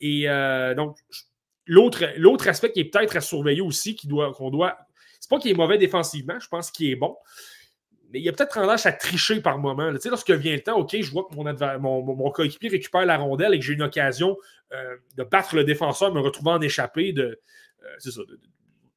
Et 0.00 0.28
euh, 0.28 0.74
donc, 0.74 0.98
l'autre 1.66 2.48
aspect 2.48 2.72
qui 2.72 2.80
est 2.80 2.84
peut-être 2.84 3.16
à 3.16 3.20
surveiller 3.22 3.62
aussi, 3.62 3.94
qui 3.94 4.06
doit, 4.06 4.34
qu'on 4.34 4.50
doit. 4.50 4.76
C'est 5.18 5.30
pas 5.30 5.38
qu'il 5.38 5.50
est 5.50 5.54
mauvais 5.54 5.78
défensivement, 5.78 6.38
je 6.38 6.48
pense 6.48 6.70
qu'il 6.70 6.90
est 6.90 6.96
bon. 6.96 7.16
Mais 8.12 8.20
il 8.20 8.28
a 8.28 8.32
peut-être 8.32 8.54
tendance 8.54 8.86
à 8.86 8.92
tricher 8.92 9.40
par 9.40 9.58
moment. 9.58 9.92
Tu 9.94 10.00
sais, 10.00 10.08
lorsque 10.10 10.30
vient 10.30 10.54
le 10.54 10.60
temps, 10.62 10.78
OK, 10.78 10.96
je 11.00 11.10
vois 11.10 11.26
que 11.30 11.34
mon, 11.34 11.44
mon, 11.44 12.02
mon- 12.04 12.16
mon 12.16 12.30
coéquipier 12.30 12.68
récupère 12.70 13.06
la 13.06 13.16
rondelle 13.18 13.54
et 13.54 13.58
que 13.58 13.64
j'ai 13.64 13.74
une 13.74 13.82
occasion 13.82 14.36
euh, 14.72 14.96
de 15.16 15.22
battre 15.24 15.54
le 15.56 15.64
défenseur, 15.64 16.12
me 16.12 16.20
retrouver 16.20 16.50
en 16.50 16.60
échappée, 16.60 17.12
de, 17.12 17.22
euh, 17.84 17.86
ça, 17.98 18.10
de- 18.20 18.40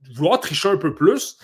de 0.09 0.13
vouloir 0.15 0.39
tricher 0.39 0.69
un 0.69 0.77
peu 0.77 0.93
plus. 0.93 1.37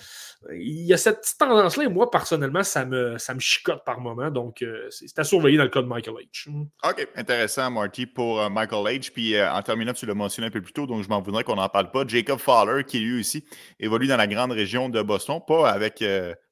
Il 0.52 0.86
y 0.86 0.94
a 0.94 0.96
cette 0.96 1.20
petite 1.20 1.38
tendance-là, 1.38 1.84
et 1.84 1.88
moi, 1.88 2.10
personnellement, 2.10 2.62
ça 2.62 2.86
me, 2.86 3.18
ça 3.18 3.34
me 3.34 3.40
chicote 3.40 3.84
par 3.84 4.00
moment. 4.00 4.30
Donc, 4.30 4.62
euh, 4.62 4.88
c'est 4.88 5.18
à 5.18 5.24
surveiller 5.24 5.58
dans 5.58 5.64
le 5.64 5.70
cas 5.70 5.82
de 5.82 5.86
Michael 5.86 6.14
H. 6.14 6.48
OK, 6.48 7.08
intéressant, 7.14 7.70
Marty, 7.70 8.06
pour 8.06 8.40
euh, 8.40 8.48
Michael 8.48 8.86
H. 8.86 9.12
Puis 9.12 9.36
euh, 9.36 9.52
en 9.52 9.60
terminant, 9.60 9.92
tu 9.92 10.06
l'as 10.06 10.14
mentionné 10.14 10.48
un 10.48 10.50
peu 10.50 10.62
plus 10.62 10.72
tôt, 10.72 10.86
donc 10.86 11.02
je 11.02 11.08
m'en 11.08 11.20
voudrais 11.20 11.44
qu'on 11.44 11.56
n'en 11.56 11.68
parle 11.68 11.90
pas. 11.90 12.04
Jacob 12.06 12.38
Fowler, 12.38 12.84
qui 12.84 13.00
lui 13.00 13.20
aussi 13.20 13.44
évolue 13.78 14.06
dans 14.06 14.16
la 14.16 14.26
grande 14.26 14.52
région 14.52 14.88
de 14.88 15.02
Boston, 15.02 15.40
pas 15.46 15.70
avec 15.70 16.02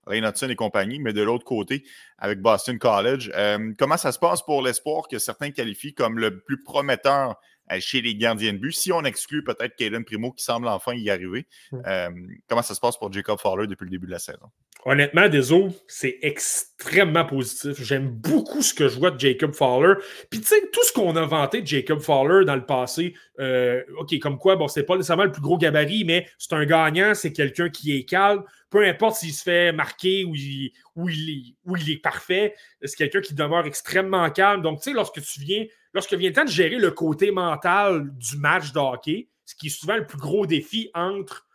Ray 0.07 0.23
et 0.23 0.55
compagnie, 0.55 0.99
mais 1.01 1.15
de 1.15 1.23
l'autre 1.23 1.45
côté, 1.45 1.85
avec 2.19 2.41
Boston 2.41 2.79
College. 2.79 3.31
comment 3.79 3.97
ça 3.97 4.13
se 4.13 4.19
passe 4.19 4.43
pour 4.43 4.63
l'espoir 4.63 5.09
que 5.09 5.19
certains 5.19 5.51
qualifient 5.51 5.95
comme 5.95 6.19
le 6.19 6.41
plus 6.41 6.63
prometteur 6.63 7.37
chez 7.81 8.01
les 8.01 8.15
gardiens 8.15 8.53
de 8.53 8.59
but, 8.59 8.73
si 8.73 8.93
on 8.93 9.03
exclut 9.05 9.45
peut-être 9.45 9.77
Kaden 9.77 10.05
Primo 10.05 10.33
qui 10.33 10.45
semble 10.45 10.69
enfin 10.69 10.95
y 10.95 11.11
arriver. 11.11 11.47
Hmm. 11.73 11.83
Euh, 11.87 12.11
comment 12.49 12.63
ça 12.63 12.75
se 12.75 12.81
passe 12.81 12.97
pour 12.97 13.13
Jacob 13.13 13.39
Fowler 13.39 13.67
depuis 13.67 13.85
le 13.85 13.91
début 13.91 14.07
de 14.07 14.13
la 14.13 14.19
saison? 14.19 14.47
Honnêtement, 14.85 15.29
désolé, 15.29 15.69
c'est 15.89 16.19
extrêmement 16.23 17.25
positif. 17.25 17.83
J'aime 17.83 18.09
beaucoup 18.09 18.63
ce 18.63 18.73
que 18.73 18.89
je 18.89 18.99
vois 18.99 19.11
de 19.11 19.19
Jacob 19.19 19.53
Fowler. 19.53 19.95
Puis 20.31 20.41
tu 20.41 20.47
sais, 20.47 20.71
tout 20.73 20.85
ce 20.85 20.93
qu'on 20.93 21.17
a 21.17 21.27
vanté 21.27 21.63
de 21.63 21.67
Jacob 21.67 22.01
Fowler 22.01 22.45
dans 22.45 22.55
le 22.55 22.65
passé, 22.65 23.15
euh, 23.41 23.83
OK, 23.99 24.17
comme 24.21 24.39
quoi, 24.39 24.57
bon, 24.57 24.69
c'est 24.69 24.85
pas 24.85 24.97
nécessairement 24.97 25.25
le 25.25 25.33
plus 25.33 25.43
gros 25.43 25.59
gabarit, 25.59 26.05
mais 26.05 26.29
c'est 26.39 26.53
un 26.55 26.65
gagnant, 26.65 27.15
c'est 27.15 27.33
quelqu'un 27.33 27.71
qui 27.71 27.97
est 27.97 28.05
calme. 28.05 28.45
Peu 28.71 28.87
importe 28.87 29.17
s'il 29.17 29.33
se 29.33 29.43
fait 29.43 29.73
marquer 29.73 30.25
ou 30.25 30.35
il, 30.35 30.73
ou 30.95 31.09
il, 31.09 31.31
est, 31.31 31.55
ou 31.65 31.77
il 31.77 31.91
est 31.91 32.03
parfait, 32.03 32.55
c'est 32.83 32.97
quelqu'un 32.97 33.21
qui 33.21 33.35
demeure 33.35 33.67
extrêmement 33.67 34.31
calme. 34.31 34.63
Donc, 34.63 34.81
tu 34.81 34.91
sais, 34.91 34.93
lorsque 34.93 35.21
tu 35.21 35.41
viens 35.41 35.65
lorsque 35.93 36.15
vient 36.15 36.31
le 36.31 36.45
de 36.45 36.51
gérer 36.51 36.79
le 36.79 36.91
côté 36.91 37.31
mental 37.31 38.11
du 38.17 38.37
match 38.37 38.73
de 38.73 38.79
hockey, 38.79 39.29
ce 39.45 39.55
qui 39.55 39.69
est 39.69 39.71
souvent 39.71 39.97
le 39.97 40.07
plus 40.07 40.19
gros 40.19 40.47
défi 40.47 40.91
entre 40.95 41.49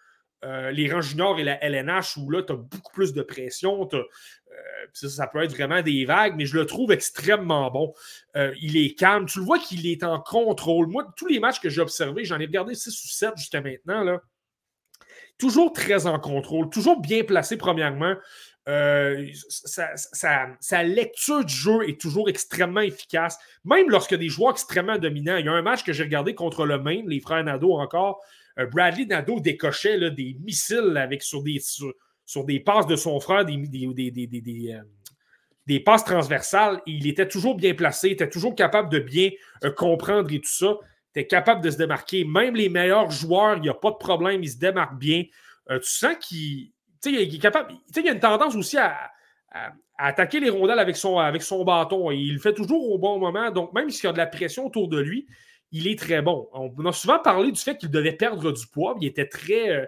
euh, 0.44 0.72
les 0.72 0.92
rangs 0.92 1.02
juniors 1.02 1.40
et 1.40 1.44
la 1.44 1.64
LNH, 1.64 2.18
où 2.18 2.30
là, 2.30 2.44
tu 2.44 2.52
as 2.52 2.58
beaucoup 2.58 2.92
plus 2.92 3.14
de 3.14 3.22
pression. 3.22 3.88
Euh, 3.94 4.04
ça, 4.92 5.28
peut 5.28 5.42
être 5.42 5.54
vraiment 5.54 5.82
des 5.82 6.04
vagues, 6.04 6.36
mais 6.36 6.46
je 6.46 6.58
le 6.58 6.66
trouve 6.66 6.92
extrêmement 6.92 7.72
bon. 7.72 7.94
Euh, 8.36 8.54
il 8.62 8.76
est 8.76 8.94
calme. 8.96 9.26
Tu 9.26 9.40
le 9.40 9.46
vois 9.46 9.60
qu'il 9.60 9.88
est 9.88 10.04
en 10.04 10.20
contrôle. 10.20 10.88
Moi, 10.88 11.08
tous 11.16 11.28
les 11.28 11.40
matchs 11.40 11.62
que 11.62 11.70
j'ai 11.70 11.82
observés, 11.82 12.26
j'en 12.26 12.40
ai 12.40 12.46
regardé 12.46 12.76
6 12.76 12.90
ou 12.90 13.08
7 13.08 13.38
jusqu'à 13.38 13.62
maintenant, 13.62 14.20
toujours 15.38 15.72
très 15.72 16.08
en 16.08 16.20
contrôle, 16.20 16.70
toujours 16.70 17.00
bien 17.00 17.24
placé, 17.24 17.58
premièrement. 17.58 18.16
Euh, 18.70 19.28
sa, 19.50 20.84
lecture 20.84 21.44
du 21.44 21.54
jeu 21.54 21.90
est 21.90 22.00
toujours 22.00 22.30
extrêmement 22.30 22.80
efficace, 22.82 23.38
même 23.66 23.90
lorsque 23.90 24.16
des 24.16 24.30
joueurs 24.30 24.52
extrêmement 24.52 24.98
dominants. 24.98 25.36
Il 25.36 25.46
y 25.46 25.50
a 25.50 25.52
un 25.52 25.62
match 25.62 25.84
que 25.84 25.92
j'ai 25.92 26.04
regardé 26.04 26.34
contre 26.34 26.66
le 26.66 26.80
Maine, 26.80 27.08
les 27.10 27.20
frères 27.20 27.44
Nadeau 27.44 27.74
encore. 27.74 28.22
Euh, 28.60 28.66
Bradley 28.68 29.06
Nadeau 29.06 29.40
décochait 29.40 30.12
des 30.12 30.38
missiles 30.40 30.96
avec, 30.96 31.24
sur, 31.24 31.44
des, 31.44 31.60
sur, 31.60 32.46
des 32.46 32.60
passes 32.62 32.88
de 32.88 32.96
son 32.96 33.20
frère, 33.20 33.44
des, 33.44 33.58
des, 33.58 34.76
euh, 35.70 35.80
passes 35.84 36.06
transversales. 36.06 36.82
il 36.86 37.08
était 37.08 37.28
toujours 37.28 37.56
bien 37.56 37.74
placé, 37.74 38.10
il 38.10 38.14
était 38.14 38.30
toujours 38.30 38.56
capable 38.56 38.90
de 38.90 39.00
bien 39.00 39.30
comprendre 39.76 40.32
et 40.32 40.40
tout 40.40 40.50
ça. 40.50 40.78
Il 41.16 41.20
était 41.20 41.28
capable 41.28 41.62
de 41.62 41.70
se 41.70 41.78
démarquer. 41.78 42.24
Même 42.24 42.56
les 42.56 42.70
meilleurs 42.70 43.12
joueurs, 43.12 43.58
il 43.58 43.64
n'y 43.64 43.70
a 43.70 43.74
pas 43.74 43.92
de 43.92 43.98
problème, 43.98 44.42
ils 44.42 44.52
se 44.52 44.58
démarquent 44.58 44.98
bien. 44.98 45.24
tu 45.70 45.80
sens 45.84 46.16
qu'il 46.22 46.73
il 47.12 47.36
est 47.36 47.40
capable. 47.40 47.74
Il 47.96 48.08
a 48.08 48.12
une 48.12 48.20
tendance 48.20 48.56
aussi 48.56 48.78
à, 48.78 49.12
attaquer 49.98 50.40
les 50.40 50.50
rondelles 50.50 50.80
avec 50.80 50.98
son, 50.98 51.20
avec 51.20 51.44
son 51.44 51.64
bâton. 51.64 52.12
Il 52.12 52.34
le 52.34 52.40
fait 52.40 52.54
toujours 52.54 52.92
au 52.92 52.98
bon 52.98 53.20
moment. 53.20 53.52
Donc, 53.52 53.74
même 53.74 53.90
s'il 53.90 54.06
y 54.06 54.08
a 54.08 54.14
de 54.14 54.18
la 54.18 54.28
pression 54.28 54.66
autour 54.66 54.88
de 54.88 55.00
lui, 55.00 55.28
il 55.72 55.88
est 55.88 55.98
très 55.98 56.22
bon. 56.22 56.50
On 56.54 56.86
a 56.86 56.94
souvent 56.94 57.20
parlé 57.20 57.52
du 57.52 57.60
fait 57.60 57.78
qu'il 57.78 57.90
devait 57.90 58.14
perdre 58.14 58.52
du 58.52 58.68
poids. 58.68 58.96
Il 59.02 59.08
était 59.08 59.28
très, 59.28 59.70
euh, 59.70 59.86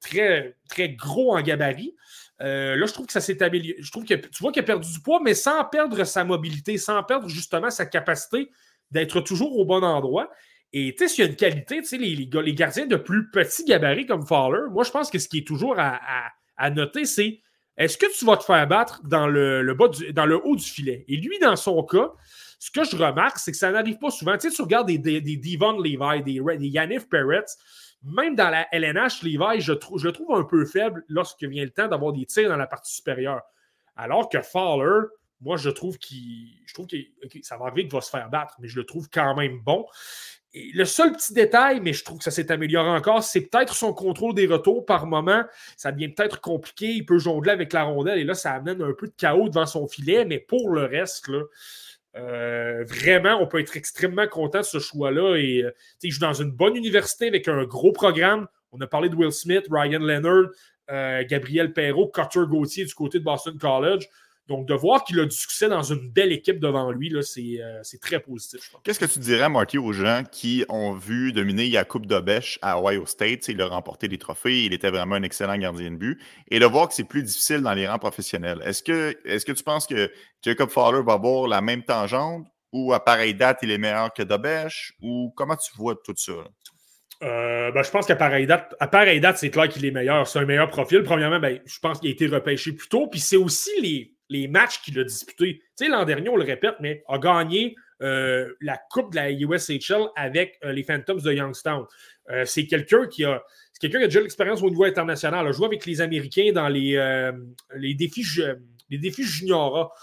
très, 0.00 0.56
très 0.68 0.90
gros 0.90 1.36
en 1.36 1.42
gabarit. 1.42 1.94
Euh, 2.40 2.76
là, 2.76 2.86
je 2.86 2.92
trouve 2.92 3.06
que 3.06 3.12
ça 3.12 3.20
s'est 3.20 3.42
amélioré. 3.42 3.80
Je 3.80 3.90
trouve 3.90 4.04
que 4.04 4.14
tu 4.14 4.42
vois 4.42 4.52
qu'il 4.52 4.60
a 4.60 4.66
perdu 4.66 4.90
du 4.90 5.00
poids, 5.00 5.20
mais 5.22 5.34
sans 5.34 5.64
perdre 5.64 6.04
sa 6.04 6.24
mobilité, 6.24 6.78
sans 6.78 7.02
perdre 7.02 7.28
justement 7.28 7.70
sa 7.70 7.86
capacité 7.86 8.50
d'être 8.90 9.20
toujours 9.20 9.58
au 9.58 9.64
bon 9.64 9.82
endroit. 9.82 10.30
Et 10.76 10.92
tu 10.92 11.04
sais, 11.04 11.08
s'il 11.08 11.24
y 11.24 11.28
a 11.28 11.30
une 11.30 11.36
qualité, 11.36 11.76
tu 11.82 11.84
sais, 11.84 11.96
les, 11.98 12.16
les, 12.16 12.54
gardiens 12.54 12.86
de 12.86 12.96
plus 12.96 13.30
petits 13.30 13.64
gabarits 13.64 14.06
comme 14.06 14.26
Fowler, 14.26 14.68
moi, 14.72 14.82
je 14.82 14.90
pense 14.90 15.08
que 15.08 15.20
ce 15.20 15.28
qui 15.28 15.38
est 15.38 15.46
toujours 15.46 15.76
à, 15.78 16.70
noter, 16.70 17.04
c'est 17.04 17.40
est-ce 17.76 17.96
que 17.96 18.06
tu 18.18 18.24
vas 18.24 18.36
te 18.36 18.42
faire 18.42 18.66
battre 18.66 19.00
dans 19.04 19.28
le, 19.28 19.72
bas 19.74 19.86
dans 20.12 20.26
le 20.26 20.44
haut 20.44 20.56
du 20.56 20.64
filet? 20.64 21.04
Et 21.06 21.16
lui, 21.16 21.38
dans 21.38 21.54
son 21.54 21.80
cas, 21.84 22.10
ce 22.58 22.72
que 22.72 22.82
je 22.82 22.96
remarque, 22.96 23.38
c'est 23.38 23.52
que 23.52 23.56
ça 23.56 23.70
n'arrive 23.70 23.98
pas 23.98 24.10
souvent. 24.10 24.36
Tu 24.36 24.50
sais, 24.50 24.56
tu 24.56 24.62
regardes 24.62 24.88
des, 24.88 24.98
des, 24.98 25.36
Devon 25.36 25.78
Levi, 25.78 26.24
des, 26.24 26.58
des 26.58 26.68
Yannick 26.68 27.08
Perret, 27.08 27.44
même 28.02 28.34
dans 28.34 28.50
la 28.50 28.66
LNH, 28.72 29.22
Levi, 29.22 29.60
je, 29.60 29.74
je 29.96 30.06
le 30.08 30.12
trouve 30.12 30.34
un 30.34 30.42
peu 30.42 30.64
faible 30.66 31.04
lorsque 31.06 31.44
vient 31.44 31.62
le 31.62 31.70
temps 31.70 31.86
d'avoir 31.86 32.12
des 32.12 32.26
tirs 32.26 32.48
dans 32.48 32.56
la 32.56 32.66
partie 32.66 32.92
supérieure. 32.92 33.42
Alors 33.94 34.28
que 34.28 34.42
Fowler, 34.42 35.06
moi, 35.40 35.56
je 35.56 35.70
trouve 35.70 35.98
qu'il. 35.98 36.48
Je 36.66 36.74
trouve 36.74 36.88
que 36.88 36.96
ça 37.42 37.58
va 37.58 37.70
vite, 37.70 37.84
qu'il 37.84 37.92
va 37.94 38.00
se 38.00 38.10
faire 38.10 38.28
battre, 38.28 38.54
mais 38.58 38.66
je 38.66 38.76
le 38.76 38.84
trouve 38.84 39.08
quand 39.08 39.36
même 39.36 39.60
bon 39.60 39.86
le 40.54 40.84
seul 40.84 41.12
petit 41.12 41.32
détail, 41.32 41.80
mais 41.80 41.92
je 41.92 42.04
trouve 42.04 42.18
que 42.18 42.24
ça 42.24 42.30
s'est 42.30 42.52
amélioré 42.52 42.88
encore, 42.88 43.24
c'est 43.24 43.40
peut-être 43.40 43.74
son 43.74 43.92
contrôle 43.92 44.34
des 44.34 44.46
retours 44.46 44.86
par 44.86 45.06
moment. 45.06 45.44
Ça 45.76 45.90
devient 45.90 46.08
peut-être 46.08 46.40
compliqué. 46.40 46.92
Il 46.92 47.04
peut 47.04 47.18
jongler 47.18 47.50
avec 47.50 47.72
la 47.72 47.82
rondelle 47.82 48.18
et 48.18 48.24
là, 48.24 48.34
ça 48.34 48.52
amène 48.52 48.80
un 48.80 48.92
peu 48.92 49.08
de 49.08 49.14
chaos 49.16 49.48
devant 49.48 49.66
son 49.66 49.88
filet. 49.88 50.24
Mais 50.24 50.38
pour 50.38 50.70
le 50.70 50.84
reste, 50.84 51.28
euh, 52.16 52.84
vraiment, 52.86 53.40
on 53.40 53.46
peut 53.46 53.58
être 53.58 53.76
extrêmement 53.76 54.28
content 54.28 54.60
de 54.60 54.64
ce 54.64 54.78
choix-là. 54.78 55.36
Et 55.36 55.64
euh, 55.64 55.72
il 56.02 56.12
joue 56.12 56.20
dans 56.20 56.34
une 56.34 56.52
bonne 56.52 56.76
université 56.76 57.26
avec 57.26 57.48
un 57.48 57.64
gros 57.64 57.92
programme. 57.92 58.46
On 58.70 58.80
a 58.80 58.86
parlé 58.86 59.08
de 59.08 59.16
Will 59.16 59.32
Smith, 59.32 59.66
Ryan 59.70 60.00
Leonard, 60.00 60.50
euh, 60.90 61.24
Gabriel 61.28 61.72
Perrault, 61.72 62.08
Cutter 62.08 62.44
Gauthier 62.48 62.84
du 62.84 62.94
côté 62.94 63.18
de 63.18 63.24
Boston 63.24 63.58
College. 63.58 64.08
Donc, 64.46 64.66
de 64.66 64.74
voir 64.74 65.04
qu'il 65.04 65.18
a 65.20 65.24
du 65.24 65.34
succès 65.34 65.68
dans 65.68 65.82
une 65.82 66.10
belle 66.10 66.30
équipe 66.30 66.60
devant 66.60 66.90
lui, 66.90 67.14
euh, 67.14 67.22
c'est 67.82 68.00
très 68.00 68.20
positif. 68.20 68.74
Qu'est-ce 68.82 69.00
que 69.00 69.06
tu 69.06 69.18
dirais, 69.18 69.48
Marty, 69.48 69.78
aux 69.78 69.92
gens 69.92 70.22
qui 70.30 70.66
ont 70.68 70.92
vu 70.92 71.32
dominer 71.32 71.66
Yacoub 71.66 72.00
Dobesh 72.00 72.58
à 72.60 72.78
Ohio 72.78 73.06
State? 73.06 73.48
Il 73.48 73.62
a 73.62 73.68
remporté 73.68 74.06
des 74.06 74.18
trophées, 74.18 74.64
il 74.64 74.74
était 74.74 74.90
vraiment 74.90 75.14
un 75.14 75.22
excellent 75.22 75.56
gardien 75.56 75.90
de 75.90 75.96
but. 75.96 76.20
Et 76.50 76.58
de 76.58 76.66
voir 76.66 76.88
que 76.88 76.94
c'est 76.94 77.04
plus 77.04 77.22
difficile 77.22 77.62
dans 77.62 77.72
les 77.72 77.88
rangs 77.88 77.98
professionnels. 77.98 78.60
Est-ce 78.66 78.82
que, 78.82 79.16
est 79.24 79.42
que 79.44 79.52
tu 79.52 79.64
penses 79.64 79.86
que 79.86 80.10
Jacob 80.42 80.68
Fowler 80.68 81.02
va 81.02 81.14
avoir 81.14 81.48
la 81.48 81.62
même 81.62 81.82
tangente 81.82 82.46
ou 82.70 82.92
à 82.92 83.02
pareille 83.02 83.34
date, 83.34 83.60
il 83.62 83.70
est 83.70 83.78
meilleur 83.78 84.12
que 84.12 84.22
Dobesh? 84.22 84.92
Ou 85.00 85.32
comment 85.36 85.56
tu 85.56 85.72
vois 85.76 85.94
tout 86.04 86.14
ça? 86.16 86.32
Euh, 87.22 87.70
ben, 87.70 87.82
je 87.82 87.90
pense 87.90 88.06
qu'à 88.06 88.16
pareille 88.16 88.46
date, 88.46 88.74
à 88.80 88.88
pareille 88.88 89.20
date, 89.20 89.38
c'est 89.38 89.50
clair 89.50 89.68
qu'il 89.68 89.86
est 89.86 89.90
meilleur. 89.90 90.28
C'est 90.28 90.40
un 90.40 90.44
meilleur 90.44 90.68
profil. 90.68 91.02
Premièrement, 91.02 91.40
ben, 91.40 91.60
je 91.64 91.78
pense 91.78 92.00
qu'il 92.00 92.10
a 92.10 92.12
été 92.12 92.26
repêché 92.26 92.72
plus 92.72 92.88
tôt. 92.88 93.06
Puis 93.06 93.20
c'est 93.20 93.36
aussi 93.36 93.70
les, 93.80 94.13
les 94.28 94.48
matchs 94.48 94.80
qu'il 94.82 94.98
a 94.98 95.04
disputés. 95.04 95.60
Tu 95.76 95.84
sais, 95.84 95.88
l'an 95.88 96.04
dernier, 96.04 96.28
on 96.28 96.36
le 96.36 96.44
répète, 96.44 96.76
mais 96.80 97.02
a 97.08 97.18
gagné 97.18 97.76
euh, 98.02 98.52
la 98.60 98.78
Coupe 98.90 99.12
de 99.12 99.16
la 99.16 99.30
USHL 99.30 100.08
avec 100.16 100.58
euh, 100.64 100.72
les 100.72 100.82
Phantoms 100.82 101.20
de 101.20 101.32
Youngstown. 101.32 101.84
Euh, 102.30 102.44
c'est 102.44 102.66
quelqu'un 102.66 103.06
qui 103.06 103.24
a. 103.24 103.42
quelqu'un 103.80 103.98
qui 103.98 104.04
a 104.04 104.08
déjà 104.08 104.20
l'expérience 104.20 104.62
au 104.62 104.70
niveau 104.70 104.84
international. 104.84 105.44
Il 105.44 105.48
a 105.48 105.52
joué 105.52 105.66
avec 105.66 105.86
les 105.86 106.00
Américains 106.00 106.50
dans 106.52 106.68
les, 106.68 107.30
les 107.76 107.94
défis, 107.94 108.24
les 108.90 109.10
juniors. 109.10 109.94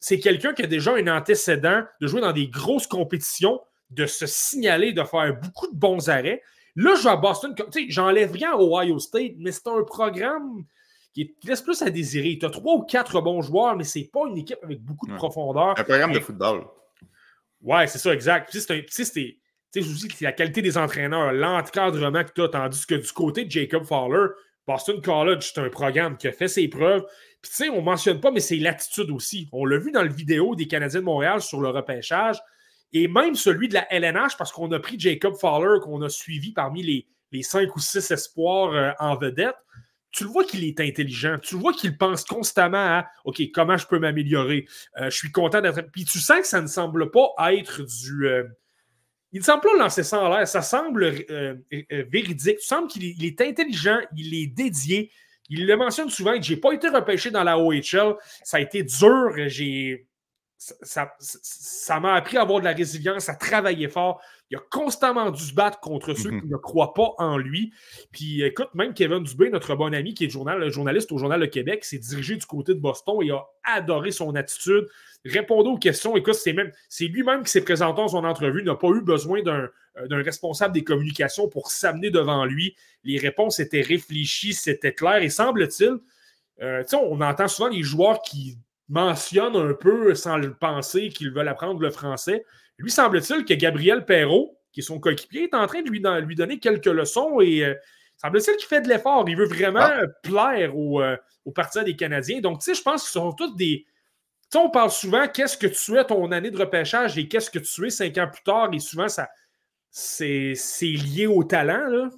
c'est 0.00 0.18
quelqu'un 0.18 0.54
qui 0.54 0.62
a 0.62 0.66
déjà 0.66 0.94
un 0.94 1.08
antécédent 1.08 1.84
de 2.00 2.06
jouer 2.06 2.20
dans 2.20 2.32
des 2.32 2.48
grosses 2.48 2.86
compétitions, 2.86 3.60
de 3.90 4.06
se 4.06 4.26
signaler, 4.26 4.92
de 4.92 5.02
faire 5.04 5.34
beaucoup 5.40 5.70
de 5.70 5.76
bons 5.76 6.08
arrêts. 6.08 6.42
Là, 6.76 6.94
je 6.96 7.04
vais 7.04 7.10
à 7.10 7.16
Boston. 7.16 7.54
J'enlève 7.88 8.32
rien 8.32 8.52
à 8.52 8.56
Ohio 8.56 8.98
State, 8.98 9.34
mais 9.38 9.52
c'est 9.52 9.68
un 9.68 9.82
programme 9.84 10.64
qui 11.14 11.34
laisse 11.44 11.62
plus 11.62 11.80
à 11.82 11.90
désirer. 11.90 12.36
Tu 12.38 12.44
as 12.44 12.50
trois 12.50 12.74
ou 12.74 12.82
quatre 12.82 13.20
bons 13.20 13.40
joueurs, 13.40 13.76
mais 13.76 13.84
c'est 13.84 14.10
pas 14.12 14.22
une 14.28 14.36
équipe 14.36 14.58
avec 14.62 14.80
beaucoup 14.80 15.06
de 15.06 15.14
profondeur. 15.14 15.78
Un 15.78 15.84
programme 15.84 16.12
de 16.12 16.20
football. 16.20 16.64
Ouais, 17.62 17.86
c'est 17.86 17.98
ça, 17.98 18.12
exact. 18.12 18.50
Puis 18.50 18.60
c'est 18.60 19.38
je 19.80 19.88
vous 19.88 19.94
dis 19.94 20.08
que 20.08 20.14
c'est 20.14 20.24
la 20.24 20.32
qualité 20.32 20.62
des 20.62 20.78
entraîneurs, 20.78 21.32
l'encadrement 21.32 22.24
que 22.24 22.32
tu 22.32 22.42
as, 22.42 22.48
tandis 22.48 22.86
que 22.86 22.94
du 22.94 23.12
côté 23.12 23.44
de 23.44 23.50
Jacob 23.50 23.84
Fowler, 23.84 24.28
Boston 24.66 25.00
College, 25.00 25.50
c'est 25.52 25.60
un 25.60 25.68
programme 25.68 26.16
qui 26.16 26.28
a 26.28 26.32
fait 26.32 26.48
ses 26.48 26.68
preuves. 26.68 27.04
Puis 27.42 27.50
tu 27.50 27.56
sais, 27.56 27.68
on 27.70 27.78
ne 27.78 27.82
mentionne 27.82 28.20
pas, 28.20 28.30
mais 28.30 28.40
c'est 28.40 28.56
l'attitude 28.56 29.10
aussi. 29.10 29.48
On 29.52 29.64
l'a 29.64 29.78
vu 29.78 29.90
dans 29.90 30.02
le 30.02 30.12
vidéo 30.12 30.54
des 30.54 30.66
Canadiens 30.66 31.00
de 31.00 31.04
Montréal 31.04 31.40
sur 31.40 31.60
le 31.60 31.68
repêchage 31.68 32.40
et 32.92 33.08
même 33.08 33.34
celui 33.34 33.68
de 33.68 33.74
la 33.74 33.92
LNH, 33.92 34.36
parce 34.38 34.52
qu'on 34.52 34.70
a 34.70 34.78
pris 34.78 34.98
Jacob 34.98 35.34
Fowler, 35.34 35.80
qu'on 35.82 36.00
a 36.02 36.08
suivi 36.08 36.52
parmi 36.52 36.82
les, 36.82 37.06
les 37.32 37.42
cinq 37.42 37.74
ou 37.74 37.80
six 37.80 38.08
espoirs 38.10 38.72
euh, 38.72 38.92
en 39.00 39.16
vedette 39.16 39.56
tu 40.14 40.24
le 40.24 40.30
vois 40.30 40.44
qu'il 40.44 40.62
est 40.64 40.80
intelligent, 40.80 41.38
tu 41.42 41.56
le 41.56 41.60
vois 41.60 41.72
qu'il 41.72 41.98
pense 41.98 42.24
constamment 42.24 42.78
à 42.78 43.06
OK, 43.24 43.42
comment 43.52 43.76
je 43.76 43.86
peux 43.86 43.98
m'améliorer? 43.98 44.66
Euh, 45.00 45.10
je 45.10 45.16
suis 45.16 45.32
content 45.32 45.60
d'être. 45.60 45.90
Puis 45.90 46.04
tu 46.04 46.20
sens 46.20 46.40
que 46.40 46.46
ça 46.46 46.62
ne 46.62 46.68
semble 46.68 47.10
pas 47.10 47.34
être 47.52 47.82
du. 47.82 48.28
Euh, 48.28 48.44
il 49.32 49.40
ne 49.40 49.44
semble 49.44 49.62
pas 49.62 49.76
lancer 49.76 50.04
ça 50.04 50.20
en 50.20 50.28
l'air, 50.28 50.46
ça 50.46 50.62
semble 50.62 51.12
euh, 51.30 51.56
véridique. 52.08 52.58
Tu 52.58 52.64
semble 52.64 52.86
qu'il 52.86 53.24
est, 53.24 53.40
intelligent, 53.40 53.98
il 54.16 54.32
est 54.34 54.46
dédié. 54.46 55.10
Il 55.48 55.66
le 55.66 55.76
mentionne 55.76 56.08
souvent 56.08 56.38
n'ai 56.38 56.56
pas 56.56 56.72
été 56.72 56.88
repêché 56.88 57.32
dans 57.32 57.42
la 57.42 57.58
OHL. 57.58 58.14
Ça 58.44 58.58
a 58.58 58.60
été 58.60 58.84
dur. 58.84 59.32
J'ai 59.48 60.06
ça, 60.82 61.14
ça 61.18 62.00
m'a 62.00 62.14
appris 62.14 62.36
à 62.36 62.42
avoir 62.42 62.60
de 62.60 62.64
la 62.64 62.72
résilience, 62.72 63.28
à 63.28 63.34
travailler 63.34 63.88
fort. 63.88 64.20
Il 64.50 64.56
a 64.56 64.60
constamment 64.70 65.30
dû 65.30 65.42
se 65.42 65.54
battre 65.54 65.80
contre 65.80 66.14
ceux 66.14 66.30
Mhm. 66.30 66.40
qui 66.42 66.46
ne 66.48 66.56
croient 66.56 66.94
pas 66.94 67.10
en 67.18 67.36
lui. 67.36 67.72
Puis 68.12 68.42
écoute, 68.42 68.68
même 68.74 68.94
Kevin 68.94 69.22
Dubé, 69.22 69.50
notre 69.50 69.74
bon 69.74 69.92
ami 69.94 70.14
qui 70.14 70.24
est 70.26 70.30
journal, 70.30 70.68
journaliste 70.70 71.12
au 71.12 71.18
Journal 71.18 71.40
Le 71.40 71.46
Québec, 71.48 71.84
s'est 71.84 71.98
dirigé 71.98 72.36
du 72.36 72.46
côté 72.46 72.74
de 72.74 72.80
Boston 72.80 73.18
et 73.22 73.30
a 73.30 73.44
adoré 73.64 74.10
son 74.10 74.34
attitude. 74.36 74.86
Répondait 75.24 75.70
aux 75.70 75.78
questions. 75.78 76.16
Écoute, 76.16 76.34
c'est 76.34 76.52
même 76.52 76.70
c'est 76.88 77.06
lui-même 77.06 77.42
qui 77.42 77.50
s'est 77.50 77.64
présenté 77.64 78.00
en 78.00 78.08
son 78.08 78.24
entrevue, 78.24 78.62
n'a 78.62 78.74
pas 78.74 78.88
eu 78.88 79.00
besoin 79.00 79.42
d'un 79.42 79.68
euh, 79.96 80.08
d'un 80.08 80.22
responsable 80.22 80.74
des 80.74 80.84
communications 80.84 81.48
pour 81.48 81.70
s'amener 81.70 82.10
devant 82.10 82.44
lui. 82.44 82.76
Les 83.04 83.18
réponses 83.18 83.60
étaient 83.60 83.80
réfléchies, 83.80 84.52
c'était 84.52 84.92
clair. 84.92 85.22
Et 85.22 85.30
semble-t-il, 85.30 85.98
euh, 86.62 86.82
tu 86.82 86.88
sais, 86.90 86.96
on 86.96 87.20
entend 87.20 87.48
souvent 87.48 87.68
les 87.68 87.82
joueurs 87.82 88.20
qui 88.22 88.58
mentionnent 88.88 89.56
un 89.56 89.74
peu 89.74 90.14
sans 90.14 90.36
le 90.36 90.54
penser 90.54 91.08
qu'ils 91.08 91.30
veulent 91.30 91.48
apprendre 91.48 91.80
le 91.80 91.90
français. 91.90 92.44
Lui, 92.78 92.90
semble-t-il 92.90 93.44
que 93.44 93.54
Gabriel 93.54 94.04
Perrault, 94.04 94.58
qui 94.72 94.80
est 94.80 94.82
son 94.82 94.98
coéquipier, 95.00 95.44
est 95.44 95.54
en 95.54 95.66
train 95.66 95.82
de 95.82 95.88
lui, 95.90 96.00
don- 96.00 96.18
lui 96.20 96.34
donner 96.34 96.58
quelques 96.58 96.86
leçons 96.86 97.40
et 97.40 97.64
euh, 97.64 97.74
semble-t-il 98.16 98.56
qu'il 98.56 98.66
fait 98.66 98.80
de 98.82 98.88
l'effort. 98.88 99.24
Il 99.28 99.36
veut 99.36 99.46
vraiment 99.46 99.80
Ah. 99.80 100.02
plaire 100.22 100.76
aux, 100.76 101.00
euh, 101.00 101.16
aux 101.44 101.52
partisans 101.52 101.84
des 101.84 101.96
Canadiens. 101.96 102.40
Donc, 102.40 102.58
tu 102.58 102.64
sais, 102.66 102.74
je 102.74 102.82
pense 102.82 103.02
qu'ils 103.02 103.12
sont 103.20 103.32
tous 103.32 103.54
des. 103.56 103.84
Tu 104.50 104.58
sais, 104.58 104.58
on 104.58 104.70
parle 104.70 104.90
souvent 104.90 105.26
qu'est-ce 105.28 105.56
que 105.56 105.66
tu 105.66 105.96
es 105.98 106.04
ton 106.04 106.30
année 106.32 106.50
de 106.50 106.58
repêchage 106.58 107.16
et 107.16 107.26
qu'est-ce 107.28 107.50
que 107.50 107.58
tu 107.58 107.86
es 107.86 107.90
cinq 107.90 108.18
ans 108.18 108.28
plus 108.30 108.42
tard? 108.42 108.68
Et 108.72 108.78
souvent, 108.78 109.08
ça 109.08 109.28
c'est 109.90 110.54
c'est 110.56 110.86
lié 110.86 111.26
au 111.26 111.44
talent, 111.44 111.86
là. 111.88 112.08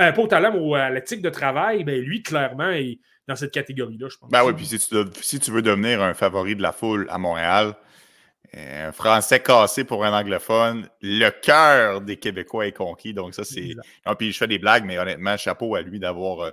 Euh, 0.00 0.12
pas 0.12 0.22
au 0.22 0.26
talent, 0.26 0.52
mais 0.52 0.78
à 0.78 0.90
l'éthique 0.90 1.22
de 1.22 1.30
travail. 1.30 1.82
Ben, 1.84 2.00
lui, 2.00 2.22
clairement, 2.22 2.70
est 2.70 2.98
dans 3.28 3.36
cette 3.36 3.52
catégorie-là, 3.52 4.08
je 4.10 4.16
pense. 4.16 4.30
Ben 4.30 4.42
oui, 4.44 4.52
puis 4.54 4.66
si 4.66 4.78
tu, 4.78 4.92
dois- 4.94 5.04
si 5.20 5.38
tu 5.38 5.50
veux 5.50 5.62
devenir 5.62 6.02
un 6.02 6.14
favori 6.14 6.56
de 6.56 6.62
la 6.62 6.72
foule 6.72 7.06
à 7.10 7.18
Montréal, 7.18 7.74
euh, 8.56 8.88
un 8.88 8.92
Français 8.92 9.40
cassé 9.40 9.84
pour 9.84 10.04
un 10.04 10.18
anglophone, 10.18 10.88
le 11.02 11.28
cœur 11.28 12.00
des 12.00 12.16
Québécois 12.16 12.66
est 12.66 12.72
conquis. 12.72 13.12
Donc, 13.12 13.34
ça, 13.34 13.44
c'est. 13.44 13.74
Non, 14.06 14.14
puis 14.14 14.32
je 14.32 14.38
fais 14.38 14.46
des 14.46 14.58
blagues, 14.58 14.84
mais 14.86 14.98
honnêtement, 14.98 15.36
chapeau 15.36 15.74
à 15.74 15.82
lui 15.82 16.00
d'avoir 16.00 16.40
euh, 16.40 16.50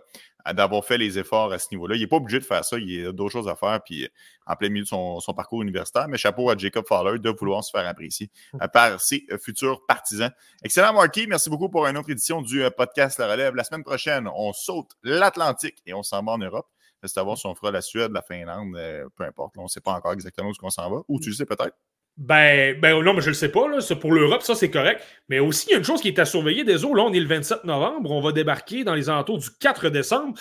d'avoir 0.54 0.86
fait 0.86 0.98
les 0.98 1.18
efforts 1.18 1.52
à 1.52 1.60
ce 1.60 1.68
niveau-là. 1.72 1.96
Il 1.96 2.02
n'est 2.02 2.08
pas 2.08 2.18
obligé 2.18 2.40
de 2.40 2.44
faire 2.44 2.64
ça, 2.64 2.78
il 2.78 3.08
a 3.08 3.12
d'autres 3.12 3.32
choses 3.32 3.48
à 3.48 3.56
faire, 3.56 3.82
puis 3.84 4.06
euh, 4.06 4.08
en 4.46 4.56
plein 4.56 4.70
milieu 4.70 4.84
de 4.84 4.88
son, 4.88 5.20
son 5.20 5.34
parcours 5.34 5.62
universitaire. 5.62 6.08
Mais 6.08 6.18
chapeau 6.18 6.50
à 6.50 6.58
Jacob 6.58 6.86
Fowler 6.88 7.20
de 7.20 7.30
vouloir 7.30 7.64
se 7.64 7.72
faire 7.72 7.88
apprécier 7.88 8.30
euh, 8.62 8.68
par 8.68 9.02
ses 9.02 9.26
euh, 9.32 9.38
futurs 9.38 9.86
partisans. 9.88 10.32
Excellent, 10.64 10.94
Marky. 10.94 11.28
Merci 11.28 11.50
beaucoup 11.50 11.70
pour 11.70 11.88
une 11.88 11.98
autre 11.98 12.10
édition 12.10 12.42
du 12.42 12.64
podcast 12.78 13.20
La 13.20 13.28
Relève. 13.32 13.56
La 13.56 13.64
semaine 13.64 13.84
prochaine, 13.84 14.30
on 14.36 14.54
saute 14.54 14.92
l'Atlantique 15.04 15.78
et 15.86 15.94
on 15.94 16.04
s'en 16.04 16.24
va 16.24 16.34
en 16.34 16.38
Europe. 16.38 16.68
Reste 17.02 17.18
à 17.18 17.24
voir 17.24 17.38
si 17.38 17.46
on 17.46 17.56
fera 17.56 17.72
la 17.72 17.82
Suède, 17.82 18.12
la 18.12 18.22
Finlande, 18.22 18.78
peu 19.16 19.24
importe. 19.24 19.58
On 19.58 19.64
ne 19.64 19.68
sait 19.68 19.82
pas 19.82 19.94
encore 19.94 20.14
exactement 20.14 20.50
où 20.50 20.54
on 20.62 20.70
s'en 20.70 20.90
va. 20.90 21.02
Ou 21.08 21.20
tu 21.20 21.30
le 21.30 21.36
sais 21.36 21.46
peut-être? 21.46 21.76
Ben, 22.18 22.80
ben 22.80 23.02
non, 23.04 23.14
mais 23.14 23.22
je 23.22 23.28
le 23.28 23.34
sais 23.34 23.50
pas. 23.50 23.68
Là. 23.68 23.82
C'est 23.82 23.98
Pour 23.98 24.14
l'Europe, 24.14 24.42
ça, 24.42 24.56
c'est 24.56 24.72
correct. 24.72 25.04
Mais 25.28 25.40
aussi, 25.40 25.68
il 25.68 25.72
y 25.72 25.76
a 25.76 25.78
une 25.80 25.84
chose 25.84 26.02
qui 26.02 26.08
est 26.08 26.20
à 26.20 26.24
surveiller. 26.24 26.64
Désolé, 26.64 26.96
là, 26.96 27.04
on 27.04 27.14
est 27.14 27.20
le 27.20 27.28
27 27.28 27.66
novembre. 27.66 28.10
On 28.10 28.22
va 28.22 28.32
débarquer 28.32 28.86
dans 28.86 28.94
les 28.96 29.10
alentours 29.10 29.38
du 29.38 29.50
4 29.60 29.90
décembre. 29.90 30.34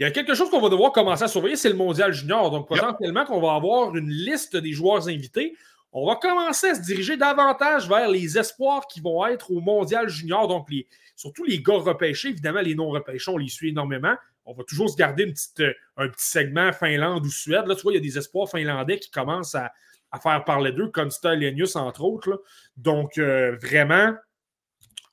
Il 0.00 0.02
y 0.02 0.06
a 0.06 0.10
quelque 0.10 0.34
chose 0.34 0.50
qu'on 0.50 0.60
va 0.60 0.68
devoir 0.68 0.90
commencer 0.90 1.22
à 1.22 1.28
surveiller, 1.28 1.54
c'est 1.54 1.68
le 1.68 1.76
Mondial 1.76 2.12
Junior. 2.12 2.50
Donc, 2.50 2.68
Yep. 2.70 2.80
potentiellement, 2.80 3.24
qu'on 3.24 3.40
va 3.40 3.54
avoir 3.54 3.94
une 3.96 4.08
liste 4.08 4.56
des 4.56 4.72
joueurs 4.72 5.08
invités. 5.08 5.54
On 5.92 6.06
va 6.06 6.16
commencer 6.16 6.68
à 6.70 6.74
se 6.74 6.82
diriger 6.82 7.16
davantage 7.16 7.88
vers 7.88 8.08
les 8.08 8.36
espoirs 8.36 8.86
qui 8.88 9.00
vont 9.00 9.24
être 9.26 9.52
au 9.52 9.60
Mondial 9.60 10.08
Junior. 10.08 10.48
Donc, 10.48 10.66
les, 10.68 10.88
surtout 11.14 11.44
les 11.44 11.62
gars 11.62 11.74
repêchés. 11.78 12.30
Évidemment, 12.30 12.60
les 12.60 12.74
non-repêchés, 12.74 13.30
on 13.30 13.38
les 13.38 13.48
suit 13.48 13.68
énormément. 13.68 14.14
On 14.46 14.52
va 14.52 14.64
toujours 14.64 14.90
se 14.90 14.96
garder 14.96 15.24
une 15.24 15.32
petite, 15.32 15.60
euh, 15.60 15.72
un 15.96 16.08
petit 16.08 16.26
segment 16.26 16.72
Finlande 16.72 17.24
ou 17.24 17.30
Suède. 17.30 17.66
Là, 17.66 17.76
tu 17.76 17.82
vois, 17.82 17.92
il 17.92 17.96
y 17.96 17.98
a 17.98 18.02
des 18.02 18.18
espoirs 18.18 18.48
finlandais 18.48 18.98
qui 18.98 19.10
commencent 19.10 19.54
à, 19.54 19.70
à 20.12 20.18
faire 20.18 20.44
parler 20.44 20.72
d'eux, 20.72 20.88
comme 20.88 21.10
Lenius, 21.24 21.76
entre 21.76 22.02
autres. 22.02 22.30
là. 22.30 22.36
Donc, 22.76 23.18
euh, 23.18 23.56
vraiment, 23.62 24.14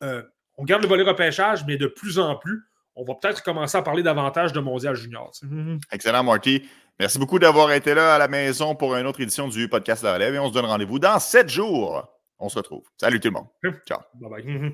euh, 0.03 0.23
on 0.57 0.63
garde 0.63 0.81
le 0.81 0.87
volet 0.87 1.03
repêchage, 1.03 1.65
mais 1.65 1.77
de 1.77 1.87
plus 1.87 2.19
en 2.19 2.35
plus, 2.35 2.63
on 2.95 3.03
va 3.03 3.13
peut-être 3.15 3.43
commencer 3.43 3.77
à 3.77 3.83
parler 3.83 4.01
davantage 4.01 4.53
de 4.53 4.59
Mondial 4.59 4.95
Junior. 4.95 5.31
Mhm. 5.43 5.79
Excellent, 5.91 6.23
Marky. 6.23 6.67
Merci 6.99 7.19
beaucoup 7.19 7.37
d'avoir 7.37 7.71
été 7.71 7.93
là 7.93 8.15
à 8.15 8.17
la 8.17 8.27
maison 8.27 8.73
pour 8.75 8.95
une 8.95 9.05
autre 9.05 9.21
édition 9.21 9.47
du 9.47 9.69
podcast 9.69 10.01
La 10.03 10.15
Relève 10.15 10.33
et 10.33 10.39
on 10.39 10.47
se 10.49 10.53
donne 10.53 10.65
rendez-vous 10.65 10.97
dans 10.97 11.19
sept 11.19 11.47
jours. 11.47 12.07
On 12.39 12.49
se 12.49 12.57
retrouve. 12.57 12.83
Salut 12.99 13.19
tout 13.19 13.27
le 13.27 13.33
monde. 13.33 13.47
Ciao. 13.87 13.99
Bye 14.15 14.29
bye. 14.29 14.43
Mhm. 14.43 14.73